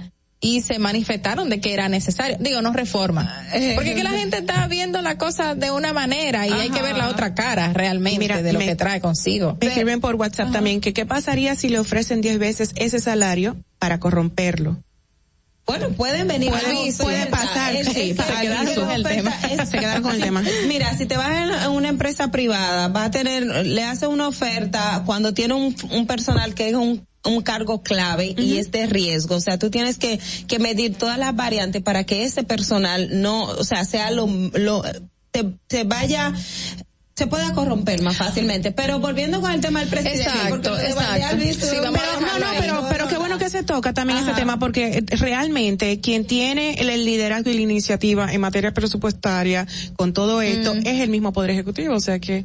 y 0.46 0.60
se 0.60 0.78
manifestaron 0.78 1.48
de 1.48 1.58
que 1.58 1.74
era 1.74 1.88
necesario. 1.88 2.36
Digo, 2.38 2.62
no 2.62 2.72
reforma. 2.72 3.44
Porque 3.74 3.96
que 3.96 4.04
la 4.04 4.10
gente 4.10 4.38
está 4.38 4.68
viendo 4.68 5.02
la 5.02 5.18
cosa 5.18 5.56
de 5.56 5.72
una 5.72 5.92
manera 5.92 6.46
y 6.46 6.52
Ajá. 6.52 6.62
hay 6.62 6.70
que 6.70 6.82
ver 6.82 6.96
la 6.96 7.08
otra 7.08 7.34
cara 7.34 7.72
realmente 7.72 8.20
Mira, 8.20 8.42
de 8.42 8.52
lo 8.52 8.60
me, 8.60 8.66
que 8.66 8.76
trae 8.76 9.00
consigo. 9.00 9.58
Me 9.60 9.66
escriben 9.66 10.00
por 10.00 10.14
WhatsApp 10.14 10.46
Ajá. 10.46 10.52
también 10.54 10.80
que 10.80 10.92
qué 10.92 11.04
pasaría 11.04 11.56
si 11.56 11.68
le 11.68 11.80
ofrecen 11.80 12.20
10 12.20 12.38
veces 12.38 12.72
ese 12.76 13.00
salario 13.00 13.56
para 13.80 13.98
corromperlo. 13.98 14.80
Bueno, 15.66 15.90
pueden 15.90 16.28
venir. 16.28 16.50
Puede, 16.50 16.92
puede 16.92 17.26
pasar. 17.26 17.74
Es, 17.74 17.88
sí, 17.88 18.14
es, 18.16 18.24
se 18.24 18.40
quedaron 18.40 18.74
con 18.76 18.90
el 18.92 19.02
tema. 19.02 19.34
Es, 19.50 19.68
se 19.68 19.78
quedaron 19.78 20.02
con 20.04 20.14
el 20.14 20.20
tema. 20.20 20.44
Mira, 20.68 20.96
si 20.96 21.06
te 21.06 21.16
vas 21.16 21.64
a 21.64 21.70
una 21.70 21.88
empresa 21.88 22.30
privada, 22.30 22.86
va 22.86 23.06
a 23.06 23.10
tener, 23.10 23.42
le 23.42 23.82
hace 23.82 24.06
una 24.06 24.28
oferta 24.28 25.02
cuando 25.04 25.34
tiene 25.34 25.54
un, 25.54 25.74
un 25.90 26.06
personal 26.06 26.54
que 26.54 26.68
es 26.68 26.74
un 26.76 27.04
un 27.26 27.42
cargo 27.42 27.82
clave 27.82 28.30
uh 28.30 28.40
-huh. 28.40 28.44
y 28.44 28.58
es 28.58 28.70
de 28.70 28.86
riesgo. 28.86 29.36
O 29.36 29.40
sea, 29.40 29.58
tú 29.58 29.70
tienes 29.70 29.98
que, 29.98 30.18
que 30.46 30.58
medir 30.58 30.96
todas 30.96 31.18
las 31.18 31.34
variantes 31.34 31.82
para 31.82 32.04
que 32.04 32.24
ese 32.24 32.42
personal 32.42 33.20
no, 33.20 33.44
o 33.44 33.64
sea, 33.64 33.84
sea 33.84 34.10
lo, 34.10 34.26
lo, 34.54 34.82
te, 35.30 35.44
te 35.66 35.84
vaya, 35.84 36.32
se 37.14 37.26
pueda 37.26 37.52
corromper 37.54 38.02
más 38.02 38.16
fácilmente. 38.16 38.72
Pero 38.72 39.00
volviendo 39.00 39.40
con 39.40 39.50
el 39.50 39.60
tema 39.60 39.80
del 39.80 39.88
presidente. 39.88 40.22
Exacto, 40.22 40.78
exacto. 40.78 41.36
Visto, 41.36 41.66
sí, 41.66 41.76
pero, 41.80 42.20
no, 42.20 42.38
no, 42.38 42.46
pero, 42.58 42.86
pero 42.90 43.08
qué 43.08 43.16
bueno 43.16 43.38
que 43.38 43.48
se 43.48 43.62
toca 43.62 43.94
también 43.94 44.18
Ajá. 44.18 44.30
ese 44.30 44.38
tema 44.40 44.58
porque 44.58 45.02
realmente 45.08 46.00
quien 46.00 46.26
tiene 46.26 46.74
el 46.74 47.04
liderazgo 47.04 47.50
y 47.50 47.54
la 47.54 47.60
iniciativa 47.62 48.32
en 48.32 48.40
materia 48.40 48.72
presupuestaria 48.74 49.66
con 49.96 50.12
todo 50.12 50.42
esto 50.42 50.74
mm. 50.74 50.86
es 50.86 51.00
el 51.00 51.08
mismo 51.08 51.32
Poder 51.32 51.50
Ejecutivo. 51.50 51.94
O 51.94 52.00
sea 52.00 52.18
que 52.18 52.44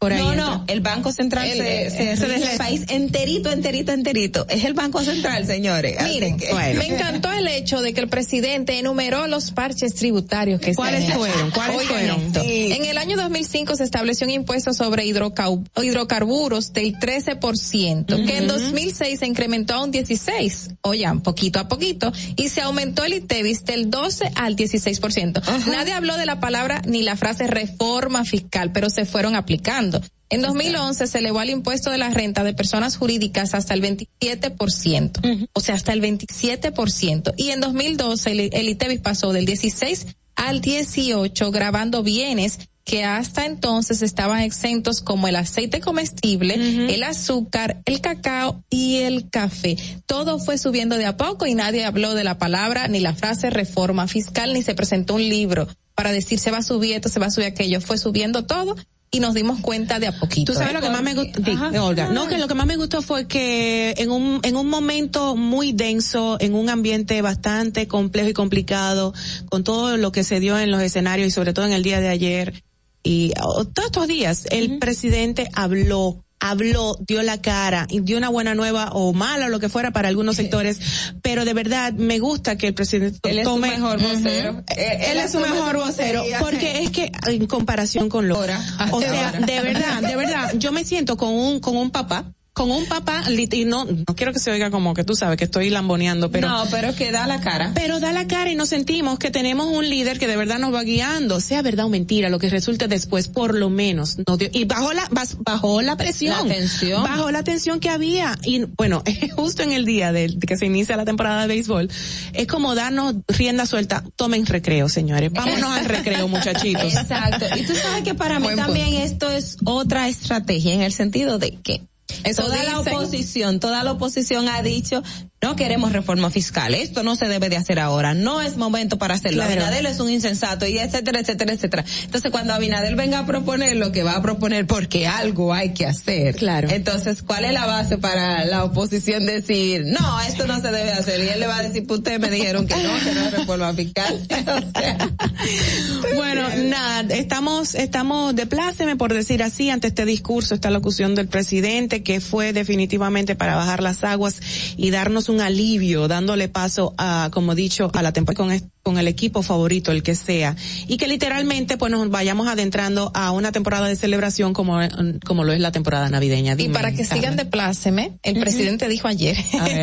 Por 0.00 0.14
ahí 0.14 0.22
no, 0.22 0.34
no, 0.34 0.64
el 0.66 0.80
Banco 0.80 1.12
Central 1.12 1.46
se, 1.46 1.90
se, 1.90 2.12
el 2.52 2.56
país 2.56 2.86
enterito, 2.88 3.50
enterito, 3.50 3.92
enterito. 3.92 4.46
Es 4.48 4.64
el 4.64 4.72
Banco 4.72 5.02
Central, 5.02 5.44
señores. 5.44 5.98
Miren, 6.02 6.38
me 6.38 6.86
encantó 6.86 7.30
el 7.30 7.46
hecho 7.46 7.82
de 7.82 7.92
que 7.92 8.00
el 8.00 8.08
presidente 8.08 8.78
enumeró 8.78 9.26
los 9.26 9.50
parches 9.50 9.94
tributarios 9.94 10.58
que 10.58 10.74
¿Cuáles 10.74 11.04
se 11.04 11.12
fueron? 11.12 11.50
¿Cuáles 11.50 11.82
fueron? 11.82 12.32
En 12.34 12.86
el 12.86 12.96
año 12.96 13.18
2005 13.18 13.76
se 13.76 13.84
estableció 13.84 14.26
un 14.26 14.30
impuesto 14.30 14.72
sobre 14.72 15.04
hidrocarburos 15.04 16.72
del 16.72 16.94
13%, 16.94 18.26
que 18.26 18.38
en 18.38 18.46
2006 18.46 19.18
se 19.18 19.26
incrementó 19.26 19.74
a 19.74 19.84
un 19.84 19.90
16, 19.90 20.70
oigan, 20.80 21.20
poquito 21.20 21.58
a 21.58 21.68
poquito, 21.68 22.10
y 22.36 22.48
se 22.48 22.62
aumentó 22.62 23.04
el 23.04 23.12
ITEVIS 23.12 23.66
del 23.66 23.90
12 23.90 24.32
al 24.34 24.56
16%. 24.56 25.66
Nadie 25.66 25.92
habló 25.92 26.16
de 26.16 26.24
la 26.24 26.40
palabra 26.40 26.80
ni 26.86 27.02
la 27.02 27.16
frase 27.16 27.46
reforma 27.46 28.24
fiscal, 28.24 28.72
pero 28.72 28.88
se 28.88 29.04
fueron 29.04 29.36
aplicando. 29.36 29.89
En 30.28 30.42
2011 30.42 31.06
se 31.06 31.18
elevó 31.18 31.42
el 31.42 31.50
impuesto 31.50 31.90
de 31.90 31.98
la 31.98 32.10
renta 32.10 32.44
de 32.44 32.54
personas 32.54 32.96
jurídicas 32.96 33.54
hasta 33.54 33.74
el 33.74 33.82
27%, 33.82 35.48
o 35.52 35.60
sea, 35.60 35.74
hasta 35.74 35.92
el 35.92 36.00
27%. 36.02 37.34
Y 37.36 37.50
en 37.50 37.60
2012 37.60 38.30
el, 38.30 38.40
el 38.52 38.68
ITEVIS 38.68 39.00
pasó 39.00 39.32
del 39.32 39.46
16 39.46 40.06
al 40.36 40.60
18 40.60 41.50
grabando 41.50 42.02
bienes 42.02 42.58
que 42.84 43.04
hasta 43.04 43.46
entonces 43.46 44.02
estaban 44.02 44.40
exentos 44.40 45.00
como 45.00 45.28
el 45.28 45.36
aceite 45.36 45.80
comestible, 45.80 46.54
el 46.92 47.02
azúcar, 47.04 47.82
el 47.84 48.00
cacao 48.00 48.64
y 48.68 48.96
el 49.02 49.30
café. 49.30 49.76
Todo 50.06 50.38
fue 50.38 50.58
subiendo 50.58 50.96
de 50.96 51.06
a 51.06 51.16
poco 51.16 51.46
y 51.46 51.54
nadie 51.54 51.84
habló 51.84 52.14
de 52.14 52.24
la 52.24 52.38
palabra 52.38 52.88
ni 52.88 52.98
la 52.98 53.14
frase 53.14 53.50
reforma 53.50 54.08
fiscal 54.08 54.52
ni 54.54 54.62
se 54.62 54.74
presentó 54.74 55.14
un 55.14 55.28
libro 55.28 55.68
para 55.94 56.10
decir 56.10 56.38
se 56.38 56.50
va 56.50 56.58
a 56.58 56.62
subir 56.62 56.94
esto, 56.94 57.08
se 57.08 57.20
va 57.20 57.26
a 57.26 57.30
subir 57.30 57.46
aquello. 57.46 57.80
Fue 57.80 57.98
subiendo 57.98 58.44
todo 58.44 58.74
y 59.12 59.20
nos 59.20 59.34
dimos 59.34 59.60
cuenta 59.60 59.98
de 59.98 60.06
a 60.06 60.12
poquito. 60.12 60.52
Tú 60.52 60.58
sabes 60.58 60.72
lo 60.72 60.80
que 60.80 60.90
más 60.90 61.02
me 61.02 61.14
gustó, 61.14 61.40
no, 61.40 62.28
que 62.28 62.38
lo 62.38 62.46
que 62.46 62.54
más 62.54 62.66
me 62.66 62.76
gustó 62.76 63.02
fue 63.02 63.26
que 63.26 63.94
en 63.98 64.10
un, 64.10 64.40
en 64.44 64.56
un 64.56 64.68
momento 64.68 65.34
muy 65.34 65.72
denso, 65.72 66.36
en 66.40 66.54
un 66.54 66.68
ambiente 66.68 67.20
bastante 67.20 67.88
complejo 67.88 68.28
y 68.28 68.32
complicado, 68.34 69.12
con 69.48 69.64
todo 69.64 69.96
lo 69.96 70.12
que 70.12 70.22
se 70.22 70.38
dio 70.38 70.58
en 70.58 70.70
los 70.70 70.80
escenarios 70.80 71.28
y 71.28 71.30
sobre 71.32 71.52
todo 71.52 71.66
en 71.66 71.72
el 71.72 71.82
día 71.82 72.00
de 72.00 72.08
ayer, 72.08 72.62
y 73.02 73.32
oh, 73.42 73.64
todos 73.64 73.86
estos 73.86 74.06
días, 74.06 74.46
el 74.50 74.78
presidente 74.78 75.48
habló 75.54 76.24
habló, 76.40 76.96
dio 77.06 77.22
la 77.22 77.40
cara 77.40 77.86
dio 77.90 78.16
una 78.16 78.28
buena 78.28 78.54
nueva 78.54 78.90
o 78.92 79.12
mala 79.12 79.46
o 79.46 79.48
lo 79.48 79.60
que 79.60 79.68
fuera 79.68 79.90
para 79.90 80.08
algunos 80.08 80.36
sectores, 80.36 80.80
pero 81.22 81.44
de 81.44 81.54
verdad 81.54 81.92
me 81.92 82.18
gusta 82.18 82.56
que 82.56 82.68
el 82.68 82.74
presidente 82.74 83.30
él 83.30 83.42
tome 83.44 83.68
es 83.68 83.74
su 83.74 83.80
mejor 83.80 84.00
vocero. 84.00 84.64
él, 84.76 85.18
es 85.18 85.32
su 85.32 85.40
mejor 85.40 85.76
vocero 85.76 86.24
porque 86.40 86.82
es 86.82 86.90
que 86.90 87.12
en 87.26 87.46
comparación 87.46 88.08
con 88.08 88.28
lo 88.28 88.40
o 88.40 89.00
sea, 89.00 89.32
de 89.32 89.60
verdad, 89.60 90.00
de 90.00 90.16
verdad, 90.16 90.52
yo 90.54 90.72
me 90.72 90.84
siento 90.84 91.16
con 91.16 91.28
un 91.28 91.60
con 91.60 91.76
un 91.76 91.90
papá 91.90 92.32
con 92.52 92.70
un 92.70 92.86
papá, 92.86 93.22
y 93.28 93.64
no, 93.64 93.84
no 93.84 94.16
quiero 94.16 94.32
que 94.32 94.38
se 94.38 94.50
oiga 94.50 94.70
como 94.70 94.92
que 94.92 95.04
tú 95.04 95.14
sabes 95.14 95.36
que 95.36 95.44
estoy 95.44 95.70
lamboneando, 95.70 96.30
pero. 96.30 96.48
No, 96.48 96.64
pero 96.70 96.94
que 96.94 97.12
da 97.12 97.26
la 97.26 97.40
cara. 97.40 97.72
Pero 97.74 98.00
da 98.00 98.12
la 98.12 98.26
cara 98.26 98.50
y 98.50 98.54
nos 98.54 98.68
sentimos 98.68 99.18
que 99.18 99.30
tenemos 99.30 99.66
un 99.66 99.88
líder 99.88 100.18
que 100.18 100.26
de 100.26 100.36
verdad 100.36 100.58
nos 100.58 100.74
va 100.74 100.82
guiando, 100.82 101.40
sea 101.40 101.62
verdad 101.62 101.86
o 101.86 101.88
mentira, 101.88 102.28
lo 102.28 102.38
que 102.38 102.50
resulte 102.50 102.88
después, 102.88 103.28
por 103.28 103.54
lo 103.54 103.70
menos. 103.70 104.18
No 104.26 104.36
y 104.52 104.64
bajo 104.64 104.92
la, 104.92 105.08
bajó 105.40 105.80
la 105.82 105.96
presión. 105.96 106.48
La 106.48 106.54
tensión. 106.54 107.02
Bajó 107.02 107.30
la 107.30 107.44
tensión 107.44 107.80
que 107.80 107.88
había. 107.88 108.38
Y 108.44 108.64
bueno, 108.76 109.02
justo 109.36 109.62
en 109.62 109.72
el 109.72 109.84
día 109.84 110.12
de 110.12 110.36
que 110.38 110.56
se 110.56 110.66
inicia 110.66 110.96
la 110.96 111.04
temporada 111.04 111.42
de 111.42 111.48
béisbol, 111.48 111.88
es 112.32 112.46
como 112.46 112.74
darnos 112.74 113.14
rienda 113.28 113.66
suelta. 113.66 114.04
Tomen 114.16 114.44
recreo, 114.46 114.88
señores. 114.88 115.32
Vámonos 115.32 115.70
al 115.70 115.84
recreo, 115.84 116.28
muchachitos. 116.28 116.94
Exacto. 116.94 117.46
Y 117.56 117.62
tú 117.64 117.74
sabes 117.74 118.02
que 118.02 118.14
para 118.14 118.40
mí 118.40 118.48
también 118.56 118.94
esto 118.94 119.30
es 119.30 119.56
otra 119.64 120.08
estrategia 120.08 120.74
en 120.74 120.82
el 120.82 120.92
sentido 120.92 121.38
de 121.38 121.58
que 121.62 121.89
toda 122.36 122.62
la 122.62 122.80
oposición, 122.80 123.60
toda 123.60 123.84
la 123.84 123.92
oposición 123.92 124.48
ha 124.48 124.62
dicho, 124.62 125.02
no 125.42 125.56
queremos 125.56 125.92
reforma 125.92 126.30
fiscal, 126.30 126.74
esto 126.74 127.02
no 127.02 127.16
se 127.16 127.26
debe 127.26 127.48
de 127.48 127.56
hacer 127.56 127.78
ahora, 127.78 128.12
no 128.12 128.42
es 128.42 128.58
momento 128.58 128.98
para 128.98 129.14
hacerlo. 129.14 129.42
Abinadel 129.42 129.86
es 129.86 129.98
un 129.98 130.10
insensato 130.10 130.66
y 130.66 130.78
etcétera, 130.78 131.20
etcétera, 131.20 131.54
etcétera. 131.54 131.84
Entonces 132.04 132.30
cuando 132.30 132.52
Abinadel 132.52 132.94
venga 132.94 133.20
a 133.20 133.26
proponer 133.26 133.76
lo 133.76 133.90
que 133.90 134.02
va 134.02 134.16
a 134.16 134.22
proponer 134.22 134.66
porque 134.66 135.06
algo 135.06 135.54
hay 135.54 135.72
que 135.72 135.86
hacer. 135.86 136.36
Claro. 136.36 136.68
Entonces, 136.70 137.22
¿cuál 137.22 137.46
es 137.46 137.54
la 137.54 137.64
base 137.64 137.96
para 137.96 138.44
la 138.44 138.64
oposición 138.64 139.24
decir, 139.24 139.84
no, 139.86 140.20
esto 140.20 140.46
no 140.46 140.60
se 140.60 140.70
debe 140.70 140.92
hacer? 140.92 141.24
Y 141.24 141.28
él 141.28 141.40
le 141.40 141.46
va 141.46 141.56
a 141.56 141.62
decir, 141.62 141.86
pues 141.86 142.00
ustedes 142.00 142.20
me 142.20 142.28
dijeron 142.28 142.66
que 142.66 142.74
no, 142.74 142.90
que 143.02 143.14
no 143.14 143.20
es 143.22 143.32
reforma 143.32 143.72
fiscal. 143.72 144.20
bueno, 146.16 146.48
nada, 146.64 147.14
estamos, 147.14 147.74
estamos 147.74 148.36
de 148.36 148.44
pláceme 148.44 148.96
por 148.96 149.14
decir 149.14 149.42
así 149.42 149.70
ante 149.70 149.88
este 149.88 150.04
discurso, 150.04 150.54
esta 150.54 150.68
locución 150.68 151.14
del 151.14 151.28
presidente 151.28 152.02
que 152.02 152.20
fue 152.20 152.52
definitivamente 152.52 153.36
para 153.36 153.56
bajar 153.56 153.82
las 153.82 154.04
aguas 154.04 154.36
y 154.76 154.90
darnos 154.90 155.29
un 155.30 155.40
alivio, 155.40 156.08
dándole 156.08 156.48
paso 156.48 156.94
a, 156.98 157.30
como 157.32 157.54
dicho, 157.54 157.90
a 157.94 158.02
la 158.02 158.12
temporada 158.12 158.36
con, 158.36 158.70
con 158.82 158.98
el 158.98 159.08
equipo 159.08 159.42
favorito, 159.42 159.92
el 159.92 160.02
que 160.02 160.14
sea, 160.14 160.56
y 160.86 160.96
que 160.96 161.08
literalmente 161.08 161.76
pues 161.76 161.90
nos 161.90 162.08
vayamos 162.10 162.48
adentrando 162.48 163.10
a 163.14 163.30
una 163.32 163.52
temporada 163.52 163.88
de 163.88 163.96
celebración 163.96 164.52
como, 164.52 164.78
como 165.24 165.44
lo 165.44 165.52
es 165.52 165.60
la 165.60 165.72
temporada 165.72 166.08
navideña. 166.08 166.54
y 166.58 166.68
para 166.68 166.92
que 166.92 167.04
sigan 167.04 167.36
de 167.36 167.44
pláceme, 167.44 168.18
el 168.22 168.38
presidente 168.40 168.88
dijo 168.88 169.08
ayer, 169.08 169.36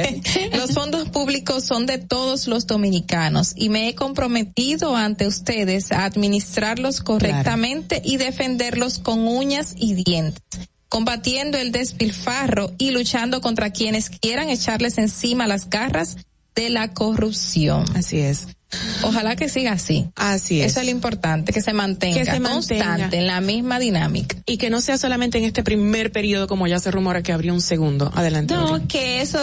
los 0.57 0.71
fondos 0.73 1.09
públicos 1.09 1.63
son 1.63 1.85
de 1.85 1.97
todos 1.97 2.47
los 2.47 2.67
dominicanos 2.67 3.53
y 3.55 3.69
me 3.69 3.89
he 3.89 3.95
comprometido 3.95 4.95
ante 4.95 5.27
ustedes 5.27 5.91
a 5.91 6.05
administrarlos 6.05 7.01
correctamente 7.01 8.01
y 8.03 8.17
defenderlos 8.17 8.99
con 8.99 9.27
uñas 9.27 9.73
y 9.77 9.93
dientes 9.93 10.41
combatiendo 10.89 11.57
el 11.57 11.71
despilfarro 11.71 12.71
y 12.77 12.91
luchando 12.91 13.41
contra 13.41 13.71
quienes 13.71 14.09
quieran 14.09 14.49
echarles 14.49 14.97
encima 14.97 15.47
las 15.47 15.69
garras 15.69 16.17
de 16.55 16.69
la 16.69 16.93
corrupción. 16.93 17.85
Así 17.95 18.19
es. 18.19 18.56
Ojalá 19.03 19.35
que 19.35 19.47
siga 19.47 19.71
así. 19.71 20.09
Así 20.15 20.61
es. 20.61 20.71
Eso 20.71 20.81
es 20.81 20.85
lo 20.85 20.91
importante, 20.91 21.53
que 21.53 21.61
se 21.61 21.71
mantenga, 21.73 22.17
que 22.17 22.25
se 22.25 22.41
constante, 22.41 23.17
en 23.17 23.27
la 23.27 23.39
misma 23.39 23.79
dinámica. 23.79 24.35
Y 24.45 24.57
que 24.57 24.69
no 24.69 24.81
sea 24.81 24.97
solamente 24.97 25.37
en 25.37 25.45
este 25.45 25.63
primer 25.63 26.11
periodo, 26.11 26.47
como 26.47 26.67
ya 26.67 26.79
se 26.79 26.91
rumora 26.91 27.23
que 27.23 27.31
habría 27.31 27.53
un 27.53 27.61
segundo. 27.61 28.11
Adelante. 28.13 28.53
No, 28.53 28.85
que 28.87 29.21
eso 29.21 29.39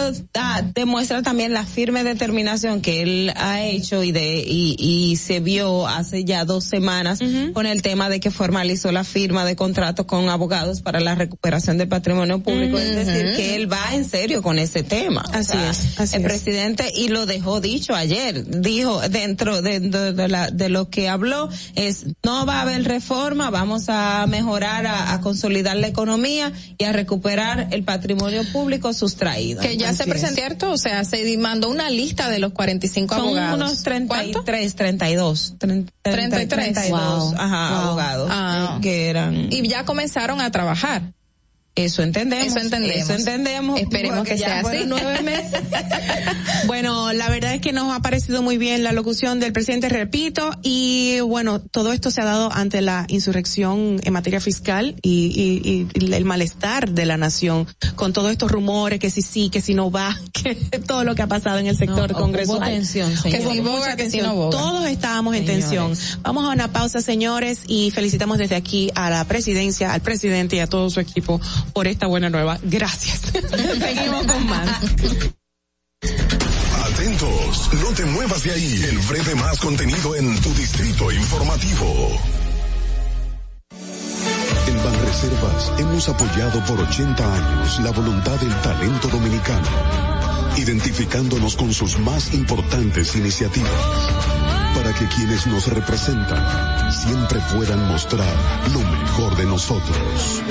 demuestra 0.73 1.23
también 1.23 1.53
la 1.53 1.65
firme 1.65 2.03
determinación 2.03 2.81
que 2.81 3.01
él 3.01 3.33
ha 3.35 3.63
hecho 3.63 4.03
y 4.03 4.11
de 4.11 4.43
y, 4.45 4.75
y 4.77 5.15
se 5.15 5.39
vio 5.39 5.87
hace 5.87 6.23
ya 6.23 6.45
dos 6.45 6.63
semanas 6.63 7.19
con 7.53 7.65
el 7.65 7.81
tema 7.81 8.09
de 8.09 8.19
que 8.19 8.31
formalizó 8.31 8.91
la 8.91 9.03
firma 9.03 9.45
de 9.45 9.55
contratos 9.55 10.05
con 10.05 10.29
abogados 10.29 10.81
para 10.81 10.99
la 10.99 11.15
recuperación 11.15 11.77
del 11.77 11.87
patrimonio 11.87 12.39
público. 12.41 12.77
Es 12.77 12.95
decir, 12.95 13.35
que 13.35 13.55
él 13.55 13.71
va 13.71 13.93
en 13.93 14.05
serio 14.05 14.43
con 14.43 14.59
ese 14.59 14.83
tema. 14.83 15.23
Así 15.33 15.57
es. 15.57 16.13
el 16.13 16.21
presidente, 16.21 16.91
y 16.95 17.07
lo 17.07 17.25
dejó 17.25 17.61
dicho 17.61 17.95
ayer, 17.95 18.61
dijo, 18.61 19.01
dentro 19.15 19.61
de, 19.61 19.79
de, 19.79 20.27
la, 20.27 20.51
de 20.51 20.67
lo 20.67 20.89
que 20.89 21.07
habló 21.07 21.47
es 21.75 22.05
no 22.21 22.45
va 22.45 22.59
a 22.59 22.61
haber 22.63 22.83
reforma, 22.83 23.49
vamos 23.49 23.85
a 23.87 24.25
mejorar, 24.27 24.85
a, 24.87 25.21
consolidar 25.21 25.77
la 25.77 25.87
economía 25.87 26.51
y 26.77 26.83
a 26.83 26.91
recuperar 26.91 27.69
el 27.71 27.83
patrimonio 27.83 28.41
público 28.51 28.93
sustraído. 28.93 29.61
Que 29.61 29.77
ya 29.77 29.93
se 29.93 30.03
presentó, 30.03 30.35
¿cierto? 30.35 30.71
O 30.71 30.77
sea, 30.77 31.05
se 31.05 31.37
mandó 31.37 31.69
una 31.69 31.89
lista 31.89 32.29
de 32.29 32.39
los 32.39 32.51
45 32.51 33.15
Son 33.15 33.23
abogados. 33.23 33.55
unos 33.55 33.83
33, 33.83 34.75
32. 34.75 35.55
33. 35.59 36.49
32, 36.49 37.33
ajá, 37.37 37.83
abogados 37.83 38.29
ah. 38.31 38.79
que 38.81 39.07
eran. 39.09 39.47
Y 39.49 39.65
ya 39.67 39.85
comenzaron 39.85 40.41
a 40.41 40.51
trabajar. 40.51 41.14
Eso 41.75 42.03
entendemos. 42.03 42.47
Eso 42.47 42.59
entendemos. 42.59 43.03
Eso 43.03 43.13
entendemos. 43.13 43.79
Esperemos 43.79 44.25
que 44.25 44.37
sea 44.37 44.61
así. 44.61 44.85
Nueve 44.87 45.21
meses. 45.23 45.59
bueno, 46.67 47.11
la 47.11 47.29
verdad 47.29 47.53
es 47.53 47.59
que 47.59 47.73
nos 47.73 47.93
ha 47.93 48.01
parecido 48.01 48.41
muy 48.41 48.57
bien 48.57 48.81
la 48.81 48.93
locución 48.93 49.41
del 49.41 49.51
presidente, 49.51 49.89
repito, 49.89 50.51
y 50.61 51.19
bueno, 51.19 51.59
todo 51.59 51.91
esto 51.91 52.11
se 52.11 52.21
ha 52.21 52.25
dado 52.25 52.51
ante 52.53 52.81
la 52.81 53.05
insurrección 53.09 53.99
en 54.03 54.13
materia 54.13 54.39
fiscal 54.39 54.95
y, 55.01 55.33
y, 55.35 55.87
y 55.93 56.13
el 56.13 56.23
malestar 56.23 56.91
de 56.91 57.05
la 57.05 57.17
nación 57.17 57.67
con 57.95 58.13
todos 58.13 58.31
estos 58.31 58.49
rumores 58.49 58.99
que 58.99 59.09
si 59.09 59.21
sí, 59.21 59.49
que 59.49 59.59
si 59.59 59.73
no 59.73 59.91
va, 59.91 60.17
que 60.33 60.55
todo 60.79 61.03
lo 61.03 61.13
que 61.13 61.23
ha 61.23 61.27
pasado 61.27 61.59
en 61.59 61.67
el 61.67 61.75
sector 61.75 62.11
no, 62.11 62.17
congresual. 62.17 62.69
Tensión, 62.69 63.11
que 63.21 63.41
si 63.41 63.59
boga, 63.59 63.97
que 63.97 64.09
si 64.09 64.21
no 64.21 64.33
boga. 64.33 64.57
Todos 64.57 64.85
estábamos 64.87 65.35
en 65.35 65.45
tensión. 65.45 65.93
Vamos 66.21 66.45
a 66.45 66.49
una 66.49 66.71
pausa, 66.71 67.01
señores, 67.01 67.61
y 67.67 67.91
felicitamos 67.91 68.37
desde 68.37 68.55
aquí 68.55 68.91
a 68.95 69.09
la 69.09 69.25
presidencia, 69.25 69.93
al 69.93 70.01
presidente 70.01 70.55
y 70.55 70.59
a 70.59 70.67
todo 70.67 70.89
su 70.89 71.01
equipo 71.01 71.41
por 71.73 71.87
esta 71.87 72.07
buena 72.07 72.29
nueva. 72.29 72.57
Gracias. 72.63 73.21
Seguimos 73.79 74.25
con 74.25 74.45
más. 74.47 74.69
Atentos, 76.85 77.69
no 77.73 77.93
te 77.93 78.05
muevas 78.05 78.43
de 78.43 78.51
ahí. 78.51 78.83
El 78.89 78.99
breve 78.99 79.35
más 79.35 79.59
contenido 79.59 80.15
en 80.15 80.39
tu 80.41 80.53
distrito 80.53 81.11
informativo. 81.11 82.19
En 84.67 84.83
Banreservas 84.83 85.73
hemos 85.79 86.09
apoyado 86.09 86.63
por 86.65 86.79
80 86.79 87.35
años 87.35 87.79
la 87.81 87.91
voluntad 87.91 88.39
del 88.39 88.55
talento 88.61 89.07
dominicano, 89.09 89.67
identificándonos 90.57 91.55
con 91.55 91.73
sus 91.73 91.99
más 91.99 92.33
importantes 92.33 93.15
iniciativas 93.15 93.71
para 94.75 94.93
que 94.93 95.07
quienes 95.07 95.47
nos 95.47 95.67
representan 95.67 96.91
siempre 96.91 97.39
puedan 97.53 97.87
mostrar 97.87 98.35
lo 98.73 98.79
mejor 98.79 99.35
de 99.37 99.45
nosotros. 99.45 100.43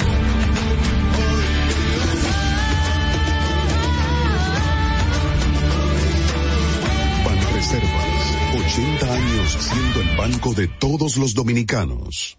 80 8.67 9.13
años 9.13 9.57
siendo 9.61 10.01
el 10.01 10.17
banco 10.17 10.55
de 10.55 10.67
todos 10.69 11.17
los 11.17 11.35
dominicanos. 11.35 12.39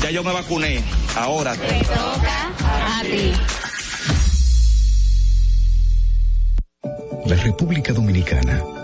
Ya 0.02 0.12
yo 0.12 0.24
me 0.24 0.34
vacuné. 0.34 0.84
Ahora 1.16 1.56
te 1.56 1.80
toca 1.86 2.52
a 2.98 3.02
ti. 3.04 3.34
La 7.26 7.36
República 7.36 7.92
Dominicana 7.92 8.64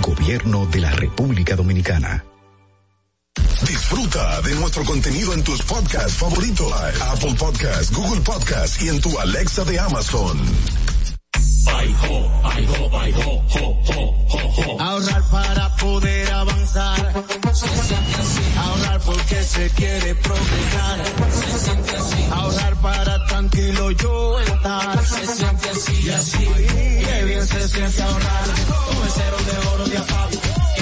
Gobierno 0.00 0.66
de 0.66 0.80
la 0.80 0.90
República 0.90 1.56
Dominicana. 1.56 2.24
Disfruta 3.66 4.40
de 4.42 4.54
nuestro 4.54 4.84
contenido 4.84 5.32
en 5.32 5.42
tus 5.42 5.62
podcasts 5.62 6.14
favoritos. 6.14 6.72
Apple 7.00 7.34
Podcasts, 7.38 7.92
Google 7.92 8.20
Podcasts 8.20 8.82
y 8.82 8.88
en 8.88 9.00
tu 9.00 9.18
Alexa 9.18 9.64
de 9.64 9.80
Amazon. 9.80 10.38
Ahorrar 14.78 15.22
para 15.30 15.76
poder 15.76 16.30
avanzar. 16.32 17.12
Ahorrar 18.58 19.00
porque 19.00 19.42
se 19.42 19.70
quiere 19.70 20.14
progresar. 20.14 21.00
Ahorrar 22.32 22.76
para 22.76 23.26
tranquilo 23.26 23.90
yo 23.92 24.40
estar. 24.40 25.04
Se 25.06 25.26
siente 25.26 25.70
así 25.70 26.10
así. 26.10 26.48
Qué 27.04 27.24
bien 27.24 27.46
se 27.46 27.68
siente 27.68 28.02
ahorrar. 28.02 28.44
El 29.04 29.10
cero 29.10 29.36
de 29.46 29.68
oro 29.68 29.84
de. 29.86 30.55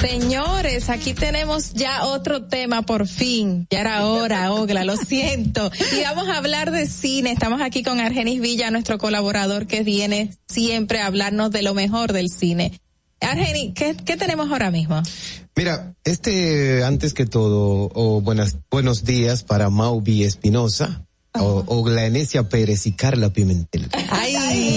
Señores, 0.00 0.90
aquí 0.90 1.12
tenemos 1.12 1.72
ya 1.72 2.04
otro 2.06 2.44
tema 2.44 2.82
por 2.82 3.08
fin. 3.08 3.66
Ya 3.70 3.80
era 3.80 4.06
hora, 4.06 4.52
Ogla, 4.52 4.84
lo 4.84 4.96
siento. 4.96 5.72
Y 5.96 6.02
vamos 6.04 6.28
a 6.28 6.36
hablar 6.36 6.70
de 6.70 6.86
cine. 6.86 7.32
Estamos 7.32 7.60
aquí 7.60 7.82
con 7.82 7.98
Argenis 7.98 8.40
Villa, 8.40 8.70
nuestro 8.70 8.98
colaborador 8.98 9.66
que 9.66 9.82
viene 9.82 10.30
siempre 10.46 11.00
a 11.00 11.06
hablarnos 11.06 11.50
de 11.50 11.62
lo 11.62 11.74
mejor 11.74 12.12
del 12.12 12.30
cine. 12.30 12.78
Argenis, 13.20 13.74
¿qué, 13.74 13.96
¿qué 14.04 14.16
tenemos 14.16 14.50
ahora 14.52 14.70
mismo? 14.70 15.02
Mira, 15.56 15.94
este, 16.04 16.84
antes 16.84 17.12
que 17.12 17.26
todo, 17.26 17.90
o 17.92 18.20
buenas, 18.20 18.56
buenos 18.70 19.04
días 19.04 19.42
para 19.42 19.68
Mauvi 19.68 20.22
Espinosa, 20.22 21.04
o, 21.34 21.64
o 21.66 21.82
Glanesia 21.82 22.48
Pérez 22.48 22.86
y 22.86 22.92
Carla 22.92 23.30
Pimentel. 23.30 23.88
Ay, 24.10 24.32
gracias. 24.32 24.67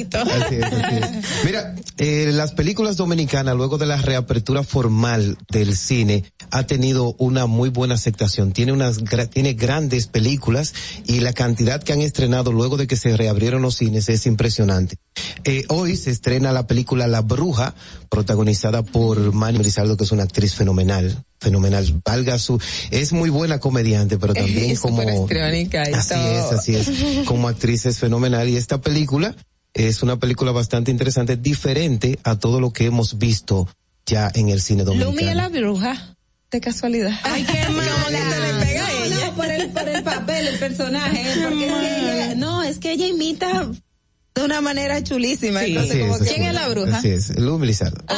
Bonito. 0.00 0.18
Así 0.18 0.56
es, 0.56 0.64
así 0.64 0.96
es. 0.96 1.10
Mira, 1.44 1.74
eh, 1.98 2.30
las 2.32 2.52
películas 2.52 2.96
dominicanas, 2.96 3.56
luego 3.56 3.78
de 3.78 3.86
la 3.86 3.96
reapertura 3.96 4.62
formal 4.62 5.36
del 5.50 5.76
cine, 5.76 6.24
ha 6.50 6.64
tenido 6.64 7.14
una 7.18 7.46
muy 7.46 7.68
buena 7.68 7.94
aceptación. 7.94 8.52
Tiene 8.52 8.72
unas, 8.72 8.98
tiene 9.30 9.54
grandes 9.54 10.06
películas 10.06 10.74
y 11.06 11.20
la 11.20 11.32
cantidad 11.32 11.82
que 11.82 11.92
han 11.92 12.00
estrenado 12.00 12.52
luego 12.52 12.76
de 12.76 12.86
que 12.86 12.96
se 12.96 13.16
reabrieron 13.16 13.62
los 13.62 13.76
cines 13.76 14.08
es 14.08 14.26
impresionante. 14.26 14.96
Eh, 15.44 15.64
hoy 15.68 15.96
se 15.96 16.10
estrena 16.10 16.52
la 16.52 16.66
película 16.66 17.06
La 17.06 17.20
Bruja, 17.20 17.74
protagonizada 18.08 18.82
por 18.82 19.32
Manny 19.32 19.58
Rizaldo, 19.58 19.96
que 19.96 20.04
es 20.04 20.12
una 20.12 20.24
actriz 20.24 20.54
fenomenal 20.54 21.24
fenomenal. 21.40 22.02
Valga 22.04 22.38
su, 22.38 22.60
es 22.90 23.12
muy 23.12 23.30
buena 23.30 23.58
comediante, 23.58 24.18
pero 24.18 24.34
también 24.34 24.76
como, 24.80 25.00
así 25.00 26.14
es, 26.14 26.52
así 26.52 26.76
es, 26.76 26.90
como 27.26 27.48
actriz 27.48 27.86
es 27.86 27.98
fenomenal 27.98 28.48
y 28.48 28.56
esta 28.56 28.80
película 28.80 29.34
es 29.74 30.02
una 30.02 30.18
película 30.18 30.52
bastante 30.52 30.90
interesante, 30.90 31.36
diferente 31.36 32.18
a 32.24 32.36
todo 32.38 32.60
lo 32.60 32.72
que 32.72 32.86
hemos 32.86 33.18
visto 33.18 33.68
ya 34.06 34.30
en 34.34 34.48
el 34.48 34.60
cine 34.60 34.84
dominicano. 34.84 35.12
Lumi 35.16 35.34
la 35.34 35.48
bruja, 35.48 36.16
de 36.50 36.60
casualidad. 36.60 37.12
Ay, 37.22 37.44
qué 37.44 37.68
mala. 37.72 38.10
le 38.10 38.64
pega 38.64 38.86
no, 38.88 39.04
ella. 39.04 39.26
no, 39.26 39.34
por 39.34 39.46
el, 39.46 39.68
por 39.70 39.88
el 39.88 40.02
papel, 40.02 40.46
el 40.48 40.58
personaje, 40.58 41.24
porque 41.42 41.66
es 41.66 41.72
que 41.72 42.14
ella, 42.16 42.34
no, 42.34 42.62
es 42.62 42.78
que 42.78 42.92
ella 42.92 43.06
imita 43.06 43.70
de 44.34 44.44
una 44.44 44.60
manera 44.60 45.02
chulísima. 45.04 45.60
Sí, 45.60 45.66
Entonces, 45.72 45.90
así 45.92 46.00
como 46.00 46.16
es, 46.16 46.22
que- 46.22 46.28
¿Quién 46.28 46.42
es 46.44 46.54
la 46.54 46.68
bruja? 46.68 46.98
Así 46.98 47.08
es, 47.08 47.38
Lumi 47.38 47.66
Lizardo. 47.68 48.02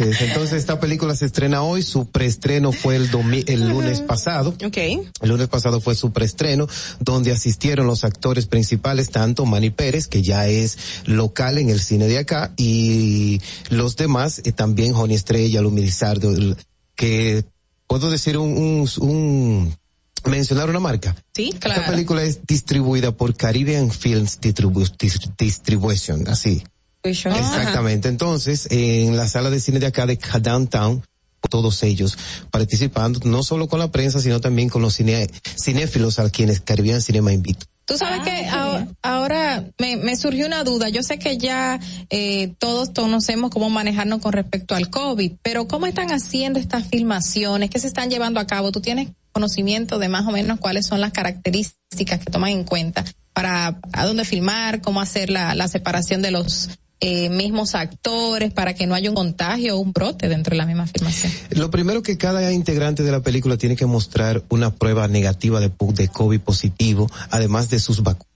Así 0.00 0.10
es. 0.10 0.20
Entonces 0.20 0.54
esta 0.58 0.78
película 0.80 1.14
se 1.16 1.26
estrena 1.26 1.62
hoy. 1.62 1.82
Su 1.82 2.06
preestreno 2.06 2.72
fue 2.72 2.96
el 2.96 3.08
el 3.46 3.68
lunes 3.68 4.00
pasado. 4.00 4.50
Ok. 4.64 4.76
El 4.76 5.28
lunes 5.28 5.48
pasado 5.48 5.80
fue 5.80 5.94
su 5.94 6.12
preestreno, 6.12 6.66
donde 7.00 7.32
asistieron 7.32 7.86
los 7.86 8.04
actores 8.04 8.46
principales, 8.46 9.10
tanto 9.10 9.46
Manny 9.46 9.70
Pérez, 9.70 10.06
que 10.06 10.22
ya 10.22 10.46
es 10.48 10.76
local 11.06 11.58
en 11.58 11.70
el 11.70 11.80
cine 11.80 12.06
de 12.08 12.18
acá, 12.18 12.52
y 12.56 13.40
los 13.70 13.96
demás, 13.96 14.42
eh, 14.44 14.52
también 14.52 14.92
Joni 14.92 15.14
Estrella, 15.14 15.60
Lumi 15.62 15.80
Lizardo, 15.82 16.30
el- 16.30 16.56
que 16.94 17.44
puedo 17.86 18.10
decir 18.10 18.36
un, 18.38 18.56
un, 18.56 18.88
un- 19.00 19.76
mencionar 20.24 20.68
una 20.68 20.80
marca. 20.80 21.14
Sí, 21.34 21.50
Esta 21.54 21.86
película 21.90 22.22
es 22.24 22.46
distribuida 22.46 23.12
por 23.12 23.34
Caribbean 23.36 23.90
Films 23.90 24.40
Distribu- 24.40 24.90
Dis- 24.98 25.30
Distribution, 25.38 26.28
así. 26.28 26.62
Exactamente. 27.10 28.08
Entonces, 28.08 28.68
en 28.70 29.16
la 29.16 29.28
sala 29.28 29.50
de 29.50 29.60
cine 29.60 29.78
de 29.78 29.86
acá 29.86 30.06
de 30.06 30.18
Downtown, 30.40 31.02
todos 31.48 31.82
ellos 31.82 32.16
participando, 32.50 33.20
no 33.24 33.42
solo 33.42 33.68
con 33.68 33.78
la 33.78 33.90
prensa, 33.90 34.20
sino 34.20 34.40
también 34.40 34.68
con 34.68 34.82
los 34.82 34.94
cine, 34.94 35.28
cinéfilos 35.62 36.18
a 36.18 36.28
quienes 36.30 36.60
Caribbean 36.60 37.00
Cinema 37.00 37.32
invita. 37.32 37.66
Tú 37.84 37.96
sabes 37.96 38.20
que 38.22 38.48
ahora, 38.48 38.88
ahora 39.00 39.64
me, 39.78 39.96
me 39.96 40.16
surgió 40.16 40.46
una 40.46 40.64
duda. 40.64 40.88
Yo 40.88 41.04
sé 41.04 41.20
que 41.20 41.38
ya 41.38 41.78
eh, 42.10 42.52
todos 42.58 42.90
conocemos 42.90 43.52
cómo 43.52 43.70
manejarnos 43.70 44.20
con 44.20 44.32
respecto 44.32 44.74
al 44.74 44.90
COVID, 44.90 45.34
pero 45.40 45.68
¿cómo 45.68 45.86
están 45.86 46.10
haciendo 46.10 46.58
estas 46.58 46.88
filmaciones? 46.88 47.70
¿Qué 47.70 47.78
se 47.78 47.86
están 47.86 48.10
llevando 48.10 48.40
a 48.40 48.46
cabo? 48.48 48.72
¿Tú 48.72 48.80
tienes 48.80 49.10
conocimiento 49.30 50.00
de 50.00 50.08
más 50.08 50.26
o 50.26 50.32
menos 50.32 50.58
cuáles 50.58 50.86
son 50.86 51.00
las 51.00 51.12
características 51.12 52.18
que 52.18 52.30
toman 52.30 52.50
en 52.50 52.64
cuenta 52.64 53.04
para 53.32 53.78
a 53.92 54.06
dónde 54.06 54.24
filmar, 54.24 54.80
cómo 54.80 55.00
hacer 55.00 55.30
la, 55.30 55.54
la 55.54 55.68
separación 55.68 56.22
de 56.22 56.32
los 56.32 56.70
eh, 57.00 57.28
mismos 57.28 57.74
actores 57.74 58.52
para 58.52 58.74
que 58.74 58.86
no 58.86 58.94
haya 58.94 59.10
un 59.10 59.16
contagio 59.16 59.76
o 59.76 59.80
un 59.80 59.92
brote 59.92 60.28
dentro 60.28 60.52
de 60.52 60.56
la 60.58 60.66
misma 60.66 60.86
filmación? 60.86 61.32
Lo 61.50 61.70
primero 61.70 62.02
que 62.02 62.16
cada 62.16 62.52
integrante 62.52 63.02
de 63.02 63.12
la 63.12 63.20
película 63.20 63.56
tiene 63.56 63.76
que 63.76 63.86
mostrar 63.86 64.42
una 64.48 64.74
prueba 64.74 65.06
negativa 65.08 65.60
de, 65.60 65.70
de 65.94 66.08
COVID 66.08 66.40
positivo, 66.40 67.10
además 67.30 67.70
de 67.70 67.80
sus 67.80 68.02
vacunas. 68.02 68.26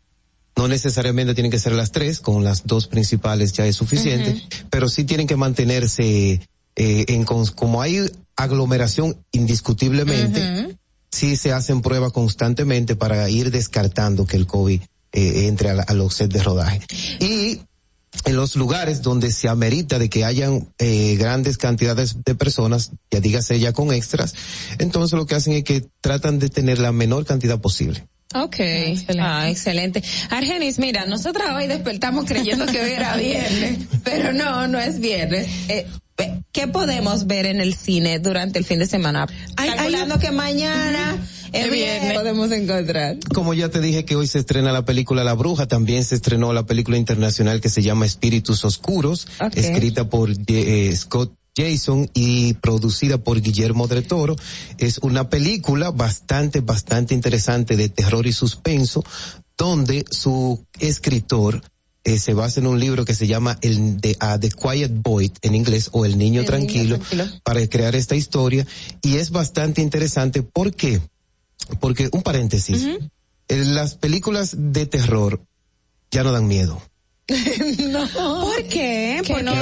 No 0.57 0.69
necesariamente 0.69 1.35
tienen 1.35 1.51
que 1.51 1.59
ser 1.59 1.73
las 1.73 1.91
tres, 1.91 2.20
con 2.20 2.45
las 2.45 2.66
dos 2.66 2.86
principales 2.86 3.52
ya 3.52 3.65
es 3.65 3.76
suficiente, 3.76 4.43
pero 4.68 4.89
sí 4.89 5.05
tienen 5.05 5.26
que 5.26 5.36
mantenerse 5.36 6.41
eh, 6.76 7.05
en 7.09 7.25
como 7.25 7.81
hay 7.81 8.10
aglomeración 8.36 9.17
indiscutiblemente, 9.33 10.76
sí 11.10 11.36
se 11.36 11.52
hacen 11.52 11.83
pruebas 11.83 12.12
constantemente 12.12 12.97
para 12.97 13.28
ir 13.28 13.51
descartando 13.51 14.26
que 14.26 14.36
el 14.36 14.47
COVID 14.47 14.81
eh, 15.12 15.47
entre 15.47 15.70
a, 15.70 15.94
los 15.94 16.15
sets 16.15 16.34
de 16.34 16.43
rodaje. 16.43 16.81
Y 17.20 17.60
en 18.24 18.36
los 18.36 18.56
lugares 18.56 19.02
donde 19.02 19.30
se 19.30 19.48
amerita 19.48 19.98
de 19.98 20.08
que 20.08 20.24
hayan 20.24 20.68
eh, 20.78 21.16
grandes 21.16 21.58
cantidades 21.58 22.16
de 22.24 22.34
personas, 22.34 22.90
ya 23.10 23.20
dígase 23.20 23.58
ya 23.60 23.72
con 23.72 23.92
extras, 23.92 24.34
entonces 24.78 25.18
lo 25.18 25.26
que 25.26 25.36
hacen 25.36 25.52
es 25.52 25.64
que 25.64 25.86
tratan 26.00 26.39
de 26.39 26.48
tener 26.48 26.78
la 26.78 26.92
menor 26.92 27.24
cantidad 27.24 27.60
posible. 27.60 28.06
Ok, 28.32 28.60
excelente. 28.60 29.20
Ah, 29.20 29.50
excelente. 29.50 30.02
Argenis, 30.30 30.78
mira, 30.78 31.05
nosotros 31.05 31.44
hoy 31.52 31.66
despertamos 31.66 32.26
creyendo 32.26 32.64
que 32.66 32.80
hoy 32.80 32.90
era 32.92 33.16
viernes, 33.16 33.78
pero 34.05 34.32
no, 34.32 34.68
no 34.68 34.78
es 34.78 35.00
viernes. 35.00 35.48
Eh, 35.68 35.86
¿Qué 36.52 36.66
podemos 36.68 37.26
ver 37.26 37.47
en 37.47 37.60
el 37.60 37.74
cine 37.74 38.18
durante 38.18 38.58
el 38.58 38.65
fin 38.65 38.78
de 38.78 38.86
semana? 38.86 39.26
Calculando 39.55 40.18
que 40.18 40.31
mañana 40.31 41.18
el 41.52 41.70
viernes 41.70 42.15
podemos 42.15 42.50
encontrar. 42.52 43.18
Como 43.34 43.55
ya 43.55 43.68
te 43.68 43.81
dije 43.81 44.05
que 44.05 44.16
hoy 44.16 44.26
se 44.26 44.39
estrena 44.39 44.73
la 44.73 44.84
película 44.84 45.24
La 45.24 45.34
Bruja, 45.34 45.66
también 45.66 46.05
se 46.05 46.15
estrenó 46.15 46.52
la 46.52 46.66
película 46.66 46.97
internacional 46.97 47.60
que 47.60 47.68
se 47.68 47.82
llama 47.82 48.07
Espíritus 48.07 48.65
Oscuros, 48.65 49.26
escrita 49.55 50.08
por 50.08 50.31
eh, 50.47 50.94
Scott 50.97 51.34
Jason 51.57 52.08
y 52.15 52.55
producida 52.55 53.18
por 53.18 53.40
Guillermo 53.40 53.89
del 53.89 54.07
Toro. 54.07 54.36
Es 54.78 54.99
una 54.99 55.28
película 55.28 55.90
bastante, 55.90 56.60
bastante 56.60 57.15
interesante 57.15 57.76
de 57.76 57.89
terror 57.89 58.26
y 58.26 58.32
suspenso, 58.32 59.05
donde 59.57 60.05
su 60.10 60.65
escritor 60.78 61.62
eh, 62.05 62.19
se 62.19 62.35
basa 62.35 62.61
en 62.61 62.67
un 62.67 62.81
libro 62.81 63.05
que 63.05 63.15
se 63.15 63.27
llama 63.27 63.59
el 63.61 64.01
de 64.01 64.17
uh, 64.23 64.39
The 64.39 64.51
Quiet 64.51 64.93
Boy 65.03 65.33
en 65.43 65.55
inglés 65.55 65.91
o 65.93 66.05
El 66.05 66.17
Niño, 66.19 66.45
tranquilo, 66.45 66.99
para 67.45 67.67
crear 67.69 67.95
esta 67.95 68.17
historia. 68.17 68.67
Y 69.03 69.17
es 69.17 69.31
bastante 69.31 69.83
interesante 69.83 70.43
porque 70.43 71.01
porque 71.79 72.09
un 72.12 72.23
paréntesis 72.23 72.87
las 73.49 73.95
películas 73.95 74.55
de 74.57 74.87
terror 74.87 75.41
ya 76.11 76.25
no 76.25 76.33
dan 76.33 76.49
miedo 76.49 76.83
no. 77.89 78.09
¿Por 78.42 78.65
qué? 78.65 79.23
Porque, 79.26 79.42
no 79.42 79.55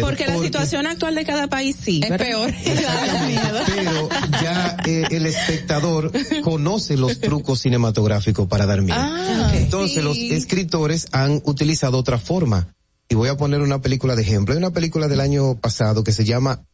porque 0.00 0.26
la 0.26 0.38
situación 0.38 0.86
actual 0.86 1.14
de 1.14 1.24
cada 1.24 1.46
país 1.48 1.76
sí. 1.80 2.00
Es 2.02 2.16
peor. 2.18 2.52
Pero 2.64 4.08
ya 4.42 4.76
eh, 4.86 5.04
el 5.10 5.26
espectador 5.26 6.12
conoce 6.42 6.96
los 6.96 7.20
trucos 7.20 7.60
cinematográficos 7.60 8.48
para 8.48 8.66
dar 8.66 8.82
miedo. 8.82 8.98
Ah, 9.00 9.52
Entonces 9.54 10.02
los 10.02 10.16
escritores 10.16 11.08
han 11.12 11.42
utilizado 11.44 11.98
otra 11.98 12.18
forma. 12.18 12.74
Y 13.08 13.14
voy 13.14 13.28
a 13.28 13.36
poner 13.36 13.60
una 13.60 13.80
película 13.82 14.16
de 14.16 14.22
ejemplo. 14.22 14.54
Hay 14.54 14.58
una 14.58 14.70
película 14.70 15.06
del 15.06 15.20
año 15.20 15.56
pasado 15.56 16.02
que 16.02 16.12
se 16.12 16.24
llama 16.24 16.64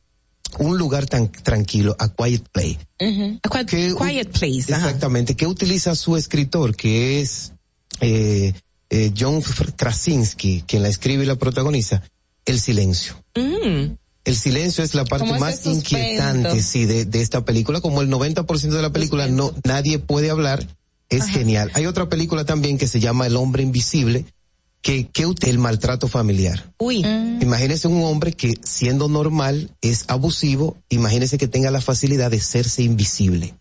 un 0.58 0.78
lugar 0.78 1.06
tan 1.06 1.30
tranquilo, 1.30 1.96
A 1.98 2.08
Quiet 2.08 2.48
Play. 2.50 2.78
quiet 2.98 4.30
Place. 4.30 4.72
Exactamente, 4.72 5.34
que 5.36 5.46
utiliza 5.46 5.94
su 5.94 6.16
escritor, 6.16 6.74
que 6.74 7.20
es 7.20 7.52
eh, 8.00 8.54
eh, 8.90 9.12
John 9.16 9.42
Krasinski, 9.76 10.64
quien 10.66 10.82
la 10.82 10.88
escribe 10.88 11.24
y 11.24 11.26
la 11.26 11.36
protagoniza, 11.36 12.02
el 12.44 12.60
silencio. 12.60 13.22
Mm. 13.34 13.94
El 14.24 14.36
silencio 14.36 14.84
es 14.84 14.94
la 14.94 15.04
parte 15.04 15.38
más 15.38 15.64
inquietante, 15.64 16.62
sí, 16.62 16.84
de, 16.84 17.04
de, 17.06 17.20
esta 17.20 17.44
película. 17.44 17.80
Como 17.80 18.02
el 18.02 18.10
90% 18.10 18.68
de 18.68 18.82
la 18.82 18.92
película 18.92 19.26
no, 19.26 19.54
nadie 19.64 19.98
puede 19.98 20.30
hablar, 20.30 20.66
es 21.08 21.26
genial. 21.26 21.70
Hay 21.74 21.86
otra 21.86 22.08
película 22.08 22.44
también 22.44 22.76
que 22.76 22.86
se 22.86 23.00
llama 23.00 23.26
El 23.26 23.36
hombre 23.36 23.62
invisible, 23.62 24.26
que, 24.82 25.06
que 25.08 25.26
el 25.42 25.58
maltrato 25.58 26.08
familiar. 26.08 26.72
Uy. 26.78 27.02
Mm. 27.02 27.42
Imagínese 27.42 27.88
un 27.88 28.02
hombre 28.04 28.32
que 28.32 28.54
siendo 28.62 29.08
normal 29.08 29.70
es 29.80 30.04
abusivo, 30.08 30.76
imagínese 30.88 31.38
que 31.38 31.48
tenga 31.48 31.70
la 31.70 31.80
facilidad 31.80 32.30
de 32.30 32.40
serse 32.40 32.82
invisible. 32.82 33.54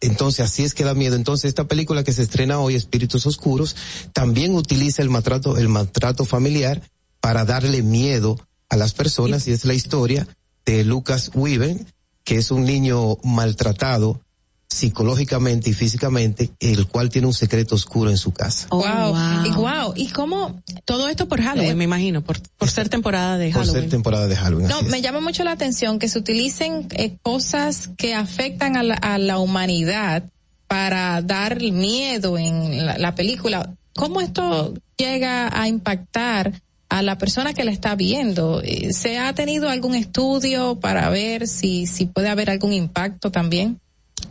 Entonces 0.00 0.44
así 0.44 0.64
es 0.64 0.74
que 0.74 0.84
da 0.84 0.94
miedo. 0.94 1.16
Entonces 1.16 1.48
esta 1.48 1.66
película 1.66 2.04
que 2.04 2.12
se 2.12 2.22
estrena 2.22 2.60
hoy, 2.60 2.74
Espíritus 2.74 3.26
Oscuros, 3.26 3.76
también 4.12 4.54
utiliza 4.54 5.02
el 5.02 5.10
maltrato, 5.10 5.56
el 5.56 5.68
maltrato 5.68 6.24
familiar 6.24 6.82
para 7.20 7.44
darle 7.44 7.82
miedo 7.82 8.38
a 8.68 8.76
las 8.76 8.92
personas 8.92 9.48
y 9.48 9.52
es 9.52 9.64
la 9.64 9.74
historia 9.74 10.28
de 10.64 10.84
Lucas 10.84 11.30
Weaver, 11.34 11.76
que 12.24 12.36
es 12.36 12.50
un 12.50 12.64
niño 12.64 13.16
maltratado 13.24 14.20
psicológicamente 14.68 15.70
y 15.70 15.72
físicamente, 15.72 16.50
el 16.60 16.86
cual 16.86 17.08
tiene 17.08 17.26
un 17.26 17.34
secreto 17.34 17.74
oscuro 17.74 18.10
en 18.10 18.18
su 18.18 18.32
casa. 18.32 18.66
Oh, 18.70 18.82
wow. 18.82 19.46
Y 19.46 19.50
wow, 19.50 19.92
y 19.96 20.08
cómo 20.08 20.62
todo 20.84 21.08
esto 21.08 21.26
por 21.26 21.40
Halloween, 21.40 21.76
me 21.76 21.84
imagino, 21.84 22.22
por, 22.22 22.40
por 22.58 22.68
ser 22.68 22.88
temporada 22.88 23.38
de 23.38 23.50
Halloween. 23.50 23.72
Por 23.72 23.80
ser 23.80 23.90
temporada 23.90 24.26
de 24.26 24.36
Halloween. 24.36 24.68
No, 24.68 24.82
me 24.82 25.00
llama 25.00 25.20
mucho 25.20 25.42
la 25.42 25.52
atención 25.52 25.98
que 25.98 26.08
se 26.08 26.18
utilicen 26.18 26.88
eh, 26.90 27.16
cosas 27.22 27.90
que 27.96 28.14
afectan 28.14 28.76
a 28.76 28.82
la, 28.82 28.94
a 28.94 29.18
la, 29.18 29.38
humanidad 29.38 30.24
para 30.66 31.22
dar 31.22 31.60
miedo 31.60 32.36
en 32.36 32.84
la, 32.84 32.98
la 32.98 33.14
película. 33.14 33.74
¿Cómo 33.94 34.20
esto 34.20 34.74
llega 34.98 35.48
a 35.58 35.66
impactar 35.66 36.60
a 36.88 37.02
la 37.02 37.18
persona 37.18 37.52
que 37.52 37.64
la 37.64 37.70
está 37.70 37.94
viendo. 37.94 38.62
Eh, 38.62 38.92
¿Se 38.92 39.18
ha 39.18 39.32
tenido 39.34 39.68
algún 39.68 39.94
estudio 39.94 40.80
para 40.80 41.08
ver 41.10 41.46
si, 41.46 41.86
si 41.86 42.06
puede 42.06 42.28
haber 42.28 42.50
algún 42.50 42.72
impacto 42.72 43.30
también? 43.30 43.80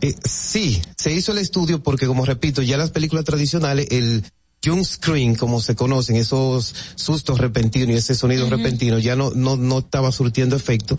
Eh, 0.00 0.14
sí, 0.24 0.80
se 0.96 1.12
hizo 1.12 1.32
el 1.32 1.38
estudio 1.38 1.82
porque, 1.82 2.06
como 2.06 2.24
repito, 2.24 2.62
ya 2.62 2.76
las 2.76 2.90
películas 2.90 3.24
tradicionales, 3.24 3.88
el 3.90 4.24
jump 4.64 4.84
screen, 4.84 5.34
como 5.34 5.60
se 5.60 5.74
conocen, 5.74 6.16
esos 6.16 6.74
sustos 6.94 7.38
repentinos 7.38 7.90
y 7.90 7.98
ese 7.98 8.14
sonido 8.14 8.48
repentino, 8.48 8.98
ya 8.98 9.16
no, 9.16 9.30
no, 9.30 9.56
no 9.56 9.78
estaba 9.78 10.12
surtiendo 10.12 10.56
efecto. 10.56 10.96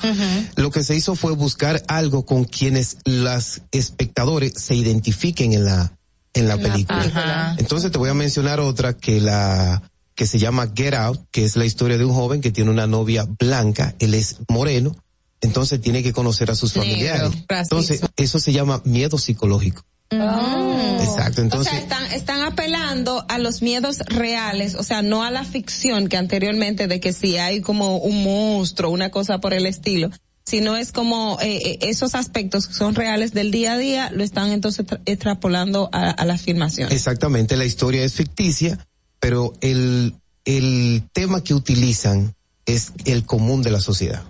Lo 0.55 0.71
que 0.71 0.83
se 0.83 0.95
hizo 0.95 1.15
fue 1.15 1.33
buscar 1.33 1.83
algo 1.87 2.25
con 2.25 2.45
quienes 2.45 2.97
las 3.05 3.61
espectadores 3.71 4.53
se 4.55 4.75
identifiquen 4.75 5.53
en 5.53 5.65
la, 5.65 5.93
en 6.33 6.47
la 6.47 6.57
película. 6.57 7.55
Entonces 7.57 7.91
te 7.91 7.97
voy 7.97 8.09
a 8.09 8.13
mencionar 8.13 8.59
otra 8.59 8.93
que 8.93 9.19
la, 9.19 9.83
que 10.15 10.25
se 10.25 10.39
llama 10.39 10.71
Get 10.75 10.93
Out, 10.93 11.21
que 11.31 11.45
es 11.45 11.55
la 11.55 11.65
historia 11.65 11.97
de 11.97 12.05
un 12.05 12.13
joven 12.13 12.41
que 12.41 12.51
tiene 12.51 12.71
una 12.71 12.87
novia 12.87 13.25
blanca, 13.39 13.95
él 13.99 14.13
es 14.13 14.37
moreno, 14.49 14.95
entonces 15.41 15.81
tiene 15.81 16.03
que 16.03 16.13
conocer 16.13 16.51
a 16.51 16.55
sus 16.55 16.73
familiares. 16.73 17.31
Entonces, 17.49 18.01
eso 18.17 18.39
se 18.39 18.51
llama 18.51 18.81
miedo 18.85 19.17
psicológico. 19.17 19.83
Oh. 20.11 20.97
Exacto, 21.01 21.41
entonces. 21.41 21.71
O 21.71 21.75
sea, 21.75 21.83
están, 21.83 22.11
están 22.11 22.41
apelando 22.41 23.25
a 23.29 23.37
los 23.37 23.61
miedos 23.61 23.99
reales, 24.07 24.75
o 24.75 24.83
sea, 24.83 25.01
no 25.01 25.23
a 25.23 25.31
la 25.31 25.43
ficción 25.43 26.07
que 26.07 26.17
anteriormente 26.17 26.87
de 26.87 26.99
que 26.99 27.13
si 27.13 27.37
hay 27.37 27.61
como 27.61 27.97
un 27.97 28.23
monstruo, 28.23 28.91
una 28.91 29.11
cosa 29.11 29.39
por 29.39 29.53
el 29.53 29.65
estilo, 29.65 30.09
sino 30.45 30.75
es 30.77 30.91
como 30.91 31.37
eh, 31.41 31.57
eh, 31.57 31.79
esos 31.83 32.15
aspectos 32.15 32.67
que 32.67 32.73
son 32.73 32.95
reales 32.95 33.33
del 33.33 33.51
día 33.51 33.73
a 33.73 33.77
día, 33.77 34.09
lo 34.11 34.23
están 34.23 34.51
entonces 34.51 34.85
extrapolando 35.05 35.89
a, 35.91 36.09
a 36.09 36.25
la 36.25 36.33
afirmación. 36.33 36.91
Exactamente, 36.91 37.55
la 37.55 37.65
historia 37.65 38.03
es 38.03 38.13
ficticia, 38.13 38.79
pero 39.19 39.53
el, 39.61 40.15
el 40.45 41.03
tema 41.13 41.43
que 41.43 41.53
utilizan 41.53 42.33
es 42.65 42.93
el 43.05 43.25
común 43.25 43.61
de 43.61 43.71
la 43.71 43.79
sociedad 43.79 44.23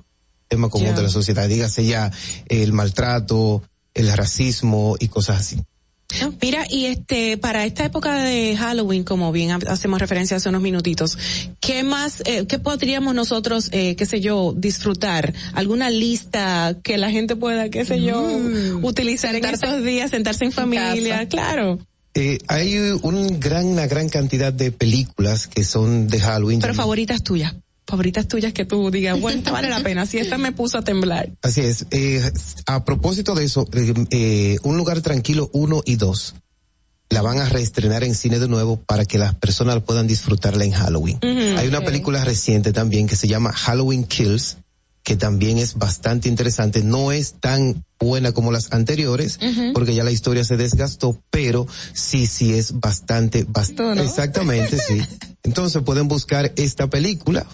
tema 0.50 0.70
común 0.70 0.96
de 0.96 1.04
la 1.04 1.10
sociedad, 1.10 1.48
dígase 1.48 1.86
ya 1.86 2.12
el 2.48 2.74
maltrato, 2.74 3.64
el 3.94 4.12
racismo 4.12 4.98
y 5.00 5.08
cosas 5.08 5.40
así. 5.40 5.62
Mira, 6.42 6.66
y 6.68 6.86
este, 6.86 7.38
para 7.38 7.66
esta 7.66 7.86
época 7.86 8.24
de 8.24 8.58
Halloween, 8.58 9.04
como 9.04 9.32
bien 9.32 9.52
hacemos 9.68 10.00
referencia 10.00 10.38
hace 10.38 10.50
unos 10.50 10.62
minutitos, 10.62 11.20
¿qué 11.60 11.84
más, 11.84 12.24
eh, 12.26 12.48
qué 12.48 12.58
podríamos 12.58 13.14
nosotros, 13.14 13.70
eh, 13.74 13.96
qué 13.96 14.08
sé 14.08 14.20
yo, 14.20 14.56
disfrutar? 14.58 15.36
¿Alguna 15.54 15.92
lista 15.92 16.76
que 16.82 16.98
la 16.98 17.12
gente 17.12 17.36
pueda, 17.36 17.70
qué 17.70 17.86
sé 17.86 18.02
yo, 18.02 18.24
mm. 18.24 18.84
utilizar 18.84 19.36
en 19.36 19.46
estos 19.46 19.84
días, 19.84 20.10
sentarse 20.10 20.46
en 20.46 20.52
familia? 20.52 21.28
claro. 21.30 21.78
Eh, 22.16 22.40
hay 22.48 22.76
un 22.76 23.40
gran, 23.40 23.68
una 23.68 23.86
gran 23.86 24.10
cantidad 24.10 24.52
de 24.52 24.72
películas 24.72 25.48
que 25.48 25.64
son 25.64 26.08
de 26.08 26.20
Halloween. 26.20 26.60
Pero 26.60 26.74
favoritas 26.74 27.22
tuyas 27.22 27.54
favoritas 27.90 28.28
tuyas 28.28 28.54
que 28.54 28.66
tú 28.66 28.92
digas, 28.92 29.20
bueno, 29.20 29.40
esta 29.40 29.52
vale 29.52 29.70
la 29.70 29.82
pena, 29.82 30.06
si 30.06 30.18
esta 30.20 30.38
me 30.38 30.52
puso 30.52 30.78
a 30.78 30.84
temblar. 30.84 31.32
Así 31.42 31.62
es. 31.62 31.86
Eh, 31.92 32.32
a 32.68 32.86
propósito 32.86 33.36
de 33.36 33.46
eso, 33.46 33.68
eh, 33.74 33.94
eh, 34.12 34.58
Un 34.64 34.78
lugar 34.78 35.02
tranquilo 35.02 35.50
uno 35.54 35.82
y 35.86 35.96
dos 35.96 36.36
la 37.10 37.24
van 37.24 37.40
a 37.40 37.50
reestrenar 37.50 38.04
en 38.04 38.14
cine 38.14 38.38
de 38.38 38.48
nuevo 38.48 38.78
para 38.78 39.04
que 39.04 39.18
las 39.18 39.34
personas 39.34 39.82
puedan 39.82 40.06
disfrutarla 40.06 40.64
en 40.64 40.72
Halloween. 40.72 41.18
Hay 41.58 41.68
una 41.68 41.82
película 41.82 42.24
reciente 42.24 42.72
también 42.72 43.08
que 43.08 43.16
se 43.16 43.28
llama 43.28 43.52
Halloween 43.52 44.04
Kills, 44.04 44.58
que 45.02 45.16
también 45.16 45.58
es 45.58 45.74
bastante 45.74 46.30
interesante. 46.30 46.84
No 46.84 47.12
es 47.12 47.34
tan 47.40 47.84
buena 48.00 48.32
como 48.32 48.52
las 48.52 48.72
anteriores, 48.74 49.40
porque 49.74 49.96
ya 49.96 50.04
la 50.04 50.12
historia 50.12 50.44
se 50.44 50.56
desgastó, 50.56 51.20
pero 51.32 51.66
sí, 51.94 52.28
sí 52.28 52.54
es 52.54 52.80
bastante, 52.80 53.44
bastante. 53.48 54.04
Exactamente, 54.04 54.78
sí. 54.78 55.02
Entonces 55.44 55.82
pueden 55.82 56.08
buscar 56.08 56.54
esta 56.58 56.92
película, 56.92 57.48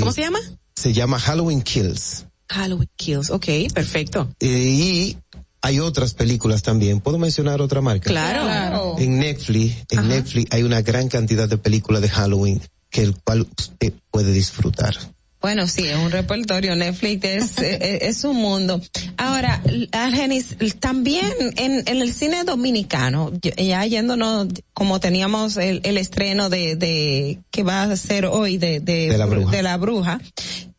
¿Cómo 0.00 0.12
se 0.12 0.22
llama? 0.22 0.38
Se 0.74 0.92
llama 0.92 1.18
Halloween 1.18 1.62
Kills. 1.62 2.26
Halloween 2.48 2.90
Kills, 2.96 3.30
ok, 3.30 3.46
perfecto. 3.74 4.28
Eh, 4.40 4.48
y 4.48 5.18
hay 5.62 5.80
otras 5.80 6.14
películas 6.14 6.62
también. 6.62 7.00
¿Puedo 7.00 7.18
mencionar 7.18 7.60
otra 7.60 7.80
marca? 7.80 8.10
Claro. 8.10 8.42
claro. 8.42 8.94
En 8.98 9.18
Netflix, 9.18 9.76
en 9.90 10.08
Netflix 10.08 10.52
hay 10.52 10.62
una 10.62 10.82
gran 10.82 11.08
cantidad 11.08 11.48
de 11.48 11.56
películas 11.56 12.02
de 12.02 12.08
Halloween 12.08 12.60
que 12.90 13.02
el 13.02 13.16
cual 13.16 13.46
usted 13.58 13.92
puede 14.10 14.32
disfrutar. 14.32 14.94
Bueno, 15.42 15.66
sí, 15.66 15.86
es 15.88 15.96
un 15.96 16.12
repertorio. 16.12 16.76
Netflix 16.76 17.24
es, 17.24 17.58
es, 17.58 18.24
un 18.24 18.36
mundo. 18.36 18.80
Ahora, 19.16 19.60
Argenis, 19.90 20.56
también 20.78 21.26
en, 21.56 21.82
en 21.86 22.00
el 22.00 22.14
cine 22.14 22.44
dominicano, 22.44 23.32
ya 23.40 23.84
yéndonos, 23.84 24.46
como 24.72 25.00
teníamos 25.00 25.56
el, 25.56 25.80
el 25.82 25.98
estreno 25.98 26.48
de, 26.48 26.76
de, 26.76 27.40
que 27.50 27.64
va 27.64 27.82
a 27.82 27.96
ser 27.96 28.26
hoy 28.26 28.56
de, 28.56 28.80
de, 28.80 29.08
de 29.08 29.18
la 29.18 29.26
bruja, 29.26 29.50
de 29.50 29.62
la 29.62 29.76
bruja 29.76 30.20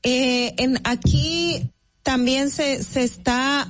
eh, 0.03 0.53
en, 0.57 0.79
aquí 0.83 1.69
también 2.03 2.49
se, 2.49 2.83
se 2.83 3.03
está 3.03 3.67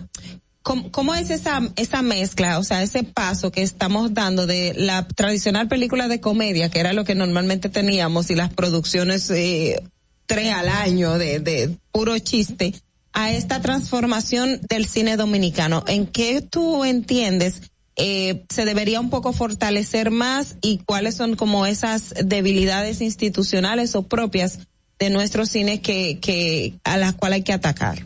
¿Cómo, 0.63 0.91
¿Cómo, 0.91 1.13
es 1.13 1.29
esa, 1.29 1.61
esa 1.75 2.01
mezcla, 2.01 2.57
o 2.57 2.63
sea, 2.63 2.83
ese 2.83 3.03
paso 3.03 3.51
que 3.51 3.61
estamos 3.61 4.13
dando 4.13 4.47
de 4.47 4.73
la 4.73 5.05
tradicional 5.05 5.67
película 5.67 6.07
de 6.07 6.21
comedia, 6.21 6.69
que 6.69 6.79
era 6.79 6.93
lo 6.93 7.03
que 7.03 7.15
normalmente 7.15 7.67
teníamos, 7.67 8.31
y 8.31 8.35
las 8.35 8.53
producciones 8.53 9.29
eh, 9.29 9.83
tres 10.25 10.53
al 10.53 10.69
año 10.69 11.17
de, 11.17 11.39
de 11.39 11.77
puro 11.91 12.17
chiste, 12.19 12.73
a 13.13 13.31
esta 13.31 13.61
transformación 13.61 14.59
del 14.67 14.85
cine 14.85 15.17
dominicano? 15.17 15.83
¿En 15.87 16.07
qué 16.07 16.41
tú 16.41 16.83
entiendes 16.83 17.61
eh, 17.95 18.45
se 18.49 18.65
debería 18.65 18.99
un 18.99 19.11
poco 19.11 19.33
fortalecer 19.33 20.09
más 20.09 20.55
y 20.61 20.79
cuáles 20.79 21.15
son 21.15 21.35
como 21.35 21.67
esas 21.67 22.13
debilidades 22.25 23.01
institucionales 23.01 23.95
o 23.95 24.03
propias 24.03 24.59
de 24.97 25.11
nuestro 25.11 25.45
cine 25.45 25.81
que, 25.81 26.19
que 26.19 26.73
a 26.83 26.97
las 26.97 27.13
cuales 27.13 27.37
hay 27.37 27.43
que 27.43 27.53
atacar? 27.53 28.03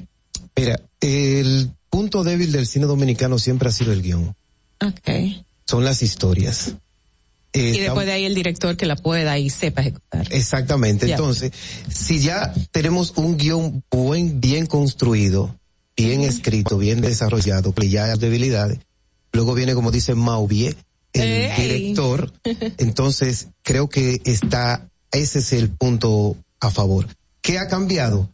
Mira, 0.57 0.81
el 0.99 1.71
punto 1.89 2.23
débil 2.23 2.51
del 2.51 2.67
cine 2.67 2.85
dominicano 2.85 3.39
siempre 3.39 3.69
ha 3.69 3.71
sido 3.71 3.93
el 3.93 4.01
guion. 4.01 4.35
Okay. 4.85 5.45
Son 5.65 5.85
las 5.85 6.03
historias. 6.03 6.75
Eh, 7.53 7.73
y 7.75 7.79
después 7.79 8.05
de 8.05 8.11
ahí 8.11 8.25
el 8.25 8.35
director 8.35 8.75
que 8.77 8.85
la 8.85 8.95
pueda 8.95 9.37
y 9.37 9.49
sepa 9.49 9.81
ejecutar. 9.81 10.27
Exactamente. 10.31 11.09
Entonces, 11.09 11.51
si 11.89 12.19
ya 12.19 12.53
tenemos 12.71 13.13
un 13.15 13.37
guion 13.37 13.83
buen, 13.89 14.39
bien 14.39 14.65
construido, 14.65 15.55
bien 15.95 16.21
escrito, 16.21 16.77
bien 16.77 17.01
desarrollado, 17.01 17.73
que 17.73 17.89
ya 17.89 18.05
hay 18.05 18.19
debilidades, 18.19 18.79
luego 19.31 19.53
viene, 19.53 19.73
como 19.73 19.91
dice 19.91 20.13
Mauvie, 20.13 20.75
el 21.13 21.55
director, 21.55 22.31
entonces 22.77 23.47
creo 23.63 23.89
que 23.89 24.21
está, 24.25 24.89
ese 25.11 25.39
es 25.39 25.53
el 25.53 25.69
punto 25.69 26.37
a 26.59 26.69
favor. 26.69 27.07
¿Qué 27.41 27.59
ha 27.59 27.67
cambiado? 27.67 28.29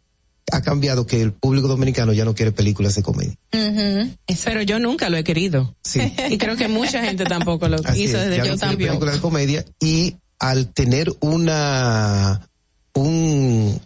Ha 0.51 0.61
cambiado 0.61 1.07
que 1.07 1.21
el 1.21 1.31
público 1.31 1.67
dominicano 1.67 2.13
ya 2.13 2.25
no 2.25 2.35
quiere 2.35 2.51
películas 2.51 2.95
de 2.95 3.03
comedia. 3.03 3.35
Pero 4.43 4.61
yo 4.61 4.79
nunca 4.79 5.09
lo 5.09 5.17
he 5.17 5.23
querido. 5.23 5.75
Sí. 5.83 6.01
y 6.29 6.37
creo 6.37 6.55
que 6.55 6.67
mucha 6.67 7.03
gente 7.03 7.23
tampoco 7.25 7.67
lo 7.67 7.77
Así 7.85 8.03
hizo 8.03 8.17
es, 8.17 8.25
desde 8.29 8.37
ya 8.37 8.43
yo 8.45 8.51
no 8.51 8.57
quiere 8.57 8.69
también. 8.71 8.89
películas 8.89 9.15
de 9.15 9.21
comedia 9.21 9.65
y 9.81 10.15
al 10.39 10.67
tener 10.73 11.11
una 11.21 12.47
un 12.93 13.79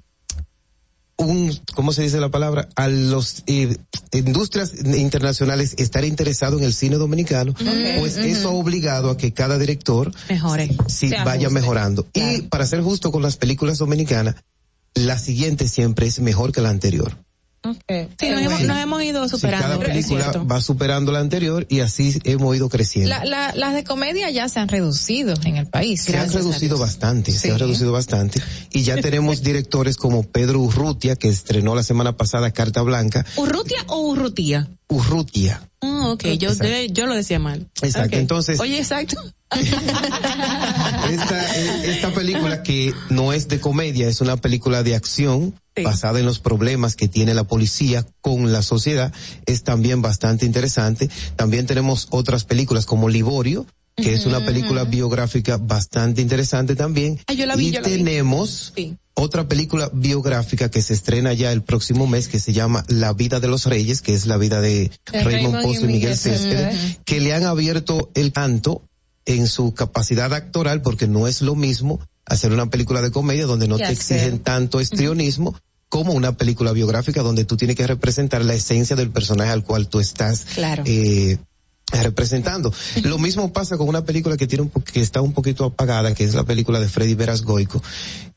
un 1.19 1.57
cómo 1.73 1.93
se 1.93 2.03
dice 2.03 2.19
la 2.19 2.29
palabra 2.29 2.69
a 2.75 2.87
los 2.89 3.43
eh, 3.47 3.75
industrias 4.11 4.73
internacionales 4.83 5.73
estar 5.77 6.05
interesado 6.05 6.57
en 6.59 6.63
el 6.63 6.73
cine 6.73 6.97
dominicano 6.97 7.53
pues 7.99 8.17
eso 8.17 8.49
ha 8.49 8.51
obligado 8.51 9.09
a 9.09 9.17
que 9.17 9.33
cada 9.33 9.57
director 9.57 10.11
mejore 10.29 10.69
sí 10.87 11.09
Se 11.09 11.15
vaya 11.17 11.47
ajuste. 11.47 11.49
mejorando 11.49 12.05
y 12.13 12.43
para 12.43 12.67
ser 12.67 12.81
justo 12.81 13.11
con 13.11 13.23
las 13.23 13.35
películas 13.37 13.79
dominicanas 13.79 14.35
la 14.97 15.17
siguiente 15.19 15.67
siempre 15.67 16.07
es 16.07 16.19
mejor 16.19 16.51
que 16.51 16.61
la 16.61 16.69
anterior 16.69 17.26
Okay. 17.67 18.07
Sí, 18.19 18.29
nos, 18.29 18.41
hemos, 18.41 18.61
nos 18.61 18.77
hemos 18.77 19.03
ido 19.03 19.23
Sí, 19.25 19.29
superando. 19.35 19.67
cada 19.67 19.75
es 19.83 19.89
película 19.89 20.31
va 20.49 20.61
superando 20.61 21.11
la 21.11 21.19
anterior 21.19 21.65
y 21.69 21.79
así 21.81 22.19
hemos 22.23 22.55
ido 22.55 22.69
creciendo 22.69 23.09
La, 23.09 23.25
la, 23.25 23.53
las 23.55 23.73
de 23.73 23.83
comedia 23.83 24.29
ya 24.29 24.47
se 24.49 24.59
han 24.59 24.67
reducido 24.69 25.33
en 25.43 25.57
el 25.57 25.67
país. 25.67 26.03
se 26.03 26.17
han 26.17 26.31
reducido 26.31 26.77
bastante, 26.77 27.31
se 27.31 27.39
Sí. 27.39 27.49
han 27.49 27.59
reducido 27.59 27.91
bastante. 27.91 28.41
Y 28.71 28.83
ya 28.83 28.95
tenemos 29.01 29.41
directores 29.41 29.97
como 29.97 30.23
Pedro 30.23 30.59
Urrutia, 30.61 31.15
que 31.15 31.29
estrenó 31.29 31.75
la 31.75 31.83
semana 31.83 32.15
pasada 32.17 32.51
Carta 32.51 32.81
Blanca. 32.81 33.25
¿Urrutia 33.35 33.77
o 33.87 33.99
Urrutia? 34.01 34.67
Urrutia. 34.89 35.61
Ah, 35.81 36.09
ok, 36.11 36.23
yo, 36.39 36.49
Exacto. 36.51 36.93
yo, 36.93 37.05
lo 37.07 37.13
decía 37.13 37.39
mal. 37.39 37.67
Exacto, 37.81 38.07
Ok. 38.15 38.21
entonces- 38.21 38.59
Oye, 38.59 38.77
exacto. 38.79 39.17
Esta, 41.09 41.55
esta 41.85 42.09
película 42.13 42.63
que 42.63 42.93
no 43.09 43.31
es 43.33 43.47
de 43.47 43.59
comedia, 43.59 44.07
es 44.07 44.21
una 44.21 44.37
película 44.37 44.83
de 44.83 44.95
acción 44.95 45.53
basada 45.83 46.19
en 46.19 46.25
los 46.25 46.39
problemas 46.39 46.95
que 46.95 47.07
tiene 47.07 47.33
la 47.33 47.43
policía 47.43 48.05
con 48.21 48.51
la 48.51 48.61
sociedad, 48.61 49.13
es 49.45 49.63
también 49.63 50.01
bastante 50.01 50.45
interesante. 50.45 51.09
También 51.35 51.65
tenemos 51.65 52.07
otras 52.11 52.43
películas 52.43 52.85
como 52.85 53.09
Liborio, 53.09 53.65
que 53.95 54.13
es 54.13 54.25
una 54.25 54.45
película 54.45 54.83
biográfica 54.83 55.57
bastante 55.57 56.21
interesante 56.21 56.75
también. 56.75 57.19
Ah, 57.27 57.33
yo 57.33 57.45
la 57.45 57.55
vi, 57.55 57.69
y 57.69 57.71
yo 57.71 57.81
la 57.81 57.87
vi. 57.87 57.97
tenemos 57.97 58.73
Sí. 58.75 58.95
otra 59.15 59.47
película 59.47 59.89
biográfica 59.91 60.69
que 60.69 60.83
se 60.83 60.93
estrena 60.93 61.33
ya 61.33 61.51
el 61.51 61.63
próximo 61.63 62.05
mes 62.05 62.27
que 62.27 62.39
se 62.39 62.53
llama 62.53 62.85
La 62.87 63.13
vida 63.13 63.39
de 63.39 63.47
los 63.47 63.65
reyes, 63.65 64.03
que 64.03 64.13
es 64.13 64.27
la 64.27 64.37
vida 64.37 64.61
de 64.61 64.91
De 65.11 65.23
Raymond 65.23 65.55
Raymond 65.55 65.63
Pozo 65.63 65.85
y 65.85 65.87
Miguel 65.87 65.93
Miguel 65.93 66.17
Céspedes, 66.17 66.99
que 67.05 67.19
le 67.19 67.33
han 67.33 67.43
abierto 67.43 68.11
el 68.13 68.31
canto 68.31 68.83
en 69.25 69.47
su 69.47 69.73
capacidad 69.73 70.33
actoral 70.33 70.81
porque 70.81 71.07
no 71.07 71.27
es 71.27 71.41
lo 71.41 71.55
mismo 71.55 71.99
hacer 72.25 72.51
una 72.51 72.69
película 72.69 73.01
de 73.01 73.11
comedia 73.11 73.45
donde 73.45 73.67
no 73.67 73.77
¿Qué 73.77 73.85
te 73.85 73.93
exigen 73.93 74.39
tanto 74.39 74.79
estrionismo 74.79 75.55
como 75.89 76.13
una 76.13 76.35
película 76.37 76.71
biográfica 76.73 77.21
donde 77.21 77.45
tú 77.45 77.55
tienes 77.57 77.75
que 77.77 77.87
representar 77.87 78.43
la 78.43 78.53
esencia 78.53 78.95
del 78.95 79.09
personaje 79.11 79.51
al 79.51 79.63
cual 79.63 79.87
tú 79.87 79.99
estás 79.99 80.45
Claro. 80.55 80.83
eh, 80.85 81.37
representando. 81.91 82.73
Lo 83.03 83.17
mismo 83.17 83.53
pasa 83.53 83.77
con 83.77 83.87
una 83.87 84.03
película 84.03 84.35
que 84.35 84.45
tiene 84.47 84.63
un 84.63 84.69
po- 84.69 84.83
que 84.83 84.99
está 84.99 85.21
un 85.21 85.31
poquito 85.31 85.63
apagada, 85.63 86.13
que 86.13 86.25
es 86.25 86.33
la 86.33 86.43
película 86.43 86.79
de 86.81 86.89
Freddy 86.89 87.15
Veras 87.15 87.43
Goico, 87.43 87.81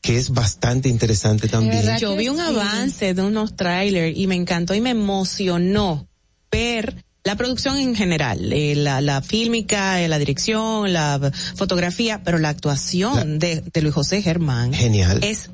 que 0.01 0.17
es 0.17 0.29
bastante 0.29 0.87
interesante 0.87 1.49
también. 1.49 1.97
Yo 1.99 2.15
vi 2.15 2.29
un 2.29 2.39
avance 2.39 3.13
de 3.13 3.21
unos 3.21 3.55
trailers 3.57 4.17
y 4.17 4.27
me 4.27 4.35
encantó 4.35 4.73
y 4.73 4.79
me 4.79 4.91
emocionó 4.91 6.07
ver 6.49 7.03
la 7.23 7.35
producción 7.35 7.77
en 7.77 7.95
general, 7.95 8.51
eh, 8.51 8.73
la, 8.75 8.99
la 9.01 9.21
fílmica, 9.21 10.01
eh, 10.01 10.07
la 10.07 10.17
dirección, 10.17 10.91
la 10.91 11.31
fotografía, 11.55 12.21
pero 12.23 12.39
la 12.39 12.49
actuación 12.49 13.37
de, 13.37 13.61
de 13.71 13.81
Luis 13.83 13.93
José 13.93 14.21
Germán 14.23 14.73
Genial. 14.73 15.19
es 15.23 15.49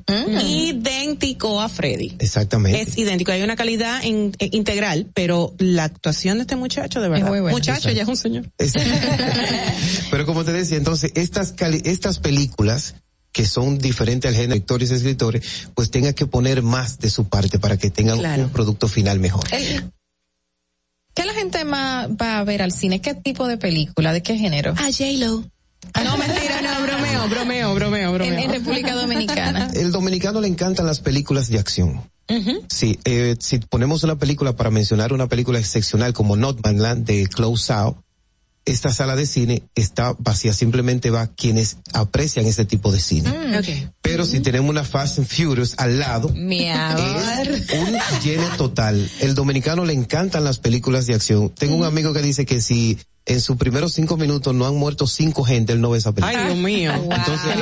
idéntico 0.46 1.60
a 1.60 1.68
Freddy. 1.68 2.16
Exactamente. 2.18 2.80
Es 2.80 2.96
idéntico, 2.96 3.32
hay 3.32 3.42
una 3.42 3.56
calidad 3.56 4.00
en- 4.02 4.32
eh, 4.38 4.48
integral, 4.52 5.08
pero 5.14 5.54
la 5.58 5.84
actuación 5.84 6.38
de 6.38 6.42
este 6.42 6.56
muchacho, 6.56 7.00
de 7.00 7.08
verdad, 7.08 7.28
muy 7.28 7.40
muchacho 7.42 7.90
ya 7.90 8.02
es 8.02 8.08
un 8.08 8.16
señor. 8.16 8.46
Pero 10.10 10.24
como 10.26 10.44
te 10.44 10.52
decía, 10.52 10.76
entonces 10.78 11.12
estas 11.14 11.52
cali- 11.52 11.82
estas 11.84 12.18
películas 12.18 12.94
que 13.32 13.44
son 13.46 13.78
diferentes 13.78 14.26
al 14.28 14.34
género 14.34 14.54
de 14.54 14.60
actores 14.60 14.90
y 14.90 14.94
escritores, 14.94 15.44
pues 15.74 15.90
tengan 15.90 16.14
que 16.14 16.26
poner 16.26 16.62
más 16.62 16.98
de 16.98 17.10
su 17.10 17.28
parte 17.28 17.58
para 17.58 17.76
que 17.76 17.90
tengan 17.90 18.18
Claro. 18.18 18.44
un 18.44 18.50
producto 18.50 18.88
final 18.88 19.20
mejor. 19.20 19.44
El- 19.52 19.90
¿Qué 21.18 21.24
la 21.24 21.34
gente 21.34 21.64
más 21.64 22.08
va 22.10 22.38
a 22.38 22.44
ver 22.44 22.62
al 22.62 22.70
cine? 22.70 23.00
¿Qué 23.00 23.12
tipo 23.12 23.48
de 23.48 23.58
película? 23.58 24.12
¿De 24.12 24.22
qué 24.22 24.36
género? 24.36 24.70
A 24.76 24.84
J-Lo. 24.84 25.42
No, 26.04 26.16
mentira, 26.16 26.62
no, 26.62 26.80
bromeo, 26.86 27.28
bromeo, 27.28 27.74
bromeo, 27.74 28.12
bromeo. 28.12 28.34
En, 28.34 28.38
en 28.38 28.50
República 28.52 28.94
Dominicana. 28.94 29.68
El 29.74 29.90
dominicano 29.90 30.40
le 30.40 30.46
encantan 30.46 30.86
las 30.86 31.00
películas 31.00 31.48
de 31.48 31.58
acción. 31.58 32.08
Sí, 32.68 33.00
eh, 33.04 33.34
si 33.40 33.58
ponemos 33.58 34.04
una 34.04 34.16
película 34.16 34.54
para 34.54 34.70
mencionar 34.70 35.12
una 35.12 35.26
película 35.26 35.58
excepcional 35.58 36.12
como 36.12 36.36
Notmanland 36.36 37.04
de 37.04 37.26
Close 37.26 37.72
Out, 37.72 37.96
esta 38.68 38.92
sala 38.92 39.16
de 39.16 39.26
cine 39.26 39.62
está 39.74 40.14
vacía, 40.18 40.52
simplemente 40.52 41.10
va 41.10 41.26
quienes 41.28 41.78
aprecian 41.94 42.46
ese 42.46 42.64
tipo 42.64 42.92
de 42.92 43.00
cine. 43.00 43.30
Ok. 43.58 43.92
Pero 44.02 44.26
si 44.26 44.40
tenemos 44.40 44.68
una 44.68 44.84
Fast 44.84 45.18
and 45.18 45.26
Furious 45.26 45.74
al 45.78 45.98
lado, 45.98 46.28
Mi 46.30 46.68
es 46.68 47.72
un 47.72 47.98
lleno 48.22 48.48
total. 48.56 49.08
El 49.20 49.34
dominicano 49.34 49.84
le 49.84 49.94
encantan 49.94 50.44
las 50.44 50.58
películas 50.58 51.06
de 51.06 51.14
acción. 51.14 51.50
Tengo 51.50 51.76
un 51.76 51.84
amigo 51.84 52.12
que 52.12 52.20
dice 52.20 52.44
que 52.44 52.60
si 52.60 52.98
en 53.28 53.40
sus 53.40 53.56
primeros 53.56 53.92
cinco 53.92 54.16
minutos 54.16 54.54
no 54.54 54.66
han 54.66 54.74
muerto 54.76 55.06
cinco 55.06 55.44
gente, 55.44 55.72
él 55.72 55.80
no 55.80 55.90
ve 55.90 55.98
esa 55.98 56.12
película. 56.12 56.40
Ay, 56.40 56.46
Dios 56.46 56.58
mío. 56.58 56.92
Entonces, 57.10 57.56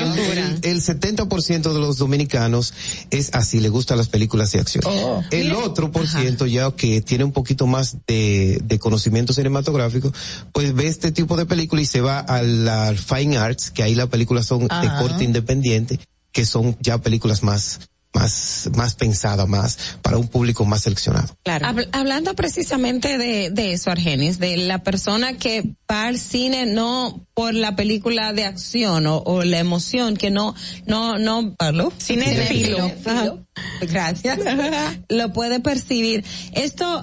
el, 0.62 0.70
el 0.70 0.82
70% 0.82 1.72
de 1.72 1.78
los 1.78 1.98
dominicanos 1.98 2.72
es 3.10 3.30
así, 3.34 3.60
le 3.60 3.68
gustan 3.68 3.98
las 3.98 4.08
películas 4.08 4.52
de 4.52 4.60
acción. 4.60 4.84
Oh. 4.86 5.22
el 5.30 5.52
otro 5.52 5.90
por 5.90 6.06
ciento 6.06 6.46
ya 6.46 6.70
que 6.70 7.00
tiene 7.00 7.24
un 7.24 7.32
poquito 7.32 7.66
más 7.66 7.96
de, 8.06 8.60
de 8.64 8.78
conocimiento 8.78 9.32
cinematográfico, 9.32 10.12
pues 10.52 10.72
ve 10.74 10.86
este 10.86 11.10
tipo 11.10 11.36
de 11.36 11.46
película 11.46 11.82
y 11.82 11.86
se 11.86 12.00
va 12.00 12.20
a 12.20 12.42
la 12.42 12.94
Fine 12.94 13.36
Arts, 13.36 13.70
que 13.70 13.82
ahí 13.82 13.94
las 13.94 14.08
películas 14.08 14.46
son 14.46 14.60
de 14.60 14.90
corte 15.00 15.24
independiente, 15.24 15.98
que 16.32 16.46
son 16.46 16.76
ya 16.80 16.98
películas 16.98 17.42
más, 17.42 17.80
más, 18.16 18.70
más 18.74 18.94
pensadas, 18.94 19.46
más 19.46 19.78
para 20.02 20.16
un 20.16 20.28
público 20.28 20.64
más 20.64 20.82
seleccionado. 20.82 21.36
Habl- 21.44 21.88
hablando 21.92 22.34
precisamente 22.34 23.18
de, 23.18 23.50
de 23.50 23.72
eso, 23.72 23.90
Argenis, 23.90 24.38
de 24.38 24.56
la 24.56 24.82
persona 24.82 25.34
que 25.34 25.74
va 25.90 26.06
al 26.06 26.18
cine 26.18 26.64
no 26.64 27.20
por 27.34 27.52
la 27.52 27.76
película 27.76 28.32
de 28.32 28.44
acción 28.44 29.06
o, 29.06 29.18
o 29.18 29.42
la 29.42 29.58
emoción, 29.58 30.16
que 30.16 30.30
no, 30.30 30.54
no, 30.86 31.18
no. 31.18 31.54
Cinéfilo. 32.00 32.88
Cinéfilo. 32.88 33.46
Gracias. 33.82 34.38
lo 35.10 35.32
puede 35.34 35.60
percibir. 35.60 36.24
Esto, 36.52 37.02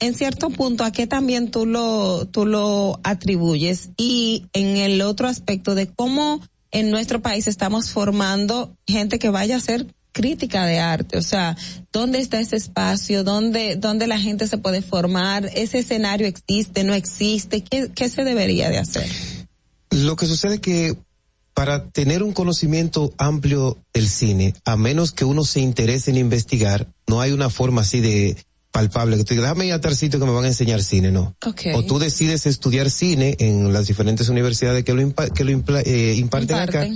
en 0.00 0.14
cierto 0.14 0.50
punto, 0.50 0.84
¿a 0.84 0.92
qué 0.92 1.06
también 1.06 1.50
tú 1.50 1.64
lo, 1.64 2.26
tú 2.26 2.44
lo 2.44 3.00
atribuyes? 3.02 3.90
Y 3.96 4.44
en 4.52 4.76
el 4.76 5.00
otro 5.00 5.26
aspecto 5.28 5.74
de 5.74 5.86
cómo 5.88 6.42
en 6.72 6.90
nuestro 6.90 7.22
país 7.22 7.48
estamos 7.48 7.90
formando 7.90 8.76
gente 8.86 9.18
que 9.18 9.30
vaya 9.30 9.56
a 9.56 9.60
ser 9.60 9.86
crítica 10.16 10.64
de 10.64 10.78
arte, 10.78 11.18
o 11.18 11.22
sea, 11.22 11.58
¿dónde 11.92 12.20
está 12.20 12.40
ese 12.40 12.56
espacio? 12.56 13.22
¿Dónde, 13.22 13.76
dónde 13.76 14.06
la 14.06 14.18
gente 14.18 14.48
se 14.48 14.56
puede 14.56 14.80
formar? 14.80 15.50
¿Ese 15.54 15.80
escenario 15.80 16.26
existe? 16.26 16.84
¿No 16.84 16.94
existe? 16.94 17.62
¿Qué, 17.62 17.90
qué 17.94 18.08
se 18.08 18.24
debería 18.24 18.70
de 18.70 18.78
hacer? 18.78 19.06
Lo 19.90 20.16
que 20.16 20.24
sucede 20.24 20.54
es 20.54 20.60
que 20.60 20.96
para 21.52 21.90
tener 21.90 22.22
un 22.22 22.32
conocimiento 22.32 23.12
amplio 23.18 23.76
del 23.92 24.08
cine, 24.08 24.54
a 24.64 24.78
menos 24.78 25.12
que 25.12 25.26
uno 25.26 25.44
se 25.44 25.60
interese 25.60 26.10
en 26.10 26.16
investigar, 26.16 26.88
no 27.06 27.20
hay 27.20 27.32
una 27.32 27.50
forma 27.50 27.82
así 27.82 28.00
de 28.00 28.38
palpable 28.70 29.18
que 29.18 29.24
tú 29.24 29.34
digas, 29.34 29.50
déjame 29.50 29.66
ir 29.66 29.74
a 29.74 29.82
tal 29.82 29.96
sitio 29.96 30.18
que 30.18 30.24
me 30.24 30.32
van 30.32 30.44
a 30.44 30.48
enseñar 30.48 30.82
cine, 30.82 31.12
no. 31.12 31.36
O 31.74 31.82
tú 31.84 31.98
decides 31.98 32.46
estudiar 32.46 32.90
cine 32.90 33.36
en 33.38 33.70
las 33.70 33.86
diferentes 33.86 34.30
universidades 34.30 34.82
que 34.82 34.94
lo, 34.94 35.14
que 35.34 35.44
lo 35.44 35.78
eh, 35.80 36.14
imparten, 36.14 36.56
acá, 36.56 36.88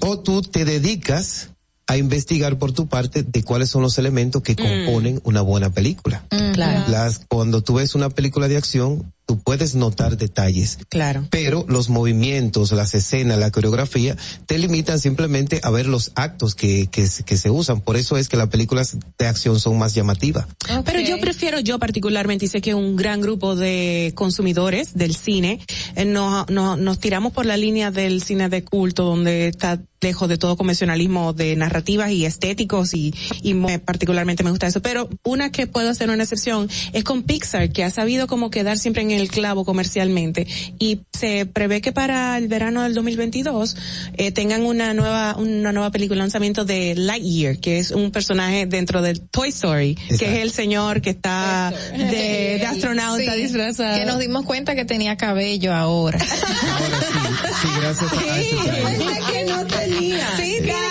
o 0.00 0.18
tú 0.18 0.42
te 0.42 0.66
dedicas 0.66 1.48
a 1.88 1.96
investigar 1.96 2.58
por 2.58 2.72
tu 2.72 2.86
parte 2.86 3.22
de 3.22 3.42
cuáles 3.42 3.70
son 3.70 3.82
los 3.82 3.98
elementos 3.98 4.42
que 4.42 4.52
mm. 4.52 4.56
componen 4.56 5.20
una 5.24 5.40
buena 5.40 5.70
película. 5.70 6.22
Mm. 6.30 6.90
Las, 6.90 7.22
cuando 7.28 7.62
tú 7.62 7.74
ves 7.74 7.94
una 7.94 8.10
película 8.10 8.46
de 8.46 8.58
acción, 8.58 9.12
tú 9.28 9.38
puedes 9.38 9.74
notar 9.74 10.16
detalles. 10.16 10.78
Claro. 10.88 11.26
Pero 11.28 11.66
los 11.68 11.90
movimientos, 11.90 12.72
las 12.72 12.94
escenas, 12.94 13.38
la 13.38 13.50
coreografía, 13.50 14.16
te 14.46 14.56
limitan 14.56 14.98
simplemente 14.98 15.60
a 15.62 15.70
ver 15.70 15.86
los 15.86 16.12
actos 16.14 16.54
que, 16.54 16.86
que, 16.86 17.06
que 17.26 17.36
se 17.36 17.50
usan. 17.50 17.82
Por 17.82 17.98
eso 17.98 18.16
es 18.16 18.30
que 18.30 18.38
las 18.38 18.48
películas 18.48 18.96
de 19.18 19.26
acción 19.26 19.60
son 19.60 19.76
más 19.78 19.94
llamativas. 19.94 20.46
Pero 20.82 21.00
yo 21.00 21.20
prefiero, 21.20 21.60
yo 21.60 21.78
particularmente, 21.78 22.46
y 22.46 22.48
sé 22.48 22.62
que 22.62 22.72
un 22.72 22.96
gran 22.96 23.20
grupo 23.20 23.54
de 23.54 24.12
consumidores 24.14 24.94
del 24.94 25.14
cine, 25.14 25.60
eh, 25.94 26.06
no, 26.06 26.46
no, 26.48 26.78
nos 26.78 26.98
tiramos 26.98 27.34
por 27.34 27.44
la 27.44 27.58
línea 27.58 27.90
del 27.90 28.22
cine 28.22 28.48
de 28.48 28.64
culto, 28.64 29.04
donde 29.04 29.48
está 29.48 29.78
lejos 30.00 30.28
de 30.28 30.38
todo 30.38 30.56
convencionalismo 30.56 31.32
de 31.32 31.56
narrativas 31.56 32.10
y 32.12 32.24
estéticos 32.24 32.94
y, 32.94 33.12
y 33.42 33.54
particularmente 33.78 34.44
me 34.44 34.50
gusta 34.50 34.66
eso. 34.66 34.80
Pero 34.80 35.08
una 35.24 35.50
que 35.50 35.66
puedo 35.66 35.90
hacer 35.90 36.10
una 36.10 36.22
excepción 36.22 36.68
es 36.92 37.04
con 37.04 37.24
Pixar, 37.24 37.70
que 37.70 37.84
ha 37.84 37.90
sabido 37.90 38.26
como 38.26 38.50
quedar 38.50 38.78
siempre 38.78 39.02
en 39.02 39.10
el 39.10 39.17
clavo 39.26 39.64
comercialmente. 39.64 40.46
Y 40.78 41.00
se 41.18 41.46
prevé 41.46 41.80
que 41.80 41.90
para 41.90 42.38
el 42.38 42.46
verano 42.46 42.84
del 42.84 42.94
2022 42.94 43.76
eh, 44.14 44.30
tengan 44.30 44.64
una 44.64 44.94
nueva 44.94 45.34
una 45.36 45.72
nueva 45.72 45.90
película 45.90 46.20
lanzamiento 46.20 46.64
de 46.64 46.94
Lightyear 46.94 47.58
que 47.58 47.78
es 47.78 47.90
un 47.90 48.12
personaje 48.12 48.66
dentro 48.66 49.02
del 49.02 49.20
Toy 49.20 49.48
Story 49.48 49.96
que 50.18 50.26
es 50.26 50.42
el 50.42 50.52
señor 50.52 51.00
que 51.00 51.10
está 51.10 51.72
de, 51.92 52.58
de 52.58 52.66
astronauta 52.66 53.34
disfrazado. 53.34 53.98
Que 53.98 54.04
nos 54.04 54.18
dimos 54.18 54.44
cuenta 54.44 54.76
que 54.76 54.84
tenía 54.84 55.16
cabello 55.16 55.74
ahora. 55.74 56.18
Ahora 56.18 57.00
sí, 57.00 57.62
sí 57.62 57.68
gracias 57.80 58.12
a 58.12 58.40
ese 58.40 59.32
que 59.32 59.44
no 59.44 59.66
tenía. 59.66 60.36
Sí 60.36 60.58
Carla, 60.66 60.87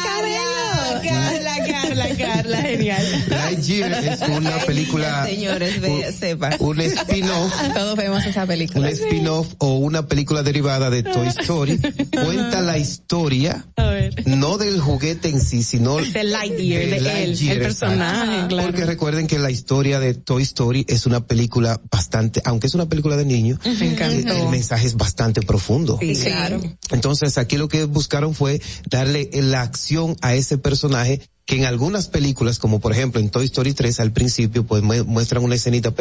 Carla, 2.48 2.62
genial. 2.62 3.26
Lightyear 3.28 4.06
es 4.06 4.22
una 4.22 4.58
película. 4.60 5.26
Señores, 5.26 5.82
de, 5.82 6.12
sepa. 6.12 6.52
Un 6.60 6.80
spin-off. 6.82 7.54
Todos 7.74 7.96
vemos 7.98 8.26
esa 8.26 8.46
película. 8.46 8.88
Un 8.88 8.94
spin-off 8.94 9.54
o 9.58 9.78
una 9.78 10.08
película 10.08 10.44
derivada 10.44 10.90
de 10.90 11.04
Toy 11.04 11.28
Story. 11.28 11.80
Cuenta 12.12 12.62
la 12.62 12.78
historia, 12.78 13.66
no 14.26 14.58
del 14.58 14.80
juguete 14.80 15.30
en 15.30 15.42
sí, 15.42 15.64
sino 15.64 15.98
de 15.98 16.24
Lightyear, 16.24 16.86
de, 16.86 17.02
de 17.02 17.24
él, 17.24 17.38
el 17.50 17.60
personaje, 17.60 18.48
claro. 18.48 18.68
Porque 18.68 18.86
recuerden 18.86 19.28
que 19.28 19.40
la 19.40 19.52
historia 19.52 20.00
de 20.00 20.14
Toy 20.14 20.44
Story 20.44 20.86
es 20.88 21.06
una 21.06 21.26
película 21.26 21.82
bastante, 21.92 22.42
aunque 22.46 22.68
es 22.68 22.76
una 22.76 22.88
película 22.88 23.18
de 23.18 23.26
niños, 23.26 23.60
el 23.66 24.50
mensaje 24.50 24.88
es 24.88 24.96
bastante 24.96 25.42
profundo. 25.42 26.00
Sí, 26.02 26.16
claro. 26.16 26.62
Entonces 26.92 27.38
aquí 27.38 27.58
lo 27.58 27.68
que 27.68 27.86
buscaron 27.86 28.34
fue 28.34 28.62
darle 28.90 29.30
la 29.34 29.62
acción 29.62 30.16
a 30.22 30.36
ese 30.36 30.58
personaje 30.58 31.22
que 31.48 31.56
en 31.56 31.66
algunas 31.66 32.08
películas, 32.10 32.60
como 32.60 32.80
por 32.80 32.92
ejemplo 32.92 33.20
en 33.20 33.30
Toy 33.32 33.46
Story 33.46 33.74
3 33.74 34.00
al 34.02 34.12
principio, 34.12 34.68
pues 34.68 34.84
muestran 34.84 35.44
una 35.44 35.56
escenita 35.56 35.92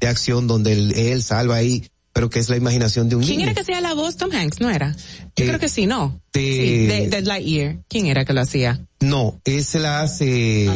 de 0.00 0.06
acción 0.08 0.46
donde 0.46 0.72
él, 1.12 1.22
salva 1.22 1.56
ahí 1.56 1.84
pero 2.14 2.28
que 2.28 2.40
es 2.40 2.50
la 2.50 2.58
imaginación 2.58 3.08
de 3.08 3.16
un 3.16 3.22
¿Quién 3.22 3.38
niño. 3.38 3.44
era 3.46 3.54
que 3.54 3.62
hacía 3.62 3.80
la 3.80 3.94
voz? 3.94 4.18
Tom 4.18 4.30
Hanks, 4.30 4.60
¿no 4.60 4.68
era? 4.68 4.94
Yo 5.34 5.44
Eh, 5.44 5.48
creo 5.48 5.58
que 5.58 5.70
sí, 5.70 5.86
¿no? 5.86 6.20
de- 6.34 6.42
Sí, 6.42 6.86
de, 6.86 7.08
de 7.08 7.22
Lightyear. 7.22 7.78
¿Quién 7.88 8.04
era 8.06 8.26
que 8.26 8.34
lo 8.34 8.42
hacía? 8.42 8.84
No, 9.00 9.40
ese 9.44 9.80
la 9.80 10.02
hace, 10.02 10.68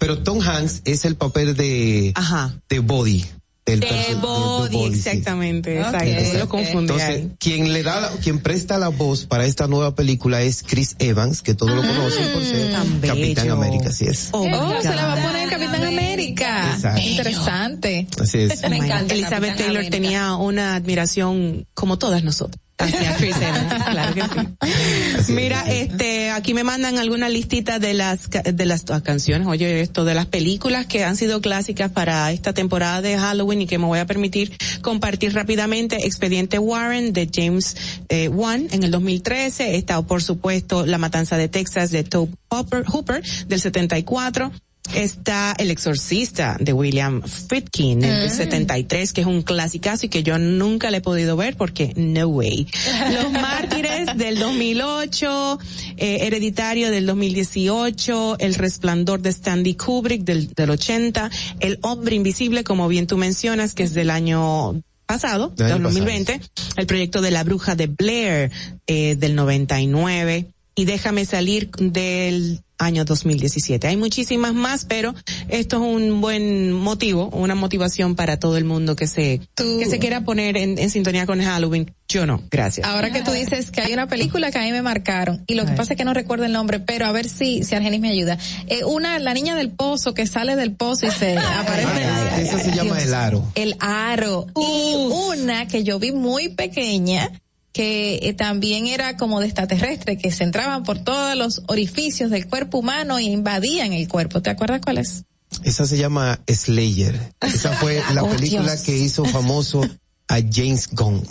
pero 0.00 0.18
Tom 0.24 0.40
Hanks 0.40 0.82
es 0.84 1.04
el 1.04 1.14
papel 1.14 1.54
de, 1.54 2.10
Ajá. 2.16 2.60
de 2.68 2.80
Body. 2.80 3.24
Del 3.66 3.80
De 3.80 3.86
perso- 3.86 4.20
Body, 4.20 4.84
exactamente, 4.94 5.80
Ok, 5.80 5.86
exacto. 5.86 6.30
Se 6.32 6.38
lo 6.38 6.48
confundí 6.50 6.92
Entonces, 6.92 7.08
ahí. 7.08 7.30
quien 7.38 7.72
le 7.72 7.82
da, 7.82 7.98
la- 8.02 8.10
quien 8.22 8.40
presta 8.40 8.76
la 8.76 8.88
voz 8.88 9.24
para 9.24 9.46
esta 9.46 9.66
nueva 9.68 9.94
película 9.94 10.42
es 10.42 10.62
Chris 10.62 10.96
Evans, 10.98 11.40
que 11.40 11.54
todos 11.54 11.72
lo 11.74 11.80
conocen 11.80 12.30
por 12.34 12.44
ser 12.44 12.72
Capitán 12.72 13.00
bello. 13.00 13.52
América, 13.54 13.88
así 13.88 14.04
es. 14.04 14.28
Oh, 14.32 14.42
Oh, 14.42 14.82
se 14.82 14.94
la 14.94 15.06
va 15.06 15.12
a 15.14 15.26
poner 15.26 15.48
Capitán 15.48 15.82
América. 15.84 16.72
Exacto. 16.74 17.00
Interesante. 17.00 18.06
Así 18.20 18.38
es. 18.38 18.60
Me 18.68 18.76
encanta. 18.76 19.14
Elizabeth 19.14 19.30
Capitán 19.30 19.56
Taylor 19.56 19.76
América. 19.78 19.90
tenía 19.96 20.36
una 20.36 20.74
admiración 20.74 21.66
como 21.72 21.98
todas 21.98 22.22
nosotras. 22.22 22.60
Hacia 22.76 23.14
Chris 23.16 23.36
Evans, 23.36 23.84
claro 23.90 24.14
que 24.14 24.22
sí. 24.22 25.32
Mira, 25.32 25.62
este, 25.68 26.30
aquí 26.30 26.54
me 26.54 26.64
mandan 26.64 26.98
alguna 26.98 27.28
listita 27.28 27.78
de 27.78 27.94
las 27.94 28.28
de 28.30 28.66
las 28.66 28.84
ah, 28.90 29.00
canciones, 29.00 29.46
oye 29.46 29.80
esto, 29.80 30.04
de 30.04 30.14
las 30.14 30.26
películas 30.26 30.86
que 30.86 31.04
han 31.04 31.16
sido 31.16 31.40
clásicas 31.40 31.92
para 31.92 32.32
esta 32.32 32.52
temporada 32.52 33.00
de 33.00 33.16
Halloween 33.16 33.62
y 33.62 33.66
que 33.66 33.78
me 33.78 33.86
voy 33.86 34.00
a 34.00 34.06
permitir 34.06 34.56
compartir 34.82 35.34
rápidamente. 35.34 36.04
Expediente 36.04 36.58
Warren 36.58 37.12
de 37.12 37.30
James 37.32 37.76
eh, 38.08 38.28
Wan 38.28 38.66
en 38.72 38.82
el 38.82 38.90
2013. 38.90 39.76
Está, 39.76 40.02
por 40.02 40.22
supuesto, 40.22 40.84
La 40.84 40.98
Matanza 40.98 41.36
de 41.36 41.48
Texas 41.48 41.90
de 41.90 42.02
Tobe 42.02 42.32
Hooper, 42.48 42.84
Hooper 42.86 43.22
del 43.46 43.60
74. 43.60 44.50
Está 44.92 45.54
El 45.58 45.70
Exorcista 45.70 46.56
de 46.60 46.72
William 46.72 47.22
Friedkin 47.22 48.00
del 48.00 48.30
73, 48.30 49.12
que 49.12 49.22
es 49.22 49.26
un 49.26 49.42
clasicazo 49.42 50.06
y 50.06 50.08
que 50.08 50.22
yo 50.22 50.38
nunca 50.38 50.90
le 50.90 50.98
he 50.98 51.00
podido 51.00 51.36
ver 51.36 51.56
porque 51.56 51.92
no 51.96 52.26
way. 52.26 52.68
Los 53.12 53.32
Mártires 53.32 54.16
del 54.16 54.38
2008, 54.38 55.58
eh, 55.96 56.18
Hereditario 56.26 56.90
del 56.90 57.06
2018, 57.06 58.36
El 58.38 58.54
Resplandor 58.54 59.20
de 59.20 59.30
Stanley 59.30 59.74
Kubrick 59.74 60.22
del, 60.22 60.52
del 60.52 60.70
80, 60.70 61.30
El 61.60 61.78
Hombre 61.82 62.14
Invisible, 62.14 62.62
como 62.62 62.86
bien 62.86 63.06
tú 63.06 63.16
mencionas, 63.16 63.74
que 63.74 63.82
es 63.82 63.94
del 63.94 64.10
año 64.10 64.80
pasado, 65.06 65.48
Del 65.48 65.66
del 65.66 65.76
año 65.76 65.84
2020, 65.84 66.40
el 66.76 66.86
proyecto 66.86 67.20
de 67.20 67.30
la 67.30 67.42
bruja 67.42 67.74
de 67.74 67.86
Blair 67.88 68.50
eh, 68.86 69.16
del 69.16 69.34
99 69.34 70.53
y 70.74 70.84
déjame 70.84 71.24
salir 71.24 71.70
del 71.70 72.60
año 72.78 73.04
2017. 73.04 73.86
Hay 73.86 73.96
muchísimas 73.96 74.52
más, 74.52 74.84
pero 74.84 75.14
esto 75.48 75.76
es 75.76 75.82
un 75.82 76.20
buen 76.20 76.72
motivo, 76.72 77.28
una 77.28 77.54
motivación 77.54 78.16
para 78.16 78.38
todo 78.38 78.56
el 78.56 78.64
mundo 78.64 78.96
que 78.96 79.06
se 79.06 79.40
que 79.56 79.86
se 79.86 79.98
quiera 79.98 80.24
poner 80.24 80.56
en, 80.56 80.78
en 80.78 80.90
sintonía 80.90 81.26
con 81.26 81.40
Halloween. 81.40 81.92
Yo 82.08 82.26
no, 82.26 82.42
gracias. 82.50 82.86
Ahora 82.86 83.12
que 83.12 83.22
tú 83.22 83.30
dices 83.30 83.70
que 83.70 83.80
hay 83.80 83.92
una 83.92 84.08
película 84.08 84.50
que 84.50 84.58
a 84.58 84.62
mí 84.62 84.72
me 84.72 84.82
marcaron 84.82 85.44
y 85.46 85.54
lo 85.54 85.64
que 85.64 85.72
pasa 85.72 85.94
es 85.94 85.96
que 85.96 86.04
no 86.04 86.14
recuerdo 86.14 86.44
el 86.44 86.52
nombre, 86.52 86.80
pero 86.80 87.06
a 87.06 87.12
ver 87.12 87.28
si 87.28 87.62
si 87.62 87.74
Argenis 87.74 88.00
me 88.00 88.10
ayuda. 88.10 88.38
Eh, 88.66 88.84
una 88.84 89.18
la 89.18 89.34
niña 89.34 89.54
del 89.54 89.70
pozo 89.70 90.12
que 90.12 90.26
sale 90.26 90.56
del 90.56 90.72
pozo 90.72 91.06
y 91.06 91.10
se 91.10 91.38
aparece. 91.38 92.04
Ah, 92.04 92.40
Eso 92.40 92.58
se 92.58 92.72
llama 92.72 93.00
El 93.00 93.14
Aro. 93.14 93.44
El 93.54 93.76
aro. 93.78 94.46
Y 94.56 94.94
una 95.30 95.66
que 95.68 95.84
yo 95.84 95.98
vi 95.98 96.12
muy 96.12 96.50
pequeña 96.50 97.30
que 97.74 98.20
eh, 98.22 98.32
también 98.32 98.86
era 98.86 99.16
como 99.18 99.40
de 99.40 99.46
extraterrestre, 99.46 100.16
que 100.16 100.30
se 100.30 100.44
entraban 100.44 100.84
por 100.84 101.00
todos 101.00 101.36
los 101.36 101.62
orificios 101.66 102.30
del 102.30 102.46
cuerpo 102.48 102.78
humano 102.78 103.18
e 103.18 103.24
invadían 103.24 103.92
el 103.92 104.08
cuerpo. 104.08 104.40
¿Te 104.40 104.48
acuerdas 104.48 104.80
cuál 104.82 104.98
es? 104.98 105.24
Esa 105.64 105.84
se 105.86 105.98
llama 105.98 106.40
Slayer. 106.50 107.32
Esa 107.40 107.72
fue 107.72 108.00
la 108.14 108.22
Oh, 108.24 108.30
película 108.30 108.72
Dios. 108.72 108.82
que 108.82 108.96
hizo 108.96 109.24
famoso 109.24 109.82
a 110.28 110.36
James 110.50 110.88
Gunn. 110.92 111.22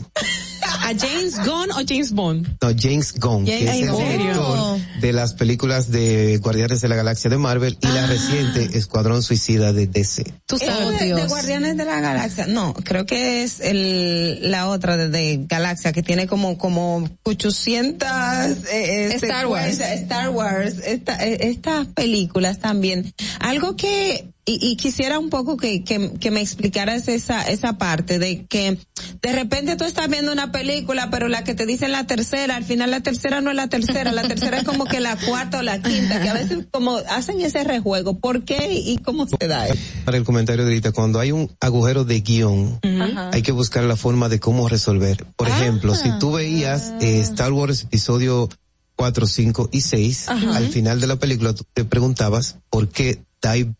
¿A 0.94 1.08
James 1.08 1.36
Gunn 1.46 1.72
o 1.72 1.82
James 1.88 2.12
Bond? 2.12 2.48
No, 2.62 2.70
James 2.78 3.14
Gunn, 3.20 3.46
que 3.46 3.66
James- 3.66 3.84
es 3.90 4.00
el 4.00 4.18
director 4.18 4.78
de 5.02 5.14
las 5.14 5.34
películas 5.34 5.92
de 5.92 6.38
Guardianes 6.38 6.82
de 6.82 6.88
la 6.88 6.96
Galaxia 6.96 7.30
de 7.30 7.38
Marvel 7.38 7.78
y 7.82 7.88
Ah. 7.88 7.92
la 7.94 8.08
reciente 8.08 8.78
Escuadrón 8.78 9.22
Suicida 9.24 9.74
de 9.74 9.88
DC. 9.88 10.24
Tú 10.46 10.58
sabes. 10.58 11.00
de. 11.00 11.28
Guardianes 11.28 11.78
de 11.78 11.86
la 11.86 12.00
Galaxia. 12.00 12.48
No, 12.48 12.74
creo 12.74 13.06
que 13.06 13.44
es 13.44 13.60
el 13.60 14.52
la 14.52 14.68
otra 14.70 14.98
de, 14.98 15.10
de 15.10 15.46
Galaxia 15.48 15.92
que 15.94 16.04
tiene 16.04 16.28
como 16.28 16.58
como 16.58 17.08
800 17.24 18.08
eh, 18.10 18.58
eh, 18.72 19.14
Star 19.16 19.48
Wars. 19.48 19.72
secuencias, 19.78 20.02
Star 20.02 20.30
Wars, 20.30 20.76
esta, 20.86 21.26
eh, 21.26 21.38
estas 21.50 21.88
películas 21.88 22.60
también. 22.60 23.14
Algo 23.40 23.76
que 23.76 24.33
y, 24.46 24.60
y 24.62 24.76
quisiera 24.76 25.20
un 25.20 25.30
poco 25.30 25.58
que, 25.58 25.84
que, 25.84 26.14
que 26.20 26.32
me 26.32 26.42
explicaras 26.42 27.08
esa 27.08 27.44
esa 27.44 27.78
parte 27.78 28.20
de 28.20 28.46
que 28.46 28.78
de 29.22 29.32
repente 29.32 29.76
tú 29.76 29.86
estás 29.86 30.10
viendo 30.10 30.32
una 30.32 30.52
película, 30.52 31.10
pero 31.10 31.28
la 31.28 31.44
que 31.44 31.56
te 31.56 31.66
dicen 31.66 31.92
la 31.92 32.06
tercera, 32.08 32.56
al 32.56 32.66
final 32.66 32.92
la 32.92 33.02
tercera 33.02 33.42
no 33.42 33.50
es 33.52 33.56
la 33.56 33.70
tercera, 33.70 34.12
la 34.12 34.28
tercera 34.28 34.58
es 34.58 34.64
como 34.64 34.86
que 34.86 35.00
la 35.00 35.16
cuarta 35.18 35.60
o 35.60 35.62
la 35.62 35.82
quinta, 35.82 36.22
que 36.22 36.30
a 36.30 36.34
veces 36.34 36.66
como 36.72 36.98
hacen 37.10 37.40
ese 37.42 37.64
rejuego. 37.64 38.20
¿Por 38.20 38.44
qué 38.44 38.74
y 38.74 38.98
cómo 38.98 39.28
se 39.28 39.48
da 39.48 39.68
eso? 39.68 39.78
Para 40.06 40.18
el 40.18 40.26
comentario 40.26 40.66
de 40.66 40.72
ahorita, 40.72 40.92
cuando 40.92 41.20
hay 41.20 41.32
un 41.32 41.50
agujero 41.62 42.04
de 42.04 42.20
guion, 42.22 42.80
Ajá. 42.84 43.30
hay 43.32 43.42
que 43.42 43.52
buscar 43.52 43.84
la 43.86 43.96
forma 43.96 44.30
de 44.30 44.40
cómo 44.40 44.68
resolver. 44.68 45.26
Por 45.38 45.48
ejemplo, 45.48 45.96
si 45.96 46.10
tú 46.20 46.34
veías 46.34 46.94
eh, 47.00 47.20
Star 47.20 47.54
Wars 47.54 47.84
episodio 47.84 48.50
4, 48.96 49.26
5 49.26 49.70
y 49.72 49.82
6, 49.82 50.30
Ajá. 50.30 50.56
al 50.58 50.68
final 50.68 51.00
de 51.00 51.08
la 51.08 51.16
película 51.16 51.54
tú 51.54 51.66
te 51.74 51.86
preguntabas 51.86 52.58
por 52.70 52.90
qué 52.90 53.22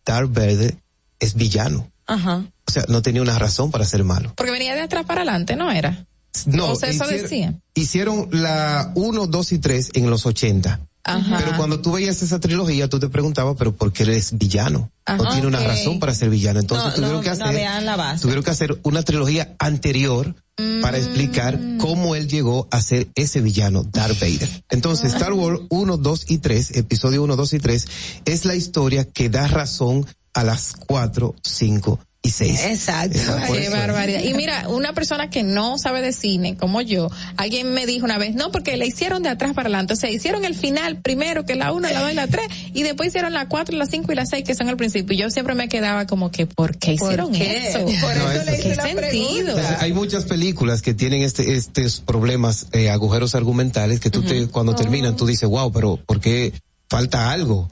Darth 0.04 0.32
Vader 0.32 0.76
es 1.18 1.34
villano. 1.34 1.90
Ajá. 2.06 2.44
O 2.66 2.70
sea, 2.70 2.84
no 2.88 3.02
tenía 3.02 3.22
una 3.22 3.38
razón 3.38 3.70
para 3.70 3.84
ser 3.84 4.04
malo. 4.04 4.32
Porque 4.36 4.52
venía 4.52 4.74
de 4.74 4.82
atrás 4.82 5.04
para 5.06 5.22
adelante, 5.22 5.56
¿no 5.56 5.70
era? 5.70 6.06
No, 6.46 6.70
o 6.72 6.76
sea, 6.76 6.88
eso 6.90 7.04
hicieron- 7.04 7.22
decía. 7.22 7.54
Hicieron 7.74 8.28
la 8.32 8.92
1, 8.94 9.26
2 9.26 9.52
y 9.52 9.58
3 9.58 9.90
en 9.94 10.10
los 10.10 10.26
80. 10.26 10.80
Ajá. 11.06 11.36
Pero 11.38 11.56
cuando 11.56 11.80
tú 11.80 11.92
veías 11.92 12.22
esa 12.22 12.40
trilogía, 12.40 12.88
tú 12.88 12.98
te 12.98 13.08
preguntabas, 13.08 13.56
pero 13.58 13.72
¿por 13.76 13.92
qué 13.92 14.02
él 14.04 14.10
es 14.10 14.36
villano? 14.36 14.90
Ajá. 15.06 15.18
no 15.22 15.30
tiene 15.32 15.46
una 15.46 15.60
razón 15.60 15.98
para 16.00 16.14
ser 16.14 16.30
villano. 16.30 16.60
Entonces 16.60 16.88
No, 16.88 16.94
tuvieron 16.94 17.16
no, 17.16 17.20
que 17.22 17.28
no 17.28 17.32
hacer, 17.34 17.46
habían 17.46 17.84
la 17.84 17.96
base. 17.96 18.22
tuvieron 18.22 18.42
que 18.42 18.50
hacer 18.50 18.78
una 18.84 19.02
trilogía 19.02 19.54
anterior 19.58 20.34
para 20.80 20.98
explicar 20.98 21.58
cómo 21.78 22.14
él 22.14 22.28
llegó 22.28 22.68
a 22.70 22.80
ser 22.80 23.08
ese 23.14 23.40
villano, 23.40 23.84
Darth 23.84 24.20
Vader. 24.20 24.48
Entonces, 24.70 25.14
Star 25.14 25.32
Wars 25.32 25.60
1, 25.68 25.96
2 25.96 26.24
y 26.28 26.38
3, 26.38 26.76
episodio 26.76 27.22
1, 27.22 27.36
2 27.36 27.52
y 27.54 27.58
3, 27.58 27.86
es 28.24 28.44
la 28.44 28.54
historia 28.54 29.04
que 29.04 29.28
da 29.28 29.46
razón 29.48 30.06
a 30.32 30.44
las 30.44 30.74
4, 30.86 31.34
5 31.42 31.92
y 31.92 31.96
6. 31.96 32.13
Exacto. 32.24 33.18
Qué 33.52 33.68
barbaridad. 33.68 34.20
Y 34.22 34.34
mira, 34.34 34.68
una 34.68 34.92
persona 34.92 35.28
que 35.30 35.42
no 35.42 35.78
sabe 35.78 36.00
de 36.00 36.12
cine, 36.12 36.56
como 36.56 36.80
yo, 36.80 37.10
alguien 37.36 37.72
me 37.74 37.86
dijo 37.86 38.04
una 38.04 38.18
vez, 38.18 38.34
no, 38.34 38.50
porque 38.50 38.76
le 38.76 38.86
hicieron 38.86 39.22
de 39.22 39.28
atrás 39.28 39.52
para 39.54 39.66
adelante. 39.68 39.92
O 39.92 39.96
sea, 39.96 40.10
hicieron 40.10 40.44
el 40.44 40.54
final 40.54 40.96
primero 41.00 41.44
que 41.44 41.54
la 41.54 41.72
1, 41.72 41.88
la 41.90 42.00
2 42.00 42.12
y 42.12 42.14
la 42.14 42.26
3, 42.26 42.46
y 42.72 42.82
después 42.82 43.08
hicieron 43.08 43.32
la 43.32 43.48
4, 43.48 43.76
la 43.76 43.86
5 43.86 44.10
y 44.12 44.14
la 44.14 44.26
6, 44.26 44.44
que 44.44 44.54
son 44.54 44.68
el 44.68 44.76
principio. 44.76 45.14
Y 45.14 45.18
yo 45.20 45.30
siempre 45.30 45.54
me 45.54 45.68
quedaba 45.68 46.06
como 46.06 46.30
que, 46.30 46.46
¿por 46.46 46.76
qué 46.78 46.96
¿Por 46.96 47.08
hicieron 47.12 47.32
qué? 47.32 47.68
eso? 47.68 47.80
Por 47.80 47.90
No, 48.16 48.30
eso 48.30 48.40
eso- 48.40 48.50
le 48.50 48.58
hice 48.58 48.62
¿Qué 48.70 48.76
la 48.76 48.82
sentido? 48.84 49.54
pregunta. 49.54 49.78
Hay 49.80 49.92
muchas 49.92 50.24
películas 50.24 50.82
que 50.82 50.94
tienen 50.94 51.22
este, 51.22 51.54
estos 51.54 52.00
problemas, 52.00 52.66
eh, 52.72 52.90
agujeros 52.90 53.34
argumentales, 53.34 54.00
que 54.00 54.10
tú 54.10 54.22
te, 54.22 54.48
cuando 54.48 54.74
terminan, 54.74 55.16
tú 55.16 55.26
dices, 55.26 55.48
wow, 55.48 55.70
pero 55.72 55.96
¿por 56.04 56.20
qué 56.20 56.52
falta 56.88 57.30
algo? 57.30 57.68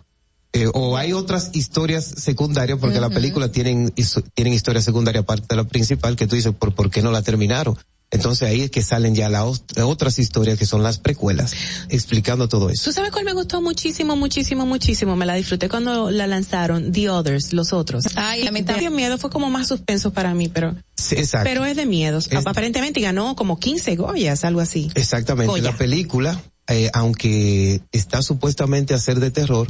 Eh, 0.54 0.68
o 0.74 0.96
hay 0.98 1.12
otras 1.14 1.50
historias 1.54 2.04
secundarias, 2.04 2.78
porque 2.78 3.00
la 3.00 3.08
película 3.08 3.50
tienen, 3.50 3.92
tienen 4.34 4.52
historia 4.52 4.82
secundaria 4.82 5.22
aparte 5.22 5.46
de 5.48 5.56
la 5.56 5.64
principal, 5.64 6.14
que 6.14 6.26
tú 6.26 6.36
dices, 6.36 6.52
¿por, 6.54 6.74
por 6.74 6.90
qué 6.90 7.00
no 7.02 7.10
la 7.10 7.22
terminaron? 7.22 7.78
Entonces 8.10 8.46
ahí 8.46 8.60
es 8.60 8.70
que 8.70 8.82
salen 8.82 9.14
ya 9.14 9.30
las 9.30 9.62
otras 9.82 10.18
historias 10.18 10.58
que 10.58 10.66
son 10.66 10.82
las 10.82 10.98
precuelas, 10.98 11.54
explicando 11.88 12.46
todo 12.46 12.68
eso. 12.68 12.84
¿Tú 12.84 12.92
sabes 12.92 13.10
cuál 13.10 13.24
me 13.24 13.32
gustó 13.32 13.62
muchísimo, 13.62 14.16
muchísimo, 14.16 14.66
muchísimo? 14.66 15.16
Me 15.16 15.24
la 15.24 15.32
disfruté 15.36 15.70
cuando 15.70 16.10
la 16.10 16.26
lanzaron, 16.26 16.92
The 16.92 17.08
Others, 17.08 17.54
los 17.54 17.72
otros. 17.72 18.04
Ay, 18.16 18.42
la 18.44 18.50
mitad. 18.52 18.74
Me 18.74 18.80
dio 18.80 18.90
miedo, 18.90 19.16
fue 19.16 19.30
como 19.30 19.48
más 19.48 19.68
suspenso 19.68 20.12
para 20.12 20.34
mí, 20.34 20.48
pero, 20.50 20.74
Sí, 20.94 21.14
exacto. 21.14 21.48
pero 21.48 21.64
es 21.64 21.74
de 21.74 21.86
miedos. 21.86 22.28
Es- 22.30 22.46
Aparentemente 22.46 23.00
ganó 23.00 23.34
como 23.34 23.58
15 23.58 23.96
Goyas, 23.96 24.44
algo 24.44 24.60
así. 24.60 24.90
Exactamente. 24.94 25.50
Goya. 25.50 25.70
La 25.70 25.78
película, 25.78 26.38
eh, 26.68 26.90
aunque 26.94 27.80
está 27.92 28.22
supuestamente 28.22 28.94
a 28.94 28.98
ser 28.98 29.20
de 29.20 29.30
terror, 29.30 29.68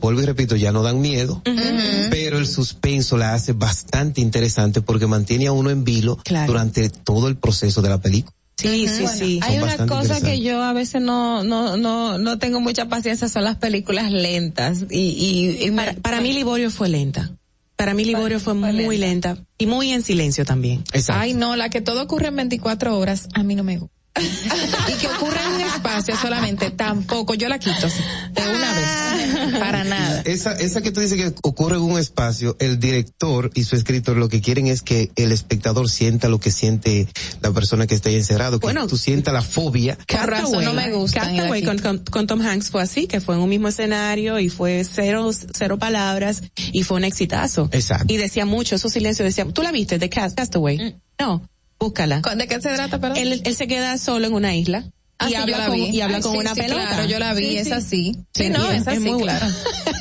vuelvo 0.00 0.22
y 0.22 0.26
repito, 0.26 0.56
ya 0.56 0.72
no 0.72 0.82
dan 0.82 1.00
miedo, 1.00 1.42
pero 2.10 2.38
el 2.38 2.46
suspenso 2.46 3.16
la 3.16 3.34
hace 3.34 3.52
bastante 3.52 4.20
interesante 4.20 4.80
porque 4.82 5.06
mantiene 5.06 5.46
a 5.46 5.52
uno 5.52 5.70
en 5.70 5.84
vilo 5.84 6.16
Claro. 6.24 6.52
durante 6.52 6.88
todo 6.90 7.28
el 7.28 7.36
proceso 7.36 7.82
de 7.82 7.88
la 7.88 8.00
película. 8.00 8.34
Sí, 8.56 8.86
sí, 8.86 9.04
sí. 9.08 9.40
Hay 9.42 9.58
una 9.58 9.86
cosa 9.86 10.20
que 10.20 10.40
yo 10.40 10.62
a 10.62 10.72
veces 10.72 11.02
no, 11.02 11.42
no, 11.42 11.76
no, 11.76 12.18
no 12.18 12.38
tengo 12.38 12.60
mucha 12.60 12.88
paciencia, 12.88 13.28
son 13.28 13.42
las 13.44 13.56
películas 13.56 14.12
lentas 14.12 14.84
y, 14.90 15.58
y, 15.60 15.70
Para, 15.72 15.94
para 15.94 16.20
mí 16.20 16.32
Liborio 16.32 16.70
fue 16.70 16.88
lenta. 16.88 17.32
Para 17.76 17.94
mí 17.94 18.04
Liborio 18.04 18.38
fue 18.38 18.54
muy 18.54 18.96
lenta. 18.98 19.36
y 19.58 19.66
muy 19.66 19.90
en 19.90 20.02
silencio 20.02 20.44
también. 20.44 20.84
Ay, 21.08 21.34
no, 21.34 21.56
la 21.56 21.68
que 21.70 21.80
todo 21.80 22.02
ocurre 22.02 22.28
en 22.28 22.36
24 22.36 22.96
horas, 22.96 23.28
a 23.34 23.42
mí 23.42 23.56
no 23.56 23.64
me 23.64 23.78
gusta. 23.78 23.92
y 24.88 24.92
que 24.94 25.08
ocurre 25.08 25.40
en 25.42 25.52
un 25.54 25.60
espacio 25.60 26.16
solamente, 26.16 26.70
tampoco, 26.70 27.34
yo 27.34 27.48
la 27.48 27.58
quito 27.58 27.88
de 28.32 28.42
una 28.48 28.74
vez, 28.74 29.58
para 29.58 29.82
nada. 29.84 30.22
Esa, 30.24 30.52
esa 30.52 30.82
que 30.82 30.92
tú 30.92 31.00
dices 31.00 31.16
que 31.18 31.34
ocurre 31.42 31.76
en 31.76 31.82
un 31.82 31.98
espacio, 31.98 32.56
el 32.60 32.78
director 32.78 33.50
y 33.54 33.64
su 33.64 33.74
escritor 33.74 34.16
lo 34.16 34.28
que 34.28 34.40
quieren 34.40 34.68
es 34.68 34.82
que 34.82 35.10
el 35.16 35.32
espectador 35.32 35.90
sienta 35.90 36.28
lo 36.28 36.38
que 36.38 36.50
siente 36.52 37.08
la 37.42 37.50
persona 37.50 37.86
que 37.86 37.94
está 37.96 38.08
ahí 38.08 38.16
encerrado, 38.16 38.60
que 38.60 38.72
tú 38.88 38.96
sientas 38.96 39.34
la 39.34 39.42
fobia. 39.42 39.98
Razón 40.08 40.64
no 40.64 40.72
me 40.74 40.92
gusta. 40.92 41.20
Castaway 41.20 41.62
con, 41.62 41.78
con, 41.78 41.98
con 41.98 42.26
Tom 42.26 42.40
Hanks 42.40 42.70
fue 42.70 42.82
así, 42.82 43.06
que 43.06 43.20
fue 43.20 43.34
en 43.34 43.40
un 43.40 43.48
mismo 43.48 43.68
escenario 43.68 44.38
y 44.38 44.48
fue 44.48 44.84
cero, 44.84 45.30
cero 45.54 45.78
palabras 45.78 46.42
y 46.72 46.84
fue 46.84 46.98
un 46.98 47.04
exitazo. 47.04 47.68
Exacto. 47.72 48.12
Y 48.12 48.16
decía 48.16 48.46
mucho, 48.46 48.76
esos 48.76 48.92
silencios 48.92 49.26
decía, 49.26 49.44
¿tú 49.46 49.62
la 49.62 49.72
viste 49.72 49.98
de 49.98 50.08
Cast- 50.08 50.34
Castaway? 50.36 50.96
No, 51.18 51.48
búscala. 51.84 52.20
¿De 52.36 52.46
qué 52.46 52.60
se 52.60 52.74
trata, 52.74 53.00
perdón? 53.00 53.16
Él, 53.18 53.42
él 53.44 53.54
se 53.56 53.66
queda 53.66 53.96
solo 53.98 54.26
en 54.26 54.34
una 54.34 54.54
isla. 54.54 54.84
Ah, 55.18 55.26
y, 55.26 55.28
sí, 55.28 55.34
yo 55.36 55.42
habla 55.42 55.58
la 55.58 55.66
con, 55.66 55.78
y 55.78 56.00
habla 56.00 56.16
Ay, 56.16 56.22
con 56.22 56.32
sí, 56.32 56.38
una 56.38 56.54
sí, 56.54 56.60
pelota. 56.60 56.88
claro, 56.88 57.04
yo 57.06 57.18
la 57.20 57.34
vi, 57.34 57.56
es 57.56 57.70
así. 57.70 58.16
Sí, 58.34 58.48
no, 58.48 58.68
es 58.70 58.86
así, 58.86 58.98
muy 58.98 59.22
claro. 59.22 59.46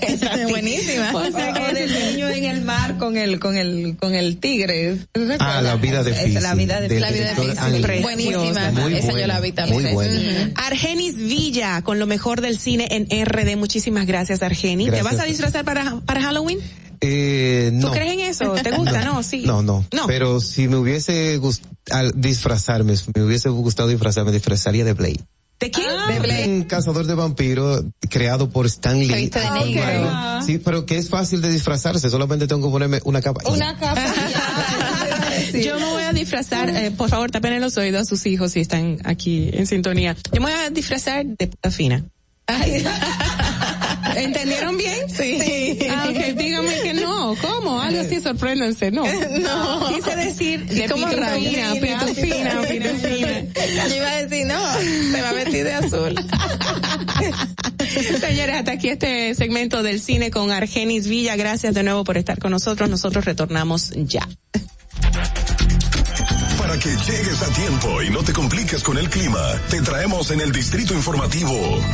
Es 0.01 0.13
Es 0.13 0.23
así. 0.23 0.45
buenísima. 0.49 1.11
O 1.13 1.31
sea 1.31 1.53
que 1.53 1.61
o 1.61 1.73
del 1.73 2.13
niño 2.13 2.29
en 2.29 2.43
el 2.45 2.61
mar 2.61 2.97
con 2.97 3.15
el, 3.15 3.39
con 3.39 3.55
el, 3.55 3.95
con 3.97 4.15
el 4.15 4.37
tigre. 4.37 4.97
Ah, 5.39 5.61
la 5.61 5.75
vida 5.75 6.03
de 6.03 6.13
Pisi. 6.13 6.39
La 6.39 6.55
vida 6.55 6.81
de 6.81 6.99
La 6.99 7.11
vida 7.11 7.33
de. 7.35 8.01
Buenísima. 8.01 8.71
Muy 8.71 8.95
Esa 8.95 9.07
yo 9.07 9.11
buena, 9.13 9.27
la 9.27 9.39
vi 9.39 9.51
también. 9.51 9.83
Muy 9.83 9.93
buena. 9.93 10.51
Argenis 10.55 11.15
Villa, 11.15 11.83
con 11.83 11.99
lo 11.99 12.07
mejor 12.07 12.41
del 12.41 12.57
cine 12.57 12.87
en 12.89 13.25
RD. 13.25 13.55
Muchísimas 13.55 14.07
gracias, 14.07 14.41
Argenis. 14.41 14.87
¿Te 14.87 14.97
Gracias. 14.97 15.13
vas 15.13 15.21
a 15.23 15.27
disfrazar 15.27 15.63
para, 15.63 15.99
para 16.05 16.21
Halloween? 16.21 16.59
Eh, 17.05 17.69
no. 17.73 17.87
¿Tú 17.89 17.93
crees 17.93 18.13
en 18.13 18.19
eso? 18.21 18.51
¿Te 18.53 18.71
gusta? 18.77 19.03
No, 19.03 19.21
sí. 19.23 19.43
No, 19.45 19.61
no. 19.61 19.85
No. 19.93 20.07
Pero 20.07 20.39
si 20.39 20.67
me 20.67 20.77
hubiese 20.77 21.35
gustado 21.37 22.11
disfrazarme, 22.15 22.95
si 22.95 23.11
me 23.13 23.23
hubiese 23.23 23.49
gustado 23.49 23.89
disfrazarme, 23.89 24.31
disfrazaría 24.31 24.85
de 24.85 24.93
Blade. 24.93 25.19
¿De 25.59 25.69
quién? 25.71 25.87
De 26.09 26.19
Blade. 26.19 26.45
Un 26.47 26.63
cazador 26.63 27.05
de 27.05 27.13
vampiros 27.13 27.83
creado 28.09 28.49
por 28.49 28.65
Stan 28.65 28.97
Lee. 28.99 29.29
De 29.29 29.39
Ah, 29.39 29.61
negro. 29.63 30.37
ok. 30.39 30.45
Sí, 30.45 30.57
pero 30.57 30.85
que 30.85 30.97
es 30.97 31.09
fácil 31.09 31.41
de 31.41 31.49
disfrazarse, 31.51 32.09
solamente 32.09 32.47
tengo 32.47 32.67
que 32.67 32.71
ponerme 32.71 32.99
una 33.05 33.21
capa. 33.21 33.41
Una 33.49 33.77
capa. 33.77 34.03
Yo 35.53 35.79
me 35.79 35.85
voy 35.91 36.03
a 36.03 36.11
disfrazar, 36.13 36.69
eh, 36.69 36.91
por 36.91 37.09
favor, 37.09 37.31
tapen 37.31 37.59
los 37.61 37.77
oídos 37.77 38.01
a 38.01 38.05
sus 38.05 38.25
hijos 38.25 38.51
si 38.53 38.59
están 38.61 38.97
aquí 39.05 39.49
en 39.53 39.65
sintonía. 39.67 40.15
Yo 40.33 40.41
me 40.41 40.51
voy 40.51 40.59
a 40.65 40.69
disfrazar 40.69 41.25
de 41.25 41.47
puta 41.47 41.71
fina. 41.71 42.03
¿Entendieron 44.15 44.77
bien? 44.77 45.09
Sí. 45.09 45.79
Ah, 45.89 46.05
dígame 46.07 46.13
que 46.13 46.33
no. 47.35 47.41
¿Cómo? 47.41 47.81
Algo 47.81 48.01
así, 48.01 48.21
sorpréndanse. 48.21 48.91
No. 48.91 49.03
No. 49.43 49.93
Quise 49.93 50.15
decir 50.15 50.65
de 50.65 50.87
¿Cómo 50.87 51.07
pitufina, 51.07 51.73
pitufina, 51.73 52.61
pitufina. 52.61 53.87
Yo 53.89 53.95
iba 53.95 54.09
a 54.09 54.23
decir, 54.23 54.45
no, 54.45 54.73
se 54.79 55.21
va 55.21 55.29
a 55.29 55.33
vestir 55.33 55.63
de 55.63 55.73
azul. 55.73 56.15
Señores, 58.19 58.55
hasta 58.55 58.71
aquí 58.71 58.89
este 58.89 59.35
segmento 59.35 59.83
del 59.83 59.99
cine 59.99 60.31
con 60.31 60.51
Argenis 60.51 61.07
Villa. 61.07 61.35
Gracias 61.35 61.73
de 61.73 61.83
nuevo 61.83 62.03
por 62.03 62.17
estar 62.17 62.39
con 62.39 62.51
nosotros. 62.51 62.89
Nosotros 62.89 63.25
retornamos 63.25 63.91
ya. 63.95 64.27
Para 66.57 66.77
que 66.77 66.89
llegues 66.89 67.41
a 67.41 67.53
tiempo 67.53 68.01
y 68.01 68.09
no 68.09 68.23
te 68.23 68.33
compliques 68.33 68.83
con 68.83 68.97
el 68.97 69.09
clima, 69.09 69.41
te 69.69 69.81
traemos 69.81 70.31
en 70.31 70.41
el 70.41 70.51
distrito 70.51 70.93
informativo 70.93 71.53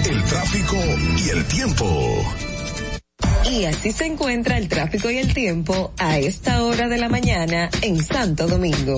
el 0.10 0.24
tráfico 0.26 0.78
y 1.18 1.30
el 1.30 1.46
tiempo. 1.46 2.24
Y 3.46 3.66
así 3.66 3.92
se 3.92 4.06
encuentra 4.06 4.58
el 4.58 4.68
tráfico 4.68 5.10
y 5.10 5.18
el 5.18 5.34
tiempo 5.34 5.94
a 5.98 6.18
esta 6.18 6.64
hora 6.64 6.88
de 6.88 6.98
la 6.98 7.10
mañana 7.10 7.70
en 7.82 8.04
Santo 8.04 8.48
Domingo. 8.48 8.98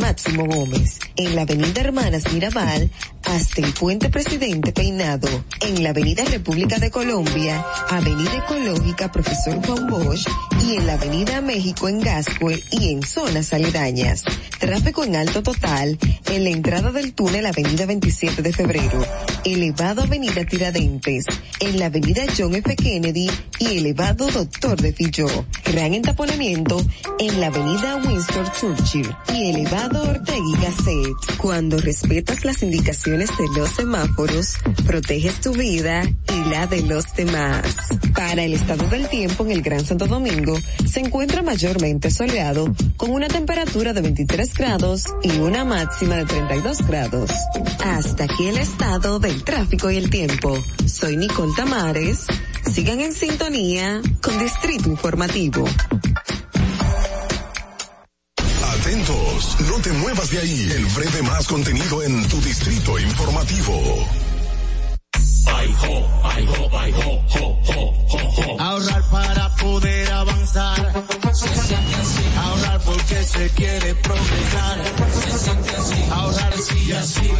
Máximo 0.00 0.44
Gómez, 0.46 1.00
en 1.16 1.34
la 1.34 1.42
avenida 1.42 1.80
Hermanas 1.80 2.32
Mirabal, 2.32 2.90
hasta 3.24 3.60
el 3.60 3.72
puente 3.72 4.10
Presidente 4.10 4.72
Peinado, 4.72 5.28
en 5.60 5.82
la 5.82 5.90
avenida 5.90 6.24
República 6.24 6.78
de 6.78 6.90
Colombia, 6.90 7.64
avenida 7.88 8.36
Ecológica 8.36 9.10
Profesor 9.10 9.64
Juan 9.66 9.88
Bosch 9.88 10.28
y 10.64 10.76
en 10.76 10.86
la 10.86 10.94
avenida 10.94 11.40
México 11.40 11.88
en 11.88 12.00
Gascue 12.00 12.62
y 12.70 12.92
en 12.92 13.02
zonas 13.02 13.52
aledañas. 13.52 14.22
Tráfico 14.58 15.02
en 15.04 15.16
alto 15.16 15.42
total 15.42 15.98
en 16.30 16.44
la 16.44 16.50
entrada 16.50 16.92
del 16.92 17.12
túnel 17.14 17.46
avenida 17.46 17.86
27 17.86 18.42
de 18.42 18.52
febrero, 18.52 19.04
elevado 19.44 20.02
avenida 20.02 20.44
Tiradentes, 20.44 21.24
en 21.60 21.78
la 21.78 21.86
avenida 21.86 22.22
John 22.36 22.54
F. 22.54 22.76
Kennedy 22.76 23.28
y 23.58 23.77
elevado 23.78 24.26
Doctor 24.28 24.80
de 24.80 24.92
Filló. 24.92 25.28
Gran 25.64 25.94
entaponamiento 25.94 26.84
en 27.18 27.40
la 27.40 27.46
avenida 27.46 27.96
Winston 27.96 28.46
Churchill 28.58 29.16
y 29.32 29.50
elevado 29.50 30.02
Ortega 30.02 30.36
y 30.36 30.62
Gasset. 30.62 31.36
Cuando 31.38 31.78
respetas 31.78 32.44
las 32.44 32.62
indicaciones 32.62 33.30
de 33.38 33.48
los 33.56 33.70
semáforos, 33.70 34.54
proteges 34.84 35.40
tu 35.40 35.52
vida 35.52 36.02
y 36.04 36.50
la 36.50 36.66
de 36.66 36.82
los 36.82 37.14
demás. 37.14 37.62
Para 38.14 38.42
el 38.42 38.54
estado 38.54 38.84
del 38.88 39.08
tiempo 39.08 39.44
en 39.44 39.52
el 39.52 39.62
Gran 39.62 39.84
Santo 39.84 40.06
Domingo, 40.06 40.58
se 40.84 41.00
encuentra 41.00 41.42
mayormente 41.42 42.10
soleado 42.10 42.74
con 42.96 43.10
una 43.10 43.28
temperatura 43.28 43.92
de 43.92 44.00
23 44.00 44.54
grados 44.54 45.04
y 45.22 45.30
una 45.38 45.64
máxima 45.64 46.16
de 46.16 46.24
32 46.24 46.86
grados. 46.86 47.30
Hasta 47.84 48.24
aquí 48.24 48.48
el 48.48 48.58
estado 48.58 49.20
del 49.20 49.44
tráfico 49.44 49.90
y 49.90 49.98
el 49.98 50.10
tiempo. 50.10 50.58
Soy 50.86 51.16
Nicole 51.16 51.52
Tamares. 51.56 52.26
Sigan 52.72 53.00
en 53.00 53.12
sintonía 53.12 54.00
con 54.22 54.38
Distrito 54.38 54.88
Informativo. 54.88 55.64
Atentos, 58.62 59.56
no 59.68 59.78
te 59.80 59.92
muevas 59.92 60.30
de 60.30 60.38
ahí. 60.38 60.70
El 60.72 60.84
breve 60.86 61.22
más 61.22 61.46
contenido 61.46 62.02
en 62.02 62.28
tu 62.28 62.40
distrito 62.40 62.98
informativo. 62.98 64.06
Ahorrar 68.58 69.02
para 69.10 69.54
poder 69.56 70.12
avanzar. 70.12 71.04
Se 71.32 71.48
siente 71.48 71.94
así. 71.94 72.24
Ahorrar 72.36 72.80
porque 72.82 73.24
se 73.24 73.48
quiere 73.50 73.94
progresar. 73.94 74.84
Se 75.30 75.38
siente 75.38 75.70
así. 75.70 76.04
Ahorrar 76.10 76.58
sí 76.58 76.84
y 76.86 76.92
así. 76.92 77.30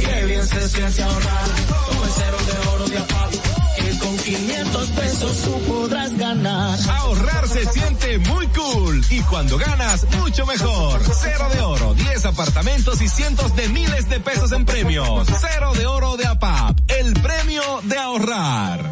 Qué 0.00 0.24
bien 0.26 0.46
se 0.46 0.68
siente 0.68 1.02
ahorrar. 1.02 1.44
Como 1.88 2.04
el 2.04 2.10
cero 2.14 2.36
de 2.46 2.68
oro 2.68 2.88
de 2.88 2.98
APAP. 2.98 3.55
Que 3.86 3.98
con 4.00 4.16
500 4.16 4.90
pesos 4.90 5.42
tú 5.44 5.60
podrás 5.60 6.16
ganar. 6.18 6.76
Ahorrar 6.90 7.46
se 7.46 7.64
siente 7.66 8.18
muy 8.18 8.48
cool 8.48 9.00
y 9.10 9.20
cuando 9.20 9.56
ganas, 9.58 10.04
mucho 10.18 10.44
mejor. 10.44 11.00
Cero 11.04 11.46
de 11.52 11.60
oro, 11.60 11.94
10 11.94 12.24
apartamentos 12.24 13.00
y 13.00 13.08
cientos 13.08 13.54
de 13.54 13.68
miles 13.68 14.08
de 14.08 14.18
pesos 14.18 14.50
en 14.50 14.64
premios. 14.64 15.28
Cero 15.40 15.72
de 15.74 15.86
oro 15.86 16.16
de 16.16 16.26
APAP, 16.26 16.80
el 16.88 17.12
premio 17.14 17.62
de 17.84 17.96
ahorrar. 17.96 18.90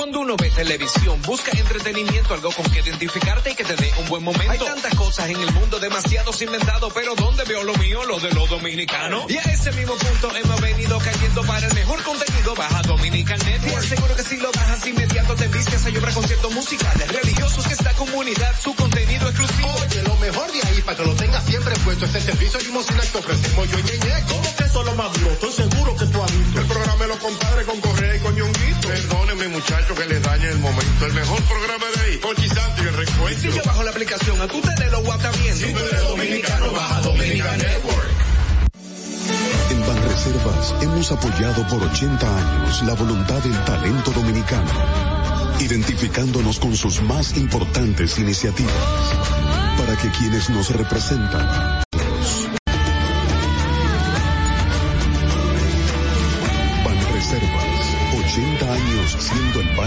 Cuando 0.00 0.20
uno 0.20 0.34
ve 0.34 0.48
televisión, 0.48 1.20
busca 1.26 1.50
entretenimiento, 1.52 2.32
algo 2.32 2.50
con 2.52 2.64
que 2.70 2.80
identificarte 2.80 3.50
y 3.50 3.54
que 3.54 3.64
te 3.64 3.76
dé 3.76 3.92
un 3.98 4.08
buen 4.08 4.22
momento. 4.24 4.50
Hay 4.50 4.58
tantas 4.58 4.94
cosas 4.94 5.28
en 5.28 5.38
el 5.38 5.52
mundo, 5.52 5.78
demasiados 5.78 6.40
inventados, 6.40 6.90
pero 6.94 7.14
¿dónde 7.16 7.44
veo 7.44 7.62
lo 7.64 7.74
mío? 7.74 8.02
Lo 8.04 8.18
de 8.18 8.32
los 8.32 8.48
dominicanos. 8.48 9.30
Y 9.30 9.36
a 9.36 9.42
ese 9.42 9.70
mismo 9.72 9.94
punto 9.96 10.34
hemos 10.34 10.58
venido 10.62 10.98
cayendo 11.00 11.42
para 11.42 11.66
el 11.66 11.74
mejor 11.74 12.02
contenido. 12.02 12.54
Baja 12.54 12.80
Dominican 12.80 13.38
Network. 13.40 13.80
Te 13.80 13.86
aseguro 13.92 14.16
que 14.16 14.22
si 14.22 14.36
lo 14.38 14.50
bajas 14.50 14.86
inmediato 14.86 15.34
te 15.34 15.48
vistes 15.48 15.84
hay 15.84 15.96
obra 15.98 16.12
conciertos 16.14 16.52
musicales, 16.54 17.12
religiosos 17.12 17.66
que 17.66 17.74
esta 17.74 17.92
comunidad, 17.92 18.54
su 18.58 18.74
contenido 18.74 19.28
exclusivo. 19.28 19.68
Oye, 19.84 20.02
lo 20.02 20.16
mejor 20.16 20.50
de 20.50 20.62
ahí, 20.66 20.80
para 20.80 20.96
que 20.96 21.04
lo 21.04 21.14
tengas 21.14 21.44
siempre 21.44 21.74
puesto, 21.84 22.06
es 22.06 22.14
el 22.14 22.22
servicio 22.22 22.58
limosina 22.60 23.02
que 23.02 23.18
ofrecemos 23.18 23.68
yo 23.68 23.78
y 23.78 23.82
Ñeñe. 23.82 24.24
¿Cómo 24.30 24.56
que 24.56 24.64
eso 24.64 24.80
es 24.80 24.86
lo 24.86 24.94
más 24.94 25.12
duro? 25.12 25.30
Estoy 25.32 25.52
seguro 25.52 25.96
que. 25.96 26.09
El 26.56 26.66
programa 26.66 27.02
de 27.02 27.08
los 27.08 27.18
compadres 27.18 27.66
con 27.66 27.80
Correa 27.80 28.16
y 28.16 28.18
con 28.20 28.34
Ñonguito. 28.34 28.88
Perdónenme, 28.88 29.48
muchachos, 29.48 29.98
que 29.98 30.06
les 30.06 30.22
dañe 30.22 30.48
el 30.48 30.58
momento. 30.58 31.06
El 31.06 31.12
mejor 31.12 31.42
programa 31.42 31.86
de 31.94 32.00
ahí, 32.02 32.48
Santo 32.48 32.82
y 32.82 32.86
el 32.88 32.96
recuento. 32.96 33.40
Si 33.40 33.52
yo 33.52 33.62
bajo 33.64 33.82
la 33.84 33.90
aplicación, 33.90 34.40
a 34.40 34.48
tú 34.48 34.60
te 34.60 34.84
de 34.84 34.90
lo 34.90 34.98
WhatsApp 35.00 35.36
viendo. 35.40 35.66
Si 35.66 35.72
tú 35.72 35.78
eres 35.78 36.08
dominicano, 36.08 36.72
baja 36.72 37.00
Dominican 37.02 37.58
Network. 37.58 38.10
En 39.70 39.80
Banreservas 39.86 40.74
hemos 40.82 41.12
apoyado 41.12 41.66
por 41.68 41.82
80 41.84 42.38
años 42.38 42.82
la 42.82 42.94
voluntad 42.94 43.38
del 43.38 43.64
talento 43.64 44.10
dominicano, 44.10 44.70
identificándonos 45.60 46.58
con 46.58 46.76
sus 46.76 47.00
más 47.02 47.36
importantes 47.36 48.18
iniciativas, 48.18 48.74
para 49.78 49.96
que 49.96 50.10
quienes 50.10 50.50
nos 50.50 50.70
representan 50.70 51.80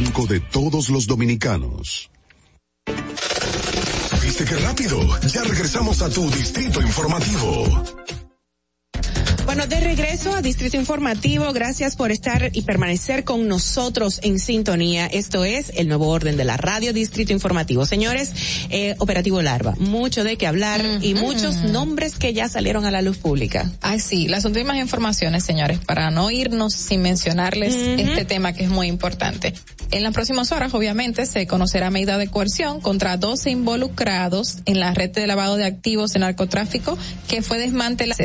de 0.04 0.40
todos 0.42 0.90
los 0.90 1.08
dominicanos. 1.08 2.12
¿Viste 4.22 4.46
qué 4.46 4.56
rápido? 4.58 5.00
Ya 5.28 5.44
regresamos 5.44 6.02
a 6.02 6.10
tu 6.10 6.30
distrito 6.30 6.82
informativo. 6.82 7.84
Bueno, 9.56 9.68
de 9.68 9.82
regreso 9.82 10.34
a 10.34 10.42
Distrito 10.42 10.78
Informativo, 10.78 11.54
gracias 11.54 11.96
por 11.96 12.12
estar 12.12 12.50
y 12.54 12.64
permanecer 12.64 13.24
con 13.24 13.48
nosotros 13.48 14.20
en 14.24 14.40
sintonía. 14.40 15.06
Esto 15.06 15.46
es 15.46 15.72
el 15.76 15.88
nuevo 15.88 16.08
orden 16.08 16.38
de 16.38 16.44
la 16.44 16.58
radio 16.58 16.92
Distrito 16.92 17.34
Informativo. 17.34 17.86
Señores, 17.86 18.32
eh, 18.72 18.96
Operativo 18.98 19.44
Larva, 19.44 19.76
mucho 19.78 20.24
de 20.24 20.38
qué 20.38 20.48
hablar 20.48 20.84
y 21.02 21.14
muchos 21.14 21.58
nombres 21.58 22.16
que 22.16 22.34
ya 22.34 22.50
salieron 22.50 22.86
a 22.86 22.90
la 22.90 23.04
luz 23.04 23.20
pública. 23.20 23.72
Ay, 23.82 24.00
sí, 24.00 24.28
las 24.28 24.44
últimas 24.46 24.78
informaciones, 24.78 25.44
señores, 25.44 25.78
para 25.78 26.10
no 26.10 26.32
irnos 26.32 26.74
sin 26.74 27.04
mencionarles 27.04 27.76
este 27.76 28.26
tema 28.26 28.54
que 28.54 28.64
es 28.64 28.72
muy 28.72 28.88
importante. 28.88 29.54
En 29.92 30.02
las 30.02 30.14
próximas 30.14 30.52
horas, 30.52 30.74
obviamente, 30.74 31.28
se 31.28 31.46
conocerá 31.46 31.92
medida 31.92 32.18
de 32.18 32.28
coerción 32.28 32.82
contra 32.82 33.18
12 33.18 33.52
involucrados 33.52 34.58
en 34.66 34.80
la 34.80 34.96
red 34.96 35.12
de 35.12 35.28
lavado 35.28 35.58
de 35.58 35.66
activos 35.66 36.14
de 36.14 36.22
narcotráfico 36.22 36.98
que 37.28 37.44
fue 37.44 37.60
desmantelada. 37.60 38.18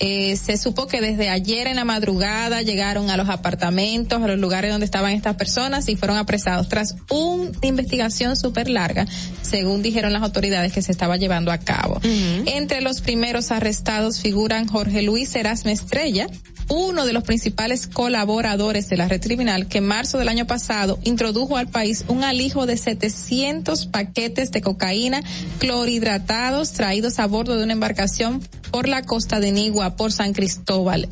Eh, 0.00 0.36
se 0.36 0.56
supo 0.64 0.86
que 0.86 1.02
desde 1.02 1.28
ayer 1.28 1.66
en 1.66 1.76
la 1.76 1.84
madrugada 1.84 2.62
llegaron 2.62 3.10
a 3.10 3.18
los 3.18 3.28
apartamentos, 3.28 4.22
a 4.22 4.26
los 4.26 4.38
lugares 4.38 4.70
donde 4.70 4.86
estaban 4.86 5.12
estas 5.12 5.36
personas 5.36 5.90
y 5.90 5.96
fueron 5.96 6.16
apresados 6.16 6.70
tras 6.70 6.96
una 7.10 7.50
investigación 7.60 8.34
súper 8.34 8.70
larga, 8.70 9.06
según 9.42 9.82
dijeron 9.82 10.14
las 10.14 10.22
autoridades 10.22 10.72
que 10.72 10.80
se 10.80 10.90
estaba 10.90 11.18
llevando 11.18 11.52
a 11.52 11.58
cabo. 11.58 12.00
Entre 12.46 12.80
los 12.80 13.02
primeros 13.02 13.50
arrestados 13.50 14.20
figuran 14.20 14.66
Jorge 14.66 15.02
Luis 15.02 15.34
Erasme 15.36 15.72
Estrella, 15.72 16.28
uno 16.70 17.04
de 17.04 17.12
los 17.12 17.24
principales 17.24 17.86
colaboradores 17.86 18.88
de 18.88 18.96
la 18.96 19.06
red 19.06 19.20
criminal 19.20 19.66
que 19.68 19.78
en 19.78 19.86
marzo 19.86 20.16
del 20.16 20.28
año 20.28 20.46
pasado 20.46 20.98
introdujo 21.02 21.58
al 21.58 21.68
país 21.68 22.06
un 22.08 22.24
alijo 22.24 22.64
de 22.64 22.78
700 22.78 23.84
paquetes 23.86 24.50
de 24.50 24.62
cocaína 24.62 25.22
clorhidratados 25.58 26.72
traídos 26.72 27.18
a 27.18 27.26
bordo 27.26 27.56
de 27.56 27.64
una 27.64 27.74
embarcación 27.74 28.40
por 28.70 28.88
la 28.88 29.02
costa 29.02 29.40
de 29.40 29.52
Nigua 29.52 29.96
por 29.96 30.10
San 30.10 30.32
Cristóbal 30.32 30.53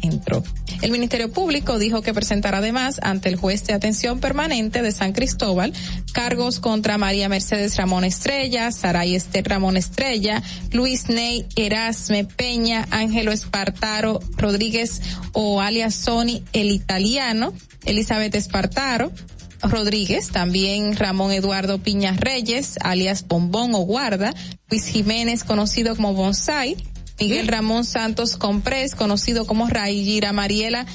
entró. 0.02 0.42
El 0.80 0.90
Ministerio 0.90 1.32
Público 1.32 1.78
dijo 1.78 2.02
que 2.02 2.12
presentará 2.14 2.58
además 2.58 2.98
ante 3.02 3.28
el 3.28 3.36
juez 3.36 3.64
de 3.66 3.72
atención 3.72 4.20
permanente 4.20 4.82
de 4.82 4.92
San 4.92 5.12
Cristóbal 5.12 5.72
cargos 6.12 6.60
contra 6.60 6.98
María 6.98 7.28
Mercedes 7.28 7.76
Ramón 7.76 8.04
Estrella, 8.04 8.70
Saray 8.72 9.14
Esther 9.14 9.48
Ramón 9.48 9.76
Estrella, 9.76 10.42
Luis 10.72 11.08
Ney 11.08 11.46
Erasme 11.56 12.24
Peña, 12.24 12.86
Ángelo 12.90 13.32
Espartaro 13.32 14.20
Rodríguez 14.36 15.00
o 15.32 15.60
alias 15.60 15.94
Sony 15.94 16.42
el 16.52 16.70
italiano, 16.70 17.52
Elizabeth 17.84 18.34
Espartaro, 18.34 19.12
Rodríguez, 19.62 20.30
también 20.30 20.96
Ramón 20.96 21.30
Eduardo 21.30 21.78
Piñas 21.78 22.18
Reyes, 22.18 22.76
alias 22.82 23.26
Bombón 23.26 23.74
o 23.74 23.80
Guarda, 23.80 24.34
Luis 24.70 24.86
Jiménez, 24.86 25.44
conocido 25.44 25.94
como 25.94 26.14
Bonsai, 26.14 26.76
Miguel 27.18 27.48
Ramón 27.48 27.84
Santos 27.84 28.36
Comprés, 28.36 28.94
conocido 28.94 29.46
como 29.46 29.68
Rayira 29.68 30.32
Mariela 30.32 30.86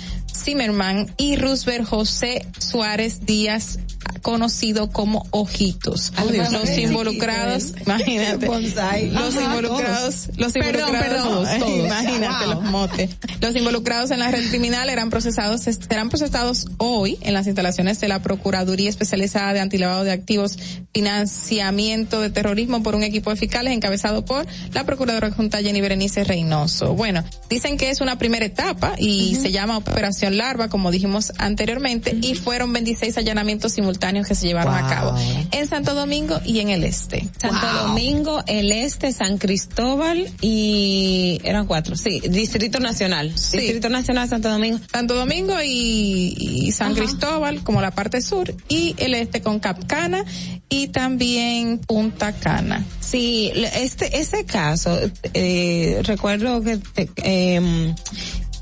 Zimmerman 0.43 1.13
y 1.17 1.35
Roosevelt 1.35 1.87
José 1.87 2.45
Suárez 2.59 3.25
Díaz 3.25 3.79
conocido 4.21 4.89
como 4.89 5.25
Ojitos. 5.31 6.11
los 6.51 6.77
involucrados, 6.77 7.73
imagínate, 7.85 8.47
los 8.47 9.35
involucrados, 9.35 10.29
los 10.37 10.55
involucrados, 10.55 11.49
imagínate 11.65 12.47
los 12.47 12.63
motes. 12.63 13.09
Los 13.39 13.55
involucrados 13.55 14.11
en 14.11 14.19
la 14.19 14.31
red 14.31 14.47
criminal 14.49 14.89
eran 14.89 15.09
procesados, 15.09 15.61
serán 15.61 16.09
procesados 16.09 16.67
hoy 16.77 17.17
en 17.21 17.33
las 17.33 17.47
instalaciones 17.47 17.99
de 17.99 18.07
la 18.07 18.21
Procuraduría 18.21 18.89
Especializada 18.89 19.53
de 19.53 19.59
Antilavado 19.59 20.03
de 20.03 20.11
Activos, 20.11 20.57
Financiamiento 20.93 22.21
de 22.21 22.29
Terrorismo 22.29 22.83
por 22.83 22.95
un 22.95 23.03
equipo 23.03 23.29
de 23.29 23.35
fiscales 23.35 23.73
encabezado 23.73 24.25
por 24.25 24.45
la 24.73 24.83
Procuradora 24.83 25.31
Junta 25.31 25.59
Jenny 25.59 25.81
Berenice 25.81 26.23
Reynoso. 26.23 26.95
Bueno, 26.95 27.23
dicen 27.49 27.77
que 27.77 27.89
es 27.89 28.01
una 28.01 28.17
primera 28.17 28.45
etapa 28.45 28.95
y 28.97 29.35
se 29.35 29.51
llama 29.51 29.77
Operación 29.77 30.26
Larva, 30.29 30.69
como 30.69 30.91
dijimos 30.91 31.31
anteriormente, 31.37 32.15
y 32.21 32.35
fueron 32.35 32.73
26 32.73 33.17
allanamientos 33.17 33.73
simultáneos 33.73 34.27
que 34.27 34.35
se 34.35 34.47
llevaron 34.47 34.73
a 34.73 34.87
cabo 34.87 35.15
en 35.51 35.67
Santo 35.67 35.93
Domingo 35.93 36.39
y 36.45 36.59
en 36.59 36.69
el 36.69 36.83
este. 36.83 37.27
Santo 37.39 37.67
Domingo, 37.83 38.43
el 38.47 38.71
este, 38.71 39.11
San 39.11 39.37
Cristóbal 39.37 40.29
y 40.41 41.39
eran 41.43 41.65
cuatro, 41.67 41.95
sí, 41.95 42.21
Distrito 42.29 42.79
Nacional. 42.79 43.33
Distrito 43.33 43.89
Nacional, 43.89 44.29
Santo 44.29 44.49
Domingo. 44.49 44.79
Santo 44.91 45.15
Domingo 45.15 45.55
y, 45.63 46.35
y 46.37 46.71
San 46.71 46.95
Cristóbal 46.95 47.63
como 47.63 47.81
la 47.81 47.91
parte 47.91 48.21
sur 48.21 48.53
y 48.67 48.95
el 48.97 49.13
este 49.13 49.41
con 49.41 49.59
Capcana 49.59 50.23
y 50.69 50.89
también 50.89 51.79
Punta 51.79 52.33
Cana. 52.33 52.85
Sí, 52.99 53.51
este 53.55 54.19
ese 54.19 54.45
caso 54.45 54.97
eh, 55.33 56.01
recuerdo 56.03 56.61
que 56.61 56.79
eh, 57.17 57.93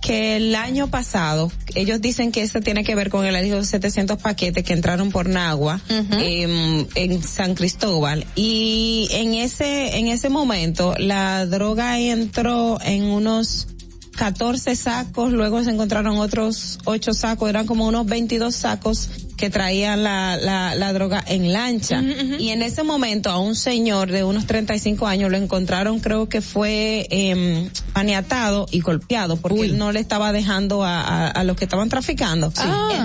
que 0.05 0.35
el 0.35 0.53
año 0.53 0.87
pasado, 0.87 1.51
ellos 1.73 1.99
dicen 1.99 2.31
que 2.31 2.43
esto 2.43 2.61
tiene 2.61 2.83
que 2.83 2.93
ver 2.93 3.09
con 3.09 3.25
el 3.25 3.35
alijo 3.35 3.55
de 3.55 3.65
700 3.65 4.21
paquetes 4.21 4.63
que 4.63 4.73
entraron 4.73 5.09
por 5.09 5.27
Nagua 5.27 5.81
eh, 5.89 6.85
en 6.93 7.23
San 7.23 7.55
Cristóbal. 7.55 8.25
Y 8.35 9.07
en 9.11 9.33
ese 9.33 9.97
en 9.97 10.07
ese 10.07 10.29
momento 10.29 10.93
la 10.99 11.47
droga 11.47 11.99
entró 11.99 12.77
en 12.83 13.03
unos 13.05 13.67
14 14.15 14.75
sacos, 14.75 15.31
luego 15.31 15.63
se 15.63 15.71
encontraron 15.71 16.17
otros 16.17 16.79
8 16.85 17.13
sacos, 17.13 17.49
eran 17.49 17.65
como 17.65 17.87
unos 17.87 18.05
22 18.05 18.55
sacos 18.55 19.09
que 19.37 19.49
traían 19.49 20.03
la, 20.03 20.37
la, 20.37 20.75
la 20.75 20.93
droga 20.93 21.23
en 21.27 21.51
lancha. 21.51 22.01
Y 22.39 22.49
en 22.49 22.61
ese 22.61 22.83
momento 22.83 23.29
a 23.29 23.37
un 23.39 23.55
señor 23.55 24.11
de 24.11 24.23
unos 24.23 24.45
35 24.45 25.07
años 25.07 25.29
lo 25.29 25.37
encontraron, 25.37 25.99
creo 25.99 26.29
que 26.29 26.41
fue 26.41 27.07
eh, 27.09 27.69
maniatado 27.93 28.65
y 28.71 28.79
golpeado 28.79 29.35
porque 29.37 29.65
él 29.65 29.77
no 29.77 29.91
le 29.91 29.99
estaba 29.99 30.31
dejando 30.31 30.83
a, 30.83 31.01
a, 31.01 31.27
a 31.27 31.43
los 31.43 31.57
que 31.57 31.65
estaban 31.65 31.89
traficando 31.89 32.51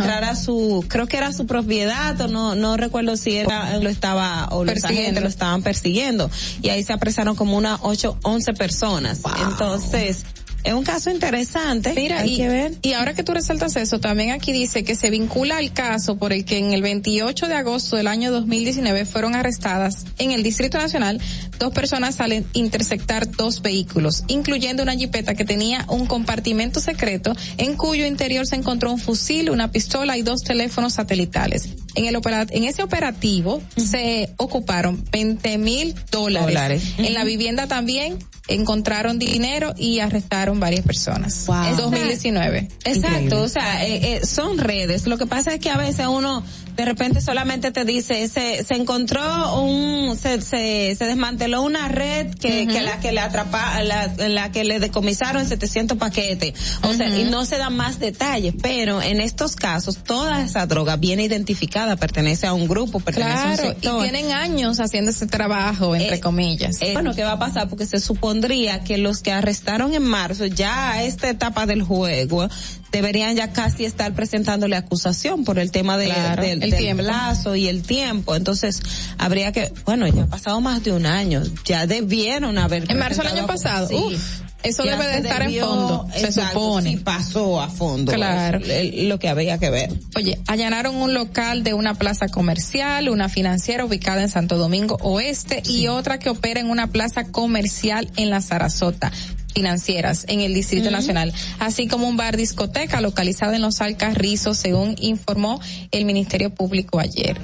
entrar 0.00 0.24
a 0.24 0.36
su, 0.36 0.84
creo 0.88 1.06
que 1.06 1.16
era 1.16 1.32
su 1.32 1.46
propiedad 1.46 2.18
o 2.20 2.28
no, 2.28 2.54
no 2.54 2.76
recuerdo 2.76 3.16
si 3.16 3.36
era, 3.36 3.78
lo 3.78 3.88
estaba, 3.88 4.48
o 4.50 4.64
los 4.64 4.84
agentes 4.84 5.22
lo 5.22 5.28
estaban 5.28 5.62
persiguiendo. 5.62 6.30
Y 6.62 6.68
ahí 6.70 6.82
se 6.82 6.92
apresaron 6.92 7.36
como 7.36 7.56
unas 7.56 7.80
8, 7.82 8.18
11 8.22 8.52
personas. 8.54 9.20
Entonces, 9.48 10.24
es 10.64 10.72
un 10.72 10.84
caso 10.84 11.10
interesante. 11.10 11.92
Mira, 11.94 12.20
hay 12.20 12.34
y, 12.34 12.36
que 12.36 12.48
ver. 12.48 12.74
y 12.82 12.92
ahora 12.92 13.14
que 13.14 13.22
tú 13.22 13.32
resaltas 13.32 13.76
eso, 13.76 14.00
también 14.00 14.30
aquí 14.30 14.52
dice 14.52 14.84
que 14.84 14.94
se 14.94 15.10
vincula 15.10 15.56
al 15.58 15.72
caso 15.72 16.16
por 16.16 16.32
el 16.32 16.44
que 16.44 16.58
en 16.58 16.72
el 16.72 16.82
28 16.82 17.48
de 17.48 17.54
agosto 17.54 17.96
del 17.96 18.06
año 18.06 18.30
2019 18.30 19.04
fueron 19.06 19.34
arrestadas 19.34 20.04
en 20.18 20.32
el 20.32 20.42
Distrito 20.42 20.78
Nacional 20.78 21.20
dos 21.58 21.72
personas 21.72 22.20
al 22.20 22.44
intersectar 22.52 23.30
dos 23.30 23.62
vehículos, 23.62 24.24
incluyendo 24.28 24.82
una 24.82 24.96
jipeta 24.96 25.34
que 25.34 25.44
tenía 25.44 25.84
un 25.88 26.06
compartimento 26.06 26.80
secreto 26.80 27.34
en 27.58 27.76
cuyo 27.76 28.06
interior 28.06 28.46
se 28.46 28.56
encontró 28.56 28.92
un 28.92 28.98
fusil, 28.98 29.50
una 29.50 29.70
pistola 29.70 30.16
y 30.16 30.22
dos 30.22 30.42
teléfonos 30.42 30.94
satelitales. 30.94 31.68
En 31.94 32.06
el 32.06 32.20
en 32.50 32.64
ese 32.64 32.82
operativo 32.82 33.62
se 33.76 34.32
ocuparon 34.36 35.02
20 35.10 35.58
mil 35.58 35.94
dólares. 36.10 36.48
Dólares. 36.48 36.82
En 36.98 37.14
la 37.14 37.24
vivienda 37.24 37.66
también 37.66 38.18
encontraron 38.48 39.18
dinero 39.18 39.74
y 39.76 40.00
arrestaron 40.00 40.49
varias 40.58 40.84
personas. 40.84 41.44
Wow. 41.46 41.64
En 41.64 41.76
2019. 41.76 42.68
Exacto, 42.84 43.42
o 43.42 43.48
sea, 43.48 43.86
eh, 43.86 44.16
eh, 44.16 44.26
son 44.26 44.58
redes. 44.58 45.06
Lo 45.06 45.18
que 45.18 45.26
pasa 45.26 45.54
es 45.54 45.60
que 45.60 45.70
a 45.70 45.76
veces 45.76 46.06
uno 46.08 46.42
de 46.80 46.86
repente 46.86 47.20
solamente 47.20 47.70
te 47.72 47.84
dice, 47.84 48.26
se, 48.28 48.64
se 48.64 48.74
encontró 48.74 49.60
un, 49.62 50.16
se, 50.16 50.40
se, 50.40 50.94
se 50.96 51.04
desmanteló 51.04 51.60
una 51.62 51.88
red 51.88 52.34
que, 52.34 52.66
que 52.66 52.80
la 52.80 52.98
que 53.00 53.12
le 53.12 53.20
atrapa, 53.20 53.82
la, 53.82 54.10
la 54.28 54.50
que 54.50 54.64
le 54.64 54.80
decomisaron 54.80 55.46
700 55.46 55.98
paquetes. 55.98 56.54
O 56.82 56.94
sea, 56.94 57.08
y 57.18 57.24
no 57.24 57.44
se 57.44 57.58
dan 57.58 57.76
más 57.76 57.98
detalles, 57.98 58.54
pero 58.62 59.02
en 59.02 59.20
estos 59.20 59.56
casos 59.56 59.98
toda 60.02 60.42
esa 60.42 60.66
droga 60.66 60.96
viene 60.96 61.24
identificada, 61.24 61.96
pertenece 61.96 62.46
a 62.46 62.54
un 62.54 62.66
grupo, 62.66 62.98
pertenece 63.00 63.30
a 63.32 63.34
un 63.36 63.54
Claro, 63.56 63.62
y 63.64 63.66
sector. 63.74 64.02
tienen 64.02 64.32
años 64.32 64.80
haciendo 64.80 65.10
ese 65.10 65.26
trabajo, 65.26 65.94
entre 65.94 66.16
Eh, 66.16 66.20
comillas. 66.20 66.76
Eh, 66.80 66.94
bueno, 66.94 67.14
¿qué 67.14 67.24
va 67.24 67.32
a 67.32 67.38
pasar? 67.38 67.68
Porque 67.68 67.84
se 67.86 68.00
supondría 68.00 68.82
que 68.84 68.96
los 68.96 69.20
que 69.20 69.32
arrestaron 69.32 69.92
en 69.92 70.02
marzo, 70.02 70.46
ya 70.46 70.92
a 70.92 71.02
esta 71.02 71.28
etapa 71.28 71.66
del 71.66 71.82
juego, 71.82 72.48
deberían 72.92 73.36
ya 73.36 73.52
casi 73.52 73.84
estar 73.84 74.12
presentándole 74.14 74.76
acusación 74.76 75.44
por 75.44 75.58
el 75.58 75.70
tema 75.70 75.96
de, 75.96 76.06
Claro, 76.06 76.42
el 76.42 76.60
del 76.60 76.96
plazo 76.96 77.56
y 77.56 77.68
el 77.68 77.82
tiempo. 77.82 78.34
Entonces, 78.34 78.82
habría 79.18 79.52
que, 79.52 79.72
bueno, 79.84 80.06
ya 80.08 80.24
ha 80.24 80.26
pasado 80.26 80.60
más 80.60 80.82
de 80.82 80.92
un 80.92 81.06
año, 81.06 81.42
ya 81.64 81.86
debieron 81.86 82.58
haber. 82.58 82.90
En 82.90 82.98
marzo 82.98 83.22
del 83.22 83.32
año 83.32 83.46
pasado, 83.46 83.88
uf, 83.96 84.40
eso 84.62 84.82
debe 84.82 85.06
de 85.06 85.18
estar 85.18 85.42
en 85.42 85.60
fondo, 85.60 86.06
se 86.14 86.32
supone. 86.32 86.90
sí 86.90 86.96
pasó 86.98 87.60
a 87.60 87.68
fondo. 87.68 88.12
Claro. 88.12 88.60
lo 88.60 89.18
que 89.18 89.28
había 89.28 89.58
que 89.58 89.70
ver. 89.70 89.92
Oye, 90.16 90.38
allanaron 90.46 90.96
un 90.96 91.14
local 91.14 91.62
de 91.62 91.74
una 91.74 91.94
plaza 91.94 92.28
comercial, 92.28 93.08
una 93.08 93.28
financiera 93.28 93.84
ubicada 93.84 94.22
en 94.22 94.28
Santo 94.28 94.58
Domingo 94.58 94.98
Oeste 95.00 95.62
y 95.64 95.86
otra 95.88 96.18
que 96.18 96.28
opera 96.28 96.60
en 96.60 96.68
una 96.68 96.88
plaza 96.88 97.24
comercial 97.24 98.10
en 98.16 98.30
la 98.30 98.40
Sarasota 98.40 99.12
financieras 99.52 100.24
en 100.28 100.40
el 100.40 100.54
Distrito 100.54 100.90
Nacional, 100.90 101.32
así 101.58 101.86
como 101.86 102.08
un 102.08 102.16
bar 102.16 102.36
discoteca 102.36 103.00
localizado 103.00 103.52
en 103.54 103.62
Los 103.62 103.80
Alcarrizos, 103.80 104.58
según 104.58 104.96
informó 105.00 105.60
el 105.90 106.04
Ministerio 106.04 106.50
Público 106.50 106.98
ayer. 106.98 107.36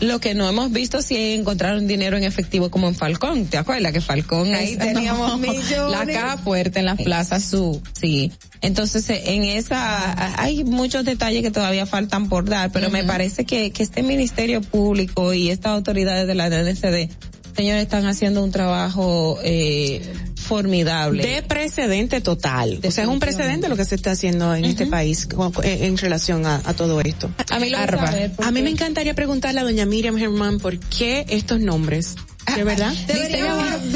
Lo 0.00 0.18
que 0.18 0.34
no 0.34 0.48
hemos 0.48 0.72
visto 0.72 1.02
si 1.02 1.34
encontraron 1.34 1.86
dinero 1.86 2.16
en 2.16 2.24
efectivo 2.24 2.70
como 2.70 2.88
en 2.88 2.94
Falcón. 2.94 3.44
¿Te 3.46 3.58
acuerdas 3.58 3.92
que 3.92 4.00
Falcón 4.00 4.54
ahí 4.54 4.76
teníamos 4.78 5.28
no, 5.28 5.38
millones? 5.38 5.90
La 5.90 6.06
caja 6.06 6.38
fuerte 6.38 6.78
en 6.78 6.86
las 6.86 6.96
plazas. 7.00 7.44
Su, 7.44 7.82
sí. 8.00 8.32
Entonces, 8.62 9.08
eh, 9.10 9.34
en 9.34 9.44
esa, 9.44 10.40
hay 10.40 10.64
muchos 10.64 11.04
detalles 11.04 11.42
que 11.42 11.50
todavía 11.50 11.84
faltan 11.84 12.30
por 12.30 12.46
dar, 12.46 12.72
pero 12.72 12.88
me 12.88 13.04
parece 13.04 13.44
que, 13.44 13.72
que 13.72 13.82
este 13.82 14.02
Ministerio 14.02 14.62
Público 14.62 15.34
y 15.34 15.50
estas 15.50 15.72
autoridades 15.72 16.26
de 16.26 16.34
la 16.34 16.48
DNCD, 16.48 17.10
señores, 17.56 17.82
están 17.82 18.06
haciendo 18.06 18.42
un 18.42 18.50
trabajo, 18.50 19.38
eh, 19.42 20.02
formidable. 20.36 21.22
De 21.22 21.42
precedente 21.42 22.20
total. 22.20 22.80
O 22.84 22.90
sea, 22.90 23.04
es 23.04 23.10
un 23.10 23.20
precedente 23.20 23.68
lo 23.68 23.76
que 23.76 23.84
se 23.84 23.94
está 23.94 24.12
haciendo 24.12 24.54
en 24.54 24.64
este 24.64 24.86
país 24.86 25.26
con- 25.26 25.52
en, 25.62 25.84
en 25.84 25.96
relación 25.96 26.44
a, 26.46 26.56
a 26.64 26.74
todo 26.74 27.00
esto. 27.00 27.30
A 27.50 27.58
mí 27.60 27.70
lo 27.70 27.78
Arba. 27.78 28.06
saber, 28.06 28.32
A 28.42 28.50
mí 28.50 28.60
me 28.62 28.70
encantaría 28.70 29.14
preguntarle 29.14 29.60
a 29.60 29.64
doña 29.64 29.86
Miriam 29.86 30.16
Germán 30.16 30.58
por 30.58 30.78
qué 30.78 31.24
estos 31.28 31.60
nombres. 31.60 32.16
¿De 32.56 32.64
verdad? 32.64 32.92
Deberíamos- 33.06 33.92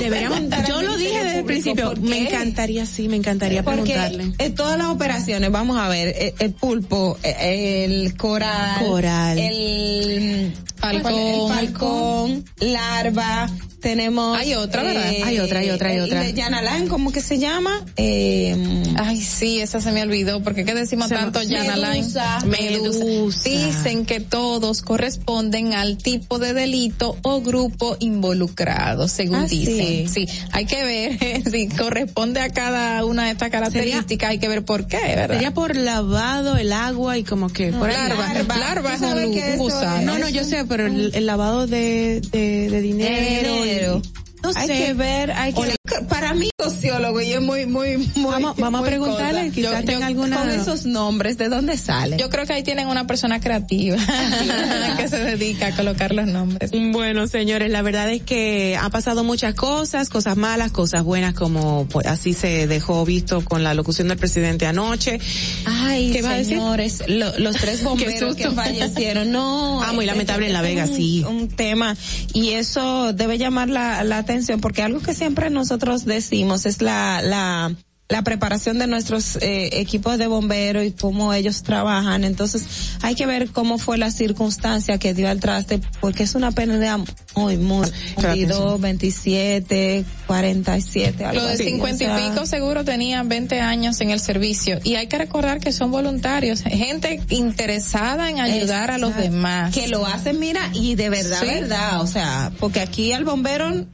deberíamos 0.00 0.40
yo 0.68 0.82
lo 0.82 0.96
dije 0.96 1.22
desde 1.24 1.38
el 1.40 1.44
principio. 1.44 1.84
Público, 1.90 2.00
¿por 2.00 2.10
Me 2.10 2.26
encantaría, 2.28 2.86
sí, 2.86 3.08
me 3.08 3.16
encantaría 3.16 3.62
Porque 3.62 3.92
preguntarle. 3.94 4.32
en 4.38 4.54
todas 4.54 4.78
las 4.78 4.88
operaciones, 4.88 5.50
vamos 5.50 5.78
a 5.78 5.88
ver, 5.88 6.08
eh, 6.08 6.34
el, 6.38 6.52
pulpo, 6.52 7.18
eh, 7.22 7.84
el 7.84 8.16
coral, 8.16 8.84
Coral. 8.84 9.38
el 9.38 10.52
Falcón. 10.76 11.12
el 11.14 11.48
falcón, 11.54 12.44
larva, 12.60 13.48
tenemos. 13.82 14.38
Hay 14.38 14.54
otra, 14.54 14.82
¿verdad? 14.82 15.12
eh, 15.12 15.22
Hay 15.24 15.38
otra, 15.38 15.58
hay 15.60 15.70
otra, 15.70 15.90
hay 15.90 15.96
eh, 15.98 16.02
otra. 16.02 16.22
de 16.22 16.32
Jan 16.40 16.54
Alain, 16.54 16.88
¿cómo 16.88 17.12
que 17.12 17.20
se 17.20 17.38
llama? 17.38 17.84
Eh, 17.96 18.56
Ay, 18.96 19.20
sí, 19.20 19.60
esa 19.60 19.80
se 19.80 19.92
me 19.92 20.00
olvidó, 20.02 20.42
porque 20.42 20.64
qué 20.64 20.74
decimos 20.74 21.08
tanto 21.10 21.40
Jan 21.46 21.68
Alain? 21.70 22.02
Medusa. 22.04 22.38
Medusa. 22.46 23.48
Dicen 23.50 24.06
que 24.06 24.20
todos 24.20 24.82
corresponden 24.82 25.74
al 25.74 25.98
tipo 25.98 26.38
de 26.38 26.54
delito 26.54 27.18
o 27.22 27.40
grupo 27.42 27.96
involucrado, 28.00 29.08
según 29.08 29.36
Ah, 29.42 29.46
dicen. 29.46 30.08
sí. 30.08 30.26
Sí. 30.26 30.28
hay 30.52 30.64
que 30.66 30.84
ver 30.84 31.42
si 31.50 31.68
corresponde 31.68 32.40
a 32.40 32.50
cada 32.50 33.04
una 33.04 33.24
de 33.26 33.32
estas 33.32 33.50
características, 33.50 34.30
hay 34.30 34.38
que 34.38 34.48
ver 34.48 34.64
por 34.64 34.86
qué, 34.86 34.98
¿verdad? 34.98 35.34
Sería 35.34 35.52
por 35.52 35.74
lavado 35.76 36.56
el 36.56 36.72
agua 36.72 37.18
y 37.18 37.24
como 37.24 37.48
que 37.48 37.72
por 37.72 37.90
ahí. 37.90 37.96
larva, 37.96 38.32
larva, 38.32 38.56
larva 38.58 38.96
¿Tú 38.98 39.04
es 39.38 39.52
un 39.52 39.58
gusano. 39.58 40.02
No, 40.12 40.18
no, 40.18 40.28
yo 40.28 40.44
sé, 40.44 40.64
pero 40.68 40.86
el, 40.86 41.12
el 41.14 41.26
lavado 41.26 41.66
de, 41.66 42.20
de, 42.30 42.70
de 42.70 42.80
dinero. 42.80 43.66
y- 43.66 43.71
dinero. 43.72 44.02
no 44.42 44.50
hay 44.54 44.66
sé. 44.66 44.74
que 44.74 44.94
ver, 44.94 45.32
hay 45.32 45.52
que 45.52 45.76
para 46.08 46.34
mí 46.34 46.48
sociólogo 46.62 47.20
y 47.20 47.32
es 47.32 47.40
muy 47.40 47.66
muy 47.66 47.96
muy 48.16 48.30
Vamos- 48.32 48.56
vamos 48.56 48.80
a 48.82 48.84
preguntarle, 48.84 49.40
cosa. 49.48 49.52
quizás 49.54 49.84
tenga 49.84 50.06
alguna- 50.06 50.38
con 50.38 50.50
esos 50.50 50.86
nombres 50.86 51.36
de 51.38 51.48
dónde 51.48 51.76
salen. 51.76 52.18
Yo 52.18 52.28
creo 52.30 52.46
que 52.46 52.52
ahí 52.52 52.62
tienen 52.62 52.88
una 52.88 53.06
persona 53.06 53.40
creativa 53.40 53.96
que 54.96 55.08
se 55.08 55.18
dedica 55.18 55.68
a 55.68 55.72
colocar 55.76 56.14
los 56.14 56.26
nombres. 56.26 56.70
Bueno, 56.92 57.26
señores, 57.26 57.70
la 57.70 57.82
verdad 57.82 58.10
es 58.10 58.22
que 58.22 58.76
ha 58.80 58.90
pasado 58.90 59.24
muchas 59.24 59.54
cosas, 59.54 60.08
cosas 60.08 60.36
malas, 60.36 60.70
cosas 60.72 61.02
buenas, 61.02 61.34
como 61.34 61.86
pues, 61.90 62.06
así 62.06 62.32
se 62.32 62.66
dejó 62.66 63.04
visto 63.04 63.44
con 63.44 63.62
la 63.64 63.74
locución 63.74 64.08
del 64.08 64.18
presidente 64.18 64.66
anoche. 64.66 65.18
Ay, 65.64 66.12
¿Qué 66.12 66.22
va 66.22 66.30
a 66.30 66.34
decir? 66.38 66.56
señores, 66.56 67.02
lo- 67.08 67.38
los 67.38 67.56
tres 67.56 67.82
bomberos 67.84 68.36
que 68.36 68.50
fallecieron, 68.50 69.30
no. 69.32 69.82
Ah, 69.82 69.92
muy 69.92 70.06
lamentable 70.06 70.46
en 70.46 70.52
La 70.52 70.62
Vega, 70.62 70.84
un- 70.84 70.96
sí. 70.96 71.24
Un 71.28 71.48
tema 71.48 71.96
y 72.32 72.50
eso 72.50 73.12
debe 73.12 73.36
llamar 73.36 73.68
la, 73.68 74.04
la 74.04 74.18
atención 74.18 74.60
porque 74.60 74.82
algo 74.82 75.00
que 75.00 75.12
siempre 75.12 75.50
nosotros 75.50 75.81
decimos 76.04 76.66
es 76.66 76.80
la 76.80 77.20
la 77.22 77.74
la 78.12 78.22
preparación 78.22 78.78
de 78.78 78.86
nuestros 78.86 79.36
eh, 79.36 79.80
equipos 79.80 80.18
de 80.18 80.26
bomberos 80.26 80.84
y 80.84 80.92
cómo 80.92 81.32
ellos 81.32 81.62
trabajan. 81.62 82.24
Entonces, 82.24 82.64
hay 83.00 83.14
que 83.14 83.24
ver 83.24 83.50
cómo 83.50 83.78
fue 83.78 83.96
la 83.96 84.10
circunstancia 84.10 84.98
que 84.98 85.14
dio 85.14 85.30
al 85.30 85.40
traste, 85.40 85.80
porque 86.00 86.24
es 86.24 86.34
una 86.34 86.52
pérdida 86.52 86.98
muy, 87.34 87.56
muy, 87.56 87.88
22, 88.22 88.80
27, 88.80 90.04
47, 90.26 91.24
algo 91.24 91.40
Lo 91.40 91.46
de 91.46 91.54
así. 91.54 91.64
50 91.64 91.94
O 91.94 91.98
sea, 91.98 92.20
y 92.20 92.30
pico 92.30 92.44
seguro 92.44 92.84
tenían 92.84 93.30
20 93.30 93.60
años 93.60 93.98
en 94.02 94.10
el 94.10 94.20
servicio 94.20 94.78
y 94.84 94.96
hay 94.96 95.06
que 95.06 95.16
recordar 95.16 95.58
que 95.60 95.72
son 95.72 95.90
voluntarios, 95.90 96.60
gente 96.62 97.22
interesada 97.30 98.28
en 98.28 98.40
ayudar 98.40 98.90
a 98.90 98.98
los 98.98 99.16
demás. 99.16 99.74
Que 99.74 99.88
lo 99.88 100.04
hacen, 100.06 100.38
mira, 100.38 100.60
y 100.74 100.96
de 100.96 101.08
verdad, 101.08 101.40
Sí. 101.40 101.46
verdad, 101.46 102.02
o 102.02 102.06
sea, 102.06 102.52
porque 102.60 102.80
aquí 102.80 103.12
al 103.12 103.24
bombero, 103.24 103.86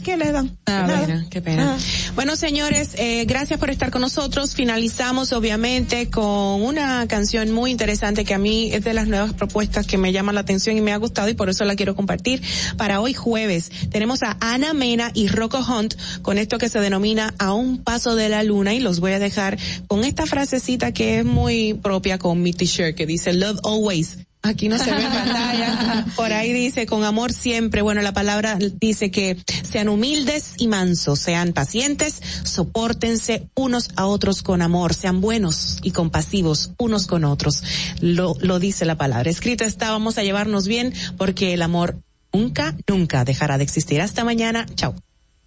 ¿qué 0.00 0.16
le 0.16 0.32
dan? 0.32 0.56
Ah, 0.66 0.86
pena, 0.86 1.26
qué 1.30 1.42
pena. 1.42 1.76
Ah. 1.76 2.12
Bueno, 2.14 2.36
señores, 2.36 2.94
eh, 2.96 3.24
gracias 3.26 3.58
por 3.58 3.70
estar 3.70 3.90
con 3.90 4.00
nosotros. 4.00 4.54
Finalizamos, 4.54 5.32
obviamente, 5.32 6.10
con 6.10 6.62
una 6.62 7.06
canción 7.08 7.52
muy 7.52 7.70
interesante 7.70 8.24
que 8.24 8.34
a 8.34 8.38
mí 8.38 8.72
es 8.72 8.84
de 8.84 8.94
las 8.94 9.08
nuevas 9.08 9.32
propuestas 9.32 9.86
que 9.86 9.98
me 9.98 10.12
llama 10.12 10.32
la 10.32 10.40
atención 10.40 10.76
y 10.76 10.80
me 10.80 10.92
ha 10.92 10.96
gustado 10.96 11.28
y 11.28 11.34
por 11.34 11.48
eso 11.50 11.64
la 11.64 11.76
quiero 11.76 11.94
compartir 11.94 12.42
para 12.76 13.00
hoy 13.00 13.14
jueves. 13.14 13.70
Tenemos 13.90 14.22
a 14.22 14.36
Ana 14.40 14.74
Mena 14.74 15.10
y 15.14 15.28
Rocco 15.28 15.58
Hunt 15.58 15.94
con 16.22 16.38
esto 16.38 16.58
que 16.58 16.68
se 16.68 16.80
denomina 16.80 17.34
A 17.38 17.52
un 17.52 17.82
paso 17.82 18.14
de 18.14 18.28
la 18.28 18.42
luna 18.42 18.74
y 18.74 18.80
los 18.80 19.00
voy 19.00 19.12
a 19.12 19.18
dejar 19.18 19.58
con 19.86 20.04
esta 20.04 20.26
frasecita 20.26 20.92
que 20.92 21.18
es 21.18 21.24
muy 21.24 21.74
propia 21.74 22.18
con 22.18 22.42
mi 22.42 22.52
t-shirt 22.52 22.96
que 22.96 23.06
dice 23.06 23.32
Love 23.32 23.60
Always. 23.64 24.25
Aquí 24.46 24.68
no 24.68 24.78
se 24.78 24.90
ve 24.90 25.02
en 25.02 25.12
pantalla. 25.12 26.06
Por 26.16 26.32
ahí 26.32 26.52
dice, 26.52 26.86
con 26.86 27.04
amor 27.04 27.32
siempre. 27.32 27.82
Bueno, 27.82 28.02
la 28.02 28.12
palabra 28.12 28.58
dice 28.80 29.10
que 29.10 29.36
sean 29.62 29.88
humildes 29.88 30.54
y 30.58 30.68
mansos, 30.68 31.20
sean 31.20 31.52
pacientes, 31.52 32.20
soportense 32.44 33.48
unos 33.54 33.90
a 33.96 34.06
otros 34.06 34.42
con 34.42 34.62
amor, 34.62 34.94
sean 34.94 35.20
buenos 35.20 35.78
y 35.82 35.90
compasivos 35.90 36.70
unos 36.78 37.06
con 37.06 37.24
otros. 37.24 37.62
Lo, 38.00 38.36
lo 38.40 38.58
dice 38.58 38.84
la 38.84 38.96
palabra. 38.96 39.30
Escrita 39.30 39.64
está, 39.64 39.90
vamos 39.90 40.18
a 40.18 40.22
llevarnos 40.22 40.66
bien 40.66 40.94
porque 41.16 41.54
el 41.54 41.62
amor 41.62 41.98
nunca, 42.32 42.76
nunca 42.86 43.24
dejará 43.24 43.58
de 43.58 43.64
existir. 43.64 44.00
Hasta 44.00 44.24
mañana. 44.24 44.66
Chao. 44.74 44.94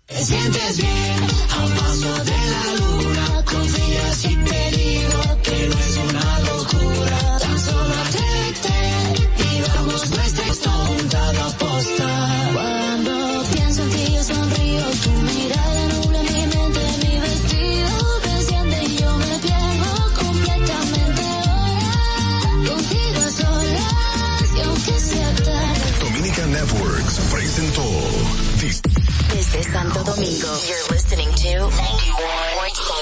Te 0.05 0.25
sientes 0.25 0.77
bien 0.77 1.08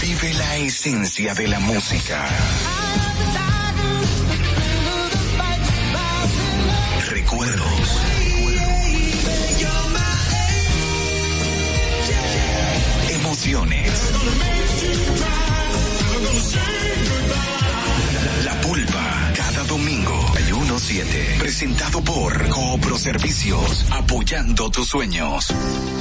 Vive 0.00 0.32
la 0.34 0.56
esencia 0.56 1.34
de 1.34 1.46
la 1.48 1.60
música. 1.60 2.24
Recuerdos. 7.10 8.00
Emociones. 13.10 14.12
La 18.44 18.60
pulpa. 18.62 19.32
Cada 19.34 19.64
domingo. 19.64 20.32
Hay 20.76 20.82
1-7. 20.82 21.38
Presentado 21.38 22.02
por 22.02 22.48
Coopro 22.48 22.98
Servicios. 22.98 23.86
Apoyando 23.90 24.70
tus 24.70 24.86
sueños. 24.88 25.48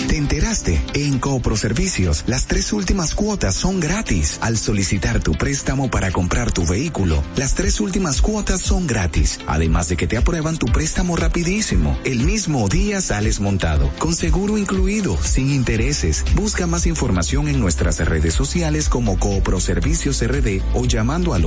¿Te 0.07 0.17
enteraste? 0.17 0.81
En 0.93 1.19
Coopro 1.19 1.55
Servicios, 1.55 2.23
las 2.27 2.45
tres 2.45 2.73
últimas 2.73 3.15
cuotas 3.15 3.55
son 3.55 3.79
gratis. 3.79 4.37
Al 4.41 4.57
solicitar 4.57 5.21
tu 5.21 5.31
préstamo 5.31 5.89
para 5.89 6.11
comprar 6.11 6.51
tu 6.51 6.65
vehículo, 6.65 7.23
las 7.37 7.55
tres 7.55 7.79
últimas 7.79 8.21
cuotas 8.21 8.61
son 8.61 8.85
gratis. 8.85 9.39
Además 9.47 9.87
de 9.87 9.95
que 9.95 10.07
te 10.07 10.17
aprueban 10.17 10.57
tu 10.57 10.67
préstamo 10.67 11.15
rapidísimo. 11.15 11.97
El 12.03 12.19
mismo 12.19 12.67
día 12.67 12.99
sales 12.99 13.39
montado, 13.39 13.89
con 13.97 14.13
seguro 14.13 14.57
incluido, 14.57 15.17
sin 15.23 15.51
intereses. 15.51 16.25
Busca 16.35 16.67
más 16.67 16.85
información 16.85 17.47
en 17.47 17.59
nuestras 17.59 17.99
redes 17.99 18.33
sociales 18.33 18.89
como 18.89 19.17
Coopro 19.19 19.59
Servicios 19.59 20.21
RD 20.25 20.61
o 20.73 20.85
llamando 20.85 21.33
al 21.33 21.45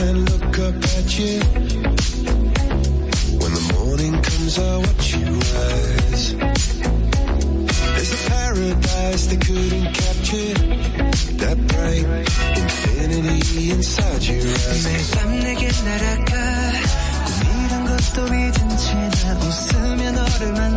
and 0.00 0.30
look 0.30 0.58
up 0.58 0.76
at 0.96 1.18
you. 1.18 1.40
When 3.40 3.52
the 3.58 3.64
morning 3.74 4.14
comes, 4.22 4.58
I 4.58 4.76
watch 4.78 5.06
you 5.16 5.28
rise. 5.54 6.24
There's 7.94 8.12
a 8.12 8.30
paradise 8.30 9.26
they 9.26 9.36
couldn't 9.36 9.92
capture. 10.00 10.54
That 11.42 11.58
bright 11.70 12.06
infinity 12.60 13.70
inside 13.70 14.22
your 14.24 14.40
eyes. 14.40 15.30
날아가. 15.84 16.32
꿈이란 17.26 17.84
것도 17.86 18.26
잊은 18.26 18.68
채나 18.76 19.38
웃으며 19.38 20.12
너를 20.12 20.52
만 20.52 20.69